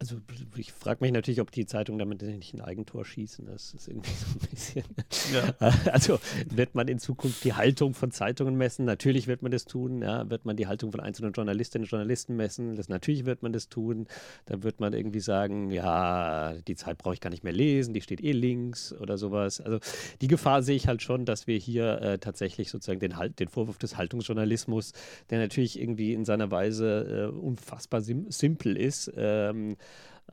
Also 0.01 0.17
ich 0.57 0.73
frage 0.73 1.03
mich 1.03 1.11
natürlich, 1.11 1.41
ob 1.41 1.51
die 1.51 1.67
Zeitungen 1.67 1.99
damit 1.99 2.23
nicht 2.23 2.55
ein 2.55 2.61
Eigentor 2.61 3.05
schießen. 3.05 3.47
Das 3.47 3.75
ist 3.75 3.89
irgendwie 3.89 4.11
so 4.11 4.27
ein 4.27 4.49
bisschen. 4.49 4.85
Ja. 5.33 5.55
Also 5.93 6.21
wird 6.49 6.75
man 6.75 6.87
in 6.89 6.99
Zukunft 6.99 7.43
die 7.45 7.55
Haltung 7.55 7.95
von 7.95 8.11
Zeitungen 8.11 8.57
messen? 8.57 8.85
Natürlich 8.85 9.27
wird 9.27 9.43
man 9.43 9.51
das 9.51 9.65
tun. 9.65 10.03
Ja. 10.03 10.29
Wird 10.31 10.45
man 10.45 10.57
die 10.57 10.67
Haltung 10.67 10.93
von 10.93 11.01
einzelnen 11.01 11.33
Journalistinnen 11.33 11.85
und 11.85 11.91
Journalisten 11.91 12.37
messen? 12.37 12.77
Das, 12.77 12.89
natürlich 12.89 13.25
wird 13.25 13.43
man 13.43 13.53
das 13.53 13.69
tun. 13.69 14.07
Dann 14.47 14.63
wird 14.63 14.81
man 14.81 14.93
irgendwie 14.93 15.21
sagen, 15.21 15.71
ja, 15.71 16.55
die 16.67 16.77
Zeit 16.77 16.99
brauche 16.99 17.15
ich 17.15 17.21
gar 17.21 17.31
nicht 17.31 17.45
mehr 17.45 17.53
lesen, 17.53 17.95
die 17.95 18.01
steht 18.01 18.23
eh 18.23 18.33
links 18.33 18.93
oder 18.93 19.19
sowas. 19.19 19.61
Also 19.61 19.81
die 20.21 20.29
Gefahr 20.29 20.63
sehe 20.63 20.77
ich 20.77 20.87
halt 20.87 21.03
schon, 21.03 21.25
dass 21.25 21.47
wir 21.47 21.59
hier 21.59 22.01
äh, 22.01 22.19
tatsächlich 22.19 22.71
sozusagen 22.71 23.01
den, 23.01 23.17
halt, 23.17 23.41
den 23.41 23.49
Vorwurf 23.49 23.79
des 23.79 23.97
Haltungsjournalismus, 23.97 24.93
der 25.31 25.41
natürlich 25.41 25.81
irgendwie 25.81 26.13
in 26.13 26.25
seiner 26.25 26.51
Weise 26.51 27.31
äh, 27.33 27.37
unfassbar 27.37 28.01
sim 28.01 28.31
simpel 28.31 28.77
ist, 28.77 29.13
ähm, 29.17 29.77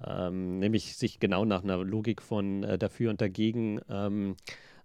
ähm, 0.06 0.60
nämlich 0.60 0.98
sich 0.98 1.20
genau 1.20 1.46
nach 1.46 1.64
einer 1.64 1.78
Logik 1.78 2.22
von 2.22 2.64
äh, 2.64 2.78
dafür 2.78 3.12
und 3.12 3.22
dagegen 3.22 3.80
ähm, 3.90 4.36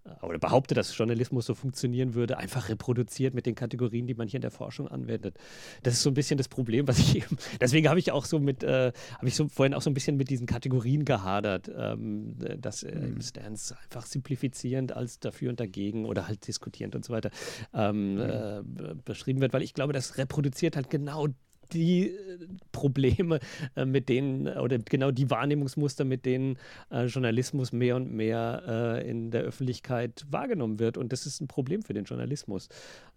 äh, 0.05 0.25
oder 0.25 0.39
behauptet, 0.39 0.79
dass 0.79 0.97
Journalismus 0.97 1.47
so 1.47 1.55
funktionieren 1.55 2.15
würde, 2.15 2.39
einfach 2.39 2.69
reproduziert 2.69 3.35
mit 3.35 3.47
den 3.47 3.55
Kategorien, 3.55 4.07
die 4.07 4.15
man 4.15 4.29
hier 4.29 4.39
in 4.39 4.43
der 4.43 4.51
Forschung 4.51 4.89
anwendet. 4.89 5.37
Das 5.83 5.95
ist 5.95 6.03
so 6.03 6.11
ein 6.11 6.15
bisschen 6.15 6.39
das 6.39 6.49
Problem, 6.49 6.89
was 6.89 6.99
ich 6.99 7.17
eben. 7.17 7.37
Deswegen 7.61 7.89
habe 7.89 7.99
ich 7.99 8.13
auch 8.13 8.25
so 8.25 8.39
mit, 8.39 8.63
äh, 8.63 8.93
habe 9.17 9.29
ich 9.29 9.35
so 9.35 9.49
vorhin 9.49 9.75
auch 9.75 9.83
so 9.83 9.91
ein 9.91 9.95
bisschen 9.95 10.17
mit 10.17 10.31
diesen 10.31 10.47
Kategorien 10.47 11.05
gehadert, 11.05 11.71
ähm, 11.77 12.37
dass 12.59 12.83
äh, 12.83 12.95
mhm. 12.95 13.21
Stance 13.21 13.77
einfach 13.83 14.07
simplifizierend 14.07 14.93
als 14.93 15.19
dafür 15.19 15.51
und 15.51 15.61
dagegen 15.61 16.07
oder 16.07 16.29
halt 16.29 16.47
diskutierend 16.47 16.95
und 16.95 17.05
so 17.05 17.13
weiter 17.13 17.31
ähm, 17.75 18.15
mhm. 18.15 18.21
äh, 18.21 18.95
beschrieben 19.05 19.41
wird, 19.41 19.53
weil 19.53 19.63
ich 19.63 19.75
glaube, 19.75 19.93
das 19.93 20.19
reproduziert 20.19 20.77
halt 20.77 20.91
genau 20.91 21.29
die 21.73 22.09
äh, 22.09 22.39
Probleme, 22.73 23.41
äh, 23.77 23.85
mit 23.85 24.09
denen, 24.09 24.49
oder 24.49 24.79
genau 24.79 25.11
die 25.11 25.31
Wahrnehmungsmuster, 25.31 26.05
mit 26.05 26.25
denen 26.27 26.57
äh, 26.91 27.07
Journalismus 27.07 27.73
mehr 27.73 27.97
und 27.97 28.13
mehr 28.13 29.01
in 29.05 29.31
der 29.31 29.43
Öffentlichkeit 29.43 30.25
wahrgenommen 30.31 30.79
wird. 30.79 30.97
Und 30.97 31.13
das 31.13 31.27
ist 31.27 31.41
ein 31.41 31.49
Problem 31.49 31.83
für 31.83 31.93
den 31.93 32.05
Journalismus. 32.05 32.69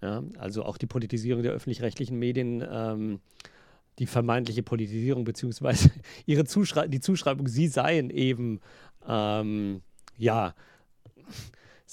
Ja? 0.01 0.23
Also 0.37 0.63
auch 0.63 0.77
die 0.77 0.85
Politisierung 0.85 1.43
der 1.43 1.51
öffentlich-rechtlichen 1.51 2.17
Medien. 2.17 2.63
Ähm, 2.69 3.19
die 3.99 4.07
vermeintliche 4.07 4.63
Politisierung 4.63 5.23
beziehungsweise 5.23 5.91
ihre 6.25 6.45
Zuschrei 6.45 6.87
die 6.87 6.99
Zuschreibung, 6.99 7.47
sie 7.47 7.67
seien 7.67 8.09
eben 8.09 8.59
ähm, 9.07 9.81
ja 10.17 10.55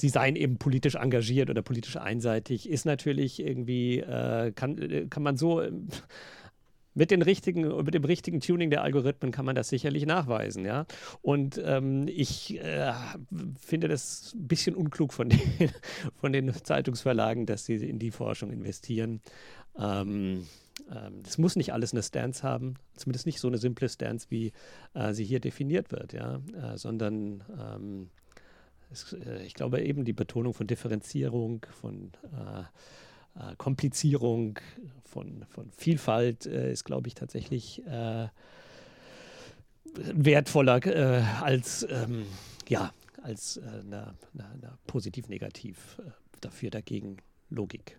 sie 0.00 0.08
seien 0.08 0.36
eben 0.36 0.58
politisch 0.58 0.96
engagiert 0.96 1.50
oder 1.50 1.62
politisch 1.62 1.96
einseitig, 1.96 2.68
ist 2.68 2.86
natürlich 2.86 3.40
irgendwie, 3.40 4.00
äh, 4.00 4.52
kann, 4.52 5.08
kann 5.10 5.22
man 5.22 5.36
so 5.36 5.62
mit, 6.94 7.10
den 7.10 7.22
richtigen, 7.22 7.84
mit 7.84 7.94
dem 7.94 8.04
richtigen 8.04 8.40
Tuning 8.40 8.70
der 8.70 8.82
Algorithmen 8.82 9.32
kann 9.32 9.44
man 9.44 9.54
das 9.54 9.68
sicherlich 9.68 10.06
nachweisen, 10.06 10.64
ja. 10.64 10.86
Und 11.22 11.60
ähm, 11.64 12.06
ich 12.08 12.58
äh, 12.60 12.92
finde 13.58 13.88
das 13.88 14.34
ein 14.34 14.48
bisschen 14.48 14.74
unklug 14.74 15.12
von 15.12 15.28
den, 15.30 15.70
von 16.20 16.32
den 16.32 16.52
Zeitungsverlagen, 16.52 17.46
dass 17.46 17.64
sie 17.64 17.76
in 17.76 17.98
die 17.98 18.10
Forschung 18.10 18.50
investieren. 18.50 19.20
Ähm, 19.78 20.46
ähm, 20.90 21.22
das 21.22 21.38
muss 21.38 21.56
nicht 21.56 21.72
alles 21.72 21.92
eine 21.92 22.02
Stance 22.02 22.42
haben, 22.42 22.74
zumindest 22.96 23.26
nicht 23.26 23.40
so 23.40 23.48
eine 23.48 23.58
simple 23.58 23.88
Stance, 23.88 24.26
wie 24.30 24.52
äh, 24.94 25.12
sie 25.12 25.24
hier 25.24 25.40
definiert 25.40 25.92
wird, 25.92 26.12
ja, 26.12 26.40
äh, 26.60 26.76
sondern 26.76 27.44
ähm, 27.58 28.10
es, 28.90 29.12
äh, 29.12 29.44
ich 29.44 29.54
glaube 29.54 29.80
eben 29.82 30.04
die 30.04 30.12
Betonung 30.12 30.54
von 30.54 30.66
Differenzierung, 30.66 31.66
von 31.80 32.12
äh, 33.36 33.52
äh, 33.52 33.56
Komplizierung, 33.56 34.58
von, 35.04 35.44
von 35.48 35.70
Vielfalt 35.72 36.46
äh, 36.46 36.72
ist, 36.72 36.84
glaube 36.84 37.08
ich, 37.08 37.14
tatsächlich 37.14 37.84
äh, 37.86 38.28
wertvoller 39.94 40.84
äh, 40.86 41.22
als, 41.42 41.86
ähm, 41.90 42.26
ja, 42.68 42.92
als 43.22 43.56
äh, 43.56 43.60
eine, 43.60 44.14
eine, 44.34 44.48
eine 44.50 44.78
positiv-negativ 44.86 45.98
äh, 45.98 46.10
dafür 46.40 46.70
dagegen 46.70 47.16
Logik. 47.48 47.98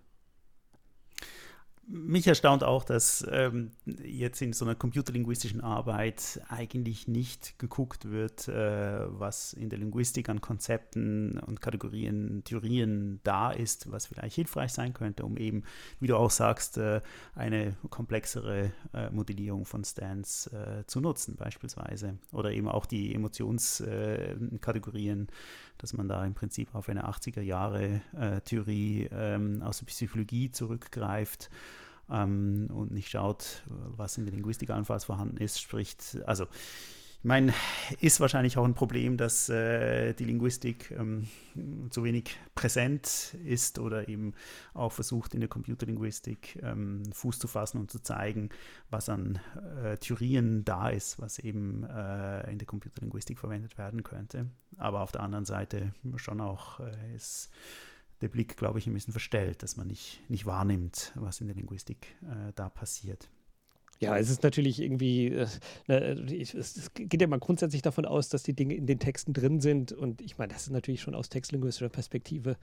Mich 1.93 2.25
erstaunt 2.25 2.63
auch, 2.63 2.85
dass 2.85 3.27
ähm, 3.29 3.71
jetzt 3.85 4.41
in 4.41 4.53
so 4.53 4.63
einer 4.63 4.75
computerlinguistischen 4.75 5.59
Arbeit 5.59 6.39
eigentlich 6.47 7.09
nicht 7.09 7.59
geguckt 7.59 8.09
wird, 8.09 8.47
äh, 8.47 9.01
was 9.09 9.51
in 9.51 9.69
der 9.69 9.77
Linguistik 9.77 10.29
an 10.29 10.39
Konzepten 10.39 11.37
und 11.37 11.59
Kategorien, 11.59 12.45
Theorien 12.45 13.19
da 13.25 13.51
ist, 13.51 13.91
was 13.91 14.05
vielleicht 14.05 14.35
hilfreich 14.35 14.71
sein 14.71 14.93
könnte, 14.93 15.25
um 15.25 15.35
eben, 15.35 15.63
wie 15.99 16.07
du 16.07 16.15
auch 16.15 16.31
sagst, 16.31 16.77
äh, 16.77 17.01
eine 17.35 17.75
komplexere 17.89 18.71
äh, 18.93 19.09
Modellierung 19.09 19.65
von 19.65 19.83
Stands 19.83 20.47
äh, 20.47 20.85
zu 20.87 21.01
nutzen, 21.01 21.35
beispielsweise. 21.35 22.17
Oder 22.31 22.51
eben 22.51 22.69
auch 22.69 22.85
die 22.85 23.13
Emotionskategorien, 23.13 25.27
dass 25.81 25.93
man 25.93 26.07
da 26.07 26.23
im 26.25 26.33
Prinzip 26.33 26.75
auf 26.75 26.87
eine 26.89 27.07
80er 27.07 27.41
Jahre 27.41 28.01
äh, 28.15 28.41
Theorie 28.41 29.09
ähm, 29.11 29.63
aus 29.63 29.79
der 29.79 29.87
Psychologie 29.87 30.51
zurückgreift 30.51 31.49
ähm, 32.09 32.69
und 32.71 32.91
nicht 32.91 33.09
schaut, 33.09 33.63
was 33.67 34.17
in 34.17 34.25
der 34.25 34.33
Linguistik 34.33 34.69
allenfalls 34.69 35.05
vorhanden 35.05 35.37
ist, 35.37 35.59
spricht, 35.59 36.19
also 36.25 36.45
ich 37.21 37.25
meine, 37.25 37.53
ist 37.99 38.19
wahrscheinlich 38.19 38.57
auch 38.57 38.65
ein 38.65 38.73
Problem, 38.73 39.15
dass 39.15 39.47
äh, 39.47 40.15
die 40.15 40.25
Linguistik 40.25 40.89
ähm, 40.89 41.27
zu 41.91 42.03
wenig 42.03 42.35
präsent 42.55 43.37
ist 43.45 43.77
oder 43.77 44.09
eben 44.09 44.33
auch 44.73 44.91
versucht, 44.91 45.35
in 45.35 45.39
der 45.39 45.47
Computerlinguistik 45.47 46.59
ähm, 46.63 47.03
Fuß 47.13 47.37
zu 47.37 47.47
fassen 47.47 47.77
und 47.77 47.91
zu 47.91 47.99
zeigen, 47.99 48.49
was 48.89 49.07
an 49.07 49.39
äh, 49.83 49.97
Theorien 49.97 50.65
da 50.65 50.89
ist, 50.89 51.21
was 51.21 51.37
eben 51.37 51.83
äh, 51.83 52.49
in 52.51 52.57
der 52.57 52.65
Computerlinguistik 52.65 53.37
verwendet 53.37 53.77
werden 53.77 54.01
könnte. 54.01 54.47
Aber 54.77 55.01
auf 55.01 55.11
der 55.11 55.21
anderen 55.21 55.45
Seite 55.45 55.93
schon 56.15 56.41
auch 56.41 56.79
äh, 56.79 57.15
ist 57.15 57.51
der 58.21 58.29
Blick, 58.29 58.57
glaube 58.57 58.79
ich, 58.79 58.87
ein 58.87 58.95
bisschen 58.95 59.13
verstellt, 59.13 59.61
dass 59.61 59.77
man 59.77 59.85
nicht, 59.85 60.27
nicht 60.27 60.47
wahrnimmt, 60.47 61.11
was 61.13 61.39
in 61.39 61.45
der 61.45 61.55
Linguistik 61.55 62.15
äh, 62.23 62.51
da 62.55 62.67
passiert. 62.67 63.29
Ja, 64.01 64.17
es 64.17 64.31
ist 64.31 64.41
natürlich 64.41 64.81
irgendwie, 64.81 65.27
äh, 65.27 65.47
ne, 65.87 66.25
ich, 66.31 66.55
es 66.55 66.91
geht 66.95 67.21
ja 67.21 67.27
mal 67.27 67.37
grundsätzlich 67.37 67.83
davon 67.83 68.05
aus, 68.05 68.29
dass 68.29 68.41
die 68.41 68.53
Dinge 68.53 68.73
in 68.73 68.87
den 68.87 68.97
Texten 68.97 69.31
drin 69.31 69.61
sind. 69.61 69.91
Und 69.91 70.21
ich 70.21 70.39
meine, 70.39 70.51
das 70.51 70.63
ist 70.63 70.71
natürlich 70.71 71.01
schon 71.01 71.13
aus 71.13 71.29
textlinguistischer 71.29 71.89
Perspektive 71.89 72.57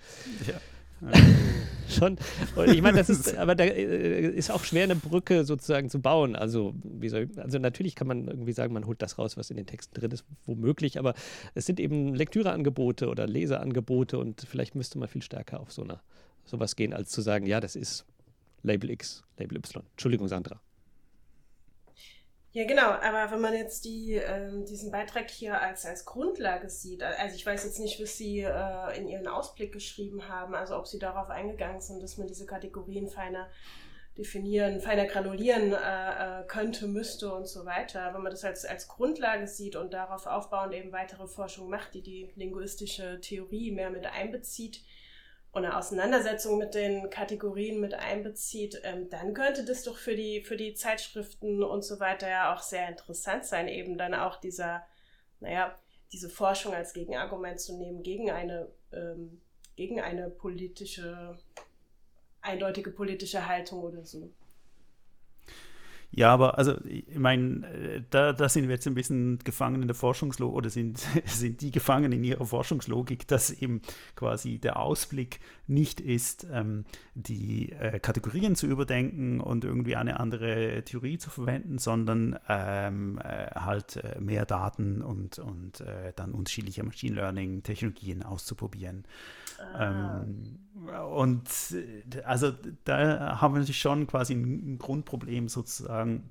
ja. 0.48 1.10
schon. 1.88 2.18
Und 2.56 2.72
ich 2.72 2.82
meine, 2.82 2.98
das 2.98 3.08
ist, 3.08 3.36
aber 3.38 3.54
da 3.54 3.62
äh, 3.62 4.30
ist 4.30 4.50
auch 4.50 4.64
schwer, 4.64 4.82
eine 4.82 4.96
Brücke 4.96 5.44
sozusagen 5.44 5.90
zu 5.90 6.00
bauen. 6.00 6.34
Also, 6.34 6.74
wie 6.82 7.08
soll, 7.08 7.30
also 7.36 7.60
natürlich 7.60 7.94
kann 7.94 8.08
man 8.08 8.26
irgendwie 8.26 8.52
sagen, 8.52 8.74
man 8.74 8.86
holt 8.86 9.00
das 9.00 9.16
raus, 9.16 9.36
was 9.36 9.50
in 9.50 9.56
den 9.56 9.66
Texten 9.66 9.94
drin 9.94 10.10
ist, 10.10 10.24
womöglich, 10.44 10.98
aber 10.98 11.14
es 11.54 11.66
sind 11.66 11.78
eben 11.78 12.16
Lektüreangebote 12.16 13.08
oder 13.08 13.28
Leseangebote 13.28 14.18
und 14.18 14.40
vielleicht 14.40 14.74
müsste 14.74 14.98
man 14.98 15.06
viel 15.06 15.22
stärker 15.22 15.60
auf 15.60 15.70
so 15.70 15.84
eine, 15.84 16.00
sowas 16.44 16.74
gehen, 16.74 16.92
als 16.92 17.10
zu 17.10 17.20
sagen, 17.20 17.46
ja, 17.46 17.60
das 17.60 17.76
ist 17.76 18.06
Label 18.64 18.90
X, 18.90 19.22
Label 19.36 19.58
Y. 19.58 19.84
Entschuldigung, 19.92 20.26
Sandra. 20.26 20.60
Ja, 22.58 22.64
genau, 22.64 22.90
aber 22.90 23.30
wenn 23.30 23.40
man 23.40 23.54
jetzt 23.54 23.84
die, 23.84 24.14
ähm, 24.14 24.64
diesen 24.64 24.90
Beitrag 24.90 25.30
hier 25.30 25.60
als, 25.60 25.86
als 25.86 26.04
Grundlage 26.04 26.68
sieht, 26.68 27.04
also 27.04 27.36
ich 27.36 27.46
weiß 27.46 27.62
jetzt 27.62 27.78
nicht, 27.78 28.02
was 28.02 28.16
Sie 28.16 28.40
äh, 28.40 28.98
in 28.98 29.06
Ihren 29.06 29.28
Ausblick 29.28 29.70
geschrieben 29.70 30.28
haben, 30.28 30.56
also 30.56 30.76
ob 30.76 30.88
Sie 30.88 30.98
darauf 30.98 31.30
eingegangen 31.30 31.80
sind, 31.80 32.02
dass 32.02 32.18
man 32.18 32.26
diese 32.26 32.46
Kategorien 32.46 33.06
feiner 33.06 33.48
definieren, 34.16 34.80
feiner 34.80 35.06
granulieren 35.06 35.72
äh, 35.72 36.40
äh 36.40 36.46
könnte, 36.48 36.88
müsste 36.88 37.32
und 37.32 37.46
so 37.46 37.64
weiter. 37.64 38.12
Wenn 38.12 38.22
man 38.22 38.32
das 38.32 38.42
als, 38.42 38.64
als 38.64 38.88
Grundlage 38.88 39.46
sieht 39.46 39.76
und 39.76 39.94
darauf 39.94 40.26
aufbauend 40.26 40.74
eben 40.74 40.90
weitere 40.90 41.28
Forschung 41.28 41.70
macht, 41.70 41.94
die 41.94 42.02
die 42.02 42.32
linguistische 42.34 43.20
Theorie 43.20 43.70
mehr 43.70 43.90
mit 43.90 44.04
einbezieht, 44.04 44.82
eine 45.52 45.76
Auseinandersetzung 45.76 46.58
mit 46.58 46.74
den 46.74 47.10
Kategorien 47.10 47.80
mit 47.80 47.94
einbezieht, 47.94 48.80
ähm, 48.84 49.08
dann 49.08 49.34
könnte 49.34 49.64
das 49.64 49.82
doch 49.82 49.96
für 49.96 50.14
die, 50.14 50.42
für 50.42 50.56
die 50.56 50.74
Zeitschriften 50.74 51.62
und 51.62 51.82
so 51.82 52.00
weiter 52.00 52.28
ja 52.28 52.54
auch 52.54 52.62
sehr 52.62 52.88
interessant 52.88 53.44
sein, 53.44 53.66
eben 53.68 53.96
dann 53.96 54.14
auch 54.14 54.36
dieser, 54.36 54.84
naja, 55.40 55.78
diese 56.12 56.28
Forschung 56.28 56.74
als 56.74 56.92
Gegenargument 56.92 57.60
zu 57.60 57.76
nehmen 57.76 58.02
gegen 58.02 58.30
eine, 58.30 58.70
ähm, 58.92 59.40
gegen 59.76 60.00
eine 60.00 60.30
politische, 60.30 61.38
eindeutige 62.40 62.90
politische 62.90 63.46
Haltung 63.46 63.82
oder 63.82 64.04
so. 64.04 64.30
Ja, 66.10 66.32
aber 66.32 66.56
also 66.56 66.74
ich 66.86 67.18
meine, 67.18 67.66
äh, 67.66 68.02
da, 68.08 68.32
da 68.32 68.48
sind 68.48 68.66
wir 68.68 68.74
jetzt 68.74 68.86
ein 68.86 68.94
bisschen 68.94 69.38
gefangen 69.44 69.82
in 69.82 69.88
der 69.88 69.94
Forschungslogik 69.94 70.56
oder 70.56 70.70
sind, 70.70 70.98
sind 71.26 71.60
die 71.60 71.70
gefangen 71.70 72.12
in 72.12 72.24
ihrer 72.24 72.46
Forschungslogik, 72.46 73.28
dass 73.28 73.50
eben 73.50 73.82
quasi 74.16 74.58
der 74.58 74.78
Ausblick 74.78 75.40
nicht 75.66 76.00
ist, 76.00 76.46
ähm, 76.50 76.86
die 77.14 77.72
äh, 77.72 78.00
Kategorien 78.00 78.56
zu 78.56 78.66
überdenken 78.66 79.40
und 79.40 79.64
irgendwie 79.64 79.96
eine 79.96 80.18
andere 80.18 80.82
Theorie 80.82 81.18
zu 81.18 81.28
verwenden, 81.28 81.76
sondern 81.78 82.38
ähm, 82.48 83.18
äh, 83.22 83.50
halt 83.54 83.96
äh, 83.96 84.18
mehr 84.18 84.46
Daten 84.46 85.02
und, 85.02 85.38
und 85.38 85.82
äh, 85.82 86.14
dann 86.16 86.32
unterschiedliche 86.32 86.84
Machine 86.84 87.16
Learning-Technologien 87.16 88.22
auszuprobieren. 88.22 89.04
Ähm, 89.78 90.58
und 91.12 91.48
äh, 91.72 92.22
also 92.22 92.52
da 92.84 93.40
haben 93.40 93.54
wir 93.54 93.60
natürlich 93.60 93.80
schon 93.80 94.06
quasi 94.06 94.34
ein 94.34 94.78
Grundproblem 94.78 95.48
sozusagen 95.48 96.30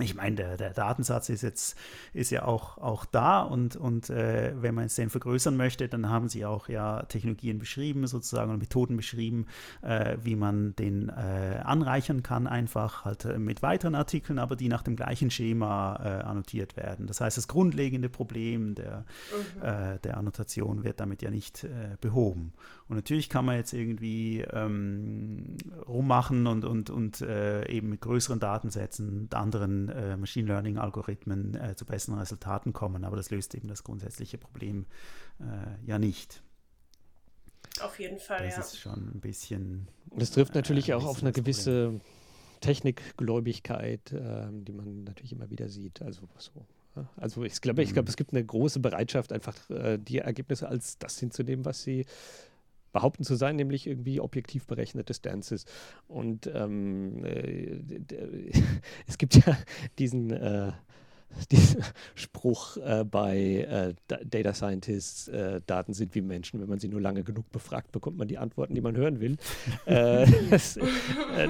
ich 0.00 0.14
meine, 0.14 0.36
der, 0.36 0.56
der, 0.56 0.72
Datensatz 0.72 1.28
ist 1.28 1.42
jetzt 1.42 1.76
ist 2.12 2.30
ja 2.30 2.44
auch, 2.44 2.78
auch 2.78 3.04
da 3.04 3.42
und, 3.42 3.76
und 3.76 4.10
äh, 4.10 4.52
wenn 4.60 4.74
man 4.74 4.84
es 4.84 4.94
den 4.94 5.10
vergrößern 5.10 5.56
möchte, 5.56 5.88
dann 5.88 6.08
haben 6.08 6.28
sie 6.28 6.44
auch 6.44 6.68
ja 6.68 7.02
Technologien 7.04 7.58
beschrieben, 7.58 8.06
sozusagen 8.06 8.50
und 8.50 8.58
Methoden 8.58 8.96
beschrieben, 8.96 9.46
äh, 9.82 10.16
wie 10.22 10.36
man 10.36 10.74
den 10.76 11.08
äh, 11.08 11.60
anreichern 11.64 12.22
kann, 12.22 12.46
einfach 12.46 13.04
halt 13.04 13.24
äh, 13.24 13.38
mit 13.38 13.62
weiteren 13.62 13.94
Artikeln, 13.94 14.38
aber 14.38 14.56
die 14.56 14.68
nach 14.68 14.82
dem 14.82 14.96
gleichen 14.96 15.30
Schema 15.30 16.00
äh, 16.02 16.08
annotiert 16.22 16.76
werden. 16.76 17.06
Das 17.06 17.20
heißt, 17.20 17.36
das 17.36 17.48
grundlegende 17.48 18.08
Problem 18.08 18.74
der, 18.74 19.04
mhm. 19.30 19.62
Äh, 19.62 19.98
der 20.00 20.16
Annotation 20.16 20.84
wird 20.84 21.00
damit 21.00 21.22
ja 21.22 21.30
nicht 21.30 21.66
behoben. 22.00 22.52
Und 22.90 22.96
natürlich 22.96 23.28
kann 23.28 23.44
man 23.44 23.54
jetzt 23.54 23.72
irgendwie 23.72 24.40
ähm, 24.40 25.56
rummachen 25.86 26.48
und, 26.48 26.64
und, 26.64 26.90
und 26.90 27.22
eben 27.22 27.88
mit 27.88 28.00
größeren 28.00 28.40
Datensätzen, 28.40 29.28
anderen 29.32 29.88
äh, 29.88 30.16
Machine 30.16 30.48
Learning-Algorithmen 30.48 31.54
äh, 31.54 31.76
zu 31.76 31.86
besseren 31.86 32.18
Resultaten 32.18 32.72
kommen, 32.72 33.04
aber 33.04 33.16
das 33.16 33.30
löst 33.30 33.54
eben 33.54 33.68
das 33.68 33.84
grundsätzliche 33.84 34.38
Problem 34.38 34.86
äh, 35.38 35.86
ja 35.86 36.00
nicht. 36.00 36.42
Auf 37.80 37.98
jeden 38.00 38.18
Fall, 38.18 38.44
das 38.44 38.56
ja. 38.56 38.62
ist 38.62 38.78
schon 38.78 39.10
ein 39.14 39.20
bisschen. 39.20 39.88
Das 40.16 40.32
trifft 40.32 40.54
natürlich 40.54 40.88
äh, 40.88 40.94
auch 40.94 41.04
auf 41.04 41.22
eine 41.22 41.32
gewisse 41.32 42.00
Technikgläubigkeit, 42.60 44.12
ähm, 44.12 44.64
die 44.64 44.72
man 44.72 45.04
natürlich 45.04 45.32
immer 45.32 45.48
wieder 45.50 45.68
sieht. 45.68 46.02
Also 46.02 46.22
so. 46.38 46.66
Also 47.16 47.44
ich 47.44 47.60
glaube, 47.60 47.82
ich 47.82 47.92
glaube, 47.92 48.06
mhm. 48.06 48.10
es 48.10 48.16
gibt 48.16 48.32
eine 48.32 48.44
große 48.44 48.80
Bereitschaft, 48.80 49.32
einfach 49.32 49.70
äh, 49.70 49.96
die 49.96 50.18
Ergebnisse 50.18 50.68
als 50.68 50.98
das 50.98 51.18
hinzunehmen, 51.18 51.64
was 51.64 51.82
sie 51.82 52.04
behaupten 52.92 53.24
zu 53.24 53.34
sein, 53.34 53.56
nämlich 53.56 53.86
irgendwie 53.86 54.20
objektiv 54.20 54.66
berechnete 54.66 55.14
Stances. 55.14 55.64
Und 56.08 56.50
ähm, 56.52 57.24
äh, 57.24 57.80
es 59.06 59.18
gibt 59.18 59.34
ja 59.36 59.56
diesen, 59.98 60.30
äh, 60.30 60.72
diesen 61.50 61.84
Spruch 62.14 62.76
äh, 62.78 63.04
bei 63.04 63.94
äh, 64.08 64.16
Data 64.24 64.54
Scientists, 64.54 65.28
äh, 65.28 65.60
Daten 65.66 65.94
sind 65.94 66.14
wie 66.14 66.20
Menschen. 66.20 66.60
Wenn 66.60 66.68
man 66.68 66.78
sie 66.78 66.88
nur 66.88 67.00
lange 67.00 67.22
genug 67.22 67.50
befragt, 67.50 67.92
bekommt 67.92 68.18
man 68.18 68.28
die 68.28 68.38
Antworten, 68.38 68.74
die 68.74 68.80
man 68.80 68.96
hören 68.96 69.20
will. 69.20 69.36
Äh, 69.86 70.26
das, 70.50 70.78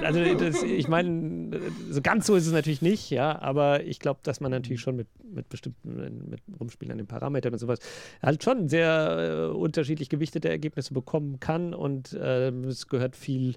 also 0.03 0.35
das, 0.35 0.63
ich 0.63 0.87
meine, 0.87 1.59
so 1.89 2.01
ganz 2.01 2.25
so 2.25 2.35
ist 2.35 2.47
es 2.47 2.53
natürlich 2.53 2.81
nicht, 2.81 3.09
ja, 3.09 3.39
aber 3.39 3.83
ich 3.83 3.99
glaube, 3.99 4.19
dass 4.23 4.39
man 4.39 4.51
natürlich 4.51 4.81
schon 4.81 4.95
mit, 4.95 5.07
mit 5.23 5.49
bestimmten, 5.49 6.29
mit 6.29 6.41
Rumspielen 6.59 6.91
an 6.91 6.97
den 6.97 7.07
Parametern 7.07 7.53
und 7.53 7.59
sowas 7.59 7.79
halt 8.21 8.43
schon 8.43 8.69
sehr 8.69 9.53
unterschiedlich 9.55 10.09
gewichtete 10.09 10.49
Ergebnisse 10.49 10.93
bekommen 10.93 11.39
kann 11.39 11.73
und 11.73 12.13
es 12.13 12.87
gehört 12.87 13.15
viel 13.15 13.55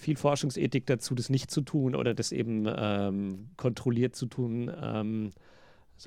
viel 0.00 0.16
Forschungsethik 0.16 0.86
dazu, 0.86 1.14
das 1.14 1.28
nicht 1.28 1.50
zu 1.50 1.60
tun 1.60 1.94
oder 1.94 2.14
das 2.14 2.32
eben 2.32 2.66
ähm, 2.66 3.50
kontrolliert 3.56 4.16
zu 4.16 4.26
tun 4.26 4.70
ähm, 4.82 5.30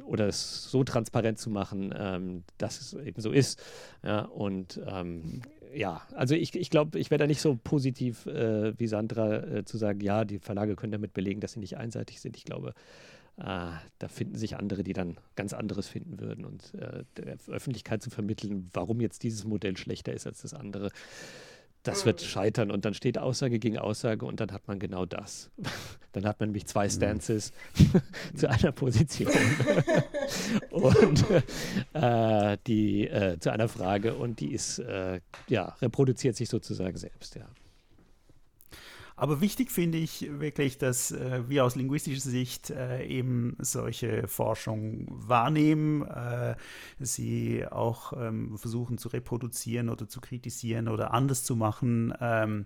oder 0.04 0.28
es 0.28 0.64
so 0.64 0.84
transparent 0.84 1.38
zu 1.38 1.50
machen, 1.50 1.94
ähm, 1.96 2.44
dass 2.58 2.82
es 2.82 2.94
eben 2.94 3.22
so 3.22 3.32
ist. 3.32 3.62
Ja, 4.04 4.22
und 4.26 4.82
ähm, 4.88 5.42
ja, 5.74 6.02
also 6.14 6.36
ich, 6.36 6.56
ich 6.56 6.70
glaube, 6.70 7.00
ich 7.00 7.12
wäre 7.12 7.20
da 7.20 7.28
nicht 7.28 7.42
so 7.42 7.58
positiv 7.64 8.26
äh, 8.26 8.78
wie 8.80 8.88
Sandra 8.88 9.38
äh, 9.38 9.66
zu 9.66 9.78
sagen, 9.78 10.02
ja, 10.02 10.26
die 10.26 10.40
Verlage 10.40 10.76
können 10.76 10.92
damit 10.92 11.14
belegen, 11.14 11.40
dass 11.42 11.54
sie 11.54 11.60
nicht 11.60 11.78
einseitig 11.78 12.22
sind. 12.22 12.38
Ich 12.38 12.46
glaube, 12.46 12.74
äh, 13.38 13.72
da 14.00 14.08
finden 14.08 14.36
sich 14.36 14.58
andere, 14.58 14.84
die 14.84 14.94
dann 14.94 15.18
ganz 15.36 15.54
anderes 15.54 15.88
finden 15.88 16.20
würden. 16.20 16.46
Und 16.46 16.74
äh, 16.76 17.04
der 17.18 17.38
Öffentlichkeit 17.48 18.02
zu 18.02 18.10
vermitteln, 18.10 18.70
warum 18.74 19.02
jetzt 19.02 19.24
dieses 19.24 19.46
Modell 19.46 19.78
schlechter 19.78 20.14
ist 20.14 20.28
als 20.28 20.42
das 20.42 20.54
andere, 20.54 20.90
das 21.84 22.06
wird 22.06 22.22
scheitern 22.22 22.72
und 22.72 22.86
dann 22.86 22.94
steht 22.94 23.18
Aussage 23.18 23.60
gegen 23.60 23.78
Aussage 23.78 24.26
und 24.26 24.40
dann 24.40 24.52
hat 24.52 24.68
man 24.68 24.80
genau 24.80 25.06
das. 25.06 25.52
Dann 26.14 26.28
hat 26.28 26.40
man 26.40 26.50
nämlich 26.50 26.68
zwei 26.68 26.86
mhm. 26.86 26.92
Stances 26.92 27.52
zu 28.36 28.48
einer 28.48 28.72
Position 28.72 29.32
und 30.70 31.26
äh, 31.94 32.58
die 32.68 33.08
äh, 33.08 33.40
zu 33.40 33.52
einer 33.52 33.68
Frage 33.68 34.14
und 34.14 34.40
die 34.40 34.54
ist 34.54 34.78
äh, 34.78 35.22
ja 35.48 35.76
reproduziert 35.82 36.36
sich 36.36 36.50
sozusagen 36.50 36.96
selbst, 36.98 37.34
ja. 37.34 37.48
Aber 39.16 39.42
wichtig 39.42 39.72
finde 39.72 40.00
ich 40.00 40.28
wirklich, 40.40 40.78
dass 40.78 41.12
äh, 41.12 41.44
wir 41.48 41.66
aus 41.66 41.76
linguistischer 41.76 42.30
Sicht 42.30 42.72
äh, 42.72 43.06
eben 43.06 43.56
solche 43.60 44.28
Forschung 44.28 45.08
wahrnehmen, 45.10 46.02
äh, 46.04 46.56
sie 47.00 47.66
auch 47.70 48.14
ähm, 48.14 48.58
versuchen 48.58 48.98
zu 48.98 49.10
reproduzieren 49.10 49.90
oder 49.90 50.08
zu 50.08 50.20
kritisieren 50.20 50.88
oder 50.88 51.14
anders 51.14 51.44
zu 51.44 51.56
machen. 51.56 52.14
Ähm, 52.20 52.66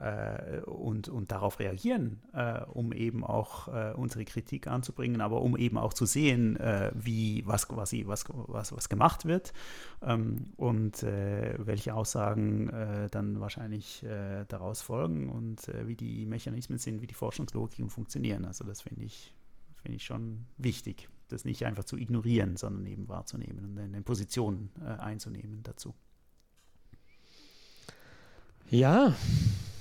äh, 0.00 0.60
und, 0.62 1.08
und 1.08 1.30
darauf 1.30 1.60
reagieren, 1.60 2.20
äh, 2.32 2.62
um 2.64 2.92
eben 2.92 3.24
auch 3.24 3.68
äh, 3.68 3.92
unsere 3.94 4.24
Kritik 4.24 4.66
anzubringen, 4.66 5.20
aber 5.20 5.40
um 5.40 5.56
eben 5.56 5.78
auch 5.78 5.94
zu 5.94 6.04
sehen, 6.06 6.56
äh, 6.56 6.90
wie 6.94 7.46
was 7.46 7.68
quasi 7.68 8.04
was, 8.06 8.24
was, 8.28 8.74
was 8.74 8.88
gemacht 8.88 9.24
wird 9.24 9.52
ähm, 10.02 10.52
und 10.56 11.02
äh, 11.02 11.54
welche 11.58 11.94
Aussagen 11.94 12.68
äh, 12.70 13.08
dann 13.10 13.40
wahrscheinlich 13.40 14.04
daraus 14.48 14.82
folgen 14.82 15.28
und 15.28 15.68
wie 15.86 15.94
die 15.96 16.26
Mechanismen 16.26 16.78
sind, 16.78 17.00
wie 17.00 17.06
die 17.06 17.14
Forschungslogiken 17.14 17.90
funktionieren. 17.90 18.44
Also 18.44 18.64
das 18.64 18.80
finde 18.80 19.04
ich, 19.04 19.34
find 19.76 19.94
ich 19.94 20.04
schon 20.04 20.46
wichtig, 20.56 21.08
das 21.28 21.44
nicht 21.44 21.64
einfach 21.64 21.84
zu 21.84 21.96
ignorieren, 21.96 22.56
sondern 22.56 22.86
eben 22.86 23.08
wahrzunehmen 23.08 23.64
und 23.64 23.78
eine 23.78 24.02
Position 24.02 24.70
einzunehmen 24.98 25.62
dazu. 25.62 25.94
Ja. 28.70 29.14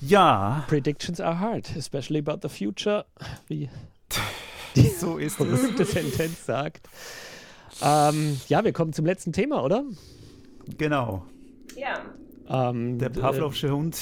Ja. 0.08 0.66
Predictions 0.68 1.20
are 1.20 1.40
hard, 1.40 1.76
especially 1.78 2.20
about 2.20 2.48
the 2.48 2.50
future, 2.50 3.06
wie 3.48 3.70
die 4.76 4.90
so 4.90 5.18
ist 5.18 5.36
verrückte 5.38 5.86
Sentenz 5.86 6.46
sagt. 6.46 6.90
Ähm, 7.82 8.40
ja, 8.48 8.64
wir 8.64 8.74
kommen 8.74 8.94
zum 8.94 9.06
letzten 9.06 9.34
Thema, 9.34 9.64
oder? 9.64 9.84
Genau. 10.78 11.26
Ja. 11.76 12.02
Ähm, 12.50 13.00
der 13.00 13.10
Pavlovsche 13.10 13.68
äh, 13.68 13.72
Hund. 13.72 13.98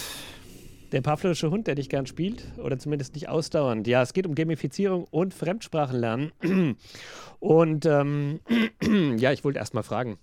Der 0.91 1.02
Pavlovsche 1.02 1.52
Hund, 1.52 1.68
der 1.68 1.76
dich 1.76 1.88
gern 1.88 2.06
spielt, 2.06 2.44
oder 2.57 2.78
zumindest 2.78 3.14
nicht 3.14 3.30
ausdauernd. 3.30 3.88
Ja, 3.88 4.02
es 4.02 4.14
geht 4.14 4.28
um 4.28 4.36
Gamifizierung 4.36 5.06
und 5.10 5.34
Fremdsprachenlernen. 5.34 6.32
Und 7.40 7.86
ähm, 7.86 8.40
ja, 9.18 9.32
ich 9.32 9.44
wollte 9.44 9.60
erst 9.60 9.73
mal 9.73 9.84
fragen, 9.84 10.18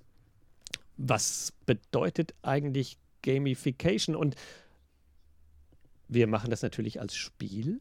was 0.96 1.52
bedeutet 1.64 2.34
eigentlich 2.42 2.98
Gamification 3.22 4.14
und 4.14 4.36
wir 6.09 6.26
machen 6.26 6.51
das 6.51 6.62
natürlich 6.62 7.01
als 7.01 7.14
Spiel. 7.16 7.80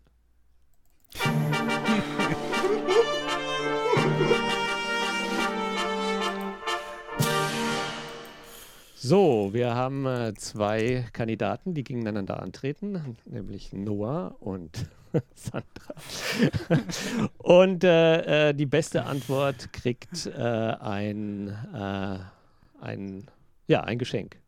So, 8.99 9.53
wir 9.53 9.73
haben 9.73 10.05
äh, 10.05 10.33
zwei 10.33 11.05
Kandidaten, 11.13 11.73
die 11.73 11.85
gegeneinander 11.85 12.41
antreten, 12.41 13.15
nämlich 13.23 13.71
Noah 13.71 14.35
und 14.41 14.89
Sandra. 15.33 15.93
und 17.37 17.85
äh, 17.85 18.49
äh, 18.49 18.53
die 18.53 18.65
beste 18.65 19.05
Antwort 19.05 19.71
kriegt 19.71 20.25
äh, 20.25 20.41
ein, 20.41 21.47
äh, 21.73 22.17
ein, 22.81 23.27
ja, 23.67 23.81
ein 23.85 23.97
Geschenk. 23.97 24.39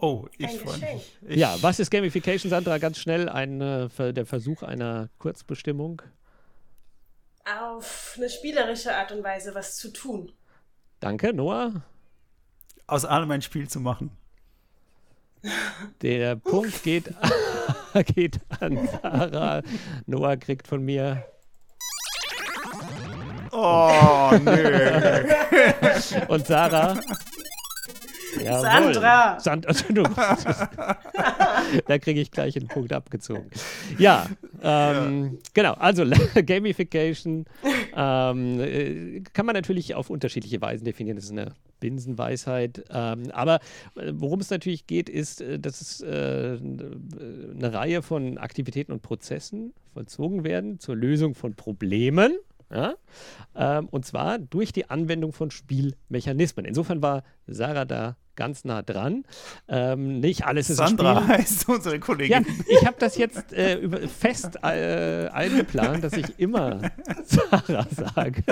Oh, 0.00 0.26
ich 0.38 0.60
freue 0.60 0.78
mich. 0.78 1.18
ja, 1.28 1.56
was 1.60 1.80
ist 1.80 1.90
Gamification, 1.90 2.50
Sandra? 2.50 2.78
Ganz 2.78 2.98
schnell 2.98 3.28
ein, 3.28 3.60
äh, 3.60 4.12
der 4.12 4.26
Versuch 4.26 4.62
einer 4.62 5.08
Kurzbestimmung. 5.18 6.02
Auf 7.44 8.14
eine 8.16 8.30
spielerische 8.30 8.94
Art 8.94 9.10
und 9.10 9.24
Weise 9.24 9.54
was 9.54 9.76
zu 9.76 9.92
tun. 9.92 10.32
Danke, 11.00 11.32
Noah. 11.32 11.82
Aus 12.86 13.04
allem 13.04 13.30
ein 13.32 13.42
Spiel 13.42 13.68
zu 13.68 13.80
machen. 13.80 14.10
Der 16.02 16.36
Punkt 16.36 16.82
geht, 16.82 17.12
geht 18.14 18.40
an 18.60 18.88
Sarah. 18.88 19.62
Noah 20.06 20.36
kriegt 20.36 20.66
von 20.66 20.84
mir 20.84 21.24
Oh, 23.50 24.30
nö. 24.40 25.24
Und 26.28 26.46
Sarah 26.46 27.00
Jawohl. 28.42 28.62
Sandra! 28.62 29.40
Sand 29.40 29.66
also 29.66 29.84
da 31.86 31.98
kriege 31.98 32.20
ich 32.20 32.30
gleich 32.30 32.56
einen 32.56 32.68
Punkt 32.68 32.92
abgezogen. 32.92 33.50
Ja, 33.98 34.26
ähm, 34.62 35.24
ja. 35.24 35.38
genau. 35.54 35.72
Also 35.74 36.04
Gamification 36.46 37.46
ähm, 37.94 38.60
äh, 38.60 39.20
kann 39.32 39.46
man 39.46 39.54
natürlich 39.54 39.94
auf 39.94 40.10
unterschiedliche 40.10 40.60
Weisen 40.60 40.84
definieren. 40.84 41.16
Das 41.16 41.26
ist 41.26 41.32
eine 41.32 41.54
Binsenweisheit. 41.80 42.84
Ähm, 42.90 43.30
aber 43.32 43.56
äh, 43.96 44.12
worum 44.14 44.40
es 44.40 44.50
natürlich 44.50 44.86
geht, 44.86 45.08
ist, 45.08 45.40
äh, 45.40 45.58
dass 45.58 45.80
es 45.80 46.00
äh, 46.00 46.58
eine 46.58 47.72
Reihe 47.72 48.02
von 48.02 48.38
Aktivitäten 48.38 48.92
und 48.92 49.02
Prozessen 49.02 49.72
vollzogen 49.92 50.44
werden 50.44 50.78
zur 50.80 50.96
Lösung 50.96 51.34
von 51.34 51.54
Problemen 51.54 52.36
Ja? 52.70 52.94
Ähm, 53.54 53.88
und 53.88 54.04
zwar 54.04 54.38
durch 54.38 54.72
die 54.72 54.90
Anwendung 54.90 55.32
von 55.32 55.50
Spielmechanismen. 55.50 56.64
Insofern 56.64 57.02
war 57.02 57.24
Sarah 57.46 57.84
da 57.84 58.16
ganz 58.38 58.64
nah 58.64 58.82
dran. 58.82 59.24
Ähm, 59.66 60.20
nicht 60.20 60.46
alles 60.46 60.70
ist 60.70 60.76
Sandra 60.76 61.26
heißt 61.28 61.68
unsere 61.68 61.98
Kollegin. 61.98 62.46
Ja, 62.46 62.54
ich 62.68 62.86
habe 62.86 62.96
das 63.00 63.16
jetzt 63.16 63.52
äh, 63.52 63.78
über, 63.78 64.06
fest 64.06 64.56
äh, 64.62 65.28
eingeplant, 65.32 66.04
dass 66.04 66.12
ich 66.12 66.38
immer 66.38 66.80
Sarah 67.24 67.86
sage. 67.90 68.44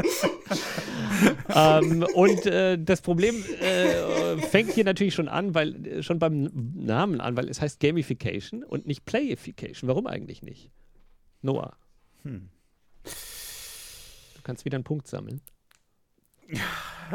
ähm, 1.55 2.05
und 2.15 2.47
äh, 2.47 2.79
das 2.79 3.01
Problem 3.01 3.37
äh, 3.61 4.39
fängt 4.39 4.73
hier 4.73 4.85
natürlich 4.85 5.15
schon 5.15 5.29
an, 5.29 5.55
weil 5.55 5.87
äh, 5.87 6.03
schon 6.03 6.19
beim 6.19 6.51
Namen 6.75 7.21
an, 7.21 7.37
weil 7.37 7.49
es 7.49 7.61
heißt 7.61 7.79
Gamification 7.79 8.65
und 8.65 8.87
nicht 8.87 9.05
Playification. 9.05 9.89
Warum 9.89 10.09
eigentlich 10.09 10.43
nicht? 10.43 10.73
Noah. 11.43 11.77
Hm. 12.25 12.49
Du 14.47 14.51
kannst 14.53 14.65
wieder 14.65 14.77
einen 14.77 14.85
Punkt 14.85 15.09
sammeln. 15.09 15.41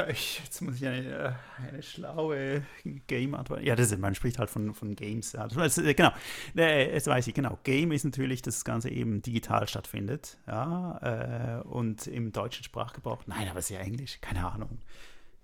Ich, 0.10 0.40
jetzt 0.44 0.62
muss 0.62 0.76
ich 0.76 0.86
eine, 0.86 1.38
eine 1.58 1.82
schlaue 1.82 2.64
Game-Antwort. 3.08 3.62
Ja, 3.64 3.76
das 3.76 3.91
ist, 3.91 3.99
man 3.99 4.16
spricht 4.16 4.38
halt 4.38 4.49
von, 4.49 4.74
von 4.74 4.95
Games. 4.95 5.32
Ja. 5.32 5.48
Das, 5.48 5.76
genau, 5.76 6.12
jetzt 6.53 7.08
weiß 7.08 7.28
ich, 7.28 7.34
genau. 7.34 7.58
Game 7.64 7.94
ist 7.94 8.03
natürlich, 8.03 8.41
dass 8.41 8.56
das 8.56 8.66
Ganze 8.66 8.90
eben 8.90 9.22
digital 9.22 9.66
stattfindet. 9.70 10.40
Ja, 10.45 11.62
äh, 11.62 11.68
und 11.68 12.08
im 12.08 12.34
deutschen 12.34 12.66
Sprachgebrauch, 12.66 13.24
nein, 13.28 13.48
aber 13.49 13.60
es 13.60 13.70
ist 13.70 13.78
ja 13.78 13.80
Englisch, 13.80 14.20
keine 14.20 14.49
Ahnung. 14.49 14.80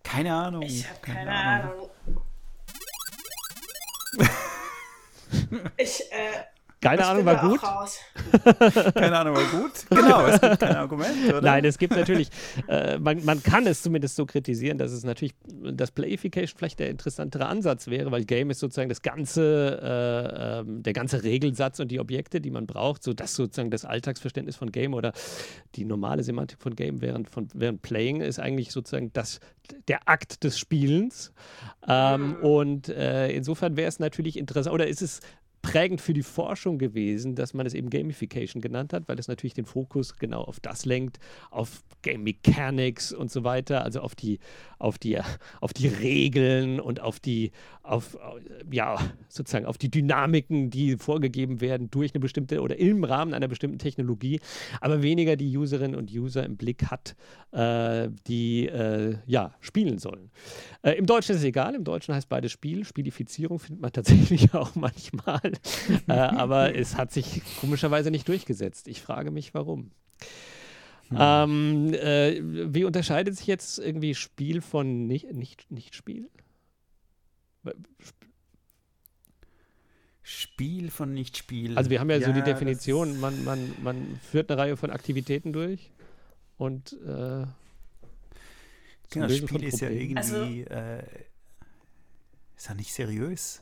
Keine 0.04 0.34
Ahnung. 0.34 0.64
Ich 0.64 0.90
habe 0.90 1.00
keine, 1.02 1.20
keine, 1.20 1.34
Ahnung. 1.34 1.90
Ahnung. 4.18 5.72
ich, 5.78 6.02
äh, 6.12 6.44
keine 6.90 7.02
ich 7.02 7.08
Ahnung, 7.08 7.26
war 7.26 7.42
gut. 7.42 7.60
keine 8.94 9.18
Ahnung, 9.18 9.36
war 9.36 9.62
gut. 9.62 9.72
Genau, 9.90 10.26
es 10.26 10.42
gibt 10.42 10.60
kein 10.60 10.76
Argument, 10.76 11.30
oder? 11.30 11.42
Nein, 11.42 11.66
es 11.66 11.78
gibt 11.78 11.96
natürlich, 11.96 12.30
äh, 12.68 12.98
man, 12.98 13.24
man 13.26 13.42
kann 13.44 13.68
es 13.68 13.82
zumindest 13.82 14.16
so 14.16 14.26
kritisieren, 14.26 14.78
dass 14.78 14.92
es 14.92 15.04
natürlich, 15.04 15.34
das 15.48 15.92
Playification 15.92 16.58
vielleicht 16.58 16.80
der 16.80 16.90
interessantere 16.90 17.46
Ansatz 17.46 17.88
wäre, 17.88 18.12
weil 18.12 18.26
Game 18.26 18.50
ist 18.50 18.60
sozusagen 18.60 18.90
das 18.90 19.02
ganze, 19.02 19.80
äh, 19.82 20.60
äh, 20.62 20.64
der 20.66 20.94
ganze 20.94 21.24
Regelsatz 21.24 21.80
und 21.80 21.90
die 21.90 22.00
Objekte, 22.00 22.42
die 22.42 22.52
man 22.52 22.68
braucht, 22.68 23.04
so 23.04 23.14
das 23.14 23.36
sozusagen 23.36 23.72
das 23.72 23.86
Alltagsverständnis 23.86 24.56
von 24.56 24.72
Game 24.72 24.94
oder 24.94 25.14
die 25.76 25.86
normale 25.86 26.24
Semantik 26.24 26.62
von 26.62 26.76
Game 26.76 27.02
während, 27.02 27.30
von, 27.30 27.48
während 27.54 27.82
Playing 27.82 28.22
ist 28.22 28.40
eigentlich 28.40 28.72
sozusagen 28.72 29.12
das, 29.14 29.40
der 29.88 30.08
Akt 30.08 30.44
des 30.44 30.60
Spielens. 30.60 31.34
Ähm, 31.88 32.30
mhm. 32.30 32.36
Und 32.36 32.90
äh, 32.90 33.30
insofern 33.32 33.78
wäre 33.78 33.88
es 33.88 34.00
natürlich 34.00 34.38
interessant, 34.38 34.74
oder 34.74 34.88
ist 34.88 35.02
es 35.02 35.22
prägend 35.68 36.00
für 36.00 36.14
die 36.14 36.24
Forschung 36.24 36.78
gewesen, 36.78 37.36
dass 37.36 37.54
man 37.54 37.66
es 37.66 37.74
eben 37.74 37.90
Gamification 37.90 38.62
genannt 38.62 38.94
hat, 38.94 39.10
weil 39.10 39.20
es 39.20 39.28
natürlich 39.28 39.54
den 39.54 39.66
Fokus 39.66 40.16
genau 40.16 40.42
auf 40.42 40.62
das 40.62 40.86
lenkt, 40.86 41.20
auf 41.52 41.84
Game 42.04 42.24
Mechanics 42.24 43.12
und 43.12 43.30
so 43.30 43.44
weiter, 43.44 43.84
also 43.84 44.00
auf 44.00 44.16
die, 44.16 44.40
auf 44.80 44.98
die, 44.98 45.20
auf 45.62 45.74
die 45.74 45.88
Regeln 45.88 46.80
und 46.80 47.02
auf 47.02 47.20
die, 47.20 47.52
auf, 47.84 48.18
ja, 48.72 48.98
sozusagen 49.28 49.66
auf 49.66 49.78
die 49.78 49.92
Dynamiken, 49.92 50.70
die 50.70 50.96
vorgegeben 50.96 51.60
werden 51.60 51.92
durch 51.92 52.14
eine 52.14 52.22
bestimmte 52.22 52.62
oder 52.62 52.78
im 52.78 53.04
Rahmen 53.04 53.34
einer 53.34 53.50
bestimmten 53.50 53.80
Technologie, 53.80 54.40
aber 54.80 55.02
weniger 55.02 55.36
die 55.36 55.58
Userinnen 55.58 55.98
und 55.98 56.12
User 56.12 56.46
im 56.46 56.56
Blick 56.56 56.86
hat, 56.86 57.16
äh, 57.52 58.10
die 58.28 58.68
äh, 58.68 59.18
ja 59.26 59.54
spielen 59.60 59.98
sollen. 59.98 60.32
Äh, 60.82 60.94
Im 60.94 61.06
Deutschen 61.06 61.34
ist 61.34 61.40
es 61.40 61.46
egal, 61.46 61.76
im 61.76 61.84
Deutschen 61.84 62.16
heißt 62.16 62.30
beides 62.30 62.54
Spiel. 62.54 62.86
Spielifizierung 62.86 63.60
findet 63.60 63.82
man 63.82 63.92
tatsächlich 63.92 64.54
auch 64.54 64.76
manchmal. 64.76 65.52
äh, 66.08 66.14
aber 66.14 66.76
es 66.76 66.96
hat 66.96 67.12
sich 67.12 67.42
komischerweise 67.60 68.12
nicht 68.12 68.28
durchgesetzt. 68.28 68.88
Ich 68.88 69.02
frage 69.02 69.32
mich, 69.32 69.54
warum. 69.54 69.92
Hm. 71.10 71.18
Ähm, 71.20 71.94
äh, 71.94 72.42
wie 72.74 72.84
unterscheidet 72.84 73.36
sich 73.38 73.48
jetzt 73.48 73.80
irgendwie 73.80 74.16
Spiel 74.16 74.62
von 74.62 75.08
nicht, 75.08 75.32
nicht, 75.32 75.72
nicht 75.72 75.96
Spiel? 75.96 76.30
Spiel 80.24 80.92
von 80.92 81.14
Nicht-Spiel. 81.14 81.78
Also 81.78 81.90
wir 81.90 82.02
haben 82.02 82.10
ja, 82.10 82.18
ja 82.18 82.28
so 82.28 82.34
die 82.34 82.42
Definition, 82.42 83.20
man, 83.20 83.46
man, 83.46 83.72
man 83.82 84.20
führt 84.30 84.52
eine 84.52 84.62
Reihe 84.62 84.78
von 84.78 84.90
Aktivitäten 84.90 85.54
durch 85.54 85.92
und 86.58 86.94
äh, 87.06 87.46
Genau, 89.10 89.30
Spiel 89.30 89.64
ist 89.64 89.80
ja 89.80 89.90
irgendwie 89.90 90.18
also, 90.18 90.44
äh, 90.44 91.04
ist 92.58 92.68
ja 92.68 92.74
nicht 92.74 92.94
seriös. 92.94 93.60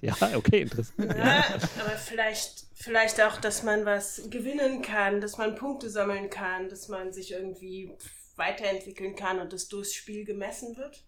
Ja, 0.00 0.14
ja 0.20 0.36
okay, 0.36 0.62
interessant. 0.62 1.14
Ja, 1.16 1.44
aber 1.80 1.96
vielleicht, 1.96 2.66
vielleicht 2.74 3.20
auch, 3.22 3.38
dass 3.38 3.62
man 3.62 3.84
was 3.84 4.22
gewinnen 4.30 4.82
kann, 4.82 5.20
dass 5.20 5.38
man 5.38 5.54
Punkte 5.54 5.88
sammeln 5.88 6.30
kann, 6.30 6.68
dass 6.68 6.88
man 6.88 7.12
sich 7.12 7.32
irgendwie 7.32 7.90
weiterentwickeln 8.36 9.16
kann 9.16 9.40
und 9.40 9.52
das 9.52 9.68
durchs 9.68 9.94
Spiel 9.94 10.24
gemessen 10.24 10.76
wird. 10.76 11.04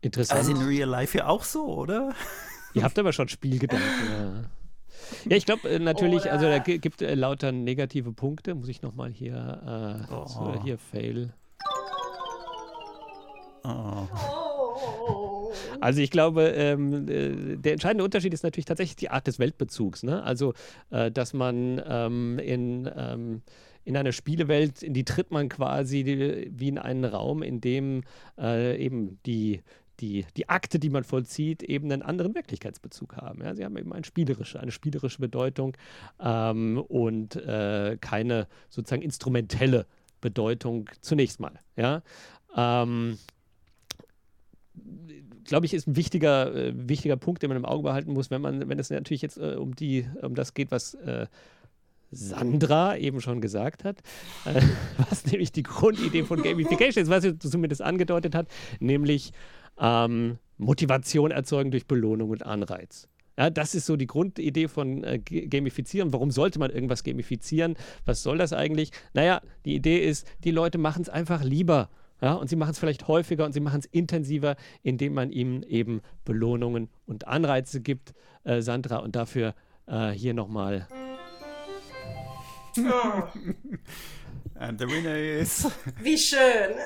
Interessant. 0.00 0.38
Also 0.38 0.52
in 0.52 0.66
Real 0.66 0.88
Life 0.88 1.16
ja 1.16 1.26
auch 1.26 1.44
so, 1.44 1.66
oder? 1.66 2.14
Ihr 2.74 2.82
habt 2.82 2.98
aber 2.98 3.12
schon 3.12 3.28
Spielgedanken, 3.28 4.10
ja. 4.10 4.50
Ja, 5.24 5.36
ich 5.36 5.46
glaube 5.46 5.68
äh, 5.68 5.78
natürlich, 5.78 6.22
Oder 6.22 6.32
also 6.32 6.46
da 6.46 6.58
gibt 6.58 7.00
äh, 7.00 7.14
lauter 7.14 7.52
negative 7.52 8.12
Punkte. 8.12 8.54
Muss 8.54 8.68
ich 8.68 8.82
nochmal 8.82 9.12
hier, 9.12 10.06
äh, 10.10 10.12
oh. 10.12 10.26
so, 10.26 10.62
hier 10.62 10.78
Fail. 10.78 11.32
Oh. 13.62 14.06
Also 15.80 16.00
ich 16.00 16.10
glaube, 16.10 16.48
ähm, 16.48 17.08
äh, 17.08 17.56
der 17.56 17.72
entscheidende 17.72 18.04
Unterschied 18.04 18.34
ist 18.34 18.42
natürlich 18.42 18.64
tatsächlich 18.64 18.96
die 18.96 19.10
Art 19.10 19.26
des 19.26 19.38
Weltbezugs. 19.38 20.02
Ne? 20.02 20.22
Also, 20.22 20.54
äh, 20.90 21.10
dass 21.10 21.32
man 21.32 21.82
ähm, 21.86 22.38
in, 22.38 22.90
ähm, 22.96 23.42
in 23.84 23.96
einer 23.96 24.12
Spielewelt, 24.12 24.82
in 24.82 24.94
die 24.94 25.04
tritt 25.04 25.30
man 25.30 25.48
quasi 25.48 26.02
die, 26.04 26.50
wie 26.52 26.68
in 26.68 26.78
einen 26.78 27.04
Raum, 27.04 27.42
in 27.42 27.60
dem 27.60 28.02
äh, 28.36 28.76
eben 28.84 29.18
die, 29.26 29.62
die, 30.00 30.26
die 30.36 30.48
Akte, 30.48 30.78
die 30.78 30.90
man 30.90 31.04
vollzieht, 31.04 31.62
eben 31.62 31.90
einen 31.90 32.02
anderen 32.02 32.34
Wirklichkeitsbezug 32.34 33.16
haben. 33.16 33.42
Ja? 33.42 33.54
Sie 33.54 33.64
haben 33.64 33.76
eben 33.76 33.92
eine 33.92 34.04
spielerische, 34.04 34.60
eine 34.60 34.72
spielerische 34.72 35.20
Bedeutung 35.20 35.76
ähm, 36.20 36.78
und 36.88 37.36
äh, 37.36 37.96
keine 38.00 38.48
sozusagen 38.68 39.02
instrumentelle 39.02 39.86
Bedeutung 40.20 40.90
zunächst 41.00 41.40
mal. 41.40 41.60
Ja? 41.76 42.02
Ähm, 42.56 43.18
glaube 45.46 45.66
ich, 45.66 45.74
ist 45.74 45.86
ein 45.86 45.96
wichtiger, 45.96 46.54
äh, 46.54 46.72
wichtiger 46.74 47.16
Punkt, 47.16 47.42
den 47.42 47.48
man 47.48 47.56
im 47.56 47.64
Auge 47.64 47.84
behalten 47.84 48.12
muss, 48.12 48.30
wenn 48.30 48.40
man, 48.40 48.68
wenn 48.68 48.78
es 48.78 48.90
natürlich 48.90 49.22
jetzt 49.22 49.38
äh, 49.38 49.56
um 49.56 49.74
die, 49.74 50.06
um 50.22 50.34
das 50.34 50.54
geht, 50.54 50.70
was 50.70 50.94
äh, 50.94 51.26
Sandra 52.10 52.96
eben 52.96 53.20
schon 53.20 53.40
gesagt 53.40 53.84
hat, 53.84 53.98
äh, 54.44 54.60
was 55.08 55.26
nämlich 55.26 55.52
die 55.52 55.62
Grundidee 55.62 56.24
von 56.24 56.42
Gamification 56.42 57.02
ist, 57.02 57.10
was 57.10 57.22
sie 57.22 57.38
zumindest 57.38 57.82
angedeutet 57.82 58.34
hat, 58.34 58.48
nämlich 58.80 59.32
ähm, 59.78 60.38
Motivation 60.58 61.30
erzeugen 61.30 61.70
durch 61.70 61.86
Belohnung 61.86 62.30
und 62.30 62.44
Anreiz. 62.44 63.08
Ja, 63.38 63.50
das 63.50 63.74
ist 63.74 63.84
so 63.84 63.96
die 63.96 64.06
Grundidee 64.06 64.66
von 64.66 65.04
äh, 65.04 65.18
Gamifizieren. 65.18 66.12
Warum 66.12 66.30
sollte 66.30 66.58
man 66.58 66.70
irgendwas 66.70 67.04
gamifizieren? 67.04 67.76
Was 68.06 68.22
soll 68.22 68.38
das 68.38 68.54
eigentlich? 68.54 68.92
Naja, 69.12 69.42
die 69.66 69.74
Idee 69.74 69.98
ist, 69.98 70.26
die 70.42 70.52
Leute 70.52 70.78
machen 70.78 71.02
es 71.02 71.10
einfach 71.10 71.44
lieber 71.44 71.90
ja, 72.20 72.32
und 72.34 72.48
sie 72.48 72.56
machen 72.56 72.70
es 72.70 72.78
vielleicht 72.78 73.08
häufiger 73.08 73.44
und 73.44 73.52
sie 73.52 73.60
machen 73.60 73.80
es 73.80 73.86
intensiver, 73.86 74.56
indem 74.82 75.14
man 75.14 75.30
ihnen 75.30 75.62
eben 75.62 76.00
Belohnungen 76.24 76.88
und 77.06 77.26
Anreize 77.26 77.80
gibt, 77.80 78.14
äh, 78.44 78.62
Sandra. 78.62 78.98
Und 78.98 79.16
dafür 79.16 79.54
äh, 79.86 80.10
hier 80.10 80.34
nochmal. 80.34 80.86
Oh. 82.78 83.22
And 84.58 84.80
the 84.80 84.86
winner 84.86 85.16
is. 85.16 85.68
Wie 86.02 86.16
schön. 86.16 86.40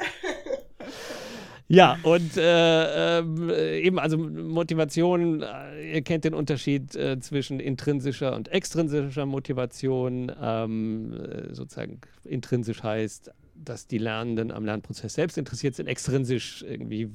Ja, 1.73 1.99
und 2.03 2.37
äh, 2.37 3.21
äh, 3.21 3.81
eben, 3.81 4.01
also 4.01 4.19
Motivation, 4.19 5.43
äh, 5.43 5.95
ihr 5.95 6.03
kennt 6.03 6.25
den 6.25 6.35
Unterschied 6.35 6.97
äh, 6.97 7.21
zwischen 7.21 7.61
intrinsischer 7.61 8.35
und 8.35 8.49
extrinsischer 8.49 9.25
Motivation. 9.25 10.33
Ähm, 10.43 11.13
äh, 11.13 11.55
sozusagen 11.55 12.01
intrinsisch 12.25 12.83
heißt 12.83 13.31
dass 13.65 13.87
die 13.87 13.99
Lernenden 13.99 14.51
am 14.51 14.65
Lernprozess 14.65 15.15
selbst 15.15 15.39
interessiert 15.39 15.75
sind, 15.75 15.87
extrinsisch 15.87 16.63
irgendwie, 16.63 17.11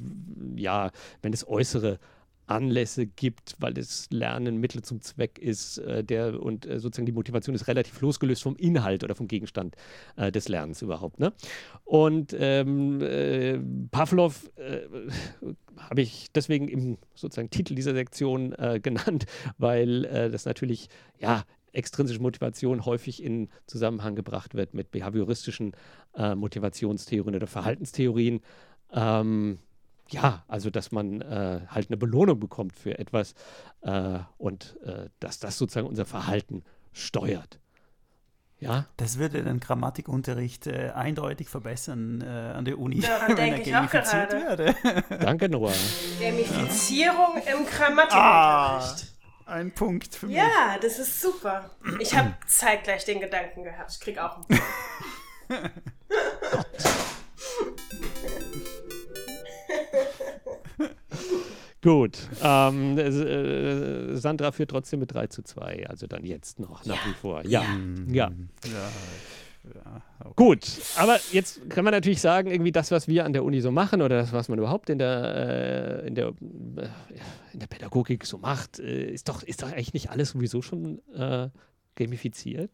ja, 0.55 0.91
wenn 1.21 1.33
es 1.33 1.47
äußere 1.47 1.99
Anlässe 2.47 3.07
gibt, 3.07 3.55
weil 3.59 3.73
das 3.73 4.07
Lernen 4.11 4.57
Mittel 4.57 4.83
zum 4.83 5.01
Zweck 5.01 5.39
ist, 5.39 5.79
äh, 5.79 6.03
der 6.03 6.41
und 6.41 6.65
äh, 6.65 6.79
sozusagen 6.79 7.05
die 7.05 7.11
Motivation 7.11 7.55
ist 7.55 7.67
relativ 7.67 7.99
losgelöst 8.01 8.43
vom 8.43 8.55
Inhalt 8.55 9.03
oder 9.03 9.15
vom 9.15 9.27
Gegenstand 9.27 9.75
äh, 10.15 10.31
des 10.31 10.47
Lernens 10.47 10.81
überhaupt. 10.81 11.19
Ne? 11.19 11.33
Und 11.83 12.35
ähm, 12.37 13.01
äh, 13.01 13.57
Pavlov 13.89 14.51
äh, 14.57 14.81
habe 15.77 16.01
ich 16.01 16.31
deswegen 16.33 16.67
im 16.67 16.97
sozusagen 17.15 17.49
Titel 17.49 17.75
dieser 17.75 17.93
Sektion 17.93 18.53
äh, 18.53 18.79
genannt, 18.81 19.25
weil 19.57 20.03
das 20.31 20.45
natürlich 20.45 20.89
ja 21.19 21.43
extrinsische 21.75 22.21
Motivation 22.21 22.85
häufig 22.85 23.21
in 23.23 23.49
Zusammenhang 23.67 24.15
gebracht 24.15 24.53
wird 24.53 24.73
mit 24.73 24.91
behavioristischen 24.91 25.73
äh, 26.15 26.35
Motivationstheorien 26.35 27.35
oder 27.35 27.47
Verhaltenstheorien. 27.47 28.41
Ähm, 28.91 29.59
ja, 30.09 30.43
also 30.47 30.69
dass 30.69 30.91
man 30.91 31.21
äh, 31.21 31.61
halt 31.67 31.89
eine 31.89 31.97
Belohnung 31.97 32.39
bekommt 32.39 32.75
für 32.75 32.99
etwas 32.99 33.33
äh, 33.81 34.19
und 34.37 34.77
äh, 34.83 35.09
dass 35.19 35.39
das 35.39 35.57
sozusagen 35.57 35.87
unser 35.87 36.05
Verhalten 36.05 36.63
steuert. 36.93 37.59
Ja. 38.59 38.85
Das 38.97 39.19
würde 39.19 39.43
den 39.43 39.59
Grammatikunterricht 39.59 40.67
äh, 40.67 40.91
eindeutig 40.95 41.49
verbessern 41.49 42.21
äh, 42.21 42.25
an 42.25 42.65
der 42.65 42.79
Uni. 42.79 42.99
Daran 43.01 43.35
denke 43.35 43.61
ich 43.61 43.75
auch 43.75 43.89
gerade. 43.89 44.31
Werde. 44.31 44.75
Danke, 45.19 45.49
Noah. 45.49 45.73
Gamifizierung 46.19 47.35
ja. 47.45 47.53
im 47.53 47.65
Grammatikunterricht. 47.65 48.13
Ah, 48.13 49.14
ein 49.45 49.71
Punkt 49.71 50.15
für 50.15 50.27
mich. 50.27 50.35
Ja, 50.35 50.77
das 50.81 50.99
ist 50.99 51.21
super. 51.21 51.71
Ich 51.99 52.15
habe 52.15 52.33
zeitgleich 52.47 53.05
den 53.05 53.19
Gedanken 53.19 53.63
gehabt. 53.63 53.91
Ich 53.91 53.99
krieg 53.99 54.17
auch 54.17 54.35
einen 54.35 54.45
Punkt. 54.45 54.63
Gut. 61.81 62.17
Ähm, 62.41 62.97
äh, 62.97 64.15
Sandra 64.15 64.51
führt 64.51 64.71
trotzdem 64.71 65.01
mit 65.01 65.13
3 65.13 65.27
zu 65.27 65.43
2, 65.43 65.85
also 65.87 66.07
dann 66.07 66.25
jetzt 66.25 66.59
noch, 66.59 66.83
nach 66.85 66.95
ja. 66.95 67.11
wie 67.11 67.13
vor. 67.13 67.45
Ja. 67.45 67.61
Ja. 68.07 68.31
ja. 68.31 68.31
ja 68.65 68.89
okay. 70.19 70.33
Gut, 70.35 70.65
aber 70.97 71.19
jetzt 71.31 71.69
kann 71.69 71.83
man 71.83 71.93
natürlich 71.93 72.21
sagen, 72.21 72.49
irgendwie 72.49 72.71
das, 72.71 72.91
was 72.91 73.07
wir 73.07 73.25
an 73.25 73.33
der 73.33 73.43
Uni 73.43 73.61
so 73.61 73.71
machen 73.71 74.01
oder 74.01 74.17
das, 74.17 74.33
was 74.33 74.49
man 74.49 74.59
überhaupt 74.59 74.89
in 74.89 74.97
der, 74.97 76.03
äh, 76.03 76.07
in 76.07 76.15
der, 76.15 76.27
äh, 76.27 76.87
in 77.53 77.59
der 77.59 77.67
Pädagogik 77.67 78.25
so 78.25 78.37
macht, 78.37 78.79
äh, 78.79 79.11
ist, 79.11 79.29
doch, 79.29 79.43
ist 79.43 79.63
doch 79.63 79.71
eigentlich 79.71 79.93
nicht 79.93 80.09
alles 80.09 80.31
sowieso 80.31 80.61
schon 80.61 81.01
äh, 81.13 81.49
gamifiziert. 81.95 82.71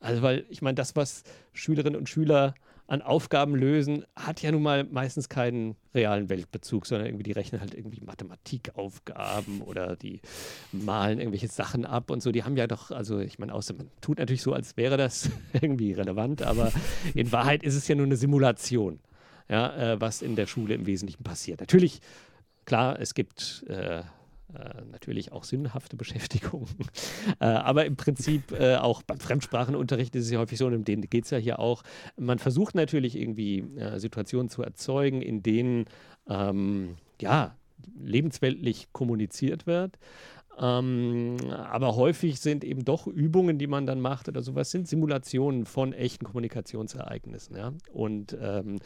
Also, 0.00 0.22
weil 0.22 0.46
ich 0.48 0.62
meine, 0.62 0.76
das, 0.76 0.96
was 0.96 1.24
Schülerinnen 1.52 1.98
und 1.98 2.08
Schüler 2.08 2.54
an 2.90 3.02
Aufgaben 3.02 3.54
lösen, 3.54 4.04
hat 4.16 4.42
ja 4.42 4.50
nun 4.50 4.62
mal 4.62 4.82
meistens 4.82 5.28
keinen 5.28 5.76
realen 5.94 6.28
Weltbezug, 6.28 6.86
sondern 6.86 7.06
irgendwie 7.06 7.22
die 7.22 7.30
rechnen 7.30 7.60
halt 7.60 7.72
irgendwie 7.72 8.00
Mathematikaufgaben 8.00 9.60
oder 9.62 9.94
die 9.94 10.20
malen 10.72 11.20
irgendwelche 11.20 11.46
Sachen 11.46 11.86
ab 11.86 12.10
und 12.10 12.20
so. 12.20 12.32
Die 12.32 12.42
haben 12.42 12.56
ja 12.56 12.66
doch, 12.66 12.90
also 12.90 13.20
ich 13.20 13.38
meine, 13.38 13.54
außer 13.54 13.74
man 13.74 13.88
tut 14.00 14.18
natürlich 14.18 14.42
so, 14.42 14.52
als 14.52 14.76
wäre 14.76 14.96
das 14.96 15.30
irgendwie 15.52 15.92
relevant, 15.92 16.42
aber 16.42 16.72
in 17.14 17.30
Wahrheit 17.30 17.62
ist 17.62 17.76
es 17.76 17.86
ja 17.86 17.94
nur 17.94 18.06
eine 18.06 18.16
Simulation, 18.16 18.98
ja, 19.48 19.92
äh, 19.92 20.00
was 20.00 20.20
in 20.20 20.34
der 20.34 20.48
Schule 20.48 20.74
im 20.74 20.84
Wesentlichen 20.84 21.22
passiert. 21.22 21.60
Natürlich, 21.60 22.00
klar, 22.64 22.98
es 22.98 23.14
gibt 23.14 23.64
äh, 23.68 24.02
äh, 24.54 24.84
natürlich 24.90 25.32
auch 25.32 25.44
sinnhafte 25.44 25.96
Beschäftigung. 25.96 26.66
äh, 27.40 27.44
aber 27.44 27.86
im 27.86 27.96
Prinzip 27.96 28.52
äh, 28.52 28.76
auch 28.76 29.02
beim 29.02 29.20
Fremdsprachenunterricht 29.20 30.14
ist 30.16 30.24
es 30.24 30.30
ja 30.30 30.38
häufig 30.38 30.58
so, 30.58 30.66
und 30.66 30.74
um 30.74 30.84
den 30.84 31.02
geht 31.02 31.24
es 31.24 31.30
ja 31.30 31.38
hier 31.38 31.58
auch. 31.58 31.82
Man 32.16 32.38
versucht 32.38 32.74
natürlich 32.74 33.16
irgendwie 33.16 33.64
Situationen 33.96 34.48
zu 34.48 34.62
erzeugen, 34.62 35.22
in 35.22 35.42
denen 35.42 35.86
ähm, 36.28 36.96
ja, 37.20 37.54
lebensweltlich 37.98 38.88
kommuniziert 38.92 39.66
wird. 39.66 39.98
Ähm, 40.60 41.36
aber 41.50 41.96
häufig 41.96 42.38
sind 42.38 42.64
eben 42.64 42.84
doch 42.84 43.06
Übungen, 43.06 43.58
die 43.58 43.66
man 43.66 43.86
dann 43.86 44.00
macht 44.00 44.28
oder 44.28 44.42
sowas, 44.42 44.70
sind 44.70 44.88
Simulationen 44.88 45.64
von 45.64 45.92
echten 45.92 46.26
Kommunikationsereignissen. 46.26 47.56
Ja? 47.56 47.72
Und 47.92 48.36
ähm, 48.40 48.78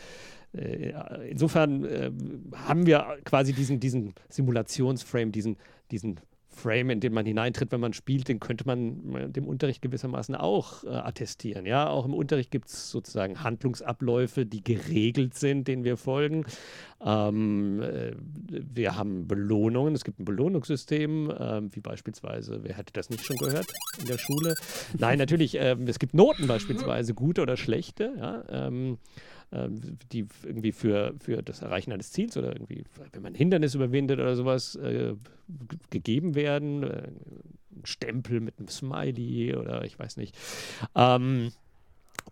äh, 0.53 0.93
insofern 1.29 1.85
äh, 1.85 2.13
haben 2.55 2.87
wir 2.87 3.19
quasi 3.25 3.53
diesen, 3.53 3.81
diesen 3.81 4.15
Simulationsframe, 4.29 5.33
diesen, 5.33 5.57
diesen 5.91 6.21
Frame, 6.55 6.91
in 6.91 7.01
den 7.01 7.13
man 7.13 7.27
hineintritt, 7.27 7.73
wenn 7.73 7.81
man 7.81 7.93
spielt, 7.93 8.29
den 8.29 8.41
könnte 8.41 8.65
man 8.67 9.33
dem 9.33 9.47
Unterricht 9.47 9.83
gewissermaßen 9.83 10.35
auch 10.35 10.85
äh, 10.85 10.89
attestieren. 10.89 11.67
Ja, 11.67 11.89
auch 11.89 12.05
im 12.05 12.15
Unterricht 12.15 12.51
gibt 12.51 12.69
es 12.69 12.91
sozusagen 12.91 13.43
Handlungsabläufe, 13.43 14.47
die 14.47 14.63
geregelt 14.63 15.35
sind, 15.35 15.69
denen 15.69 15.85
wir 15.85 15.97
folgen. 15.97 16.45
Ähm, 17.05 17.83
äh, 17.83 18.13
wir 18.49 18.97
haben 18.97 19.29
Belohnungen, 19.29 19.95
es 19.95 20.05
gibt 20.05 20.21
ein 20.21 20.25
Belohnungssystem, 20.25 21.31
äh, 21.31 21.75
wie 21.75 21.81
beispielsweise, 21.81 22.61
wer 22.63 22.77
hätte 22.77 22.93
das 22.93 23.11
nicht 23.11 23.25
schon 23.25 23.37
gehört 23.37 23.67
in 24.01 24.07
der 24.07 24.19
Schule? 24.19 24.55
Nein, 24.99 25.19
natürlich, 25.19 25.57
ähm, 25.59 25.87
es 25.87 25.99
gibt 25.99 26.15
Noten 26.15 26.47
beispielsweise, 26.47 27.15
gute 27.15 27.43
oder 27.43 27.57
schlechte. 27.57 28.13
Ja, 28.17 28.45
ähm, 28.49 28.99
die 29.53 30.27
irgendwie 30.43 30.73
für, 30.73 31.15
für 31.21 31.43
das 31.43 31.63
Erreichen 31.63 31.93
eines 31.93 32.11
Ziels 32.11 32.37
oder 32.37 32.53
irgendwie, 32.53 32.85
wenn 33.13 33.23
man 33.23 33.33
ein 33.33 33.37
Hindernis 33.37 33.75
überwindet 33.75 34.19
oder 34.19 34.35
sowas, 34.37 34.75
äh, 34.77 35.15
gegeben 35.91 36.35
werden. 36.35 36.83
Äh, 36.83 37.09
ein 37.77 37.87
Stempel 37.87 38.41
mit 38.41 38.59
einem 38.59 38.69
Smiley 38.69 39.55
oder 39.55 39.85
ich 39.85 39.99
weiß 39.99 40.17
nicht. 40.17 40.37
Ähm, 40.95 41.53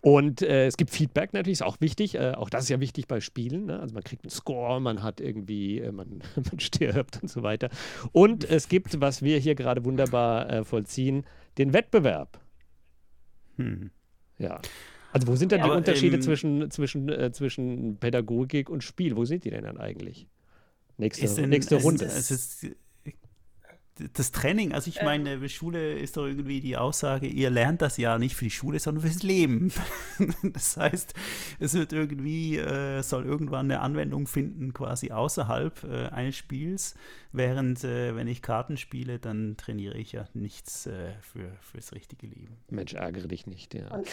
und 0.01 0.41
äh, 0.41 0.65
es 0.65 0.77
gibt 0.77 0.91
Feedback 0.91 1.33
natürlich, 1.33 1.59
ist 1.59 1.63
auch 1.63 1.79
wichtig. 1.79 2.15
Äh, 2.15 2.31
auch 2.31 2.49
das 2.49 2.63
ist 2.63 2.69
ja 2.69 2.79
wichtig 2.79 3.07
bei 3.07 3.21
Spielen. 3.21 3.65
Ne? 3.65 3.79
Also 3.79 3.93
man 3.93 4.03
kriegt 4.03 4.23
einen 4.23 4.31
Score, 4.31 4.81
man 4.81 5.03
hat 5.03 5.21
irgendwie, 5.21 5.79
äh, 5.79 5.91
man, 5.91 6.21
man 6.35 6.59
stirbt 6.59 7.21
und 7.21 7.29
so 7.29 7.43
weiter. 7.43 7.69
Und 8.11 8.43
es 8.43 8.67
gibt, 8.67 8.99
was 9.01 9.21
wir 9.21 9.37
hier 9.37 9.55
gerade 9.55 9.85
wunderbar 9.85 10.49
äh, 10.49 10.63
vollziehen, 10.63 11.25
den 11.57 11.73
Wettbewerb. 11.73 12.39
Hm. 13.57 13.91
Ja. 14.39 14.59
Also 15.13 15.27
wo 15.27 15.35
sind 15.35 15.51
denn 15.51 15.59
ja, 15.59 15.65
die 15.67 15.71
Unterschiede 15.71 16.15
ähm, 16.15 16.21
zwischen, 16.21 16.71
zwischen, 16.71 17.07
äh, 17.07 17.31
zwischen 17.31 17.97
Pädagogik 17.97 18.69
und 18.69 18.83
Spiel? 18.83 19.15
Wo 19.15 19.25
sind 19.25 19.43
die 19.45 19.51
denn 19.51 19.63
dann 19.63 19.77
eigentlich? 19.77 20.27
Nächste, 20.97 21.25
Ist 21.25 21.37
denn- 21.37 21.49
nächste 21.49 21.75
Runde. 21.75 22.05
es 22.05 22.31
ist- 22.31 22.67
das 24.13 24.31
Training, 24.31 24.71
also 24.73 24.89
ich 24.89 25.03
meine, 25.03 25.47
Schule 25.49 25.93
ist 25.99 26.17
doch 26.17 26.25
irgendwie 26.25 26.61
die 26.61 26.77
Aussage, 26.77 27.27
ihr 27.27 27.51
lernt 27.51 27.83
das 27.83 27.97
ja 27.97 28.17
nicht 28.17 28.35
für 28.35 28.45
die 28.45 28.51
Schule, 28.51 28.79
sondern 28.79 29.03
fürs 29.03 29.21
Leben. 29.21 29.71
Das 30.43 30.77
heißt, 30.77 31.13
es 31.59 31.73
wird 31.75 31.93
irgendwie, 31.93 32.57
äh, 32.57 33.03
soll 33.03 33.23
irgendwann 33.25 33.67
eine 33.69 33.81
Anwendung 33.81 34.25
finden, 34.25 34.73
quasi 34.73 35.11
außerhalb 35.11 35.83
äh, 35.83 36.07
eines 36.07 36.35
Spiels, 36.35 36.95
während 37.31 37.83
äh, 37.83 38.15
wenn 38.15 38.27
ich 38.27 38.41
Karten 38.41 38.77
spiele, 38.77 39.19
dann 39.19 39.57
trainiere 39.57 39.97
ich 39.99 40.11
ja 40.11 40.27
nichts 40.33 40.87
äh, 40.87 41.11
für, 41.21 41.51
fürs 41.61 41.93
richtige 41.93 42.25
Leben. 42.25 42.57
Mensch, 42.71 42.93
ärgere 42.93 43.27
dich 43.27 43.45
nicht. 43.45 43.75
Ja. 43.75 43.89
Und 43.95 44.07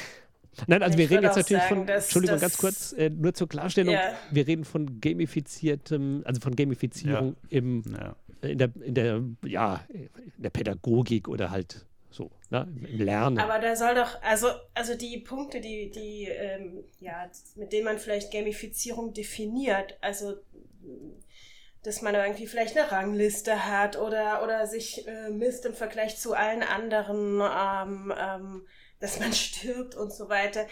Nein, 0.67 0.83
also 0.83 0.99
ich 0.99 0.99
wir 0.99 1.11
reden 1.17 1.25
jetzt 1.25 1.37
natürlich 1.37 1.63
sagen, 1.63 1.77
von, 1.77 1.87
dass 1.87 2.05
Entschuldigung, 2.05 2.35
das- 2.37 2.41
ganz 2.43 2.59
kurz, 2.59 2.93
äh, 2.93 3.09
nur 3.11 3.33
zur 3.35 3.49
Klarstellung, 3.49 3.95
Ja. 3.95 4.13
wir 4.31 4.47
reden 4.47 4.65
von 4.65 5.01
gamifiziertem, 5.01 6.23
also 6.25 6.41
von 6.41 6.57
Gamifizierung 6.57 7.37
im, 7.49 7.83
Ja. 7.93 8.17
in, 8.43 8.59
der, 8.59 8.71
in, 8.85 8.95
der, 8.95 9.23
ja, 9.45 9.85
in 9.89 10.09
der 10.43 10.51
Pädagogik 10.51 11.29
oder 11.29 11.51
halt 11.51 11.87
so, 12.11 12.31
ne, 12.51 12.67
im 12.89 12.99
Lernen. 13.01 13.39
Aber 13.39 13.61
da 13.61 13.77
soll 13.77 13.95
doch, 13.95 14.21
also, 14.23 14.49
also 14.75 14.97
die 14.97 15.19
Punkte, 15.19 15.61
die, 15.61 15.91
die, 15.91 16.25
ähm, 16.29 16.83
ja, 16.99 17.31
mit 17.55 17.73
denen 17.73 17.85
man 17.85 17.99
vielleicht 17.99 18.33
Gamifizierung 18.33 19.13
definiert, 19.15 19.97
also 20.01 20.35
dass 21.83 22.03
man 22.03 22.15
irgendwie 22.15 22.47
vielleicht 22.47 22.77
eine 22.77 22.91
Rangliste 22.93 23.65
hat 23.67 23.97
oder, 23.99 24.43
oder 24.45 24.67
sich 24.67 25.07
äh, 25.07 25.31
misst 25.31 25.65
im 25.65 25.73
Vergleich 25.75 26.19
zu 26.19 26.35
allen 26.35 26.63
anderen, 26.63 27.41
ähm, 27.41 28.13
ähm, 28.19 28.63
dass 29.01 29.19
man 29.19 29.33
stirbt 29.35 29.95
und 29.95 30.13
so 30.13 30.29
weiter, 30.29 30.67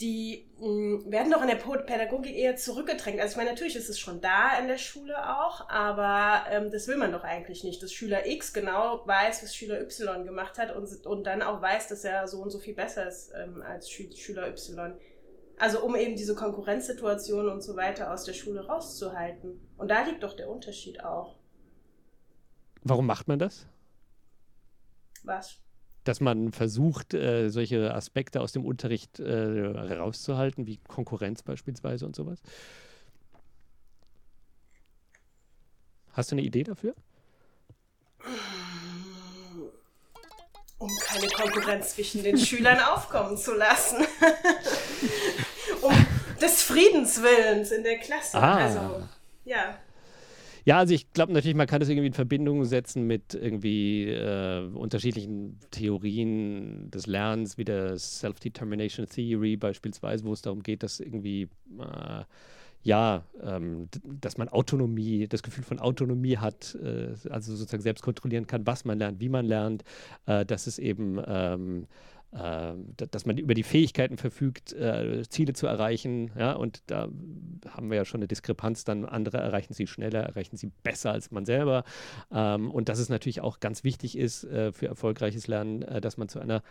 die 0.00 0.48
mh, 0.58 1.10
werden 1.10 1.32
doch 1.32 1.42
in 1.42 1.48
der 1.48 1.56
Pädagogik 1.56 2.36
eher 2.36 2.56
zurückgedrängt. 2.56 3.20
Also 3.20 3.32
ich 3.32 3.36
meine, 3.36 3.50
natürlich 3.50 3.76
ist 3.76 3.88
es 3.88 3.98
schon 3.98 4.20
da 4.20 4.58
in 4.58 4.68
der 4.68 4.78
Schule 4.78 5.38
auch, 5.38 5.68
aber 5.68 6.48
ähm, 6.50 6.70
das 6.70 6.86
will 6.86 6.96
man 6.96 7.10
doch 7.12 7.24
eigentlich 7.24 7.64
nicht, 7.64 7.82
dass 7.82 7.92
Schüler 7.92 8.26
X 8.26 8.52
genau 8.52 9.02
weiß, 9.06 9.42
was 9.42 9.56
Schüler 9.56 9.80
Y 9.80 10.24
gemacht 10.24 10.58
hat 10.58 10.74
und, 10.74 11.04
und 11.04 11.24
dann 11.24 11.42
auch 11.42 11.60
weiß, 11.60 11.88
dass 11.88 12.04
er 12.04 12.28
so 12.28 12.40
und 12.40 12.50
so 12.50 12.58
viel 12.58 12.74
besser 12.74 13.08
ist 13.08 13.32
ähm, 13.34 13.62
als 13.62 13.90
Schü 13.90 14.12
Schüler 14.14 14.46
Y. 14.48 14.94
Also 15.58 15.82
um 15.82 15.96
eben 15.96 16.14
diese 16.14 16.36
Konkurrenzsituation 16.36 17.48
und 17.48 17.62
so 17.62 17.74
weiter 17.74 18.12
aus 18.12 18.22
der 18.24 18.34
Schule 18.34 18.66
rauszuhalten. 18.66 19.60
Und 19.76 19.90
da 19.90 20.02
liegt 20.02 20.22
doch 20.22 20.34
der 20.34 20.48
Unterschied 20.48 21.02
auch. 21.02 21.36
Warum 22.84 23.06
macht 23.06 23.26
man 23.26 23.40
das? 23.40 23.66
Was? 25.24 25.58
Dass 26.08 26.20
man 26.22 26.52
versucht, 26.52 27.12
äh, 27.12 27.50
solche 27.50 27.94
Aspekte 27.94 28.40
aus 28.40 28.52
dem 28.52 28.64
Unterricht 28.64 29.20
äh, 29.20 29.74
herauszuhalten, 29.74 30.66
wie 30.66 30.78
Konkurrenz 30.88 31.42
beispielsweise 31.42 32.06
und 32.06 32.16
sowas. 32.16 32.40
Hast 36.14 36.30
du 36.30 36.36
eine 36.36 36.44
Idee 36.44 36.62
dafür? 36.62 36.94
Um 40.78 40.90
keine 41.02 41.26
Konkurrenz 41.26 41.94
zwischen 41.94 42.22
den 42.22 42.38
Schülern 42.38 42.80
aufkommen 42.80 43.36
zu 43.36 43.52
lassen. 43.52 43.98
um 45.82 45.92
des 46.40 46.62
Friedens 46.62 47.22
Willens 47.22 47.70
in 47.70 47.82
der 47.82 47.98
Klasse. 47.98 48.38
Ah. 48.38 48.64
Also, 48.64 49.02
ja. 49.44 49.78
Ja, 50.68 50.76
also 50.80 50.92
ich 50.92 51.10
glaube 51.14 51.32
natürlich, 51.32 51.56
man 51.56 51.66
kann 51.66 51.80
das 51.80 51.88
irgendwie 51.88 52.08
in 52.08 52.12
Verbindung 52.12 52.66
setzen 52.66 53.06
mit 53.06 53.32
irgendwie 53.32 54.04
äh, 54.04 54.66
unterschiedlichen 54.66 55.58
Theorien 55.70 56.90
des 56.90 57.06
Lernens, 57.06 57.56
wie 57.56 57.64
der 57.64 57.96
Self-Determination 57.96 59.06
Theory 59.06 59.56
beispielsweise, 59.56 60.24
wo 60.26 60.34
es 60.34 60.42
darum 60.42 60.62
geht, 60.62 60.82
dass 60.82 61.00
irgendwie 61.00 61.48
äh, 61.78 62.24
ja, 62.82 63.24
ähm, 63.42 63.88
dass 64.20 64.36
man 64.36 64.50
Autonomie, 64.50 65.26
das 65.26 65.42
Gefühl 65.42 65.64
von 65.64 65.78
Autonomie 65.78 66.36
hat, 66.36 66.74
äh, 66.82 67.14
also 67.30 67.56
sozusagen 67.56 67.82
selbst 67.82 68.02
kontrollieren 68.02 68.46
kann, 68.46 68.66
was 68.66 68.84
man 68.84 68.98
lernt, 68.98 69.20
wie 69.20 69.30
man 69.30 69.46
lernt, 69.46 69.84
äh, 70.26 70.44
dass 70.44 70.66
es 70.66 70.78
eben 70.78 71.18
ähm, 71.26 71.84
äh, 71.84 71.86
dass 72.30 73.24
man 73.24 73.38
über 73.38 73.54
die 73.54 73.62
Fähigkeiten 73.62 74.18
verfügt, 74.18 74.74
äh, 74.74 75.22
Ziele 75.28 75.54
zu 75.54 75.66
erreichen. 75.66 76.30
Ja, 76.38 76.52
und 76.52 76.82
da 76.86 77.08
haben 77.68 77.90
wir 77.90 77.96
ja 77.96 78.04
schon 78.04 78.20
eine 78.20 78.28
Diskrepanz. 78.28 78.84
Dann 78.84 79.06
andere 79.06 79.38
erreichen 79.38 79.72
sie 79.72 79.86
schneller, 79.86 80.20
erreichen 80.20 80.56
sie 80.56 80.70
besser 80.82 81.12
als 81.12 81.30
man 81.30 81.46
selber. 81.46 81.84
Ähm, 82.30 82.70
und 82.70 82.90
dass 82.90 82.98
es 82.98 83.08
natürlich 83.08 83.40
auch 83.40 83.60
ganz 83.60 83.82
wichtig 83.82 84.18
ist 84.18 84.44
äh, 84.44 84.72
für 84.72 84.86
erfolgreiches 84.86 85.46
Lernen, 85.46 85.82
äh, 85.82 86.00
dass 86.02 86.18
man 86.18 86.28
zu 86.28 86.38
einer 86.38 86.62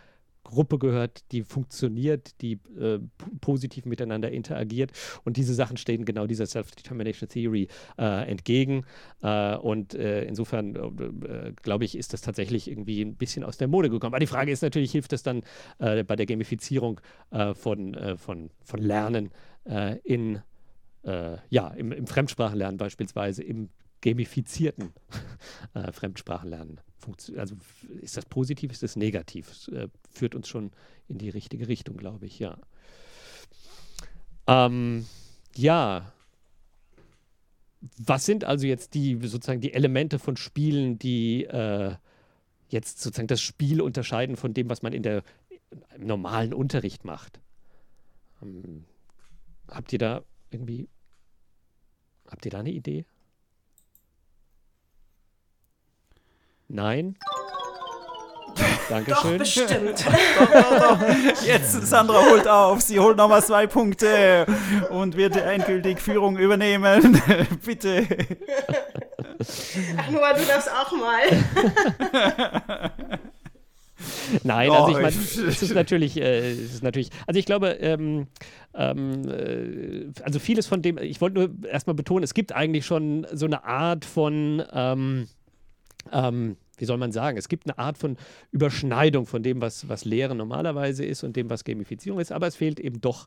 Gruppe 0.44 0.78
gehört, 0.78 1.30
die 1.32 1.42
funktioniert, 1.42 2.40
die 2.40 2.60
äh, 2.78 2.98
positiv 3.40 3.84
miteinander 3.84 4.30
interagiert. 4.30 4.92
Und 5.24 5.36
diese 5.36 5.54
Sachen 5.54 5.76
stehen 5.76 6.04
genau 6.04 6.26
dieser 6.26 6.46
Self-Determination 6.46 7.28
Theory 7.28 7.68
äh, 7.98 8.30
entgegen. 8.30 8.84
Äh, 9.22 9.56
und 9.56 9.94
äh, 9.94 10.24
insofern, 10.24 10.74
äh, 10.74 11.52
glaube 11.62 11.84
ich, 11.84 11.96
ist 11.96 12.12
das 12.12 12.22
tatsächlich 12.22 12.70
irgendwie 12.70 13.02
ein 13.02 13.16
bisschen 13.16 13.44
aus 13.44 13.58
der 13.58 13.68
Mode 13.68 13.90
gekommen. 13.90 14.14
Aber 14.14 14.20
die 14.20 14.26
Frage 14.26 14.50
ist 14.50 14.62
natürlich, 14.62 14.92
hilft 14.92 15.12
das 15.12 15.22
dann 15.22 15.42
äh, 15.78 16.02
bei 16.04 16.16
der 16.16 16.26
Gamifizierung 16.26 17.00
von, 17.54 17.96
von, 18.16 18.50
von 18.64 18.80
Lernen 18.80 19.30
in, 20.04 20.40
ja, 21.04 21.68
im, 21.68 21.92
im 21.92 22.06
Fremdsprachenlernen 22.06 22.78
beispielsweise, 22.78 23.42
im 23.42 23.68
gamifizierten 24.00 24.92
Fremdsprachenlernen? 25.92 26.80
also 27.36 27.56
ist 28.00 28.16
das 28.16 28.26
positiv, 28.26 28.72
ist 28.72 28.82
das 28.82 28.96
negativ? 28.96 29.68
Äh, 29.68 29.88
führt 30.10 30.34
uns 30.34 30.48
schon 30.48 30.72
in 31.06 31.18
die 31.18 31.30
richtige 31.30 31.68
Richtung, 31.68 31.96
glaube 31.96 32.26
ich, 32.26 32.38
ja. 32.38 32.58
Ähm, 34.46 35.06
ja. 35.54 36.12
Was 37.98 38.26
sind 38.26 38.44
also 38.44 38.66
jetzt 38.66 38.94
die 38.94 39.18
sozusagen 39.22 39.60
die 39.60 39.72
Elemente 39.72 40.18
von 40.18 40.36
Spielen, 40.36 40.98
die 40.98 41.44
äh, 41.44 41.94
jetzt 42.68 43.00
sozusagen 43.00 43.28
das 43.28 43.40
Spiel 43.40 43.80
unterscheiden 43.80 44.36
von 44.36 44.52
dem, 44.52 44.68
was 44.68 44.82
man 44.82 44.92
in 44.92 45.02
der 45.02 45.22
im 45.94 46.06
normalen 46.06 46.52
Unterricht 46.52 47.04
macht? 47.04 47.40
Ähm, 48.42 48.84
habt 49.68 49.92
ihr 49.92 49.98
da 49.98 50.24
irgendwie 50.50 50.88
habt 52.26 52.44
ihr 52.44 52.50
da 52.50 52.58
eine 52.58 52.72
Idee? 52.72 53.04
Nein. 56.68 57.16
Dankeschön. 58.88 59.32
Doch, 59.32 59.38
bestimmt. 59.38 60.04
doch, 60.38 60.52
doch, 60.52 60.98
doch. 60.98 61.44
Jetzt, 61.46 61.86
Sandra 61.86 62.22
holt 62.30 62.48
auf. 62.48 62.80
Sie 62.80 62.98
holt 62.98 63.16
nochmal 63.16 63.42
zwei 63.42 63.66
Punkte 63.66 64.46
und 64.90 65.16
wird 65.16 65.36
endgültig 65.36 66.00
Führung 66.00 66.36
übernehmen. 66.38 67.20
Bitte. 67.64 68.06
Ach, 69.96 70.10
Noah, 70.10 70.34
du 70.34 70.44
darfst 70.44 70.70
auch 70.70 70.92
mal. 70.92 71.22
Nein, 74.42 74.70
also 74.70 74.90
ich 74.90 74.96
meine, 74.96 75.08
es 75.08 75.62
ist 75.62 75.74
natürlich, 75.74 76.16
äh, 76.16 76.50
es 76.52 76.74
ist 76.74 76.82
natürlich, 76.82 77.10
also 77.26 77.38
ich 77.38 77.46
glaube, 77.46 77.70
ähm, 77.80 78.26
ähm, 78.74 79.28
äh, 79.28 80.22
also 80.22 80.38
vieles 80.38 80.66
von 80.66 80.82
dem, 80.82 80.98
ich 80.98 81.20
wollte 81.20 81.38
nur 81.38 81.70
erstmal 81.70 81.94
betonen, 81.94 82.22
es 82.22 82.34
gibt 82.34 82.52
eigentlich 82.52 82.86
schon 82.86 83.26
so 83.32 83.46
eine 83.46 83.64
Art 83.64 84.04
von, 84.04 84.62
ähm, 84.72 85.28
ähm, 86.12 86.56
wie 86.78 86.84
soll 86.84 86.98
man 86.98 87.12
sagen, 87.12 87.36
es 87.38 87.48
gibt 87.48 87.66
eine 87.66 87.78
Art 87.78 87.98
von 87.98 88.16
Überschneidung 88.50 89.26
von 89.26 89.42
dem, 89.42 89.60
was, 89.60 89.88
was 89.88 90.04
Lehre 90.04 90.34
normalerweise 90.34 91.04
ist 91.04 91.24
und 91.24 91.36
dem, 91.36 91.50
was 91.50 91.64
Gamifizierung 91.64 92.20
ist, 92.20 92.32
aber 92.32 92.46
es 92.46 92.56
fehlt 92.56 92.80
eben 92.80 93.00
doch, 93.00 93.26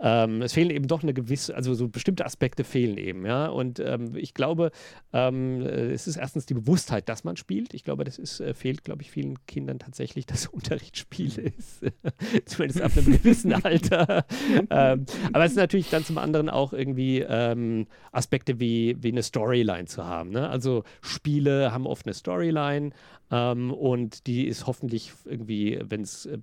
ähm, 0.00 0.42
es 0.42 0.52
fehlen 0.52 0.70
eben 0.70 0.86
doch 0.86 1.02
eine 1.02 1.14
gewisse, 1.14 1.54
also 1.54 1.74
so 1.74 1.88
bestimmte 1.88 2.24
Aspekte 2.24 2.64
fehlen 2.64 2.96
eben, 2.96 3.26
ja. 3.26 3.46
Und 3.46 3.80
ähm, 3.80 4.14
ich 4.16 4.34
glaube, 4.34 4.70
ähm, 5.12 5.62
es 5.62 6.06
ist 6.06 6.16
erstens 6.16 6.46
die 6.46 6.54
Bewusstheit, 6.54 7.08
dass 7.08 7.24
man 7.24 7.36
spielt. 7.36 7.74
Ich 7.74 7.84
glaube, 7.84 8.04
das 8.04 8.18
ist, 8.18 8.40
äh, 8.40 8.54
fehlt, 8.54 8.84
glaube 8.84 9.02
ich, 9.02 9.10
vielen 9.10 9.44
Kindern 9.46 9.78
tatsächlich, 9.78 10.26
dass 10.32 10.46
Unterrichtsspiel 10.46 11.52
ist. 11.56 11.80
Zumindest 12.46 12.82
ab 12.82 12.92
einem 12.96 13.06
gewissen 13.06 13.52
Alter. 13.64 14.24
Ähm, 14.70 15.06
aber 15.32 15.44
es 15.44 15.52
ist 15.52 15.56
natürlich 15.56 15.90
dann 15.90 16.04
zum 16.04 16.18
anderen 16.18 16.50
auch 16.50 16.72
irgendwie 16.72 17.20
ähm, 17.20 17.86
Aspekte 18.10 18.60
wie, 18.60 18.96
wie 19.00 19.08
eine 19.08 19.22
Storyline 19.22 19.86
zu 19.86 20.04
haben. 20.04 20.30
Ne? 20.30 20.48
Also 20.48 20.84
Spiele 21.00 21.72
haben 21.72 21.86
oft 21.86 22.06
eine 22.06 22.14
Storyline 22.14 22.81
sein. 22.82 22.94
Ähm, 23.30 23.72
und 23.72 24.26
die 24.26 24.46
ist 24.46 24.66
hoffentlich 24.66 25.12
irgendwie, 25.24 25.80
wenn 25.82 26.02
es 26.02 26.26
äh, 26.26 26.38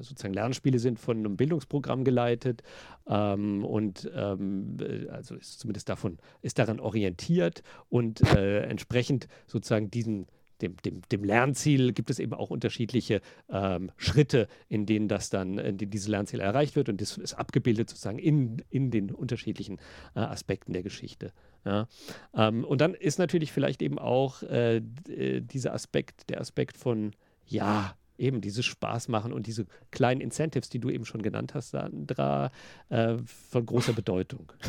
sozusagen 0.00 0.34
Lernspiele 0.34 0.78
sind, 0.78 0.98
von 0.98 1.18
einem 1.18 1.36
Bildungsprogramm 1.36 2.04
geleitet. 2.04 2.62
Ähm, 3.08 3.64
und 3.64 4.10
ähm, 4.14 4.76
äh, 4.80 5.08
also 5.08 5.34
ist 5.34 5.60
zumindest 5.60 5.88
davon, 5.88 6.18
ist 6.42 6.58
daran 6.58 6.80
orientiert 6.80 7.62
und 7.88 8.20
äh, 8.34 8.62
entsprechend 8.62 9.28
sozusagen 9.46 9.90
diesen 9.90 10.26
dem, 10.62 10.76
dem, 10.78 11.02
dem 11.10 11.24
Lernziel 11.24 11.92
gibt 11.92 12.10
es 12.10 12.18
eben 12.18 12.34
auch 12.34 12.50
unterschiedliche 12.50 13.20
ähm, 13.48 13.90
Schritte, 13.96 14.48
in 14.68 14.86
denen 14.86 15.08
das 15.08 15.30
dann, 15.30 15.58
in 15.58 15.78
denen 15.78 15.90
dieses 15.90 16.08
Lernziel 16.08 16.40
erreicht 16.40 16.76
wird 16.76 16.88
und 16.88 17.00
das 17.00 17.16
ist 17.18 17.34
abgebildet 17.34 17.90
sozusagen 17.90 18.18
in, 18.18 18.62
in 18.70 18.90
den 18.90 19.10
unterschiedlichen 19.10 19.78
äh, 20.14 20.20
Aspekten 20.20 20.72
der 20.72 20.82
Geschichte. 20.82 21.32
Ja. 21.64 21.88
Ähm, 22.34 22.64
und 22.64 22.80
dann 22.80 22.94
ist 22.94 23.18
natürlich 23.18 23.52
vielleicht 23.52 23.82
eben 23.82 23.98
auch 23.98 24.42
äh, 24.42 24.76
äh, 25.08 25.40
dieser 25.40 25.74
Aspekt, 25.74 26.30
der 26.30 26.40
Aspekt 26.40 26.76
von, 26.76 27.12
ja, 27.46 27.96
eben 28.18 28.40
dieses 28.40 28.64
Spaß 28.64 29.08
machen 29.08 29.32
und 29.32 29.46
diese 29.46 29.66
kleinen 29.90 30.22
Incentives, 30.22 30.70
die 30.70 30.78
du 30.78 30.88
eben 30.88 31.04
schon 31.04 31.20
genannt 31.20 31.52
hast, 31.54 31.70
Sandra, 31.70 32.50
äh, 32.88 33.16
von 33.50 33.66
großer 33.66 33.92
Bedeutung. 33.92 34.52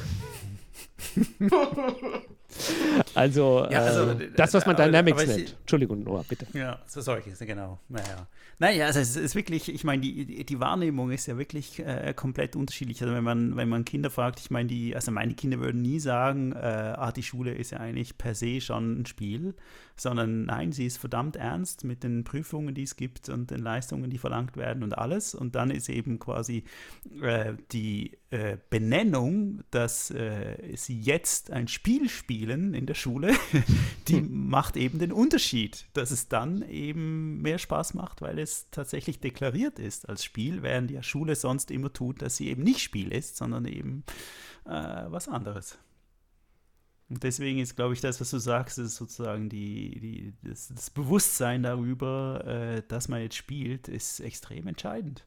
also, 3.18 3.68
ja, 3.69 3.80
also 3.80 4.11
äh, 4.11 4.31
das, 4.35 4.53
was 4.53 4.65
man 4.65 4.76
aber, 4.76 4.85
Dynamics 4.85 5.23
aber 5.23 5.34
nennt. 5.34 5.57
Entschuldigung, 5.60 6.03
Noah, 6.03 6.23
bitte. 6.27 6.48
Ja, 6.53 6.80
so 6.85 7.02
solche, 7.02 7.31
genau. 7.45 7.80
Naja. 7.89 8.27
Naja, 8.60 8.88
also 8.88 8.99
es 8.99 9.15
ist 9.15 9.35
wirklich, 9.35 9.69
ich 9.69 9.84
meine, 9.84 10.02
die, 10.02 10.44
die 10.44 10.60
Wahrnehmung 10.60 11.11
ist 11.11 11.27
ja 11.27 11.38
wirklich 11.38 11.77
äh, 11.77 12.14
komplett 12.15 12.56
unterschiedlich. 12.56 13.02
Also 13.03 13.14
wenn 13.14 13.23
man, 13.23 13.56
wenn 13.56 13.69
man 13.69 13.85
Kinder 13.85 14.10
fragt, 14.10 14.39
ich 14.39 14.49
meine, 14.49 14.68
die, 14.68 14.95
also 14.95 15.11
meine 15.11 15.35
Kinder 15.35 15.60
würden 15.60 15.84
nie 15.84 15.99
sagen, 15.99 16.53
äh, 16.53 16.57
ah, 16.98 17.11
die 17.11 17.22
Schule 17.22 17.53
ist 17.53 17.72
ja 17.72 17.77
eigentlich 17.77 18.18
per 18.18 18.34
se 18.34 18.60
schon 18.60 19.02
ein 19.02 19.06
Spiel, 19.06 19.53
sondern 19.95 20.45
nein, 20.45 20.72
sie 20.72 20.88
ist 20.88 20.98
verdammt 20.98 21.35
ernst 21.35 21.84
mit 21.84 22.03
den 22.03 22.23
Prüfungen, 22.23 22.73
die 22.73 22.84
es 22.84 22.95
gibt 22.95 23.30
und 23.30 23.52
den 23.52 23.60
Leistungen, 23.60 24.10
die 24.10 24.18
verlangt 24.18 24.57
werden 24.57 24.81
und 24.81 24.98
alles. 24.98 25.35
Und 25.35 25.53
dann 25.53 25.69
ist 25.69 25.88
eben 25.88 26.18
quasi 26.18 26.64
äh, 27.22 27.53
die 27.72 28.18
äh, 28.31 28.57
Benennung, 28.72 29.64
dass 29.69 30.10
äh, 30.10 30.76
sie 30.76 30.99
jetzt 30.99 31.52
ein 31.52 31.68
Spiel 31.68 32.10
spielen 32.10 32.73
in 32.73 32.88
der 32.88 32.95
Schule, 32.95 33.06
die 34.07 34.21
macht 34.21 34.77
eben 34.77 34.99
den 34.99 35.11
Unterschied, 35.11 35.85
dass 35.93 36.11
es 36.11 36.27
dann 36.27 36.61
eben 36.61 37.41
mehr 37.41 37.57
Spaß 37.57 37.93
macht, 37.93 38.21
weil 38.21 38.39
es 38.39 38.67
tatsächlich 38.71 39.19
deklariert 39.19 39.79
ist 39.79 40.07
als 40.07 40.23
Spiel, 40.23 40.61
während 40.61 40.89
die 40.89 41.01
Schule 41.03 41.35
sonst 41.35 41.71
immer 41.71 41.91
tut, 41.91 42.21
dass 42.21 42.38
sie 42.38 42.49
eben 42.49 42.63
nicht 42.63 42.81
Spiel 42.81 43.11
ist, 43.11 43.38
sondern 43.38 43.65
eben 43.65 44.03
äh, 44.65 45.05
was 45.07 45.27
anderes. 45.27 45.77
Und 47.09 47.23
deswegen 47.23 47.59
ist, 47.59 47.75
glaube 47.75 47.93
ich, 47.93 48.01
das, 48.01 48.19
was 48.19 48.31
du 48.31 48.38
sagst, 48.38 48.77
ist 48.79 48.97
sozusagen 48.97 49.49
die, 49.49 49.99
die, 49.99 50.34
das, 50.43 50.67
das 50.67 50.89
Bewusstsein 50.89 51.63
darüber, 51.63 52.43
äh, 52.45 52.84
dass 52.88 53.07
man 53.07 53.21
jetzt 53.21 53.38
spielt, 53.38 53.88
ist 53.88 54.19
extrem 54.19 54.67
entscheidend. 54.67 55.25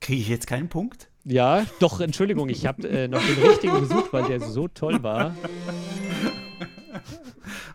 Kriege 0.00 0.20
ich 0.20 0.28
jetzt 0.28 0.46
keinen 0.46 0.68
Punkt? 0.68 1.09
Ja, 1.24 1.66
doch, 1.80 2.00
Entschuldigung, 2.00 2.48
ich 2.48 2.66
habe 2.66 2.88
äh, 2.88 3.08
noch 3.08 3.22
den 3.24 3.38
richtigen 3.42 3.80
gesucht, 3.80 4.12
weil 4.12 4.24
der 4.24 4.40
so 4.40 4.68
toll 4.68 5.02
war. 5.02 5.34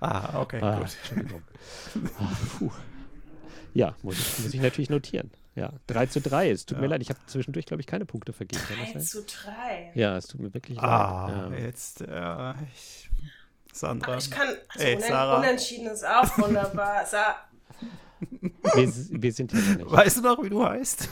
Ah, 0.01 0.41
okay, 0.41 0.59
ah, 0.61 0.79
gut. 0.79 0.97
Entschuldigung. 1.01 1.41
Ah, 2.19 2.71
ja, 3.73 3.95
muss 4.03 4.17
ich, 4.17 4.43
muss 4.43 4.53
ich 4.53 4.61
natürlich 4.61 4.89
notieren. 4.89 5.31
Ja, 5.55 5.71
3 5.87 6.07
zu 6.07 6.21
3. 6.21 6.49
Es 6.49 6.65
tut 6.65 6.77
ja. 6.77 6.81
mir 6.81 6.87
leid, 6.87 7.01
ich 7.01 7.09
habe 7.09 7.19
zwischendurch, 7.27 7.65
glaube 7.65 7.81
ich, 7.81 7.87
keine 7.87 8.05
Punkte 8.05 8.33
vergeben. 8.33 8.61
3 8.93 8.99
zu 8.99 9.23
3. 9.23 9.91
Ja, 9.95 10.17
es 10.17 10.27
tut 10.27 10.41
mir 10.41 10.53
wirklich 10.53 10.79
ah, 10.79 11.27
leid. 11.27 11.35
Ah, 11.35 11.49
ja. 11.51 11.65
jetzt, 11.65 12.01
ja, 12.01 12.55
ich, 12.73 13.09
Sandra. 13.71 14.13
Aber 14.13 14.17
ich 14.17 14.31
kann, 14.31 14.47
also 14.69 14.85
Ey, 14.85 15.01
Sarah. 15.01 15.39
unentschieden 15.39 15.87
ist 15.87 16.05
auch 16.05 16.37
wunderbar. 16.37 17.05
Sa 17.09 17.35
wir, 18.19 18.93
wir 19.21 19.33
sind 19.33 19.51
hier 19.51 19.61
nicht. 19.61 19.91
Weißt 19.91 20.17
du 20.17 20.21
noch, 20.21 20.41
wie 20.43 20.49
du 20.49 20.65
heißt? 20.65 21.09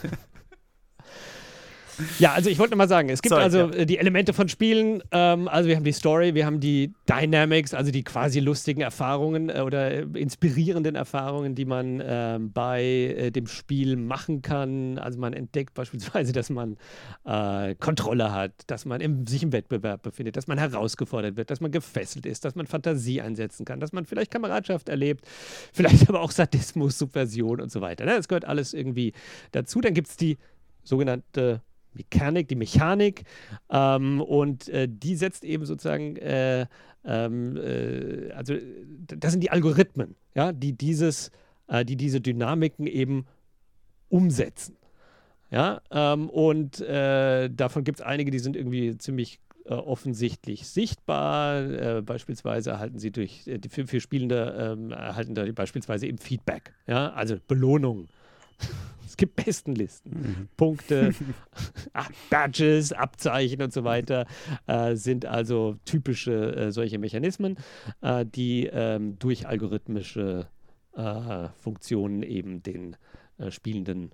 Ja, 2.19 2.33
also 2.33 2.49
ich 2.49 2.59
wollte 2.59 2.75
mal 2.75 2.87
sagen, 2.87 3.09
es 3.09 3.21
gibt 3.21 3.31
Sorry, 3.31 3.43
also 3.43 3.69
ja. 3.71 3.85
Die 3.85 3.97
Elemente 3.97 4.33
von 4.33 4.49
Spielen. 4.49 5.03
Ähm, 5.11 5.47
also 5.47 5.69
wir 5.69 5.75
haben 5.75 5.83
die 5.83 5.91
Story, 5.91 6.33
wir 6.35 6.45
haben 6.45 6.59
die 6.59 6.93
Dynamics, 7.09 7.73
also 7.73 7.91
die 7.91 8.03
quasi 8.03 8.39
lustigen 8.39 8.81
Erfahrungen 8.81 9.49
äh, 9.49 9.61
oder 9.61 9.91
äh, 9.91 10.05
inspirierenden 10.15 10.95
Erfahrungen, 10.95 11.55
die 11.55 11.65
man 11.65 11.99
äh, 11.99 12.39
bei 12.41 12.83
äh, 12.83 13.31
dem 13.31 13.47
Spiel 13.47 13.95
machen 13.95 14.41
kann. 14.41 14.97
Also 14.97 15.19
man 15.19 15.33
entdeckt 15.33 15.73
beispielsweise, 15.73 16.33
dass 16.33 16.49
man 16.49 16.77
äh, 17.25 17.75
Kontrolle 17.75 18.31
hat, 18.31 18.51
dass 18.67 18.85
man 18.85 19.01
im, 19.01 19.27
sich 19.27 19.43
im 19.43 19.51
Wettbewerb 19.51 20.01
befindet, 20.01 20.37
dass 20.37 20.47
man 20.47 20.57
herausgefordert 20.57 21.35
wird, 21.35 21.51
dass 21.51 21.61
man 21.61 21.71
gefesselt 21.71 22.25
ist, 22.25 22.45
dass 22.45 22.55
man 22.55 22.67
Fantasie 22.67 23.21
einsetzen 23.21 23.65
kann, 23.65 23.79
dass 23.79 23.91
man 23.91 24.05
vielleicht 24.05 24.31
Kameradschaft 24.31 24.89
erlebt, 24.89 25.25
vielleicht 25.73 26.09
aber 26.09 26.21
auch 26.21 26.31
Sadismus, 26.31 26.97
Subversion 26.97 27.61
und 27.61 27.71
so 27.71 27.81
weiter. 27.81 28.05
Ne? 28.05 28.15
Das 28.15 28.27
gehört 28.27 28.45
alles 28.45 28.73
irgendwie 28.73 29.13
dazu. 29.51 29.81
Dann 29.81 29.93
gibt 29.93 30.07
es 30.07 30.17
die 30.17 30.37
sogenannte 30.83 31.61
Mechanik, 31.93 32.47
die 32.47 32.55
Mechanik. 32.55 33.23
Ähm, 33.69 34.21
und 34.21 34.69
äh, 34.69 34.87
die 34.89 35.15
setzt 35.15 35.43
eben 35.43 35.65
sozusagen, 35.65 36.15
äh, 36.17 36.65
ähm, 37.05 37.57
äh, 37.57 38.31
also 38.31 38.55
das 39.07 39.31
sind 39.31 39.41
die 39.41 39.51
Algorithmen, 39.51 40.15
ja, 40.35 40.51
die 40.51 40.73
dieses, 40.73 41.31
äh, 41.67 41.85
die 41.85 41.95
diese 41.95 42.21
Dynamiken 42.21 42.87
eben 42.87 43.25
umsetzen. 44.09 44.77
Ja, 45.51 45.81
ähm, 45.91 46.29
und 46.29 46.81
äh, 46.81 47.49
davon 47.49 47.83
gibt 47.83 47.99
es 47.99 48.05
einige, 48.05 48.31
die 48.31 48.39
sind 48.39 48.55
irgendwie 48.55 48.97
ziemlich 48.97 49.39
äh, 49.65 49.73
offensichtlich 49.73 50.67
sichtbar. 50.67 52.01
Beispielsweise 52.01 52.71
erhalten 52.71 52.97
sie 52.97 53.11
durch 53.11 53.43
die 53.45 53.69
für, 53.69 53.85
für 53.85 53.99
Spielende 53.99 54.75
ähm, 54.75 54.91
erhalten 54.91 55.35
da 55.35 55.45
beispielsweise 55.51 56.07
eben 56.07 56.17
Feedback, 56.17 56.73
ja, 56.87 57.11
also 57.13 57.37
Belohnungen. 57.47 58.09
Es 59.05 59.17
gibt 59.17 59.35
Bestenlisten, 59.35 60.11
mhm. 60.11 60.47
Punkte, 60.57 61.13
Badges, 62.31 62.93
Abzeichen 62.93 63.61
und 63.61 63.71
so 63.71 63.84
weiter 63.84 64.25
äh, 64.65 64.95
sind 64.95 65.27
also 65.27 65.75
typische 65.85 66.55
äh, 66.55 66.71
solche 66.71 66.97
Mechanismen, 66.97 67.57
äh, 68.01 68.25
die 68.25 68.65
ähm, 68.73 69.19
durch 69.19 69.45
algorithmische 69.45 70.47
äh, 70.95 71.49
Funktionen 71.61 72.23
eben 72.23 72.63
den 72.63 72.95
äh, 73.38 73.51
Spielenden 73.51 74.13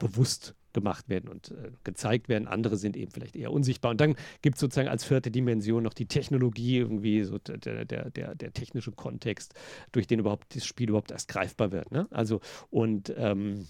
bewusst 0.00 0.56
gemacht 0.72 1.08
werden 1.08 1.28
und 1.28 1.50
äh, 1.50 1.70
gezeigt 1.84 2.28
werden. 2.28 2.48
Andere 2.48 2.76
sind 2.76 2.96
eben 2.96 3.10
vielleicht 3.10 3.36
eher 3.36 3.52
unsichtbar. 3.52 3.90
Und 3.90 4.00
dann 4.00 4.14
gibt 4.42 4.56
es 4.56 4.60
sozusagen 4.60 4.88
als 4.88 5.04
vierte 5.04 5.30
Dimension 5.30 5.82
noch 5.82 5.94
die 5.94 6.06
Technologie, 6.06 6.78
irgendwie 6.78 7.22
so 7.24 7.38
der, 7.38 7.84
der, 7.84 8.10
der, 8.10 8.34
der 8.34 8.52
technische 8.52 8.92
Kontext, 8.92 9.54
durch 9.92 10.06
den 10.06 10.20
überhaupt 10.20 10.54
das 10.54 10.64
Spiel 10.64 10.88
überhaupt 10.88 11.10
erst 11.10 11.28
greifbar 11.28 11.72
wird. 11.72 11.90
Ne? 11.90 12.06
Also 12.10 12.40
und 12.70 13.12
ähm, 13.16 13.66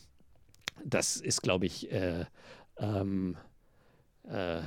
das 0.85 1.17
ist, 1.17 1.43
glaube 1.43 1.67
ich, 1.67 1.91
äh, 1.93 2.25
ähm, 2.79 3.37
äh, 4.29 4.63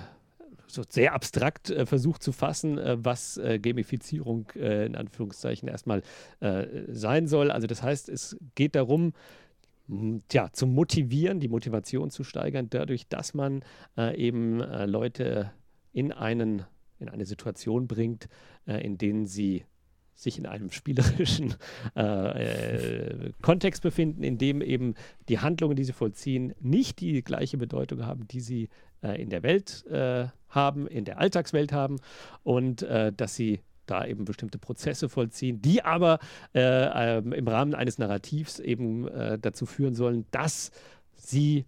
so 0.68 0.84
sehr 0.88 1.14
abstrakt 1.14 1.70
äh, 1.70 1.86
versucht 1.86 2.24
zu 2.24 2.32
fassen, 2.32 2.78
äh, 2.78 2.98
was 3.04 3.38
äh, 3.38 3.60
Gamifizierung 3.60 4.48
äh, 4.56 4.86
in 4.86 4.96
Anführungszeichen 4.96 5.68
erstmal 5.68 6.02
äh, 6.40 6.66
sein 6.88 7.28
soll. 7.28 7.52
Also 7.52 7.68
das 7.68 7.84
heißt, 7.84 8.10
es 8.10 8.38
geht 8.56 8.76
darum, 8.76 9.14
tja, 10.30 10.52
zu 10.52 10.66
motivieren, 10.66 11.40
die 11.40 11.50
Motivation 11.50 12.10
zu 12.10 12.24
steigern, 12.24 12.70
dadurch, 12.70 13.08
dass 13.08 13.34
man 13.34 13.64
äh, 13.98 14.16
eben 14.18 14.60
Leute 14.60 15.52
in, 15.92 16.14
einen, 16.14 16.64
in 17.00 17.10
eine 17.10 17.26
Situation 17.26 17.88
bringt, 17.88 18.30
in 18.66 18.98
denen 18.98 19.26
sie 19.26 19.66
sich 20.16 20.38
in 20.38 20.46
einem 20.46 20.72
spielerischen 20.72 21.56
äh, 21.96 22.02
äh, 22.02 23.32
Kontext 23.42 23.82
befinden, 23.82 24.24
in 24.24 24.38
dem 24.38 24.62
eben 24.62 24.96
die 25.30 25.40
Handlungen, 25.40 25.76
die 25.76 25.84
sie 25.84 25.94
vollziehen, 25.94 26.54
nicht 26.60 27.00
die 27.00 27.24
gleiche 27.24 27.58
Bedeutung 27.58 28.06
haben, 28.06 28.28
die 28.28 28.40
sie 28.40 28.70
äh, 29.02 29.22
in 29.22 29.30
der 29.30 29.44
Welt 29.44 29.86
äh, 29.88 30.28
haben, 30.50 30.88
in 30.88 31.06
der 31.06 31.20
Alltagswelt 31.20 31.72
haben. 31.72 32.00
Und 32.44 32.84
äh, 32.84 33.12
dass 33.12 33.36
sie 33.36 33.62
da 33.86 34.06
eben 34.06 34.24
bestimmte 34.24 34.60
Prozesse 34.60 35.10
vollziehen, 35.10 35.62
die 35.62 35.84
aber 35.84 36.20
äh, 36.56 37.18
ähm, 37.18 37.34
im 37.34 37.48
Rahmen 37.48 37.76
eines 37.76 37.98
Narrativs 37.98 38.60
eben 38.60 39.10
dazu 39.42 39.66
führen 39.66 39.94
sollen, 39.94 40.26
dass 40.32 40.72
sie 41.16 41.66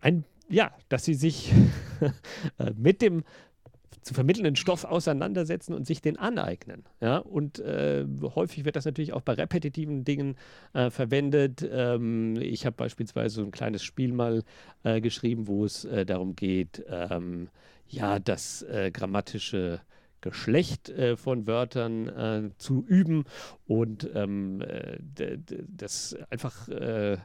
ein 0.00 0.24
ja, 0.48 0.72
dass 0.88 1.04
sie 1.04 1.14
sich 1.14 1.52
mit 2.76 3.02
dem 3.02 3.22
zu 4.02 4.14
vermittelnden 4.14 4.56
Stoff 4.56 4.84
auseinandersetzen 4.84 5.74
und 5.74 5.86
sich 5.86 6.00
den 6.00 6.16
aneignen. 6.16 6.84
Ja? 7.00 7.18
Und 7.18 7.58
äh, 7.58 8.06
häufig 8.34 8.64
wird 8.64 8.76
das 8.76 8.84
natürlich 8.84 9.12
auch 9.12 9.22
bei 9.22 9.34
repetitiven 9.34 10.04
Dingen 10.04 10.36
äh, 10.72 10.90
verwendet. 10.90 11.68
Ähm, 11.70 12.36
ich 12.40 12.66
habe 12.66 12.76
beispielsweise 12.76 13.36
so 13.36 13.42
ein 13.42 13.50
kleines 13.50 13.82
Spiel 13.82 14.12
mal 14.12 14.42
äh, 14.84 15.00
geschrieben, 15.00 15.46
wo 15.46 15.64
es 15.64 15.84
äh, 15.84 16.06
darum 16.06 16.36
geht, 16.36 16.84
ähm, 16.88 17.48
ja, 17.88 18.18
das 18.18 18.62
äh, 18.62 18.90
grammatische 18.92 19.80
Geschlecht 20.20 20.90
äh, 20.90 21.16
von 21.16 21.46
Wörtern 21.46 22.08
äh, 22.08 22.50
zu 22.58 22.84
üben 22.86 23.24
und 23.66 24.08
ähm, 24.14 24.60
äh, 24.60 25.38
das 25.66 26.16
einfach 26.30 26.68
äh, 26.68 27.16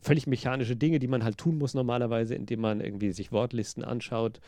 völlig 0.00 0.26
mechanische 0.26 0.76
Dinge, 0.76 0.98
die 0.98 1.08
man 1.08 1.24
halt 1.24 1.38
tun 1.38 1.58
muss 1.58 1.74
normalerweise, 1.74 2.34
indem 2.34 2.60
man 2.60 2.80
irgendwie 2.80 3.12
sich 3.12 3.32
Wortlisten 3.32 3.84
anschaut. 3.84 4.40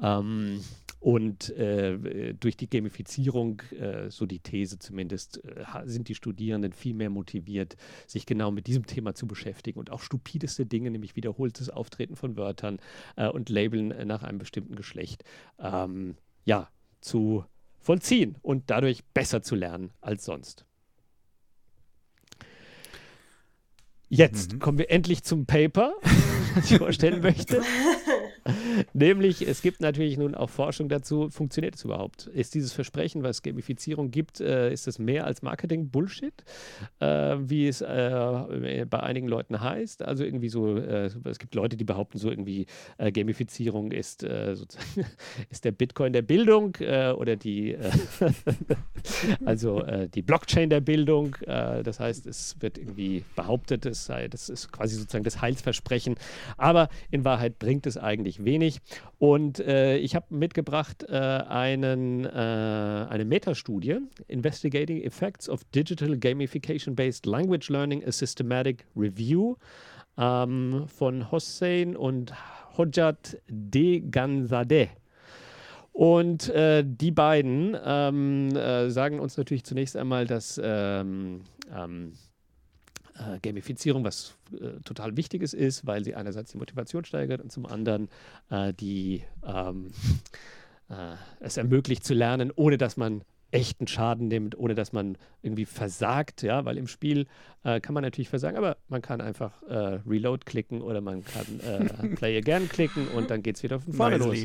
Ähm, 0.00 0.60
und 1.00 1.50
äh, 1.50 2.34
durch 2.34 2.56
die 2.56 2.68
Gamifizierung, 2.68 3.62
äh, 3.78 4.10
so 4.10 4.26
die 4.26 4.40
These 4.40 4.78
zumindest, 4.78 5.44
äh, 5.44 5.64
sind 5.84 6.08
die 6.08 6.16
Studierenden 6.16 6.72
viel 6.72 6.94
mehr 6.94 7.10
motiviert, 7.10 7.76
sich 8.06 8.26
genau 8.26 8.50
mit 8.50 8.66
diesem 8.66 8.84
Thema 8.86 9.14
zu 9.14 9.26
beschäftigen 9.26 9.78
und 9.78 9.90
auch 9.90 10.00
stupideste 10.00 10.66
Dinge, 10.66 10.90
nämlich 10.90 11.14
wiederholtes 11.14 11.70
Auftreten 11.70 12.16
von 12.16 12.36
Wörtern 12.36 12.78
äh, 13.16 13.28
und 13.28 13.48
Labeln 13.48 13.92
äh, 13.92 14.04
nach 14.04 14.24
einem 14.24 14.38
bestimmten 14.38 14.74
Geschlecht, 14.74 15.22
ähm, 15.60 16.16
ja, 16.44 16.68
zu 17.00 17.44
vollziehen 17.78 18.36
und 18.42 18.64
dadurch 18.70 19.04
besser 19.14 19.40
zu 19.42 19.54
lernen 19.54 19.90
als 20.00 20.24
sonst. 20.24 20.67
Jetzt 24.08 24.54
mhm. 24.54 24.58
kommen 24.58 24.78
wir 24.78 24.90
endlich 24.90 25.22
zum 25.22 25.46
Paper, 25.46 25.92
das 26.54 26.70
ich 26.70 26.78
vorstellen 26.78 27.22
möchte. 27.22 27.62
Nämlich, 28.92 29.46
es 29.46 29.62
gibt 29.62 29.80
natürlich 29.80 30.16
nun 30.16 30.34
auch 30.34 30.50
Forschung 30.50 30.88
dazu, 30.88 31.28
funktioniert 31.30 31.74
es 31.76 31.84
überhaupt? 31.84 32.26
Ist 32.26 32.54
dieses 32.54 32.72
Versprechen, 32.72 33.22
was 33.22 33.42
Gamifizierung 33.42 34.10
gibt, 34.10 34.40
äh, 34.40 34.72
ist 34.72 34.86
das 34.86 34.98
mehr 34.98 35.24
als 35.26 35.42
Marketing-Bullshit, 35.42 36.44
äh, 37.00 37.36
wie 37.40 37.68
es 37.68 37.80
äh, 37.80 38.86
bei 38.88 39.00
einigen 39.00 39.28
Leuten 39.28 39.60
heißt? 39.60 40.02
Also 40.02 40.24
irgendwie 40.24 40.48
so, 40.48 40.76
äh, 40.76 41.10
es 41.24 41.38
gibt 41.38 41.54
Leute, 41.54 41.76
die 41.76 41.84
behaupten 41.84 42.18
so 42.18 42.30
irgendwie, 42.30 42.66
äh, 42.98 43.12
Gamifizierung 43.12 43.92
ist 43.92 44.24
äh, 44.24 44.54
ist 45.50 45.64
der 45.64 45.72
Bitcoin 45.72 46.12
der 46.12 46.22
Bildung 46.22 46.76
oder 46.78 47.36
die, 47.36 47.76
also 49.44 49.82
die 50.14 50.22
Blockchain 50.22 50.70
der 50.70 50.80
Bildung. 50.80 51.36
das 51.44 52.00
heißt, 52.00 52.26
es 52.26 52.56
wird 52.60 52.78
irgendwie 52.78 53.24
behauptet, 53.36 53.86
es 53.86 54.04
sei, 54.04 54.28
das 54.28 54.48
ist 54.48 54.72
quasi 54.72 54.96
sozusagen 54.96 55.24
das 55.24 55.40
Heilsversprechen. 55.40 56.16
Aber 56.56 56.88
in 57.10 57.24
Wahrheit 57.24 57.58
bringt 57.58 57.86
es 57.86 57.96
eigentlich 57.96 58.37
wenig. 58.44 58.80
Und 59.18 59.60
äh, 59.60 59.96
ich 59.98 60.14
habe 60.14 60.26
mitgebracht 60.30 61.04
äh, 61.08 61.12
einen, 61.12 62.24
äh, 62.24 62.28
eine 62.28 63.24
Metastudie, 63.24 63.98
Investigating 64.28 65.02
Effects 65.02 65.48
of 65.48 65.64
Digital 65.74 66.16
Gamification-Based 66.16 67.26
Language 67.26 67.68
Learning, 67.68 68.04
a 68.04 68.12
Systematic 68.12 68.84
Review 68.96 69.56
ähm, 70.16 70.84
von 70.86 71.30
Hossein 71.30 71.96
und 71.96 72.32
Hojat 72.76 73.38
Deganzadeh. 73.48 74.88
Und 75.92 76.48
äh, 76.50 76.84
die 76.86 77.10
beiden 77.10 77.76
ähm, 77.84 78.54
äh, 78.54 78.88
sagen 78.88 79.18
uns 79.18 79.36
natürlich 79.36 79.64
zunächst 79.64 79.96
einmal, 79.96 80.28
dass 80.28 80.60
ähm, 80.62 81.40
ähm, 81.76 82.12
äh, 83.18 83.38
Gamifizierung 83.40 84.04
was 84.04 84.36
äh, 84.52 84.80
total 84.84 85.16
Wichtiges 85.16 85.54
ist, 85.54 85.86
weil 85.86 86.04
sie 86.04 86.14
einerseits 86.14 86.52
die 86.52 86.58
Motivation 86.58 87.04
steigert 87.04 87.40
und 87.40 87.50
zum 87.50 87.66
anderen 87.66 88.08
äh, 88.50 88.72
die, 88.72 89.22
ähm, 89.44 89.90
äh, 90.88 91.14
es 91.40 91.56
ermöglicht 91.56 92.04
zu 92.04 92.14
lernen, 92.14 92.52
ohne 92.54 92.78
dass 92.78 92.96
man 92.96 93.22
echten 93.50 93.86
Schaden 93.86 94.28
nimmt, 94.28 94.58
ohne 94.58 94.74
dass 94.74 94.92
man 94.92 95.16
irgendwie 95.40 95.64
versagt, 95.64 96.42
ja, 96.42 96.66
weil 96.66 96.76
im 96.76 96.86
Spiel 96.86 97.26
äh, 97.64 97.80
kann 97.80 97.94
man 97.94 98.02
natürlich 98.02 98.28
versagen, 98.28 98.58
aber 98.58 98.76
man 98.88 99.00
kann 99.00 99.22
einfach 99.22 99.62
äh, 99.62 100.00
Reload 100.06 100.44
klicken 100.44 100.82
oder 100.82 101.00
man 101.00 101.24
kann 101.24 102.14
Play 102.16 102.36
Again 102.36 102.68
klicken 102.68 103.08
und 103.08 103.30
dann 103.30 103.42
geht 103.42 103.56
es 103.56 103.62
wieder 103.62 103.80
von 103.80 103.94
vorne 103.94 104.18
los. 104.18 104.36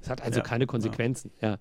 Es 0.00 0.08
hat 0.08 0.22
also 0.22 0.38
ja, 0.38 0.44
keine 0.44 0.66
Konsequenzen, 0.66 1.32
ja. 1.40 1.52
ja. 1.52 1.58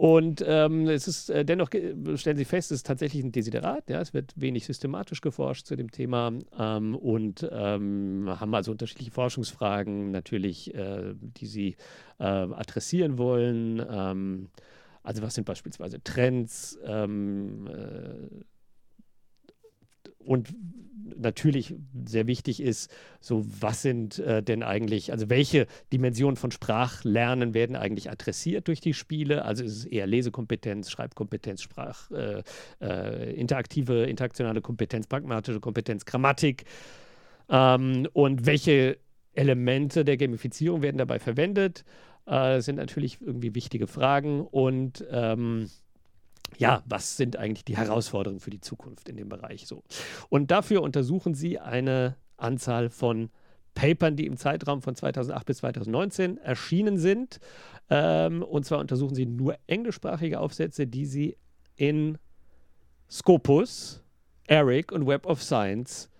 Und 0.00 0.42
ähm, 0.46 0.88
es 0.88 1.06
ist 1.06 1.28
äh, 1.28 1.44
dennoch, 1.44 1.68
stellen 1.68 2.38
Sie 2.38 2.46
fest, 2.46 2.70
es 2.70 2.76
ist 2.76 2.86
tatsächlich 2.86 3.22
ein 3.22 3.32
Desiderat. 3.32 3.90
Ja? 3.90 4.00
Es 4.00 4.14
wird 4.14 4.32
wenig 4.34 4.64
systematisch 4.64 5.20
geforscht 5.20 5.66
zu 5.66 5.76
dem 5.76 5.90
Thema 5.90 6.32
ähm, 6.58 6.96
und 6.96 7.46
ähm, 7.52 8.24
haben 8.26 8.54
also 8.54 8.70
unterschiedliche 8.72 9.10
Forschungsfragen 9.10 10.10
natürlich, 10.10 10.74
äh, 10.74 11.12
die 11.14 11.44
Sie 11.44 11.76
äh, 12.18 12.24
adressieren 12.24 13.18
wollen. 13.18 13.84
Ähm, 13.90 14.48
also 15.02 15.20
was 15.20 15.34
sind 15.34 15.44
beispielsweise 15.44 16.02
Trends? 16.02 16.78
Und 20.24 20.54
natürlich 21.16 21.74
sehr 22.06 22.26
wichtig 22.26 22.62
ist, 22.62 22.90
so 23.20 23.44
was 23.60 23.82
sind 23.82 24.18
äh, 24.18 24.42
denn 24.42 24.62
eigentlich, 24.62 25.12
also 25.12 25.28
welche 25.28 25.66
Dimensionen 25.92 26.36
von 26.36 26.50
Sprachlernen 26.50 27.54
werden 27.54 27.76
eigentlich 27.76 28.10
adressiert 28.10 28.68
durch 28.68 28.80
die 28.80 28.94
Spiele? 28.94 29.44
Also 29.44 29.64
ist 29.64 29.76
es 29.76 29.84
eher 29.84 30.06
Lesekompetenz, 30.06 30.90
Schreibkompetenz, 30.90 31.62
Sprach, 31.62 32.10
äh, 32.10 32.42
äh, 32.80 33.34
interaktive, 33.34 34.04
interaktionale 34.04 34.60
Kompetenz, 34.60 35.06
pragmatische 35.06 35.60
Kompetenz, 35.60 36.04
Grammatik 36.04 36.64
ähm, 37.48 38.08
und 38.12 38.46
welche 38.46 38.98
Elemente 39.34 40.04
der 40.04 40.16
Gamifizierung 40.16 40.82
werden 40.82 40.98
dabei 40.98 41.18
verwendet? 41.18 41.84
Das 42.24 42.58
äh, 42.58 42.60
sind 42.60 42.76
natürlich 42.76 43.20
irgendwie 43.20 43.54
wichtige 43.54 43.86
Fragen 43.86 44.42
und 44.42 45.04
ähm, 45.10 45.68
ja, 46.58 46.82
was 46.86 47.16
sind 47.16 47.36
eigentlich 47.36 47.64
die 47.64 47.76
Herausforderungen 47.76 48.40
für 48.40 48.50
die 48.50 48.60
Zukunft 48.60 49.08
in 49.08 49.16
dem 49.16 49.28
Bereich 49.28 49.66
so? 49.66 49.82
Und 50.28 50.50
dafür 50.50 50.82
untersuchen 50.82 51.34
sie 51.34 51.58
eine 51.58 52.16
Anzahl 52.36 52.90
von 52.90 53.30
Papern, 53.74 54.16
die 54.16 54.26
im 54.26 54.36
Zeitraum 54.36 54.82
von 54.82 54.94
2008 54.94 55.46
bis 55.46 55.58
2019 55.58 56.38
erschienen 56.38 56.98
sind. 56.98 57.40
Ähm, 57.88 58.42
und 58.42 58.64
zwar 58.64 58.78
untersuchen 58.78 59.14
sie 59.14 59.26
nur 59.26 59.56
englischsprachige 59.66 60.40
Aufsätze, 60.40 60.86
die 60.86 61.06
sie 61.06 61.36
in 61.76 62.18
Scopus, 63.08 64.02
ERIC 64.46 64.92
und 64.92 65.06
Web 65.06 65.26
of 65.26 65.42
Science 65.42 66.10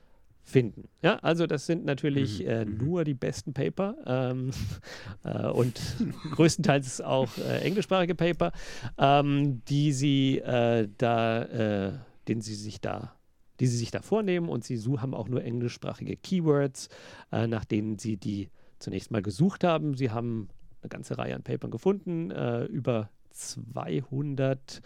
finden. 0.50 0.88
Ja, 1.02 1.16
also 1.16 1.46
das 1.46 1.66
sind 1.66 1.84
natürlich 1.84 2.40
Mhm, 2.42 2.48
äh, 2.48 2.64
mhm. 2.64 2.78
nur 2.78 3.04
die 3.04 3.14
besten 3.14 3.54
Paper 3.54 3.94
ähm, 4.06 4.50
äh, 5.24 5.46
und 5.46 5.80
größtenteils 6.32 7.00
auch 7.00 7.28
äh, 7.38 7.60
englischsprachige 7.60 8.14
Paper, 8.14 8.52
ähm, 8.98 9.62
die 9.66 9.92
sie 9.92 10.38
äh, 10.38 10.88
da, 10.98 11.42
äh, 11.42 11.92
den 12.28 12.40
sie 12.40 12.54
sich 12.54 12.80
da 12.80 13.16
die 13.60 13.66
sie 13.66 13.76
sich 13.76 13.90
da 13.90 14.00
vornehmen 14.00 14.48
und 14.48 14.64
sie 14.64 14.78
haben 15.00 15.12
auch 15.12 15.28
nur 15.28 15.44
englischsprachige 15.44 16.16
Keywords, 16.16 16.88
äh, 17.30 17.46
nach 17.46 17.66
denen 17.66 17.98
sie 17.98 18.16
die 18.16 18.48
zunächst 18.78 19.10
mal 19.10 19.20
gesucht 19.20 19.64
haben. 19.64 19.94
Sie 19.94 20.10
haben 20.10 20.48
eine 20.80 20.88
ganze 20.88 21.18
Reihe 21.18 21.34
an 21.36 21.42
Papern 21.42 21.70
gefunden, 21.70 22.30
über 22.70 23.10
200 23.32 24.80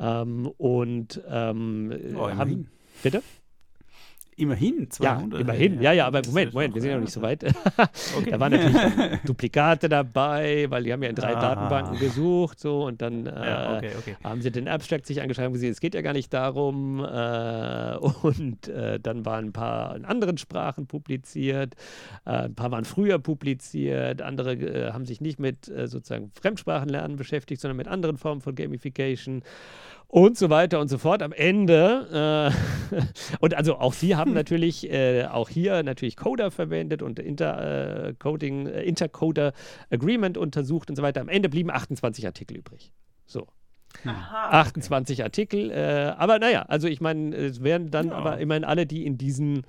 ähm, 0.00 0.46
und 0.58 1.22
ähm, 1.28 1.92
Oh, 2.16 2.28
haben. 2.28 2.70
Bitte? 3.04 3.22
Immerhin 4.38 4.90
200. 4.90 5.32
Ja, 5.32 5.38
immerhin. 5.40 5.82
Ja, 5.82 5.92
ja, 5.92 6.06
aber 6.06 6.22
Moment, 6.26 6.54
Moment, 6.54 6.74
wir 6.74 6.80
sind 6.80 6.90
ja 6.90 6.96
noch 6.96 7.02
nicht 7.04 7.12
so 7.12 7.22
weit. 7.22 7.44
Okay. 8.16 8.30
da 8.30 8.40
waren 8.40 8.52
natürlich 8.52 9.20
Duplikate 9.24 9.88
dabei, 9.88 10.66
weil 10.68 10.84
die 10.84 10.92
haben 10.92 11.02
ja 11.02 11.08
in 11.10 11.14
drei 11.14 11.34
Ah. 11.36 11.40
Datenbanken 11.40 11.98
gesucht, 11.98 12.58
so 12.60 12.84
und 12.86 13.02
dann 13.02 13.26
äh, 13.26 13.30
Ja, 13.46 13.76
okay, 13.76 13.90
okay. 13.98 14.16
haben 14.24 14.40
sie 14.42 14.50
den 14.50 14.66
Abstract 14.68 15.06
sich 15.06 15.20
angeschaut 15.20 15.46
und 15.46 15.52
gesehen, 15.52 15.70
es 15.72 15.80
geht 15.80 15.94
ja 15.94 16.00
gar 16.02 16.12
nicht 16.12 16.32
darum. 16.32 17.04
Äh, 17.04 17.96
und 18.22 18.68
äh, 18.68 18.98
dann 19.00 19.24
waren 19.26 19.46
ein 19.46 19.52
paar 19.52 19.94
in 19.96 20.04
anderen 20.04 20.38
Sprachen 20.38 20.86
publiziert, 20.86 21.74
äh, 22.24 22.30
ein 22.30 22.54
paar 22.54 22.70
waren 22.70 22.84
früher 22.84 23.18
publiziert, 23.18 24.22
andere 24.22 24.52
äh, 24.54 24.92
haben 24.92 25.04
sich 25.06 25.20
nicht 25.20 25.38
mit 25.38 25.68
äh, 25.68 25.86
sozusagen 25.88 26.30
Fremdsprachenlernen 26.40 27.16
beschäftigt, 27.16 27.60
sondern 27.60 27.76
mit 27.76 27.88
anderen 27.88 28.16
Formen 28.16 28.40
von 28.40 28.54
Gamification 28.54 29.42
und 30.08 30.38
so 30.38 30.48
weiter 30.50 30.80
und 30.80 30.88
so 30.88 30.98
fort. 30.98 31.22
Am 31.22 31.32
Ende, 31.32 32.52
äh, 32.92 32.96
und 33.40 33.54
also 33.54 33.76
auch 33.78 33.92
Sie 33.92 34.16
haben 34.16 34.32
natürlich 34.32 34.90
äh, 34.90 35.26
auch 35.26 35.48
hier 35.48 35.82
natürlich 35.82 36.16
Coder 36.16 36.50
verwendet 36.50 37.02
und 37.02 37.18
Inter, 37.18 38.08
äh, 38.08 38.14
Coding, 38.18 38.66
äh, 38.66 38.82
Intercoder 38.82 39.52
Agreement 39.90 40.38
untersucht 40.38 40.88
und 40.90 40.96
so 40.96 41.02
weiter. 41.02 41.20
Am 41.20 41.28
Ende 41.28 41.48
blieben 41.48 41.70
28 41.70 42.26
Artikel 42.26 42.56
übrig. 42.56 42.92
So. 43.26 43.46
Aha. 44.04 44.60
28 44.60 45.22
Artikel. 45.22 45.70
Äh, 45.70 46.14
aber 46.16 46.38
naja, 46.38 46.62
also 46.62 46.88
ich 46.88 47.00
meine, 47.00 47.34
es 47.36 47.62
wären 47.62 47.90
dann 47.90 48.08
Ja. 48.08 48.14
aber 48.14 48.38
immerhin 48.38 48.64
alle, 48.64 48.86
die 48.86 49.04
in 49.06 49.18
diesen 49.18 49.62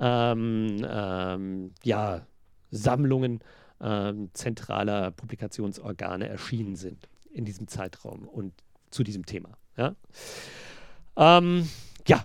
ähm, 0.00 0.84
ähm, 0.88 1.70
ja, 1.84 2.26
Sammlungen 2.70 3.40
ähm, 3.80 4.30
zentraler 4.32 5.10
Publikationsorgane 5.10 6.28
erschienen 6.28 6.76
sind 6.76 7.08
in 7.30 7.44
diesem 7.44 7.68
Zeitraum 7.68 8.26
und 8.26 8.52
zu 8.90 9.02
diesem 9.04 9.26
Thema. 9.26 9.50
Ja, 9.76 9.94
ähm, 11.16 11.68
ja. 12.06 12.24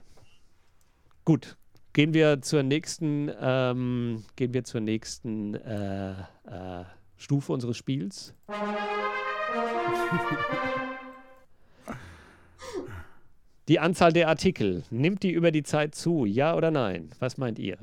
gut. 1.25 1.57
Gehen 1.93 2.13
wir 2.13 2.41
zur 2.43 2.61
nächsten, 2.61 3.31
ähm, 3.41 4.23
gehen 4.35 4.53
wir 4.53 4.63
zur 4.63 4.81
nächsten 4.81 5.55
äh, 5.55 6.11
äh, 6.11 6.85
Stufe 7.15 7.53
unseres 7.53 7.75
Spiels. 7.75 8.35
Die 13.67 13.79
Anzahl 13.79 14.13
der 14.13 14.29
Artikel, 14.29 14.83
nimmt 14.91 15.23
die 15.23 15.31
über 15.31 15.51
die 15.51 15.63
Zeit 15.63 15.95
zu, 15.95 16.25
ja 16.25 16.55
oder 16.55 16.69
nein? 16.69 17.09
Was 17.19 17.37
meint 17.37 17.57
ihr? 17.57 17.79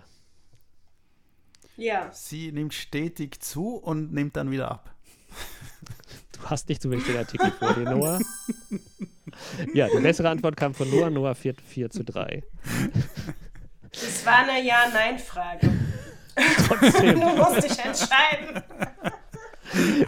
Ja. 1.76 2.10
Sie 2.12 2.52
nimmt 2.52 2.72
stetig 2.72 3.40
zu 3.40 3.74
und 3.74 4.12
nimmt 4.12 4.36
dann 4.36 4.50
wieder 4.50 4.70
ab. 4.70 4.94
Du 6.36 6.50
hast 6.50 6.68
nicht 6.68 6.82
zufällig 6.82 7.06
den 7.06 7.16
Artikel 7.16 7.50
vor 7.52 7.74
dir, 7.74 7.90
Noah. 7.90 8.18
Ja, 9.72 9.88
die 9.88 10.00
bessere 10.00 10.28
Antwort 10.28 10.56
kam 10.56 10.74
von 10.74 10.88
Noah. 10.88 11.10
Noah 11.10 11.34
4, 11.34 11.54
4 11.66 11.90
zu 11.90 12.04
3. 12.04 12.44
Das 13.90 14.24
war 14.24 14.38
eine 14.48 14.64
Ja-Nein-Frage. 14.64 15.72
Trotzdem. 16.68 17.20
Du 17.20 17.36
musst 17.36 17.64
dich 17.64 17.78
entscheiden. 17.78 18.62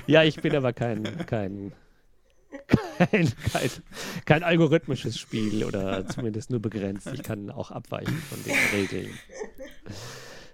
Ja, 0.06 0.22
ich 0.22 0.40
bin 0.40 0.54
aber 0.54 0.72
kein, 0.72 1.02
kein, 1.26 1.72
kein, 2.98 3.32
kein, 3.52 3.70
kein 4.24 4.42
algorithmisches 4.44 5.18
Spiel 5.18 5.64
oder 5.64 6.06
zumindest 6.06 6.50
nur 6.50 6.60
begrenzt. 6.60 7.08
Ich 7.12 7.22
kann 7.22 7.50
auch 7.50 7.70
abweichen 7.72 8.16
von 8.28 8.42
den 8.44 8.54
Regeln. 8.72 9.18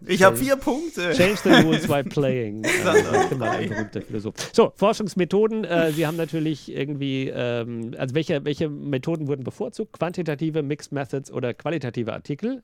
Ich 0.06 0.22
habe 0.22 0.36
vier 0.36 0.56
Punkte. 0.56 1.12
Change 1.12 1.36
the 1.44 1.50
rules 1.64 1.88
while 1.88 2.04
playing. 2.04 2.64
Äh, 2.64 3.22
ich 3.22 3.28
bin 3.28 3.38
mal 3.38 3.50
ein 3.50 3.68
berühmter 3.68 4.02
Philosoph. 4.02 4.34
So, 4.52 4.72
Forschungsmethoden. 4.76 5.64
Äh, 5.64 5.92
Sie 5.92 6.06
haben 6.06 6.16
natürlich 6.16 6.70
irgendwie, 6.72 7.28
ähm, 7.28 7.94
also 7.96 8.14
welche, 8.14 8.44
welche 8.44 8.68
Methoden 8.68 9.28
wurden 9.28 9.44
bevorzugt? 9.44 9.92
Quantitative, 9.92 10.62
Mixed 10.62 10.92
Methods 10.92 11.30
oder 11.30 11.54
qualitative 11.54 12.12
Artikel? 12.12 12.62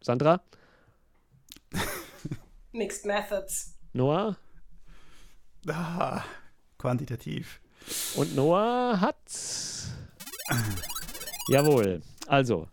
Sandra? 0.00 0.42
Mixed 2.72 3.06
Methods. 3.06 3.76
Noah? 3.92 4.36
Ah, 5.68 6.22
quantitativ. 6.78 7.60
Und 8.14 8.36
Noah 8.36 9.00
hat. 9.00 9.16
Jawohl. 11.48 12.02
Also, 12.26 12.68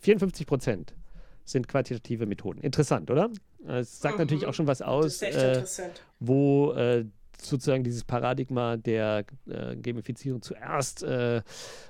54 0.00 0.46
Prozent 0.46 0.94
sind 1.44 1.68
quantitative 1.68 2.26
Methoden. 2.26 2.60
Interessant, 2.60 3.10
oder? 3.10 3.30
Es 3.66 4.00
sagt 4.00 4.18
natürlich 4.18 4.46
auch 4.46 4.54
schon 4.54 4.66
was 4.66 4.82
aus, 4.82 5.22
äh, 5.22 5.62
wo 6.20 6.72
äh, 6.72 7.04
sozusagen 7.40 7.84
dieses 7.84 8.04
Paradigma 8.04 8.76
der 8.76 9.24
äh, 9.46 9.76
Gamifizierung 9.76 10.42
zuerst 10.42 11.02
äh, 11.02 11.42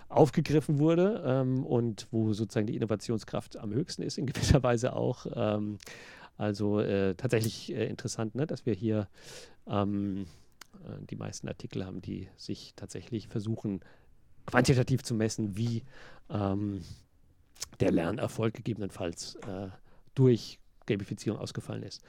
aufgegriffen 0.09 0.79
wurde 0.79 1.23
ähm, 1.27 1.65
und 1.65 2.07
wo 2.11 2.33
sozusagen 2.33 2.67
die 2.67 2.77
Innovationskraft 2.77 3.57
am 3.57 3.73
höchsten 3.73 4.03
ist, 4.03 4.19
in 4.19 4.27
gewisser 4.27 4.63
Weise 4.63 4.95
auch. 4.95 5.27
Ähm, 5.35 5.79
also 6.37 6.81
äh, 6.81 7.15
tatsächlich 7.15 7.73
äh, 7.73 7.87
interessant, 7.87 8.35
ne, 8.35 8.47
dass 8.47 8.67
wir 8.67 8.75
hier 8.75 9.09
ähm, 9.69 10.27
äh, 10.85 11.05
die 11.09 11.17
meisten 11.17 11.49
Artikel 11.49 11.85
haben, 11.87 12.01
die 12.01 12.29
sich 12.37 12.75
tatsächlich 12.75 13.29
versuchen, 13.29 13.81
quantitativ 14.47 15.03
zu 15.03 15.15
messen, 15.15 15.57
wie 15.57 15.85
ähm, 16.31 16.83
der 17.81 17.93
Lernerfolg 17.93 18.55
gegebenenfalls 18.55 19.37
äh, 19.47 19.69
durch 20.15 20.59
Gamifizierung 20.87 21.39
ausgefallen 21.39 21.83
ist. 21.83 22.03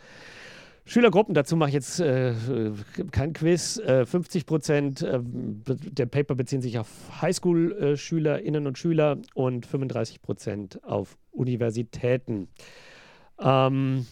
Schülergruppen, 0.87 1.33
dazu 1.33 1.55
mache 1.55 1.69
ich 1.69 1.73
jetzt 1.73 1.99
äh, 1.99 2.33
kein 3.11 3.33
Quiz. 3.33 3.77
Äh, 3.79 4.05
50 4.05 4.45
Prozent 4.45 5.01
äh, 5.01 5.19
der 5.23 6.05
Paper 6.05 6.35
beziehen 6.35 6.61
sich 6.61 6.77
auf 6.77 6.87
Highschool-SchülerInnen 7.21 8.67
und 8.67 8.77
Schüler 8.77 9.17
und 9.33 9.65
35 9.65 10.21
Prozent 10.21 10.83
auf 10.83 11.17
Universitäten. 11.31 12.49
Ähm, 13.39 14.05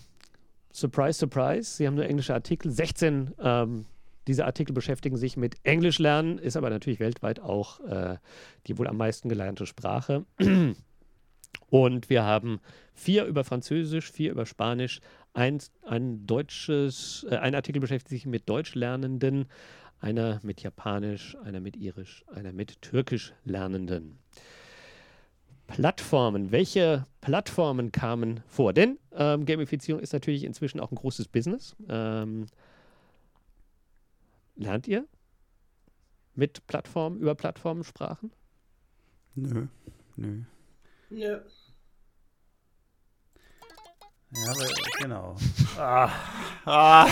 surprise, 0.72 1.20
surprise, 1.20 1.78
Sie 1.78 1.86
haben 1.86 1.94
nur 1.96 2.06
englische 2.06 2.34
Artikel. 2.34 2.72
16 2.72 3.36
ähm, 3.40 3.86
dieser 4.28 4.46
Artikel 4.46 4.74
beschäftigen 4.74 5.18
sich 5.18 5.38
mit 5.38 5.58
Englisch 5.64 6.00
lernen, 6.00 6.40
ist 6.40 6.58
aber 6.58 6.72
natürlich 6.72 7.00
weltweit 7.00 7.40
auch 7.40 7.82
äh, 7.82 8.18
die 8.66 8.80
wohl 8.80 8.88
am 8.88 8.98
meisten 8.98 9.30
gelernte 9.30 9.68
Sprache. 9.68 10.26
Und 11.70 12.10
wir 12.10 12.24
haben 12.24 12.60
vier 12.94 13.26
über 13.26 13.44
Französisch, 13.44 14.12
vier 14.12 14.32
über 14.32 14.46
Spanisch, 14.46 15.02
ein, 15.34 15.60
ein 15.84 16.26
deutsches, 16.28 17.26
äh, 17.30 17.38
ein 17.38 17.56
Artikel 17.56 17.80
beschäftigt 17.80 18.10
sich 18.10 18.26
mit 18.26 18.48
Deutschlernenden, 18.48 19.46
einer 20.00 20.40
mit 20.44 20.62
Japanisch, 20.62 21.36
einer 21.44 21.60
mit 21.60 21.76
Irisch, 21.78 22.24
einer 22.28 22.52
mit 22.54 22.82
Türkisch 22.82 23.34
Lernenden. 23.44 24.20
Plattformen. 25.68 26.52
Welche 26.52 27.06
Plattformen 27.22 27.92
kamen 27.92 28.42
vor? 28.48 28.74
Denn 28.74 29.00
ähm, 29.14 29.46
Gamifizierung 29.46 30.02
ist 30.02 30.14
natürlich 30.14 30.44
inzwischen 30.44 30.80
auch 30.80 30.92
ein 30.92 30.96
großes 30.96 31.30
Business. 31.30 31.76
Ähm, 31.88 32.48
lernt 34.56 34.88
ihr 34.88 35.08
mit 36.36 36.68
Plattformen, 36.68 37.20
über 37.20 37.34
Plattformensprachen? 37.34 38.32
Nö, 39.36 39.68
nö. 40.16 40.44
Nö. 41.14 41.40
Ja, 44.36 44.50
aber 44.50 44.66
genau. 45.00 45.36
ah. 45.78 46.10
Ah. 46.66 47.08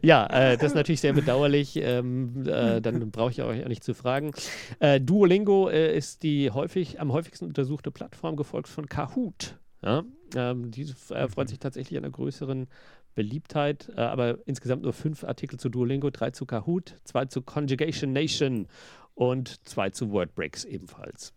ja, 0.00 0.26
äh, 0.28 0.56
das 0.56 0.68
ist 0.68 0.74
natürlich 0.74 1.02
sehr 1.02 1.12
bedauerlich. 1.12 1.76
Ähm, 1.76 2.46
äh, 2.46 2.80
dann 2.80 3.10
brauche 3.10 3.32
ich 3.32 3.42
euch 3.42 3.62
auch 3.62 3.68
nicht 3.68 3.84
zu 3.84 3.92
fragen. 3.92 4.32
Äh, 4.78 4.98
Duolingo 4.98 5.68
äh, 5.68 5.94
ist 5.94 6.22
die 6.22 6.50
häufig, 6.50 7.00
am 7.00 7.12
häufigsten 7.12 7.44
untersuchte 7.44 7.90
Plattform, 7.90 8.36
gefolgt 8.36 8.68
von 8.68 8.86
Kahoot. 8.86 9.58
Ja? 9.82 10.04
Ähm, 10.34 10.70
diese 10.70 10.94
erfreut 11.14 11.50
sich 11.50 11.58
tatsächlich 11.58 11.98
einer 11.98 12.10
größeren 12.10 12.66
Beliebtheit, 13.14 13.90
äh, 13.94 14.00
aber 14.00 14.38
insgesamt 14.46 14.84
nur 14.84 14.94
fünf 14.94 15.24
Artikel 15.24 15.60
zu 15.60 15.68
Duolingo, 15.68 16.08
drei 16.08 16.30
zu 16.30 16.46
Kahoot, 16.46 16.94
zwei 17.04 17.26
zu 17.26 17.42
Conjugation 17.42 18.14
Nation 18.14 18.68
und 19.12 19.68
zwei 19.68 19.90
zu 19.90 20.12
Wordbreaks 20.12 20.64
ebenfalls. 20.64 21.34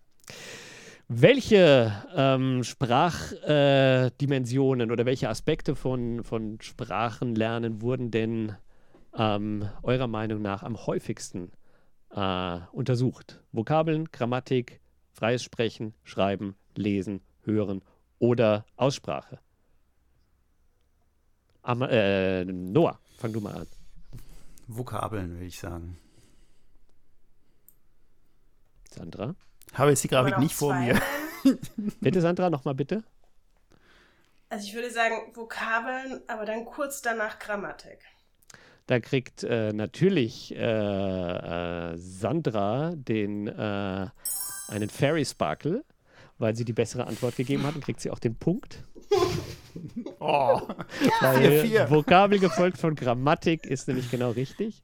Welche 1.08 2.04
ähm, 2.16 2.64
Sprachdimensionen 2.64 4.90
äh, 4.90 4.94
oder 4.94 5.06
welche 5.06 5.30
Aspekte 5.30 5.76
von, 5.76 6.24
von 6.24 6.60
Sprachenlernen 6.62 7.82
wurden 7.82 8.10
denn 8.10 8.56
ähm, 9.16 9.70
eurer 9.84 10.08
Meinung 10.08 10.42
nach 10.42 10.64
am 10.64 10.88
häufigsten 10.88 11.52
äh, 12.12 12.58
untersucht? 12.72 13.44
Vokabeln, 13.52 14.10
Grammatik, 14.12 14.82
freies 15.12 15.44
Sprechen, 15.44 15.94
Schreiben, 16.04 16.56
Lesen, 16.76 17.22
Hören 17.44 17.84
oder 18.18 18.66
Aussprache? 18.78 19.40
Am, 21.62 21.82
äh, 21.82 22.46
Noah, 22.46 23.00
fang 23.18 23.34
du 23.34 23.42
mal 23.42 23.56
an. 23.56 23.68
Vokabeln, 24.68 25.34
würde 25.34 25.46
ich 25.46 25.60
sagen. 25.60 25.98
Sandra? 28.90 29.36
Habe 29.74 29.92
jetzt 29.92 30.04
die 30.04 30.08
Grafik 30.08 30.38
nicht 30.38 30.56
vor 30.56 30.74
mir. 30.76 31.00
bitte, 32.02 32.22
Sandra, 32.22 32.50
nochmal 32.50 32.76
bitte. 32.76 33.04
Also 34.50 34.68
ich 34.68 34.76
würde 34.76 34.92
sagen 34.92 35.16
Vokabeln, 35.34 36.22
aber 36.28 36.46
dann 36.46 36.66
kurz 36.66 37.02
danach 37.02 37.40
Grammatik. 37.40 38.00
Da 38.86 39.00
kriegt 39.00 39.44
äh, 39.44 39.74
natürlich 39.74 40.54
äh, 40.56 40.62
äh, 40.62 41.98
Sandra 41.98 42.92
den 42.96 43.48
äh, 43.48 44.08
einen 44.68 44.90
Fairy 44.90 45.26
Sparkle, 45.26 45.84
weil 46.38 46.56
sie 46.56 46.66
die 46.66 46.74
bessere 46.74 47.08
Antwort 47.08 47.36
gegeben 47.36 47.66
hat 47.66 47.76
und 47.76 47.84
kriegt 47.84 48.02
sie 48.02 48.12
auch 48.12 48.20
den 48.20 48.36
Punkt. 48.36 48.84
Oh, 50.20 50.62
weil 51.20 51.40
vier, 51.40 51.62
vier. 51.62 51.90
Vokabel 51.90 52.38
gefolgt 52.38 52.78
von 52.78 52.94
Grammatik 52.96 53.66
ist 53.66 53.88
nämlich 53.88 54.10
genau 54.12 54.30
richtig. 54.30 54.84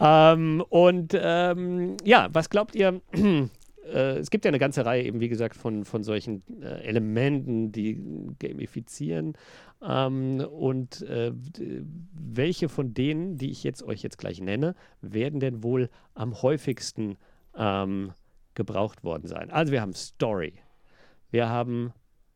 Ähm, 0.00 0.64
und 0.68 1.12
ähm, 1.14 1.96
ja, 2.02 2.28
was 2.32 2.50
glaubt 2.50 2.74
ihr? 2.74 3.00
äh, 3.90 4.18
es 4.18 4.30
gibt 4.30 4.44
ja 4.44 4.50
eine 4.50 4.58
ganze 4.58 4.84
Reihe 4.84 5.04
eben, 5.04 5.20
wie 5.20 5.28
gesagt, 5.28 5.56
von, 5.56 5.84
von 5.84 6.02
solchen 6.02 6.42
äh, 6.62 6.82
Elementen, 6.82 7.72
die 7.72 8.00
gamifizieren. 8.38 9.34
Ähm, 9.82 10.40
und 10.40 11.02
äh, 11.02 11.32
welche 12.12 12.68
von 12.68 12.94
denen, 12.94 13.36
die 13.36 13.50
ich 13.50 13.64
jetzt 13.64 13.82
euch 13.82 14.02
jetzt 14.02 14.18
gleich 14.18 14.40
nenne, 14.40 14.74
werden 15.00 15.40
denn 15.40 15.62
wohl 15.62 15.90
am 16.14 16.42
häufigsten 16.42 17.16
ähm, 17.54 18.12
gebraucht 18.54 19.04
worden 19.04 19.26
sein? 19.26 19.50
Also 19.50 19.72
wir 19.72 19.80
haben 19.80 19.94
Story, 19.94 20.54
wir 21.30 21.48
haben 21.48 21.92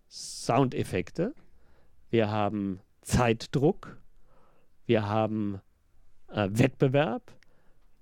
Soundeffekte, 0.09 1.35
wir 2.11 2.31
haben 2.31 2.81
Zeitdruck, 3.03 4.01
wir 4.87 5.09
haben 5.09 5.61
äh, 6.29 6.49
Wettbewerb, 6.51 7.33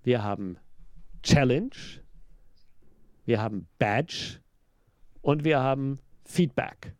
wir 0.03 0.23
haben 0.23 0.59
Challenge, 1.23 2.02
wir 3.25 3.41
haben 3.41 3.69
Badge 3.79 4.41
und 5.21 5.45
wir 5.45 5.61
haben 5.61 5.99
Feedback. 6.25 6.95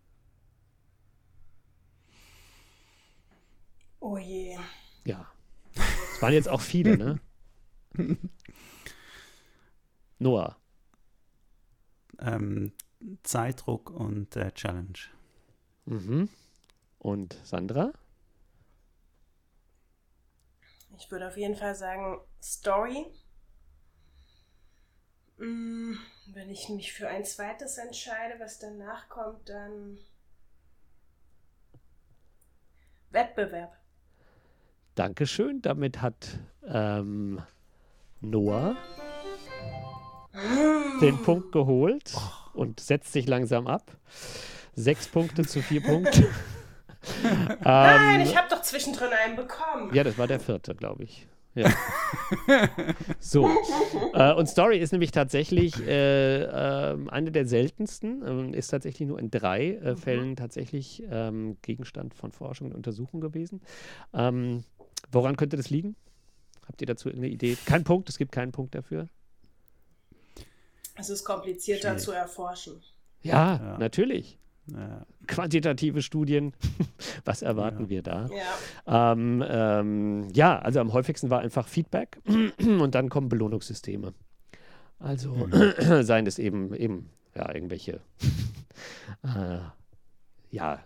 Oh 4.01 4.19
je. 4.19 4.57
Ja. 5.05 5.31
Es 5.75 6.23
waren 6.23 6.33
jetzt 6.33 6.49
auch 6.49 6.61
viele, 6.61 6.97
ne? 6.97 7.21
Noah. 10.19 10.57
Ähm, 12.19 12.73
Zeitdruck 13.23 13.91
und 13.91 14.37
äh, 14.37 14.53
Challenge. 14.53 14.99
Mhm. 15.87 16.29
Und 16.99 17.37
Sandra? 17.45 17.93
Ich 20.97 21.11
würde 21.11 21.27
auf 21.27 21.37
jeden 21.37 21.57
Fall 21.57 21.75
sagen 21.75 22.21
Story. 22.41 23.07
Mm, 25.43 25.95
wenn 26.27 26.51
ich 26.51 26.69
mich 26.69 26.93
für 26.93 27.09
ein 27.09 27.25
zweites 27.25 27.77
entscheide, 27.77 28.39
was 28.39 28.61
danach 28.61 29.09
kommt, 29.09 29.49
dann 29.49 29.99
Wettbewerb. 33.11 33.77
Dankeschön. 34.95 35.61
Damit 35.61 36.01
hat 36.01 36.39
ähm, 36.65 37.43
Noah 38.21 38.77
den 41.01 41.21
Punkt 41.23 41.51
geholt 41.51 42.15
und 42.55 42.79
setzt 42.79 43.13
sich 43.13 43.27
langsam 43.27 43.67
ab. 43.67 43.97
Sechs 44.75 45.09
Punkte 45.09 45.45
zu 45.45 45.61
vier 45.61 45.83
Punkten. 45.83 46.27
Nein, 47.63 48.21
Ähm, 48.21 48.27
ich 48.27 48.37
habe 48.37 48.49
doch 48.49 48.63
zwischendrin 48.63 49.11
einen 49.13 49.35
bekommen. 49.35 49.93
Ja, 49.93 50.05
das 50.05 50.17
war 50.19 50.29
der 50.29 50.39
vierte, 50.39 50.77
glaube 50.77 51.03
ich. 51.03 51.27
Ja. 51.55 51.71
so. 53.21 53.49
Äh, 54.15 54.33
und 54.35 54.47
Story 54.49 54.79
ist 54.79 54.93
nämlich 54.93 55.11
tatsächlich 55.11 55.79
äh, 55.87 56.43
äh, 56.45 56.99
eine 57.09 57.31
der 57.31 57.47
seltensten, 57.47 58.23
ähm, 58.27 58.55
ist 58.55 58.69
tatsächlich 58.69 59.07
nur 59.07 59.19
in 59.19 59.31
drei 59.31 59.73
äh, 59.75 59.97
Fällen 59.97 60.37
tatsächlich 60.37 61.03
ähm, 61.11 61.59
Gegenstand 61.63 62.15
von 62.15 62.33
Forschung 62.33 62.69
und 62.69 62.75
Untersuchung 62.75 63.21
gewesen. 63.21 63.61
Ähm, 64.15 64.65
woran 65.11 65.37
könnte 65.37 65.57
das 65.57 65.69
liegen? 65.69 65.95
Habt 66.67 66.81
ihr 66.81 66.87
dazu 66.87 67.09
irgendeine 67.09 67.33
Idee? 67.35 67.57
Kein 67.67 67.85
Punkt, 67.85 68.09
es 68.09 68.17
gibt 68.17 68.33
keinen 68.33 68.53
Punkt 68.53 68.75
dafür. 68.75 69.09
Es 70.95 71.11
ist 71.11 71.25
komplizierter 71.25 71.89
Schwierig. 71.91 72.03
zu 72.05 72.13
erforschen. 72.13 72.83
Ja, 73.23 73.57
Ja. 73.57 73.79
natürlich. 73.79 74.39
Ja. 74.67 75.05
Quantitative 75.27 76.03
Studien, 76.03 76.53
was 77.25 77.43
erwarten 77.43 77.85
Ja. 77.85 77.89
wir 77.89 78.03
da? 78.03 78.29
Ja. 78.87 79.13
Ähm, 79.13 79.45
ähm, 79.47 80.29
ja, 80.33 80.59
also 80.59 80.81
am 80.81 80.93
häufigsten 80.93 81.31
war 81.31 81.41
einfach 81.41 81.67
Feedback 81.67 82.21
und 82.59 82.95
dann 82.95 83.09
kommen 83.09 83.29
Belohnungssysteme. 83.29 84.15
Also 84.99 85.49
seien 86.03 86.27
es 86.27 86.39
eben, 86.39 86.75
eben 86.75 87.11
ja, 87.35 87.53
irgendwelche 87.53 88.01
äh, 89.25 89.59
ja, 90.51 90.79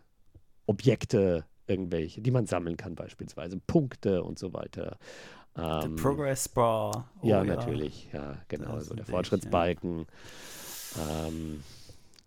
Objekte, 0.67 1.45
irgendwelche, 1.67 2.23
die 2.23 2.31
man 2.31 2.47
sammeln 2.47 2.77
kann, 2.77 2.95
beispielsweise 2.95 3.59
Punkte 3.67 4.23
und 4.23 4.39
so 4.39 4.53
weiter. 4.55 4.97
Der 5.57 5.83
Ähm, 5.85 5.97
Progress 5.97 6.49
Bar. 6.49 7.11
Oh, 7.21 7.27
ja, 7.27 7.43
natürlich, 7.45 8.09
ja, 8.13 8.39
genau, 8.49 8.77
Das 8.77 8.87
so 8.87 8.95
der 8.95 9.05
Fortschrittsbalken. 9.05 10.07
Ähm, 10.99 11.63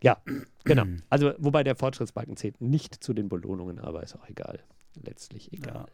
ja, 0.01 0.17
genau. 0.63 0.85
Also, 1.09 1.33
wobei 1.37 1.63
der 1.63 1.75
Fortschrittsbalken 1.75 2.37
zählt 2.37 2.61
nicht 2.61 3.03
zu 3.03 3.13
den 3.13 3.29
Belohnungen, 3.29 3.79
aber 3.79 4.03
ist 4.03 4.15
auch 4.15 4.27
egal. 4.27 4.59
Letztlich 5.03 5.53
egal. 5.53 5.85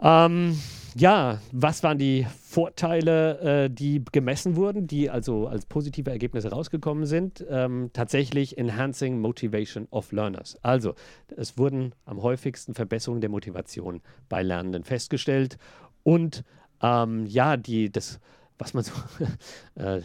Ähm, 0.00 0.56
ja, 0.94 1.40
was 1.50 1.82
waren 1.82 1.98
die 1.98 2.26
Vorteile, 2.40 3.64
äh, 3.64 3.70
die 3.70 4.02
gemessen 4.12 4.54
wurden, 4.54 4.86
die 4.86 5.10
also 5.10 5.48
als 5.48 5.66
positive 5.66 6.10
Ergebnisse 6.10 6.50
rausgekommen 6.50 7.04
sind? 7.04 7.44
Ähm, 7.48 7.90
tatsächlich 7.92 8.58
Enhancing 8.58 9.20
Motivation 9.20 9.88
of 9.90 10.12
Learners. 10.12 10.56
Also, 10.62 10.94
es 11.36 11.58
wurden 11.58 11.94
am 12.04 12.22
häufigsten 12.22 12.74
Verbesserungen 12.74 13.20
der 13.20 13.30
Motivation 13.30 14.00
bei 14.28 14.42
Lernenden 14.42 14.84
festgestellt 14.84 15.58
und 16.04 16.44
ähm, 16.80 17.26
ja, 17.26 17.56
die, 17.56 17.90
das, 17.90 18.20
was 18.56 18.74
man 18.74 18.84
so, 18.84 18.92
äh, 19.74 20.00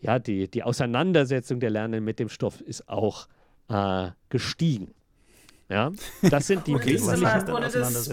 ja, 0.00 0.18
die, 0.18 0.48
die 0.50 0.62
Auseinandersetzung 0.62 1.60
der 1.60 1.70
Lernenden 1.70 2.04
mit 2.04 2.18
dem 2.18 2.28
Stoff 2.28 2.60
ist 2.60 2.88
auch 2.88 3.28
äh, 3.68 4.10
gestiegen. 4.28 4.94
Ja, 5.68 5.90
das 6.30 6.46
sind 6.46 6.66
die 6.68 6.74
Wurde 6.74 6.92
das, 6.92 7.18
immer, 7.18 7.48
wurde 7.48 7.70
das 7.70 8.08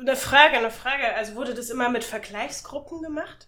eine 0.00 0.16
Frage, 0.16 0.58
eine 0.58 0.70
Frage. 0.70 1.14
Also 1.16 1.36
wurde 1.36 1.54
das 1.54 1.70
immer 1.70 1.88
mit 1.88 2.02
Vergleichsgruppen 2.02 3.00
gemacht? 3.02 3.46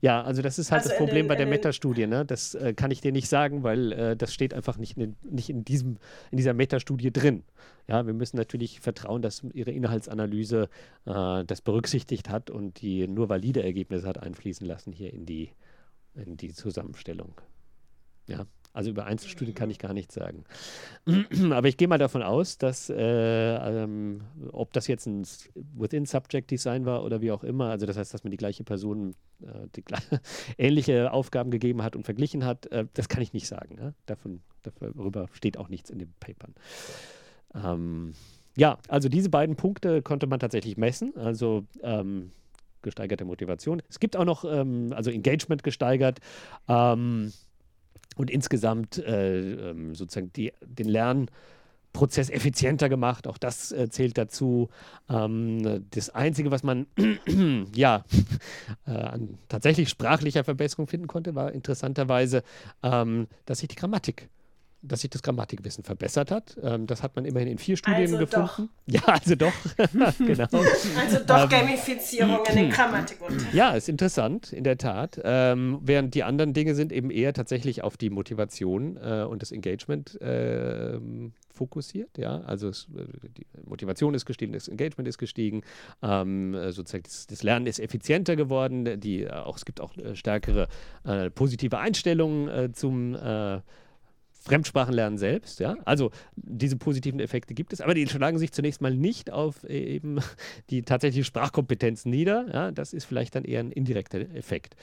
Ja, 0.00 0.20
also 0.24 0.42
das 0.42 0.58
ist 0.58 0.72
halt 0.72 0.80
Also 0.80 0.88
das 0.90 0.98
Problem 0.98 1.26
den- 1.26 1.28
bei 1.28 1.36
der 1.36 1.46
Metastudie. 1.46 2.08
Ne? 2.08 2.24
Das 2.24 2.56
äh, 2.56 2.74
kann 2.74 2.90
ich 2.90 3.00
dir 3.00 3.12
nicht 3.12 3.28
sagen, 3.28 3.62
weil 3.62 3.92
äh, 3.92 4.16
das 4.16 4.34
steht 4.34 4.52
einfach 4.52 4.78
nicht, 4.78 4.98
in, 4.98 5.14
nicht 5.22 5.48
in, 5.48 5.64
diesem, 5.64 5.98
in 6.32 6.38
dieser 6.38 6.54
Metastudie 6.54 7.12
drin. 7.12 7.44
Ja, 7.86 8.04
wir 8.04 8.14
müssen 8.14 8.36
natürlich 8.36 8.80
vertrauen, 8.80 9.22
dass 9.22 9.44
ihre 9.52 9.70
Inhaltsanalyse 9.70 10.68
äh, 11.06 11.44
das 11.44 11.60
berücksichtigt 11.60 12.30
hat 12.30 12.50
und 12.50 12.80
die 12.82 13.06
nur 13.06 13.28
valide 13.28 13.62
Ergebnisse 13.62 14.08
hat 14.08 14.18
einfließen 14.20 14.66
lassen 14.66 14.92
hier 14.92 15.12
in 15.12 15.24
die, 15.24 15.52
in 16.14 16.36
die 16.36 16.52
Zusammenstellung. 16.52 17.40
Ja, 18.26 18.46
also 18.72 18.90
über 18.90 19.04
Einzelstudien 19.04 19.54
kann 19.54 19.70
ich 19.70 19.78
gar 19.78 19.92
nichts 19.92 20.14
sagen. 20.14 20.44
Aber 21.52 21.68
ich 21.68 21.76
gehe 21.76 21.88
mal 21.88 21.98
davon 21.98 22.22
aus, 22.22 22.56
dass, 22.56 22.88
äh, 22.88 22.94
ähm, 22.96 24.22
ob 24.50 24.72
das 24.72 24.86
jetzt 24.86 25.06
ein 25.06 25.26
Within-Subject-Design 25.74 26.86
war 26.86 27.04
oder 27.04 27.20
wie 27.20 27.32
auch 27.32 27.44
immer, 27.44 27.70
also 27.70 27.84
das 27.84 27.96
heißt, 27.96 28.14
dass 28.14 28.24
man 28.24 28.30
die 28.30 28.38
gleiche 28.38 28.64
Person 28.64 29.14
äh, 29.42 29.68
die 29.76 29.84
ähnliche 30.58 31.12
Aufgaben 31.12 31.50
gegeben 31.50 31.82
hat 31.82 31.96
und 31.96 32.04
verglichen 32.04 32.44
hat, 32.44 32.66
äh, 32.66 32.86
das 32.94 33.08
kann 33.08 33.22
ich 33.22 33.34
nicht 33.34 33.46
sagen. 33.46 33.74
Ne? 33.74 33.94
Davon, 34.06 34.40
darüber 34.62 35.28
steht 35.32 35.58
auch 35.58 35.68
nichts 35.68 35.90
in 35.90 35.98
den 35.98 36.14
Papern. 36.18 36.54
Ähm, 37.54 38.14
ja, 38.56 38.78
also 38.88 39.08
diese 39.08 39.28
beiden 39.28 39.56
Punkte 39.56 40.02
konnte 40.02 40.26
man 40.26 40.40
tatsächlich 40.40 40.76
messen, 40.76 41.16
also 41.16 41.64
ähm, 41.82 42.32
gesteigerte 42.82 43.24
Motivation. 43.24 43.82
Es 43.88 44.00
gibt 44.00 44.16
auch 44.16 44.24
noch, 44.24 44.44
ähm, 44.44 44.92
also 44.94 45.10
Engagement 45.10 45.62
gesteigert. 45.62 46.20
Ähm, 46.68 47.32
und 48.16 48.30
insgesamt 48.30 48.98
äh, 48.98 49.70
ähm, 49.70 49.94
sozusagen 49.94 50.32
die, 50.34 50.52
den 50.60 50.88
Lernprozess 50.88 52.30
effizienter 52.30 52.88
gemacht. 52.88 53.26
Auch 53.26 53.38
das 53.38 53.72
äh, 53.72 53.88
zählt 53.88 54.18
dazu. 54.18 54.68
Ähm, 55.08 55.86
das 55.90 56.10
Einzige, 56.10 56.50
was 56.50 56.62
man 56.62 56.86
ja 57.74 58.04
äh, 58.86 58.90
an 58.90 59.38
tatsächlich 59.48 59.88
sprachlicher 59.88 60.44
Verbesserung 60.44 60.86
finden 60.86 61.06
konnte, 61.06 61.34
war 61.34 61.52
interessanterweise, 61.52 62.42
ähm, 62.82 63.28
dass 63.46 63.60
sich 63.60 63.68
die 63.68 63.76
Grammatik 63.76 64.28
dass 64.82 65.00
sich 65.00 65.10
das 65.10 65.22
Grammatikwissen 65.22 65.84
verbessert 65.84 66.30
hat. 66.30 66.56
Ähm, 66.62 66.86
das 66.86 67.02
hat 67.02 67.14
man 67.16 67.24
immerhin 67.24 67.48
in 67.48 67.58
vier 67.58 67.76
Studien 67.76 68.00
Also 68.00 68.18
gefunden. 68.18 68.68
Ja, 68.86 69.02
also 69.06 69.36
doch. 69.36 69.52
genau. 70.18 70.48
Also 70.98 71.18
doch 71.26 71.44
Ähm, 71.44 71.48
Gamifizierung 71.48 72.44
in 72.48 72.56
den 72.56 72.70
Grammatikunterricht. 72.70 73.52
Ja, 73.54 73.70
ist 73.70 73.88
interessant, 73.88 74.52
in 74.52 74.64
der 74.64 74.78
Tat. 74.78 75.20
Ähm, 75.24 75.78
während 75.82 76.14
die 76.14 76.24
anderen 76.24 76.52
Dinge 76.52 76.74
sind 76.74 76.92
eben 76.92 77.10
eher 77.10 77.32
tatsächlich 77.32 77.82
auf 77.82 77.96
die 77.96 78.10
Motivation 78.10 78.96
äh, 78.96 79.24
und 79.24 79.42
das 79.42 79.52
Engagement 79.52 80.18
ähm, 80.20 81.32
fokussiert. 81.52 82.18
Ja, 82.18 82.40
also 82.40 82.68
es, 82.68 82.88
äh, 82.96 83.28
die 83.36 83.46
Motivation 83.64 84.14
ist 84.14 84.26
gestiegen, 84.26 84.52
das 84.52 84.68
Engagement 84.68 85.06
ist 85.08 85.18
gestiegen, 85.18 85.62
ähm, 86.02 86.54
äh, 86.54 86.72
sozusagen 86.72 87.04
das, 87.04 87.26
das 87.26 87.42
Lernen 87.42 87.66
ist 87.66 87.78
effizienter 87.78 88.36
geworden. 88.36 89.00
Die, 89.00 89.22
äh, 89.22 89.30
auch, 89.30 89.56
es 89.56 89.64
gibt 89.64 89.80
auch 89.80 89.96
äh, 89.96 90.16
stärkere 90.16 90.68
äh, 91.04 91.30
positive 91.30 91.78
Einstellungen 91.78 92.48
äh, 92.48 92.72
zum 92.72 93.14
äh, 93.14 93.60
Fremdsprachenlernen 94.42 95.18
selbst, 95.18 95.60
ja. 95.60 95.76
Also 95.84 96.10
diese 96.36 96.76
positiven 96.76 97.20
Effekte 97.20 97.54
gibt 97.54 97.72
es, 97.72 97.80
aber 97.80 97.94
die 97.94 98.06
schlagen 98.08 98.38
sich 98.38 98.52
zunächst 98.52 98.80
mal 98.80 98.94
nicht 98.94 99.30
auf 99.30 99.62
äh, 99.64 99.78
eben 99.78 100.18
die 100.70 100.82
tatsächliche 100.82 101.24
Sprachkompetenz 101.24 102.04
nieder. 102.04 102.46
Ja, 102.52 102.70
das 102.70 102.92
ist 102.92 103.04
vielleicht 103.04 103.34
dann 103.34 103.44
eher 103.44 103.60
ein 103.60 103.70
indirekter 103.70 104.20
Effekt. 104.34 104.74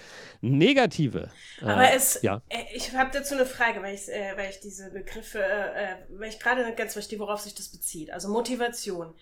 Negative. 0.42 1.30
äh, 1.62 1.66
Aber 1.66 1.94
es, 1.94 2.22
ja. 2.22 2.42
äh, 2.50 2.58
ich 2.74 2.94
habe 2.94 3.10
dazu 3.14 3.36
eine 3.36 3.46
Frage, 3.46 3.82
weil 3.82 3.96
ich, 3.96 4.08
äh, 4.08 4.38
weil 4.38 4.50
ich 4.50 4.60
diese 4.60 4.92
Begriffe, 4.92 5.40
äh, 5.40 5.96
weil 6.10 6.30
ich 6.30 6.40
gerade 6.40 6.66
nicht 6.66 6.78
ganz 6.78 6.94
verstehe, 6.94 7.20
worauf 7.20 7.42
sich 7.42 7.56
das 7.56 7.70
bezieht. 7.70 8.12
Also 8.12 8.30
Motivation. 8.30 9.14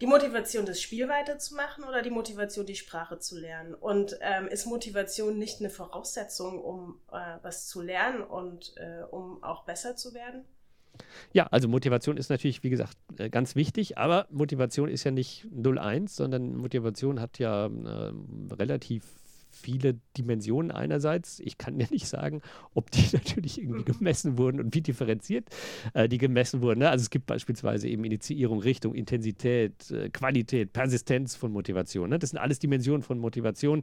Die 0.00 0.06
Motivation, 0.06 0.66
das 0.66 0.80
Spiel 0.80 1.08
weiterzumachen 1.08 1.84
oder 1.84 2.02
die 2.02 2.10
Motivation, 2.10 2.66
die 2.66 2.74
Sprache 2.74 3.18
zu 3.20 3.38
lernen? 3.38 3.74
Und 3.74 4.18
ähm, 4.20 4.48
ist 4.48 4.66
Motivation 4.66 5.38
nicht 5.38 5.60
eine 5.60 5.70
Voraussetzung, 5.70 6.60
um 6.60 7.00
äh, 7.12 7.38
was 7.42 7.68
zu 7.68 7.80
lernen 7.80 8.22
und 8.22 8.74
äh, 8.76 9.04
um 9.10 9.42
auch 9.42 9.64
besser 9.64 9.94
zu 9.94 10.12
werden? 10.12 10.44
Ja, 11.32 11.46
also 11.46 11.68
Motivation 11.68 12.16
ist 12.16 12.28
natürlich, 12.28 12.62
wie 12.62 12.70
gesagt, 12.70 12.96
äh, 13.18 13.30
ganz 13.30 13.56
wichtig, 13.56 13.98
aber 13.98 14.26
Motivation 14.30 14.88
ist 14.88 15.04
ja 15.04 15.10
nicht 15.10 15.46
0-1, 15.54 16.08
sondern 16.08 16.56
Motivation 16.56 17.20
hat 17.20 17.38
ja 17.38 17.66
äh, 17.66 18.12
relativ 18.52 19.04
viele 19.64 19.98
Dimensionen 20.16 20.70
einerseits. 20.70 21.40
Ich 21.40 21.56
kann 21.58 21.80
ja 21.80 21.86
nicht 21.90 22.06
sagen, 22.06 22.42
ob 22.74 22.90
die 22.90 23.04
natürlich 23.12 23.60
irgendwie 23.60 23.84
gemessen 23.84 24.38
wurden 24.38 24.60
und 24.60 24.74
wie 24.74 24.82
differenziert 24.82 25.48
äh, 25.94 26.08
die 26.08 26.18
gemessen 26.18 26.60
wurden. 26.62 26.80
Ne? 26.80 26.90
Also 26.90 27.02
es 27.02 27.10
gibt 27.10 27.26
beispielsweise 27.26 27.88
eben 27.88 28.04
Initiierung, 28.04 28.60
Richtung, 28.60 28.94
Intensität, 28.94 29.90
äh, 29.90 30.10
Qualität, 30.10 30.72
Persistenz 30.72 31.34
von 31.34 31.52
Motivation. 31.52 32.10
Ne? 32.10 32.18
Das 32.18 32.30
sind 32.30 32.38
alles 32.38 32.58
Dimensionen 32.58 33.02
von 33.02 33.18
Motivation. 33.18 33.80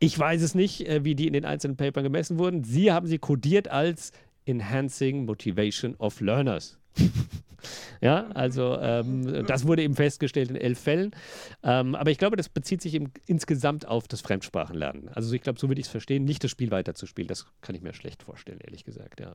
Ich 0.00 0.18
weiß 0.18 0.42
es 0.42 0.54
nicht, 0.54 0.88
äh, 0.88 1.04
wie 1.04 1.14
die 1.14 1.26
in 1.26 1.32
den 1.32 1.44
einzelnen 1.44 1.76
Papern 1.76 2.04
gemessen 2.04 2.38
wurden. 2.38 2.64
Sie 2.64 2.92
haben 2.92 3.06
sie 3.06 3.18
kodiert 3.18 3.68
als 3.68 4.12
Enhancing 4.46 5.24
Motivation 5.24 5.94
of 5.96 6.20
Learners. 6.20 6.78
ja, 8.00 8.28
also 8.28 8.78
ähm, 8.80 9.46
das 9.46 9.66
wurde 9.66 9.82
eben 9.82 9.96
festgestellt 9.96 10.50
in 10.50 10.56
elf 10.56 10.78
Fällen. 10.78 11.12
Ähm, 11.62 11.94
aber 11.94 12.10
ich 12.10 12.18
glaube, 12.18 12.36
das 12.36 12.48
bezieht 12.48 12.82
sich 12.82 12.94
eben 12.94 13.12
insgesamt 13.26 13.86
auf 13.86 14.08
das 14.08 14.20
Fremdsprachenlernen. 14.20 15.08
Also 15.08 15.32
ich 15.34 15.42
glaube, 15.42 15.58
so 15.58 15.68
würde 15.68 15.80
ich 15.80 15.86
es 15.86 15.90
verstehen, 15.90 16.24
nicht 16.24 16.44
das 16.44 16.50
Spiel 16.50 16.70
weiterzuspielen. 16.70 17.28
Das 17.28 17.46
kann 17.60 17.74
ich 17.74 17.82
mir 17.82 17.94
schlecht 17.94 18.22
vorstellen, 18.22 18.60
ehrlich 18.60 18.84
gesagt, 18.84 19.20
ja. 19.20 19.34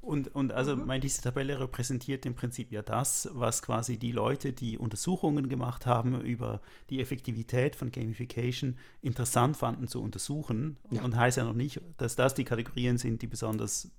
Und, 0.00 0.34
und 0.34 0.52
also, 0.52 0.76
meine, 0.76 1.00
diese 1.00 1.20
Tabelle 1.22 1.58
repräsentiert 1.60 2.24
im 2.24 2.34
Prinzip 2.34 2.70
ja 2.70 2.82
das, 2.82 3.28
was 3.32 3.62
quasi 3.62 3.98
die 3.98 4.12
Leute, 4.12 4.52
die 4.52 4.78
Untersuchungen 4.78 5.48
gemacht 5.48 5.86
haben 5.86 6.20
über 6.20 6.60
die 6.88 7.00
Effektivität 7.00 7.74
von 7.74 7.90
Gamification, 7.90 8.78
interessant 9.02 9.56
fanden 9.56 9.88
zu 9.88 10.00
untersuchen. 10.00 10.78
Ja. 10.90 11.02
Und 11.02 11.16
heißt 11.16 11.36
ja 11.36 11.44
noch 11.44 11.52
nicht, 11.52 11.80
dass 11.96 12.14
das 12.16 12.34
die 12.34 12.44
Kategorien 12.44 12.96
sind, 12.96 13.22
die 13.22 13.26
besonders 13.26 13.90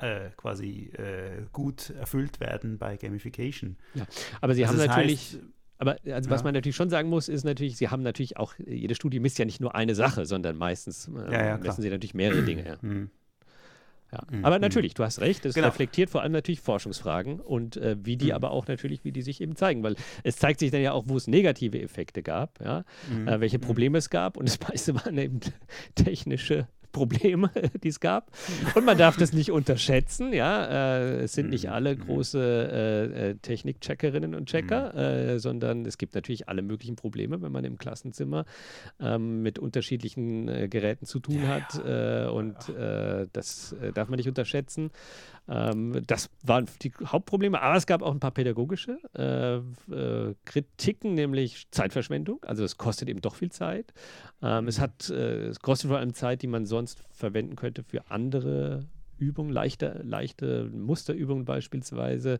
äh, 0.00 0.30
quasi 0.36 0.90
äh, 0.96 1.42
gut 1.52 1.90
erfüllt 1.90 2.40
werden 2.40 2.78
bei 2.78 2.96
Gamification. 2.96 3.76
Ja, 3.94 4.04
aber 4.40 4.54
sie 4.54 4.66
Also 4.66 4.80
haben 4.80 4.86
natürlich. 4.86 5.32
heißt, 5.34 5.40
aber 5.78 5.96
also 6.06 6.30
was 6.30 6.40
Ja. 6.40 6.44
man 6.44 6.54
natürlich 6.54 6.76
schon 6.76 6.90
sagen 6.90 7.08
muss, 7.08 7.28
ist 7.28 7.44
natürlich, 7.44 7.76
sie 7.76 7.88
haben 7.88 8.02
natürlich 8.02 8.36
auch, 8.36 8.54
jede 8.64 8.94
Studie 8.94 9.20
misst 9.20 9.38
ja 9.38 9.44
nicht 9.44 9.60
nur 9.60 9.74
eine 9.74 9.94
Sache, 9.94 10.24
sondern 10.26 10.56
meistens 10.56 11.08
äh, 11.08 11.32
Ja, 11.32 11.44
ja, 11.46 11.58
messen 11.58 11.82
sie 11.82 11.90
natürlich 11.90 12.14
mehrere 12.14 12.42
Dinge. 12.42 12.64
Ja. 12.66 12.80
Hm. 12.82 13.10
Ja. 14.12 14.22
Mhm. 14.30 14.44
Aber 14.44 14.58
natürlich, 14.60 14.94
du 14.94 15.02
hast 15.02 15.20
recht, 15.20 15.44
es 15.44 15.54
Genau. 15.54 15.66
reflektiert 15.68 16.08
vor 16.10 16.22
allem 16.22 16.30
natürlich 16.32 16.60
Forschungsfragen 16.60 17.40
und 17.40 17.76
äh, 17.76 17.96
wie 18.00 18.16
die 18.16 18.26
Mhm. 18.26 18.32
aber 18.32 18.50
auch 18.52 18.68
natürlich, 18.68 19.04
wie 19.04 19.10
die 19.10 19.22
sich 19.22 19.40
eben 19.40 19.56
zeigen, 19.56 19.82
weil 19.82 19.96
es 20.22 20.36
zeigt 20.36 20.60
sich 20.60 20.70
dann 20.70 20.82
ja 20.82 20.92
auch, 20.92 21.04
wo 21.08 21.16
es 21.16 21.26
negative 21.26 21.80
Effekte 21.82 22.22
gab, 22.22 22.60
ja, 22.64 22.84
Mhm. 23.10 23.26
äh, 23.26 23.40
welche 23.40 23.58
Probleme 23.58 23.98
es 23.98 24.10
gab 24.10 24.36
und 24.36 24.48
das 24.48 24.60
meiste 24.60 24.94
waren 25.04 25.18
eben 25.18 25.40
technische 25.96 26.68
Probleme, 26.94 27.50
die 27.82 27.88
es 27.88 28.00
gab. 28.00 28.30
Und 28.74 28.86
man 28.86 28.96
darf 28.96 29.18
das 29.18 29.34
nicht 29.34 29.50
unterschätzen, 29.50 30.32
ja. 30.32 30.64
Äh, 30.64 31.24
es 31.24 31.34
sind 31.34 31.50
nicht 31.50 31.70
alle 31.70 31.94
große 31.94 32.38
äh, 32.40 33.30
äh, 33.30 33.34
Technikcheckerinnen 33.34 34.34
und 34.34 34.48
Checker, 34.48 34.94
äh, 34.94 35.38
sondern 35.38 35.84
es 35.84 35.98
gibt 35.98 36.14
natürlich 36.14 36.48
alle 36.48 36.62
möglichen 36.62 36.96
Probleme, 36.96 37.42
wenn 37.42 37.52
man 37.52 37.64
im 37.64 37.76
Klassenzimmer 37.76 38.46
ähm, 39.00 39.42
mit 39.42 39.58
unterschiedlichen 39.58 40.48
äh, 40.48 40.68
Geräten 40.68 41.04
zu 41.04 41.20
tun 41.20 41.46
hat. 41.46 41.84
Äh, 41.84 42.28
und 42.28 42.54
das 43.32 43.74
darf 43.94 44.08
man 44.08 44.16
nicht 44.16 44.28
unterschätzen. 44.28 44.90
Ähm, 45.48 46.02
das 46.06 46.30
waren 46.42 46.66
die 46.82 46.92
Hauptprobleme, 47.04 47.60
aber 47.60 47.76
es 47.76 47.86
gab 47.86 48.02
auch 48.02 48.12
ein 48.12 48.20
paar 48.20 48.30
pädagogische 48.30 48.98
äh, 49.14 49.56
äh, 49.92 50.34
Kritiken, 50.44 51.14
nämlich 51.14 51.66
Zeitverschwendung. 51.70 52.42
Also 52.44 52.64
es 52.64 52.78
kostet 52.78 53.08
eben 53.08 53.20
doch 53.20 53.34
viel 53.34 53.52
Zeit. 53.52 53.92
Ähm, 54.42 54.68
es 54.68 54.80
hat, 54.80 55.10
äh, 55.10 55.46
es 55.48 55.60
kostet 55.60 55.88
vor 55.90 55.98
allem 55.98 56.14
Zeit, 56.14 56.42
die 56.42 56.46
man 56.46 56.64
sonst 56.64 56.98
verwenden 57.12 57.56
könnte 57.56 57.82
für 57.82 58.10
andere 58.10 58.86
Übungen, 59.18 59.50
leichte, 59.50 60.00
leichte 60.02 60.70
Musterübungen 60.72 61.44
beispielsweise. 61.44 62.38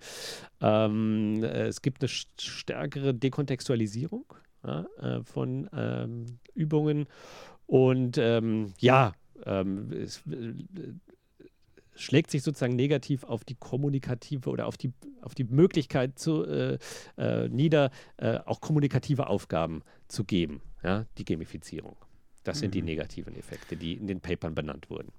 Ähm, 0.61 1.43
äh, 1.43 1.67
es 1.67 1.83
gibt 1.83 2.03
eine 2.03 2.09
st- 2.09 2.27
stärkere 2.41 3.15
Dekontextualisierung 3.15 4.25
ja, 4.67 4.87
äh, 5.01 5.23
von 5.23 5.69
ähm, 5.77 6.39
Übungen 6.55 7.07
und 7.67 8.19
ähm, 8.19 8.73
ja, 8.79 9.13
ähm, 9.47 9.93
es 9.93 10.23
äh, 10.27 10.55
schlägt 11.95 12.31
sich 12.31 12.43
sozusagen 12.43 12.77
negativ 12.77 13.25
auf 13.25 13.45
die 13.45 13.55
kommunikative 13.55 14.51
oder 14.51 14.67
auf 14.67 14.77
die, 14.77 14.93
auf 15.23 15.35
die 15.35 15.45
Möglichkeit 15.45 16.19
zu, 16.19 16.45
äh, 16.45 16.79
äh, 17.17 17.49
nieder, 17.49 17.91
äh, 18.17 18.39
auch 18.45 18.61
kommunikative 18.61 19.27
Aufgaben 19.29 19.83
zu 20.09 20.25
geben, 20.25 20.61
ja, 20.83 21.07
die 21.19 21.25
Gamifizierung. 21.25 21.97
Das 22.43 22.59
sind 22.59 22.75
die 22.75 22.81
Mhm. 22.83 22.87
negativen 22.87 23.35
Effekte, 23.37 23.77
die 23.77 23.95
in 23.95 24.07
den 24.07 24.21
Papern 24.21 24.55
benannt 24.55 24.91
wurden. 24.91 25.13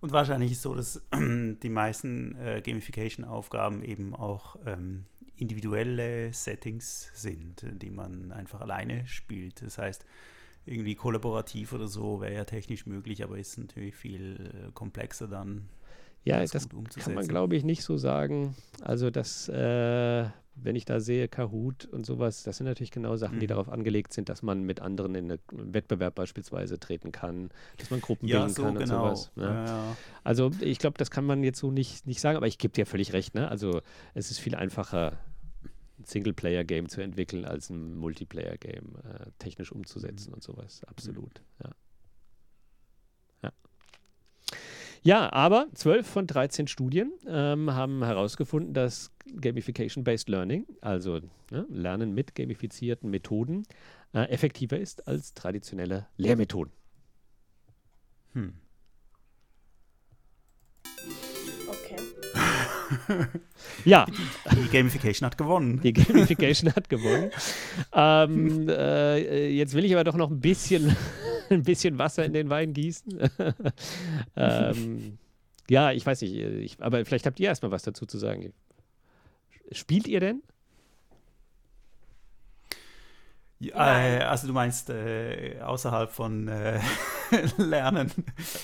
Und 0.00 0.12
wahrscheinlich 0.12 0.52
ist 0.52 0.58
es 0.58 0.62
so, 0.62 0.74
dass 0.74 1.02
die 1.12 1.68
meisten 1.68 2.36
äh, 2.36 2.62
Gamification-Aufgaben 2.64 3.82
eben 3.82 4.14
auch 4.14 4.56
ähm, 4.66 5.06
individuelle 5.36 6.32
Settings 6.32 7.10
sind, 7.14 7.64
die 7.82 7.90
man 7.90 8.30
einfach 8.32 8.60
alleine 8.60 9.06
spielt. 9.06 9.62
Das 9.62 9.78
heißt, 9.78 10.04
irgendwie 10.66 10.94
kollaborativ 10.94 11.72
oder 11.72 11.88
so 11.88 12.20
wäre 12.20 12.34
ja 12.34 12.44
technisch 12.44 12.86
möglich, 12.86 13.22
aber 13.24 13.38
ist 13.38 13.58
natürlich 13.58 13.94
viel 13.94 14.52
äh, 14.68 14.72
komplexer 14.72 15.26
dann. 15.28 15.68
Ja, 16.24 16.40
das 16.40 16.68
kann 17.00 17.14
man, 17.14 17.26
glaube 17.26 17.56
ich, 17.56 17.64
nicht 17.64 17.82
so 17.82 17.96
sagen. 17.96 18.54
Also, 18.80 19.10
das, 19.10 19.48
äh, 19.48 20.26
wenn 20.54 20.76
ich 20.76 20.84
da 20.84 21.00
sehe, 21.00 21.26
Kahoot 21.26 21.86
und 21.86 22.06
sowas, 22.06 22.44
das 22.44 22.58
sind 22.58 22.66
natürlich 22.66 22.92
genau 22.92 23.16
Sachen, 23.16 23.40
die 23.40 23.46
Mhm. 23.46 23.48
darauf 23.48 23.68
angelegt 23.68 24.12
sind, 24.12 24.28
dass 24.28 24.40
man 24.42 24.62
mit 24.62 24.80
anderen 24.80 25.16
in 25.16 25.32
einen 25.32 25.40
Wettbewerb 25.50 26.14
beispielsweise 26.14 26.78
treten 26.78 27.10
kann, 27.10 27.50
dass 27.78 27.90
man 27.90 28.00
Gruppen 28.00 28.28
Ja, 28.28 28.38
bilden 28.40 28.54
so 28.54 28.62
kann 28.62 28.74
genau. 28.76 29.08
und 29.10 29.16
sowas. 29.16 29.32
Ne? 29.34 29.44
Ja, 29.46 29.64
ja. 29.66 29.96
Also, 30.22 30.52
ich 30.60 30.78
glaube, 30.78 30.96
das 30.96 31.10
kann 31.10 31.24
man 31.24 31.42
jetzt 31.42 31.58
so 31.58 31.72
nicht, 31.72 32.06
nicht 32.06 32.20
sagen, 32.20 32.36
aber 32.36 32.46
ich 32.46 32.58
gebe 32.58 32.72
dir 32.72 32.86
völlig 32.86 33.12
recht. 33.14 33.34
Ne? 33.34 33.48
Also, 33.48 33.80
es 34.14 34.30
ist 34.30 34.38
viel 34.38 34.54
einfacher, 34.54 35.18
ein 35.98 36.04
Singleplayer-Game 36.04 36.88
zu 36.88 37.00
entwickeln, 37.00 37.44
als 37.44 37.70
ein 37.70 37.96
Multiplayer-Game 37.96 38.96
äh, 39.04 39.30
technisch 39.38 39.72
umzusetzen 39.72 40.32
und 40.32 40.42
sowas. 40.42 40.82
Absolut. 40.84 41.42
Ja. 41.62 41.70
Ja. 43.42 43.52
Ja, 45.02 45.32
aber 45.32 45.66
12 45.74 46.06
von 46.06 46.26
13 46.26 46.68
Studien 46.68 47.12
ähm, 47.26 47.72
haben 47.72 48.04
herausgefunden, 48.04 48.72
dass 48.72 49.10
Gamification-Based 49.40 50.28
Learning, 50.28 50.66
also 50.80 51.20
ne, 51.50 51.66
Lernen 51.68 52.14
mit 52.14 52.34
gamifizierten 52.34 53.10
Methoden, 53.10 53.64
äh, 54.14 54.28
effektiver 54.28 54.78
ist 54.78 55.08
als 55.08 55.34
traditionelle 55.34 56.06
Lehrmethoden. 56.16 56.72
Hm. 58.34 58.54
Ja, 63.84 64.06
Die 64.52 64.68
Gamification 64.70 65.26
hat 65.26 65.38
gewonnen. 65.38 65.80
die 65.82 65.92
Gamification 65.92 66.74
hat 66.74 66.88
gewonnen. 66.88 67.30
Ähm, 67.92 68.68
äh, 68.68 69.48
jetzt 69.50 69.74
will 69.74 69.84
ich 69.84 69.92
aber 69.92 70.04
doch 70.04 70.16
noch 70.16 70.30
ein 70.30 70.40
bisschen, 70.40 70.96
ein 71.50 71.62
bisschen 71.62 71.98
Wasser 71.98 72.24
in 72.24 72.32
den 72.32 72.50
Wein 72.50 72.72
gießen. 72.72 73.30
ähm, 74.36 75.18
ja, 75.70 75.92
ich 75.92 76.04
weiß 76.04 76.22
nicht, 76.22 76.34
ich, 76.34 76.82
aber 76.82 77.04
vielleicht 77.04 77.26
habt 77.26 77.40
ihr 77.40 77.48
erstmal 77.48 77.70
was 77.70 77.82
dazu 77.82 78.06
zu 78.06 78.18
sagen. 78.18 78.52
Spielt 79.70 80.06
ihr 80.06 80.20
denn? 80.20 80.42
Ja, 83.62 84.02
äh, 84.02 84.22
also 84.24 84.48
du 84.48 84.52
meinst 84.52 84.90
äh, 84.90 85.60
außerhalb 85.62 86.10
von 86.10 86.48
äh, 86.48 86.80
Lernen 87.58 88.10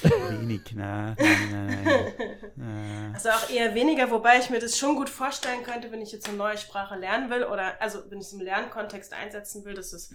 wenig, 0.02 0.72
ne? 0.72 1.14
Nein, 1.16 1.50
nein, 1.52 2.14
nein. 2.56 3.10
Also 3.14 3.30
auch 3.30 3.48
eher 3.48 3.74
weniger, 3.76 4.10
wobei 4.10 4.38
ich 4.38 4.50
mir 4.50 4.58
das 4.58 4.76
schon 4.76 4.96
gut 4.96 5.08
vorstellen 5.08 5.62
könnte, 5.62 5.92
wenn 5.92 6.02
ich 6.02 6.10
jetzt 6.10 6.28
eine 6.28 6.36
neue 6.36 6.58
Sprache 6.58 6.96
lernen 6.96 7.30
will 7.30 7.44
oder 7.44 7.80
also 7.80 8.10
wenn 8.10 8.18
ich 8.18 8.26
es 8.26 8.32
im 8.32 8.40
Lernkontext 8.40 9.12
einsetzen 9.12 9.64
will, 9.64 9.74
dass 9.74 9.92
es 9.92 10.12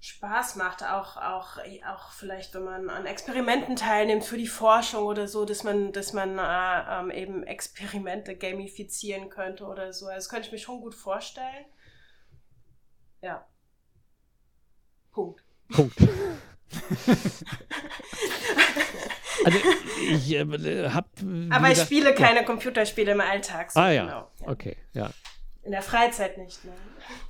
Spaß 0.00 0.56
macht, 0.56 0.82
auch, 0.82 1.16
auch, 1.16 1.58
auch 1.88 2.10
vielleicht, 2.10 2.54
wenn 2.54 2.64
man 2.64 2.90
an 2.90 3.06
Experimenten 3.06 3.76
teilnimmt 3.76 4.24
für 4.24 4.36
die 4.36 4.48
Forschung 4.48 5.04
oder 5.04 5.28
so, 5.28 5.44
dass 5.44 5.62
man, 5.62 5.92
dass 5.92 6.12
man 6.12 6.38
äh, 6.38 7.00
ähm, 7.00 7.10
eben 7.10 7.44
Experimente 7.44 8.36
gamifizieren 8.36 9.30
könnte 9.30 9.64
oder 9.64 9.92
so. 9.92 10.06
Also 10.06 10.16
das 10.16 10.28
könnte 10.28 10.46
ich 10.46 10.52
mir 10.52 10.58
schon 10.58 10.80
gut 10.80 10.94
vorstellen. 10.94 11.66
Ja. 13.22 13.46
Punkt. 15.16 15.42
Punkt. 15.70 15.96
also 19.46 19.58
ich 20.10 20.30
äh, 20.34 20.90
habe. 20.90 21.08
Aber 21.48 21.70
ich 21.70 21.80
spiele 21.80 22.14
keine 22.14 22.44
Computerspiele 22.44 23.12
im 23.12 23.22
Alltag. 23.22 23.72
So 23.72 23.80
ah 23.80 23.90
ja. 23.90 24.04
Genau. 24.04 24.30
ja. 24.40 24.48
okay, 24.48 24.76
ja. 24.92 25.08
In 25.62 25.70
der 25.70 25.80
Freizeit 25.80 26.36
nicht. 26.36 26.62
Ne? 26.66 26.72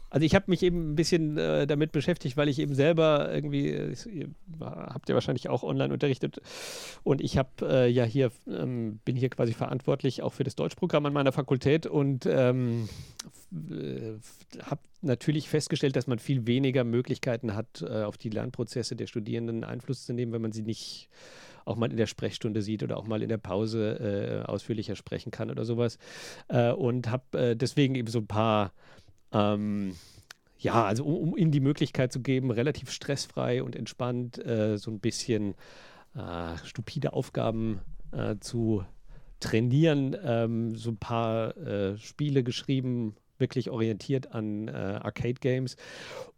Also 0.08 0.24
ich 0.24 0.34
habe 0.34 0.44
mich 0.48 0.62
eben 0.62 0.92
ein 0.92 0.94
bisschen 0.94 1.36
äh, 1.36 1.66
damit 1.66 1.92
beschäftigt, 1.92 2.36
weil 2.36 2.48
ich 2.48 2.58
eben 2.58 2.74
selber 2.74 3.32
irgendwie, 3.32 3.70
äh, 3.70 3.94
ihr 4.08 4.28
habt 4.60 5.08
ja 5.08 5.14
wahrscheinlich 5.14 5.48
auch 5.48 5.62
online 5.62 5.92
unterrichtet 5.92 6.40
und 7.02 7.20
ich 7.20 7.36
habe 7.38 7.50
äh, 7.62 7.90
ja 7.90 8.04
hier, 8.04 8.30
ähm, 8.46 9.00
bin 9.04 9.16
hier 9.16 9.30
quasi 9.30 9.52
verantwortlich 9.52 10.22
auch 10.22 10.32
für 10.32 10.44
das 10.44 10.54
Deutschprogramm 10.54 11.06
an 11.06 11.12
meiner 11.12 11.32
Fakultät 11.32 11.86
und 11.86 12.24
ähm, 12.26 12.88
äh, 13.52 14.14
habe 14.62 14.80
natürlich 15.02 15.48
festgestellt, 15.48 15.96
dass 15.96 16.06
man 16.06 16.18
viel 16.18 16.46
weniger 16.46 16.84
Möglichkeiten 16.84 17.54
hat, 17.54 17.82
äh, 17.82 18.02
auf 18.02 18.16
die 18.16 18.30
Lernprozesse 18.30 18.94
der 18.94 19.08
Studierenden 19.08 19.64
Einfluss 19.64 20.06
zu 20.06 20.12
nehmen, 20.12 20.32
wenn 20.32 20.42
man 20.42 20.52
sie 20.52 20.62
nicht 20.62 21.08
auch 21.64 21.74
mal 21.74 21.90
in 21.90 21.96
der 21.96 22.06
Sprechstunde 22.06 22.62
sieht 22.62 22.84
oder 22.84 22.96
auch 22.96 23.08
mal 23.08 23.22
in 23.22 23.28
der 23.28 23.38
Pause 23.38 24.44
äh, 24.44 24.48
ausführlicher 24.48 24.94
sprechen 24.94 25.32
kann 25.32 25.50
oder 25.50 25.64
sowas. 25.64 25.98
und 26.48 27.10
habe 27.10 27.56
deswegen 27.56 27.96
eben 27.96 28.06
so 28.06 28.20
ein 28.20 28.28
paar 28.28 28.72
ähm, 29.32 29.94
ja, 30.58 30.84
also 30.84 31.04
um, 31.04 31.32
um, 31.32 31.36
ihnen 31.36 31.52
die 31.52 31.60
Möglichkeit 31.60 32.12
zu 32.12 32.20
geben, 32.20 32.50
relativ 32.50 32.90
stressfrei 32.90 33.62
und 33.62 33.76
entspannt 33.76 34.44
äh, 34.44 34.78
so 34.78 34.90
ein 34.90 35.00
bisschen 35.00 35.54
äh, 36.14 36.56
stupide 36.64 37.12
Aufgaben 37.12 37.80
äh, 38.12 38.36
zu 38.40 38.84
trainieren, 39.40 40.16
ähm, 40.22 40.76
so 40.76 40.90
ein 40.90 40.96
paar 40.96 41.56
äh, 41.56 41.98
Spiele 41.98 42.42
geschrieben, 42.42 43.16
wirklich 43.38 43.70
orientiert 43.70 44.32
an 44.32 44.68
äh, 44.68 44.72
Arcade-Games. 44.72 45.76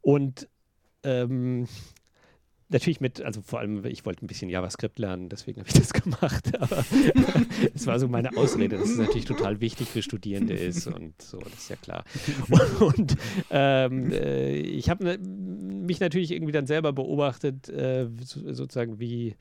Und 0.01 0.49
ähm, 1.05 1.69
natürlich 2.71 3.01
mit, 3.01 3.21
also 3.23 3.41
vor 3.43 3.61
allem, 3.61 3.85
ich 3.87 4.05
wollte 4.05 4.25
ein 4.25 4.27
bisschen 4.27 4.51
JavaScript 4.51 4.99
lernen, 4.99 5.29
deswegen 5.29 5.61
habe 5.61 5.69
ich 5.69 5.75
das 5.75 5.93
gemacht. 5.93 6.55
Aber 6.61 6.85
es 7.75 7.87
war 7.87 7.99
so 7.99 8.09
meine 8.09 8.37
Ausrede, 8.37 8.77
dass 8.77 8.91
es 8.91 8.99
natürlich 8.99 9.25
total 9.25 9.61
wichtig 9.61 9.89
für 9.89 10.03
Studierende 10.03 10.55
ist 10.55 10.87
und 10.87 11.21
so, 11.21 11.39
das 11.39 11.55
ist 11.55 11.71
ja 11.71 11.77
klar. 11.77 12.05
Und, 12.49 12.81
und 12.99 13.17
ähm, 13.51 14.13
äh, 14.13 14.57
ich 14.59 14.91
habe 14.91 15.05
ne, 15.05 15.19
mich 15.19 16.01
natürlich 16.01 16.31
irgendwie 16.31 16.53
dann 16.53 16.67
selber 16.67 16.93
beobachtet, 16.93 17.69
äh, 17.69 18.09
sozusagen 18.21 19.01
wie, 19.01 19.35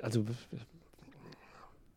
also 0.00 0.24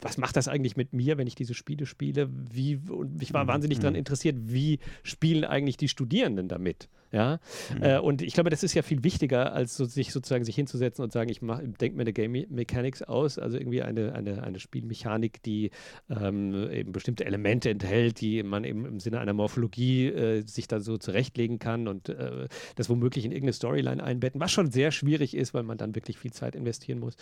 was 0.02 0.18
macht 0.18 0.38
das 0.38 0.48
eigentlich 0.48 0.78
mit 0.78 0.94
mir, 0.94 1.18
wenn 1.18 1.28
ich 1.28 1.36
diese 1.36 1.54
Spiele 1.54 1.86
spiele? 1.86 2.30
Wie, 2.32 2.80
und 2.90 3.22
ich 3.22 3.34
war 3.34 3.44
mhm. 3.44 3.50
wahnsinnig 3.50 3.80
daran 3.80 3.94
mhm. 3.94 4.00
interessiert, 4.00 4.38
wie 4.40 4.80
spielen 5.04 5.44
eigentlich 5.44 5.78
die 5.78 5.90
Studierenden 5.90 6.48
damit? 6.48 6.88
Ja, 7.12 7.40
mhm. 7.76 7.84
äh, 7.84 7.98
und 7.98 8.22
ich 8.22 8.34
glaube, 8.34 8.52
das 8.52 8.62
ist 8.62 8.76
ja 8.76 8.84
viel 8.84 9.04
wichtiger, 9.04 9.54
als 9.54 9.76
so, 9.76 9.86
sich 9.86 10.12
sozusagen 10.12 10.46
sich 10.46 10.56
hinzusetzen 10.56 11.04
und 11.04 11.12
sagen, 11.12 11.30
ich 11.30 11.40
denke 11.40 11.98
mir 11.98 12.02
eine 12.02 12.14
Game 12.14 12.32
Mechanics 12.50 13.02
aus, 13.02 13.40
also 13.40 13.58
irgendwie 13.58 13.82
eine, 13.82 14.14
eine, 14.14 14.44
eine 14.44 14.60
Spielmechanik, 14.60 15.42
die 15.42 15.72
ähm, 16.10 16.70
eben 16.72 16.92
bestimmte 16.92 17.26
Elemente 17.26 17.72
enthält, 17.72 18.22
die 18.22 18.44
man 18.44 18.64
eben 18.64 18.86
im 18.86 19.00
Sinne 19.00 19.20
einer 19.20 19.34
Morphologie 19.34 20.08
äh, 20.08 20.42
sich 20.46 20.68
da 20.68 20.80
so 20.80 20.98
zurechtlegen 20.98 21.58
kann 21.58 21.88
und 21.88 22.10
äh, 22.10 22.48
das 22.76 22.90
womöglich 22.90 23.26
in 23.26 23.32
irgendeine 23.32 23.54
Storyline 23.54 24.04
einbetten, 24.04 24.40
was 24.40 24.52
schon 24.52 24.70
sehr 24.70 24.92
schwierig 24.92 25.36
ist, 25.36 25.56
weil 25.56 25.64
man 25.64 25.80
dann 25.80 25.96
wirklich 25.96 26.20
viel 26.20 26.32
Zeit 26.32 26.56
investieren 26.56 27.00
muss. 27.00 27.16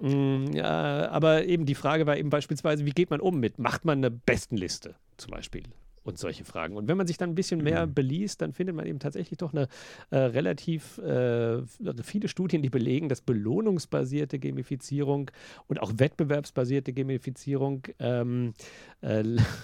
Mm, 0.00 0.52
ja, 0.52 1.10
aber 1.10 1.44
eben 1.46 1.66
die 1.66 1.74
Frage 1.74 2.06
war 2.06 2.16
eben 2.16 2.30
beispielsweise, 2.30 2.86
wie 2.86 2.92
geht 2.92 3.10
man 3.10 3.20
um 3.20 3.40
mit, 3.40 3.58
macht 3.58 3.84
man 3.84 3.98
eine 3.98 4.12
Bestenliste 4.12 4.94
zum 5.16 5.32
Beispiel? 5.32 5.64
Und 6.08 6.18
solche 6.18 6.44
Fragen. 6.44 6.76
Und 6.76 6.88
wenn 6.88 6.96
man 6.96 7.06
sich 7.06 7.18
dann 7.18 7.30
ein 7.30 7.34
bisschen 7.34 7.62
mehr 7.62 7.86
mhm. 7.86 7.94
beliest, 7.94 8.40
dann 8.40 8.52
findet 8.52 8.74
man 8.74 8.86
eben 8.86 8.98
tatsächlich 8.98 9.38
doch 9.38 9.52
eine 9.52 9.68
äh, 10.10 10.16
relativ 10.16 10.98
äh, 10.98 11.62
viele 12.02 12.28
Studien, 12.28 12.62
die 12.62 12.70
belegen, 12.70 13.08
dass 13.08 13.20
belohnungsbasierte 13.20 14.38
Gamifizierung 14.38 15.30
und 15.66 15.80
auch 15.80 15.92
wettbewerbsbasierte 15.96 16.92
Gamifizierung 16.94 17.82
ähm, 17.98 18.54
äh, 19.02 19.22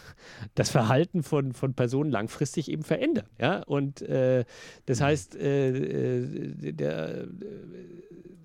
das 0.54 0.70
Verhalten 0.70 1.22
von, 1.22 1.52
von 1.54 1.72
Personen 1.72 2.10
langfristig 2.10 2.70
eben 2.70 2.82
verändern. 2.82 3.26
Ja? 3.40 3.62
Und 3.62 4.02
äh, 4.02 4.44
das 4.86 5.00
mhm. 5.00 5.04
heißt, 5.04 5.36
äh, 5.36 5.68
äh, 5.68 6.72
der 6.72 7.26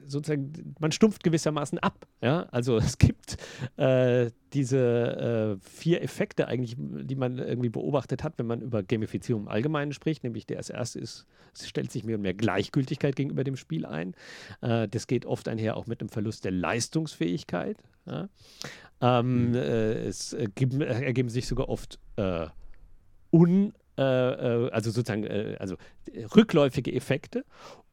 sozusagen, 0.10 0.76
man 0.80 0.92
stumpft 0.92 1.24
gewissermaßen 1.24 1.80
ab. 1.80 2.08
Ja? 2.22 2.48
Also 2.52 2.78
es 2.78 2.98
gibt 2.98 3.38
äh, 3.78 4.32
diese 4.54 5.60
äh, 5.62 5.68
vier 5.68 6.02
Effekte 6.02 6.48
eigentlich, 6.48 6.76
die 6.78 7.16
man 7.16 7.38
irgendwie 7.38 7.70
beobachtet 7.70 8.24
hat, 8.24 8.34
wenn 8.38 8.48
man 8.48 8.62
über 8.62 8.84
Gamifizierung 8.84 9.44
im 9.44 9.48
Allgemeinen 9.48 9.94
spricht, 9.94 10.24
nämlich 10.24 10.46
der 10.46 10.58
als 10.58 10.70
erste 10.70 11.00
ist, 11.00 11.26
es 11.54 11.68
stellt 11.68 11.92
sich 11.92 12.04
mehr 12.04 12.16
und 12.16 12.22
mehr 12.22 12.34
Gleichgültigkeit 12.34 13.16
gegenüber 13.16 13.44
dem 13.44 13.56
Spiel 13.56 13.86
ein. 13.86 14.16
Äh, 14.62 14.88
das 14.88 15.08
geht 15.08 15.26
oft 15.26 15.48
einher 15.48 15.78
auch 15.78 15.88
mit 15.88 16.02
einem 16.02 16.10
Verlust 16.10 16.46
der 16.46 16.52
Leistungsfähigkeit. 16.52 17.78
Ja? 18.06 18.30
Ähm, 19.02 19.50
mhm. 19.50 19.56
Äh, 19.56 19.94
es 20.08 20.34
ergeben, 20.34 20.82
ergeben, 20.82 21.30
sich 21.30 21.48
sogar 21.48 21.70
oft 21.70 22.00
äh, 22.18 22.48
un 23.32 23.74
äh, 23.98 24.02
also 24.02 24.92
sozusagen 24.92 25.28
also 25.58 25.76
rückläufige 26.36 26.94
Effekte 26.94 27.46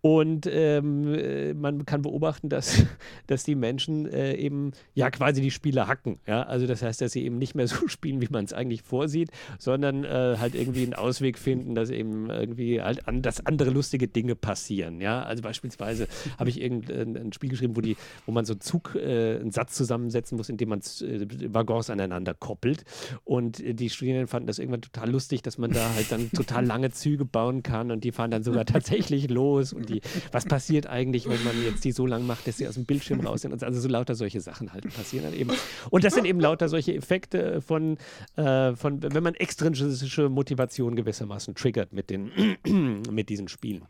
und 0.07 0.49
ähm, 0.49 1.13
äh, 1.15 1.53
man 1.53 1.85
kann 1.85 2.03
beobachten, 2.03 2.49
dass, 2.49 2.85
dass 3.27 3.43
die 3.43 3.57
Menschen 3.57 4.07
äh, 4.07 4.35
eben 4.35 4.71
ja 4.95 5.11
quasi 5.11 5.43
die 5.43 5.51
Spiele 5.51 5.89
hacken. 5.89 6.21
Ja? 6.29 6.45
Also 6.45 6.69
das 6.69 6.81
heißt, 6.81 7.01
dass 7.01 7.11
sie 7.11 7.25
eben 7.25 7.39
nicht 7.39 7.57
mehr 7.57 7.67
so 7.67 7.89
spielen, 7.89 8.21
wie 8.21 8.29
man 8.31 8.45
es 8.45 8.53
eigentlich 8.53 8.83
vorsieht, 8.83 9.33
sondern 9.59 10.05
äh, 10.05 10.37
halt 10.39 10.55
irgendwie 10.55 10.85
einen 10.85 10.95
Ausweg 10.95 11.41
finden, 11.41 11.75
dass 11.75 11.91
eben 11.91 12.31
irgendwie 12.31 12.81
halt 12.81 13.09
an, 13.09 13.21
dass 13.21 13.45
andere 13.45 13.71
lustige 13.71 14.07
Dinge 14.07 14.37
passieren. 14.37 15.01
Ja? 15.01 15.25
Also 15.25 15.43
beispielsweise 15.43 16.07
habe 16.39 16.51
ich 16.51 16.61
irgendein 16.61 17.33
Spiel 17.33 17.51
geschrieben, 17.51 17.75
wo, 17.77 17.81
die, 17.81 17.97
wo 18.27 18.31
man 18.31 18.45
so 18.45 18.53
einen 18.53 18.61
Zug, 18.61 18.95
äh, 18.95 19.41
einen 19.41 19.51
Satz 19.51 19.75
zusammensetzen 19.75 20.37
muss, 20.37 20.49
indem 20.49 20.69
man 20.69 20.83
äh, 21.01 21.53
Waggons 21.53 21.91
aneinander 21.91 22.33
koppelt. 22.33 22.85
Und 23.25 23.59
äh, 23.59 23.75
die 23.75 23.91
Studierenden 23.91 24.29
fanden 24.29 24.47
das 24.47 24.61
irgendwann 24.61 24.83
total 24.83 25.11
lustig, 25.11 25.43
dass 25.43 25.59
man 25.59 25.73
da 25.73 25.95
halt 25.97 26.13
dann 26.13 26.31
total 26.31 26.65
lange 26.65 26.93
Züge 26.93 27.25
bauen 27.25 27.65
kann 27.65 27.91
und 27.91 28.05
die 28.05 28.13
fahren 28.13 28.31
dann 28.31 28.45
sogar 28.45 28.65
tatsächlich 28.67 29.29
los 29.29 29.73
und 29.73 29.89
die 29.89 29.96
die, 30.01 30.09
was 30.33 30.45
passiert 30.45 30.87
eigentlich, 30.87 31.29
wenn 31.29 31.43
man 31.45 31.55
jetzt 31.65 31.85
die 31.85 31.93
so 31.93 32.07
lang 32.07 32.27
macht, 32.27 32.47
dass 32.47 32.57
sie 32.57 32.69
aus 32.69 32.75
dem 32.75 32.85
Bildschirm 32.85 33.21
raus 33.21 33.43
sind. 33.43 33.63
Also 33.63 33.81
so 33.81 33.89
lauter 33.89 34.15
solche 34.15 34.41
Sachen 34.41 34.73
halt 34.73 34.93
passieren 34.95 35.25
dann 35.25 35.35
eben. 35.35 35.51
Und 35.91 36.05
das 36.05 36.15
sind 36.15 36.27
eben 36.27 36.41
lauter 36.41 36.69
solche 36.69 36.95
Effekte 36.95 37.61
von, 37.61 37.99
äh, 38.37 38.75
von 38.75 39.03
wenn 39.03 39.23
man 39.23 39.35
extrinsische 39.35 40.29
Motivation 40.29 40.97
gewissermaßen 40.97 41.55
triggert 41.55 41.93
mit, 41.93 42.11
den, 42.11 42.31
mit 43.11 43.29
diesen 43.29 43.49
Spielen. 43.49 43.83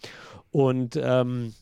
Und 0.50 0.98
ähm, 1.00 1.54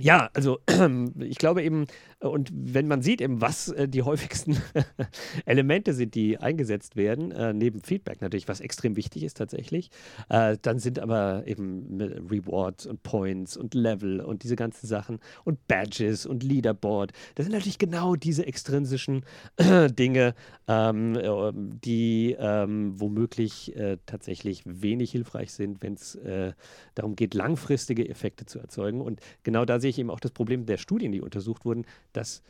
ja, 0.00 0.30
also 0.34 0.58
ich 1.20 1.38
glaube 1.38 1.62
eben, 1.62 1.86
und 2.20 2.50
wenn 2.52 2.86
man 2.86 3.00
sieht 3.00 3.22
eben, 3.22 3.40
was 3.40 3.68
äh, 3.68 3.88
die 3.88 4.02
häufigsten 4.02 4.58
Elemente 5.46 5.94
sind, 5.94 6.14
die 6.14 6.38
eingesetzt 6.38 6.96
werden, 6.96 7.32
äh, 7.32 7.54
neben 7.54 7.80
Feedback 7.80 8.20
natürlich, 8.20 8.46
was 8.46 8.60
extrem 8.60 8.96
wichtig 8.96 9.22
ist 9.22 9.38
tatsächlich, 9.38 9.90
äh, 10.28 10.58
dann 10.60 10.78
sind 10.78 10.98
aber 10.98 11.44
eben 11.46 11.98
Rewards 12.30 12.86
und 12.86 13.02
Points 13.02 13.56
und 13.56 13.72
Level 13.74 14.20
und 14.20 14.42
diese 14.42 14.56
ganzen 14.56 14.86
Sachen 14.86 15.18
und 15.44 15.66
Badges 15.66 16.26
und 16.26 16.42
Leaderboard. 16.42 17.12
Das 17.36 17.46
sind 17.46 17.52
natürlich 17.52 17.78
genau 17.78 18.16
diese 18.16 18.46
extrinsischen 18.46 19.24
Dinge, 19.98 20.34
ähm, 20.68 21.16
äh, 21.16 21.52
die 21.54 22.36
ähm, 22.38 23.00
womöglich 23.00 23.72
tatsächlich 24.06 24.62
wenig 24.64 25.12
hilfreich 25.12 25.52
sind, 25.52 25.82
wenn 25.82 25.94
es 25.94 26.18
darum 26.94 27.16
geht, 27.16 27.34
langfristige 27.34 28.08
Effekte 28.08 28.46
zu 28.46 28.58
erzeugen. 28.58 29.00
Und 29.00 29.20
genau 29.42 29.64
da 29.64 29.80
sehe 29.80 29.89
ich 29.90 29.98
eben 29.98 30.10
auch 30.10 30.20
das 30.20 30.32
Problem 30.32 30.66
der 30.66 30.78
Studien, 30.78 31.12
die 31.12 31.20
untersucht 31.20 31.64
wurden, 31.64 31.84
dass 32.12 32.42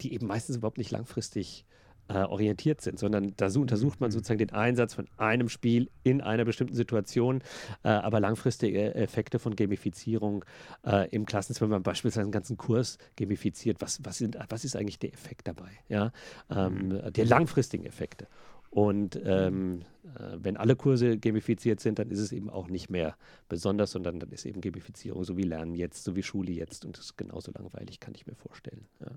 die 0.00 0.14
eben 0.14 0.26
meistens 0.26 0.56
überhaupt 0.56 0.78
nicht 0.78 0.90
langfristig 0.90 1.64
äh, 2.08 2.18
orientiert 2.18 2.80
sind, 2.80 2.98
sondern 2.98 3.34
da 3.36 3.48
so 3.48 3.60
untersucht 3.60 4.00
man 4.00 4.10
mhm. 4.10 4.12
sozusagen 4.12 4.38
den 4.38 4.50
Einsatz 4.50 4.94
von 4.94 5.08
einem 5.16 5.48
Spiel 5.48 5.88
in 6.02 6.20
einer 6.20 6.44
bestimmten 6.44 6.74
Situation, 6.74 7.42
äh, 7.84 7.88
aber 7.88 8.20
langfristige 8.20 8.94
Effekte 8.94 9.38
von 9.38 9.54
Gamifizierung 9.56 10.44
äh, 10.84 11.08
im 11.10 11.26
Klassenzimmer, 11.26 11.70
wenn 11.70 11.76
man 11.76 11.82
beispielsweise 11.82 12.22
einen 12.22 12.32
ganzen 12.32 12.56
Kurs 12.56 12.98
gamifiziert, 13.16 13.80
was, 13.80 14.00
was, 14.04 14.18
sind, 14.18 14.36
was 14.48 14.64
ist 14.64 14.76
eigentlich 14.76 14.98
der 14.98 15.12
Effekt 15.12 15.46
dabei? 15.48 15.70
Ja? 15.88 16.12
Ähm, 16.50 16.88
mhm. 16.88 17.12
Der 17.12 17.24
langfristigen 17.24 17.86
Effekte. 17.86 18.26
Und 18.72 19.20
ähm, 19.26 19.82
äh, 20.02 20.38
wenn 20.38 20.56
alle 20.56 20.76
Kurse 20.76 21.18
gamifiziert 21.18 21.80
sind, 21.80 21.98
dann 21.98 22.10
ist 22.10 22.20
es 22.20 22.32
eben 22.32 22.48
auch 22.48 22.68
nicht 22.68 22.88
mehr 22.88 23.18
besonders, 23.46 23.90
sondern 23.90 24.18
dann 24.18 24.30
ist 24.30 24.46
eben 24.46 24.62
Gamifizierung 24.62 25.24
so 25.24 25.36
wie 25.36 25.42
Lernen 25.42 25.74
jetzt, 25.74 26.04
so 26.04 26.16
wie 26.16 26.22
Schule 26.22 26.52
jetzt. 26.52 26.86
Und 26.86 26.96
das 26.96 27.04
ist 27.04 27.18
genauso 27.18 27.52
langweilig, 27.52 28.00
kann 28.00 28.14
ich 28.14 28.26
mir 28.26 28.34
vorstellen. 28.34 28.88
Ja. 29.00 29.08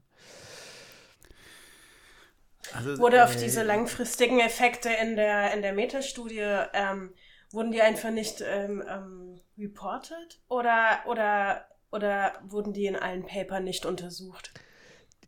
Also, 2.74 2.98
Wurde 2.98 3.24
auf 3.24 3.34
äh, 3.38 3.40
diese 3.40 3.64
langfristigen 3.64 4.42
Effekte 4.42 4.90
in 5.02 5.16
der, 5.16 5.54
in 5.54 5.62
der 5.62 5.72
Metastudie, 5.72 6.66
ähm, 6.74 7.14
wurden 7.52 7.72
die 7.72 7.82
einfach 7.82 8.12
nicht 8.12 8.44
ähm, 8.46 8.84
ähm, 8.86 9.40
reported 9.58 10.42
oder, 10.50 11.00
oder, 11.08 11.66
oder 11.94 12.34
wurden 12.44 12.74
die 12.74 12.88
in 12.88 12.98
allen 12.98 13.26
Papern 13.26 13.64
nicht 13.64 13.86
untersucht? 13.86 14.52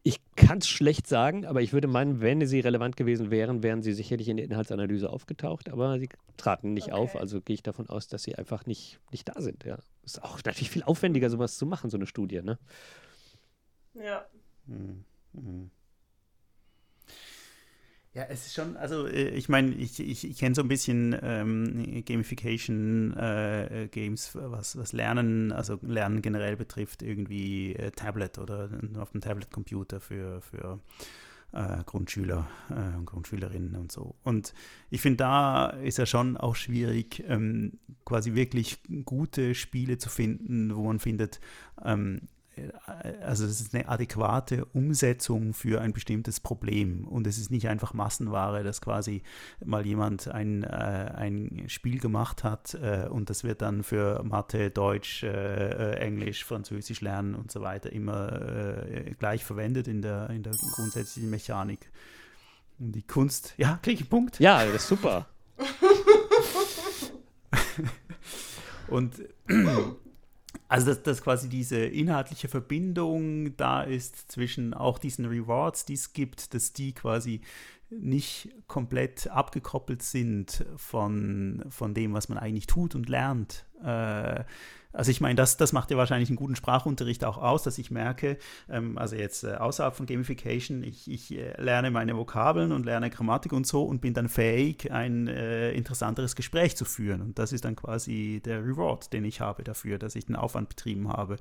Ich 0.03 0.19
kann 0.35 0.59
es 0.59 0.67
schlecht 0.67 1.07
sagen, 1.07 1.45
aber 1.45 1.61
ich 1.61 1.73
würde 1.73 1.87
meinen, 1.87 2.21
wenn 2.21 2.45
sie 2.45 2.59
relevant 2.59 2.95
gewesen 2.95 3.31
wären, 3.31 3.63
wären 3.63 3.81
sie 3.81 3.93
sicherlich 3.93 4.29
in 4.29 4.37
der 4.37 4.45
Inhaltsanalyse 4.45 5.09
aufgetaucht, 5.09 5.69
aber 5.69 5.99
sie 5.99 6.09
traten 6.37 6.73
nicht 6.73 6.87
okay. 6.87 6.95
auf. 6.95 7.15
Also 7.15 7.41
gehe 7.41 7.55
ich 7.55 7.63
davon 7.63 7.89
aus, 7.89 8.07
dass 8.07 8.23
sie 8.23 8.35
einfach 8.35 8.65
nicht, 8.65 8.99
nicht 9.11 9.27
da 9.29 9.41
sind. 9.41 9.63
Ja. 9.65 9.79
Ist 10.03 10.23
auch 10.23 10.37
natürlich 10.43 10.69
viel 10.69 10.83
aufwendiger, 10.83 11.29
sowas 11.29 11.57
zu 11.57 11.65
machen, 11.65 11.89
so 11.89 11.97
eine 11.97 12.07
Studie, 12.07 12.41
ne? 12.41 12.57
Ja. 13.93 14.25
Mhm. 14.65 15.03
Mhm. 15.33 15.71
Ja, 18.18 18.26
es 18.30 18.48
ist 18.48 18.56
schon, 18.56 18.76
also 18.77 19.06
äh, 19.06 19.30
ich 19.30 19.48
meine, 19.48 19.76
ich, 19.76 19.99
ich, 19.99 20.27
ich 20.27 20.39
kenne 20.39 20.56
so 20.56 20.64
ein 20.64 20.68
bisschen 20.68 21.15
ähm, 21.22 22.03
Gamification-Games, 22.03 24.35
äh, 24.35 24.52
was, 24.52 24.76
was 24.76 24.91
Lernen, 24.91 25.52
also 25.52 25.77
Lernen 25.84 26.23
generell 26.23 26.56
betrifft, 26.56 27.03
irgendwie 27.03 27.76
äh, 27.76 27.91
Tablet 27.91 28.39
oder 28.39 28.72
auf 28.98 29.11
dem 29.11 29.22
Tablet-Computer 29.22 29.99
für, 29.99 30.41
für 30.41 30.80
äh, 31.52 31.84
Grundschüler 31.85 32.48
und 32.98 33.06
Grundschülerinnen 33.06 33.76
und 33.76 33.91
so. 33.91 34.15
Und 34.23 34.56
ich 34.89 35.02
finde, 35.02 35.18
da 35.18 35.68
ist 35.68 35.99
ja 35.99 36.07
schon 36.07 36.38
auch 36.38 36.56
schwierig, 36.56 37.23
ähm, 37.27 37.73
quasi 38.03 38.34
wirklich 38.34 38.80
gute 39.06 39.53
Spiele 39.53 39.99
zu 39.99 40.10
finden, 40.10 40.76
wo 40.76 40.85
man 40.85 40.98
findet, 40.98 41.39
ähm, 41.85 42.22
also 43.21 43.45
es 43.45 43.61
ist 43.61 43.73
eine 43.73 43.88
adäquate 43.88 44.65
Umsetzung 44.65 45.53
für 45.53 45.81
ein 45.81 45.93
bestimmtes 45.93 46.39
Problem 46.39 47.07
und 47.07 47.27
es 47.27 47.38
ist 47.38 47.51
nicht 47.51 47.67
einfach 47.67 47.93
Massenware, 47.93 48.63
dass 48.63 48.81
quasi 48.81 49.23
mal 49.63 49.85
jemand 49.85 50.27
ein, 50.27 50.63
äh, 50.63 50.67
ein 50.67 51.65
Spiel 51.67 51.99
gemacht 51.99 52.43
hat 52.43 52.73
äh, 52.75 53.07
und 53.09 53.29
das 53.29 53.43
wird 53.43 53.61
dann 53.61 53.84
für 53.84 54.23
Mathe, 54.23 54.71
Deutsch, 54.71 55.23
äh, 55.23 55.29
äh 55.29 55.97
Englisch, 55.97 56.45
Französisch 56.45 57.01
lernen 57.01 57.35
und 57.35 57.51
so 57.51 57.61
weiter 57.61 57.91
immer 57.91 58.41
äh, 58.41 59.13
gleich 59.17 59.43
verwendet 59.43 59.88
in 59.88 60.01
der, 60.01 60.29
in 60.29 60.43
der 60.43 60.53
grundsätzlichen 60.53 61.29
Mechanik. 61.29 61.91
Und 62.79 62.93
die 62.93 63.03
Kunst, 63.03 63.53
ja, 63.57 63.79
kriege 63.81 63.95
ich 63.95 64.01
einen 64.01 64.09
Punkt? 64.09 64.39
Ja, 64.39 64.63
das 64.65 64.84
ist 64.84 64.88
super. 64.88 65.27
und 68.88 69.15
also, 70.68 70.88
dass, 70.88 71.03
dass 71.03 71.22
quasi 71.22 71.49
diese 71.49 71.77
inhaltliche 71.77 72.48
Verbindung 72.48 73.56
da 73.57 73.84
ist 73.84 74.31
zwischen 74.31 74.73
auch 74.73 74.99
diesen 74.99 75.26
Rewards, 75.26 75.85
die 75.85 75.94
es 75.94 76.14
gibt, 76.14 76.53
dass 76.53 76.73
die 76.73 76.94
quasi 76.94 77.41
nicht 77.89 78.49
komplett 78.68 79.27
abgekoppelt 79.27 80.03
sind 80.03 80.65
von, 80.76 81.64
von 81.69 81.94
dem, 81.94 82.14
was 82.14 82.27
man 82.27 82.38
eigentlich 82.38 82.68
tut 82.68 82.95
und 82.95 83.07
lernt. 83.07 83.65
Äh, 83.81 84.44
also 84.93 85.11
ich 85.11 85.22
meine, 85.22 85.35
das, 85.35 85.57
das 85.57 85.73
macht 85.73 85.91
ja 85.91 85.97
wahrscheinlich 85.97 86.30
einen 86.30 86.38
guten 86.38 86.55
Sprachunterricht 86.55 87.23
auch 87.26 87.38
aus, 87.38 87.64
dass 87.64 87.77
ich 87.77 87.91
merke, 87.91 88.38
ähm, 88.69 88.97
also 88.97 89.15
jetzt 89.15 89.43
äh, 89.43 89.55
außerhalb 89.55 89.95
von 89.95 90.05
Gamification, 90.05 90.84
ich, 90.84 91.09
ich 91.09 91.38
äh, 91.38 91.61
lerne 91.61 91.91
meine 91.91 92.18
Vokabeln 92.18 92.72
und 92.72 92.85
lerne 92.85 93.09
Grammatik 93.09 93.53
und 93.53 93.68
so 93.68 93.84
und 93.84 94.01
bin 94.01 94.14
dann 94.14 94.30
fähig, 94.30 94.91
ein 94.91 95.27
äh, 95.27 95.72
interessanteres 95.72 96.35
Gespräch 96.35 96.76
zu 96.76 96.85
führen. 96.85 97.22
Und 97.22 97.39
das 97.39 97.53
ist 97.53 97.65
dann 97.65 97.76
quasi 97.76 98.41
der 98.43 98.64
Reward, 98.64 99.14
den 99.14 99.26
ich 99.26 99.41
habe 99.41 99.64
dafür, 99.64 99.99
dass 99.99 100.15
ich 100.15 100.26
den 100.26 100.35
Aufwand 100.35 100.69
betrieben 100.69 101.09
habe. 101.09 101.38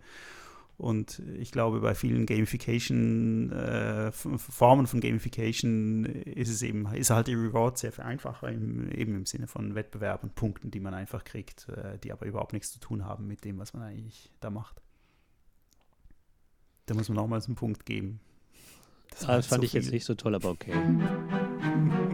Und 0.78 1.22
ich 1.38 1.52
glaube, 1.52 1.80
bei 1.80 1.94
vielen 1.94 2.26
Gamification, 2.26 3.50
äh, 3.50 4.12
Formen 4.12 4.86
von 4.86 5.00
Gamification 5.00 6.04
ist 6.04 6.50
es 6.50 6.62
eben, 6.62 6.86
ist 6.92 7.08
halt 7.08 7.28
die 7.28 7.34
Reward 7.34 7.78
sehr 7.78 7.92
viel 7.92 8.04
einfacher, 8.04 8.50
im, 8.50 8.90
eben 8.92 9.14
im 9.14 9.26
Sinne 9.26 9.46
von 9.46 9.74
Wettbewerb 9.74 10.22
und 10.22 10.34
Punkten, 10.34 10.70
die 10.70 10.80
man 10.80 10.92
einfach 10.92 11.24
kriegt, 11.24 11.68
äh, 11.70 11.98
die 11.98 12.12
aber 12.12 12.26
überhaupt 12.26 12.52
nichts 12.52 12.72
zu 12.72 12.78
tun 12.78 13.06
haben 13.06 13.26
mit 13.26 13.44
dem, 13.44 13.58
was 13.58 13.72
man 13.72 13.84
eigentlich 13.84 14.30
da 14.40 14.50
macht. 14.50 14.82
Da 16.84 16.94
muss 16.94 17.08
man 17.08 17.16
nochmals 17.16 17.46
einen 17.46 17.56
Punkt 17.56 17.86
geben. 17.86 18.20
Das, 19.10 19.24
ah, 19.24 19.36
das 19.36 19.46
fand 19.46 19.62
so 19.62 19.64
ich 19.64 19.70
viel. 19.70 19.80
jetzt 19.80 19.92
nicht 19.92 20.04
so 20.04 20.14
toll, 20.14 20.34
aber 20.34 20.50
okay. 20.50 20.72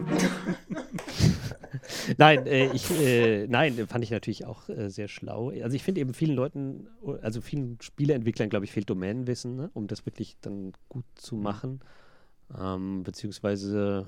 nein, 2.17 2.45
äh, 2.45 2.71
ich, 2.73 2.89
äh, 2.91 3.47
nein, 3.47 3.87
fand 3.87 4.03
ich 4.03 4.11
natürlich 4.11 4.45
auch 4.45 4.69
äh, 4.69 4.89
sehr 4.89 5.07
schlau. 5.07 5.49
Also 5.49 5.75
ich 5.75 5.83
finde 5.83 6.01
eben 6.01 6.13
vielen 6.13 6.35
Leuten, 6.35 6.87
also 7.21 7.41
vielen 7.41 7.77
Spieleentwicklern, 7.81 8.49
glaube 8.49 8.65
ich, 8.65 8.71
fehlt 8.71 8.89
Domänenwissen, 8.89 9.55
ne, 9.55 9.69
um 9.73 9.87
das 9.87 10.05
wirklich 10.05 10.37
dann 10.41 10.73
gut 10.89 11.05
zu 11.15 11.35
mhm. 11.35 11.43
machen. 11.43 11.79
Ähm, 12.57 13.03
beziehungsweise 13.03 14.05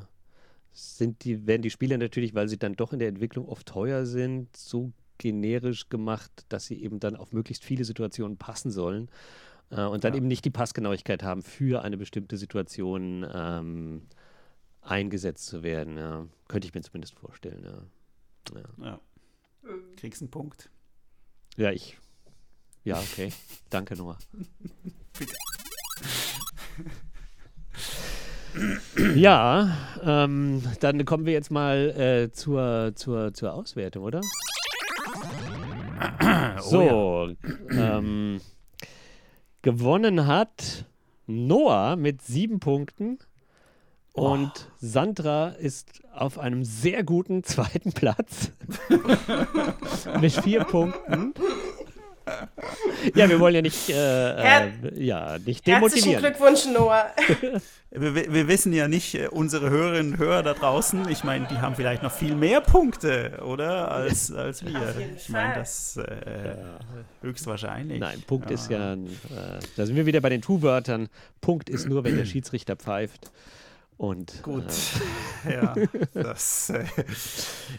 sind 0.72 1.24
die, 1.24 1.48
werden 1.48 1.62
die 1.62 1.70
Spiele 1.70 1.98
natürlich, 1.98 2.36
weil 2.36 2.50
sie 2.50 2.58
dann 2.58 2.76
doch 2.76 2.94
in 2.94 3.00
der 3.00 3.08
Entwicklung 3.08 3.48
oft 3.48 3.68
teuer 3.68 4.06
sind, 4.06 4.56
so 4.56 4.92
generisch 5.18 5.90
gemacht, 5.90 6.46
dass 6.50 6.66
sie 6.66 6.82
eben 6.84 7.00
dann 7.00 7.16
auf 7.16 7.32
möglichst 7.32 7.64
viele 7.64 7.86
Situationen 7.86 8.38
passen 8.38 8.72
sollen 8.72 9.10
äh, 9.70 9.84
und 9.84 10.04
dann 10.04 10.14
ja. 10.14 10.18
eben 10.18 10.28
nicht 10.28 10.46
die 10.46 10.50
Passgenauigkeit 10.50 11.24
haben 11.24 11.42
für 11.42 11.84
eine 11.84 11.98
bestimmte 11.98 12.38
Situation. 12.38 13.26
Ähm, 13.34 14.02
eingesetzt 14.86 15.48
zu 15.48 15.64
werden. 15.64 15.98
Ja. 15.98 16.28
Könnte 16.48 16.68
ich 16.68 16.74
mir 16.74 16.82
zumindest 16.82 17.16
vorstellen. 17.16 17.64
Ja. 17.64 18.60
ja. 18.60 18.86
ja. 18.86 19.00
Kriegst 19.98 20.22
einen 20.22 20.32
Punkt. 20.32 20.70
Ja, 21.58 21.72
ich. 21.72 21.98
Ja, 22.84 23.00
okay. 23.00 23.32
Danke, 23.70 23.96
Noah. 23.96 24.18
Bitte. 25.18 25.36
ja, 29.16 29.76
ähm, 30.04 30.62
dann 30.80 31.04
kommen 31.06 31.26
wir 31.26 31.34
jetzt 31.34 31.52
mal 31.52 31.90
äh, 31.98 32.32
zur, 32.32 32.94
zur, 32.96 33.34
zur 33.34 33.54
Auswertung, 33.54 34.04
oder? 34.04 34.22
Oh, 36.58 36.62
so, 36.62 37.36
ja. 37.72 37.98
ähm, 37.98 38.40
gewonnen 39.62 40.28
hat 40.28 40.86
Noah 41.28 41.96
mit 41.96 42.22
sieben 42.22 42.60
Punkten. 42.60 43.18
Und 44.16 44.52
oh. 44.56 44.72
Sandra 44.80 45.50
ist 45.50 46.02
auf 46.14 46.40
einem 46.40 46.64
sehr 46.64 47.04
guten 47.04 47.44
zweiten 47.44 47.92
Platz 47.92 48.52
mit 50.22 50.32
vier 50.32 50.64
Punkten. 50.64 51.34
Ja, 53.14 53.30
wir 53.30 53.40
wollen 53.40 53.56
ja 53.56 53.62
nicht, 53.62 53.90
äh, 53.90 54.64
äh, 54.64 54.72
ja, 54.96 55.38
nicht 55.38 55.68
demotivieren. 55.68 56.22
Herzlichen 56.22 56.22
Glückwunsch, 56.22 56.66
Noah. 56.74 57.08
wir, 57.92 58.16
wir, 58.16 58.48
wissen 58.48 58.74
ja 58.74 58.88
nicht, 58.88 59.16
äh, 59.16 59.28
unsere 59.28 59.70
Hörerinnen 59.70 60.14
und 60.14 60.18
Hörer 60.18 60.42
da 60.42 60.54
draußen, 60.54 61.08
ich 61.10 61.24
meine, 61.24 61.48
die 61.48 61.58
haben 61.58 61.76
vielleicht 61.76 62.02
noch 62.02 62.12
viel 62.12 62.36
mehr 62.36 62.62
Punkte, 62.62 63.40
oder? 63.46 63.92
Als, 63.92 64.32
als 64.34 64.66
wir. 64.66 64.96
Ich 65.16 65.30
meine, 65.30 65.56
das 65.56 65.98
äh, 65.98 66.56
höchstwahrscheinlich. 67.22 68.00
Nein, 68.00 68.24
Punkt 68.26 68.50
ja. 68.50 68.56
ist 68.56 68.72
ja, 68.72 68.94
äh, 68.94 68.98
da 69.76 69.86
sind 69.86 69.96
wir 69.96 70.06
wieder 70.06 70.22
bei 70.22 70.30
den 70.30 70.42
Tu-Wörtern. 70.42 71.10
Punkt 71.42 71.70
ist 71.70 71.88
nur, 71.88 72.04
wenn 72.04 72.16
der 72.16 72.26
Schiedsrichter 72.26 72.76
pfeift. 72.76 73.30
Und, 73.98 74.44
Gut, 74.44 74.66
äh, 75.46 75.54
ja, 75.54 75.74
das 76.14 76.70
äh, 76.70 76.86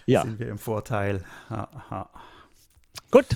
ja. 0.07 0.23
sind 0.23 0.39
wir 0.39 0.49
im 0.49 0.59
Vorteil. 0.59 1.25
Aha. 1.49 2.09
Gut. 3.11 3.27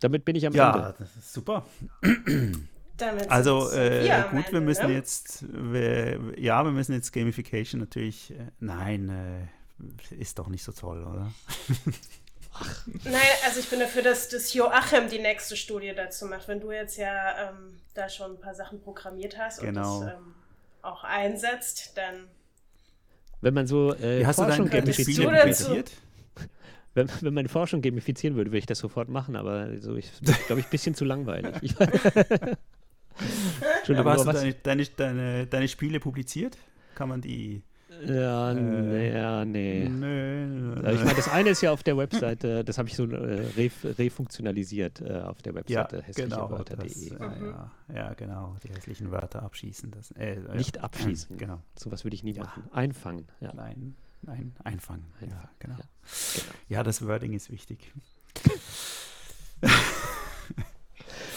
Damit 0.00 0.24
bin 0.24 0.36
ich 0.36 0.46
am 0.46 0.54
ja, 0.54 0.70
Ende. 0.70 0.80
Ja, 0.80 0.94
das 0.98 1.16
ist 1.16 1.32
super. 1.32 1.66
also 3.28 3.70
äh, 3.72 4.24
gut, 4.30 4.46
Ende, 4.46 4.52
wir 4.52 4.60
müssen 4.60 4.86
ne? 4.86 4.94
jetzt, 4.94 5.44
wir, 5.50 6.38
ja, 6.38 6.62
wir 6.64 6.70
müssen 6.70 6.92
jetzt 6.94 7.12
Gamification 7.12 7.80
natürlich, 7.80 8.30
äh, 8.30 8.50
nein, 8.60 9.08
äh, 9.08 10.14
ist 10.14 10.38
doch 10.38 10.48
nicht 10.48 10.62
so 10.62 10.72
toll, 10.72 11.04
oder? 11.04 11.32
Ach. 12.52 12.86
Nein, 13.04 13.20
also 13.44 13.60
ich 13.60 13.68
bin 13.70 13.80
dafür, 13.80 14.02
dass 14.02 14.28
das 14.28 14.52
Joachim 14.54 15.08
die 15.08 15.18
nächste 15.18 15.56
Studie 15.56 15.92
dazu 15.94 16.26
macht, 16.26 16.48
wenn 16.48 16.60
du 16.60 16.72
jetzt 16.72 16.96
ja 16.96 17.50
ähm, 17.50 17.80
da 17.94 18.08
schon 18.08 18.32
ein 18.32 18.40
paar 18.40 18.54
Sachen 18.54 18.80
programmiert 18.80 19.38
hast 19.38 19.60
genau. 19.60 19.98
und 19.98 20.06
das 20.06 20.14
ähm, 20.14 20.34
auch 20.82 21.04
einsetzt, 21.04 21.96
dann. 21.96 22.28
Wenn 23.40 23.54
man 23.54 23.66
so 23.66 23.94
äh, 23.94 24.24
hast 24.24 24.36
Forschung 24.36 24.66
du 24.66 24.76
gamifiziert, 24.78 25.32
gamifiziert? 25.32 25.92
Wenn, 26.94 27.08
wenn 27.20 27.34
man 27.34 27.48
Forschung 27.48 27.82
gamifizieren 27.82 28.36
würde, 28.36 28.50
würde 28.50 28.58
ich 28.58 28.66
das 28.66 28.78
sofort 28.78 29.08
machen, 29.08 29.36
aber 29.36 29.78
so, 29.78 29.96
ich 29.96 30.10
glaube 30.46 30.60
ich, 30.60 30.66
ein 30.66 30.70
bisschen 30.70 30.94
zu 30.94 31.04
langweilig. 31.04 31.74
aber 33.88 34.12
hast 34.12 34.26
du 34.26 34.32
deine, 34.32 34.54
deine, 34.54 34.84
deine, 34.84 35.46
deine 35.46 35.68
Spiele 35.68 36.00
publiziert? 36.00 36.58
Kann 36.96 37.08
man 37.08 37.20
die 37.20 37.62
Ja, 38.06 38.54
nee, 38.54 39.12
ja, 39.12 39.44
nee. 39.44 39.82
Äh, 39.84 40.94
Ich 40.94 41.00
meine, 41.04 41.14
das 41.14 41.28
eine 41.28 41.50
ist 41.50 41.60
ja 41.60 41.70
auf 41.72 41.82
der 41.82 41.96
Webseite, 41.96 42.64
das 42.64 42.78
habe 42.78 42.88
ich 42.88 42.96
so 42.96 43.04
äh, 43.04 43.46
re 43.56 43.70
refunktionalisiert 43.84 45.00
äh, 45.02 45.20
auf 45.20 45.42
der 45.42 45.52
Ja, 45.52 45.58
Webseite 45.58 46.04
genau. 46.14 46.36
hässlichewörter.de. 46.58 47.10
Das, 47.18 47.30
äh, 47.40 47.44
ja, 47.46 47.70
ja, 47.94 48.14
genau. 48.14 48.56
Die 48.64 48.68
hässlichen 48.72 49.10
Wörter 49.10 49.42
abschießen. 49.42 49.90
Das, 49.90 50.10
äh, 50.12 50.34
äh, 50.36 50.56
Nicht 50.56 50.78
abschießen. 50.78 51.36
Genau. 51.38 51.60
Sowas 51.78 52.04
würde 52.04 52.14
ich 52.14 52.22
nie 52.24 52.32
Ja. 52.32 52.44
machen. 52.44 52.64
Einfangen. 52.72 53.26
Ja. 53.40 53.52
Nein, 53.54 53.94
nein, 54.22 54.54
einfangen. 54.64 55.04
Ja, 55.20 55.26
Einfangen, 55.26 55.28
genau. 55.28 55.34
ja, 55.36 55.50
genau. 55.58 55.76
Ja, 56.68 56.82
das 56.82 57.06
Wording 57.06 57.32
ist 57.34 57.50
wichtig. 57.50 57.92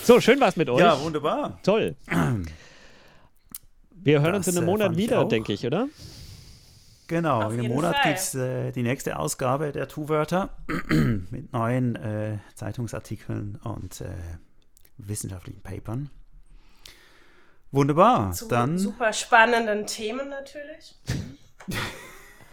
So, 0.04 0.20
schön 0.20 0.40
war's 0.42 0.58
mit 0.58 0.70
euch. 0.70 0.82
Ja, 0.82 1.00
wunderbar. 1.02 1.60
Toll. 1.64 1.96
Wir 3.92 4.20
hören 4.22 4.36
uns 4.36 4.48
Das, 4.48 4.56
in 4.56 4.60
einem 4.60 4.68
äh, 4.68 4.72
Monat 4.72 4.98
wieder, 4.98 5.24
denke 5.26 5.54
ich, 5.54 5.66
oder? 5.66 5.88
Genau, 7.08 7.44
Auf 7.44 7.54
in 7.54 7.60
einem 7.60 7.70
Monat 7.70 8.02
gibt 8.04 8.18
es 8.18 8.36
äh, 8.36 8.72
die 8.72 8.84
nächste 8.84 9.20
Ausgabe 9.20 9.72
der 9.72 9.88
Tu-Wörter 9.88 10.58
mit 10.90 11.52
neuen 11.52 11.96
äh, 11.96 12.38
Zeitungsartikeln 12.56 13.60
und 13.64 14.02
äh, 14.02 14.10
wissenschaftlichen 14.98 15.62
Papern. 15.62 16.10
Wunderbar, 17.72 18.32
Zu 18.34 18.48
dann 18.48 18.78
super 18.78 19.14
spannenden 19.14 19.88
Themen 19.88 20.30
natürlich. 20.30 20.96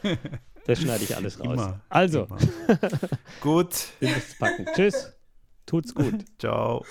Das 0.66 0.80
schneide 0.80 1.04
ich 1.04 1.16
alles 1.16 1.40
raus. 1.40 1.54
Immer, 1.54 1.80
also, 1.88 2.24
immer. 2.24 2.38
gut. 3.40 3.88
Tschüss. 4.74 5.12
Tut's 5.66 5.94
gut. 5.94 6.24
Ciao. 6.38 6.84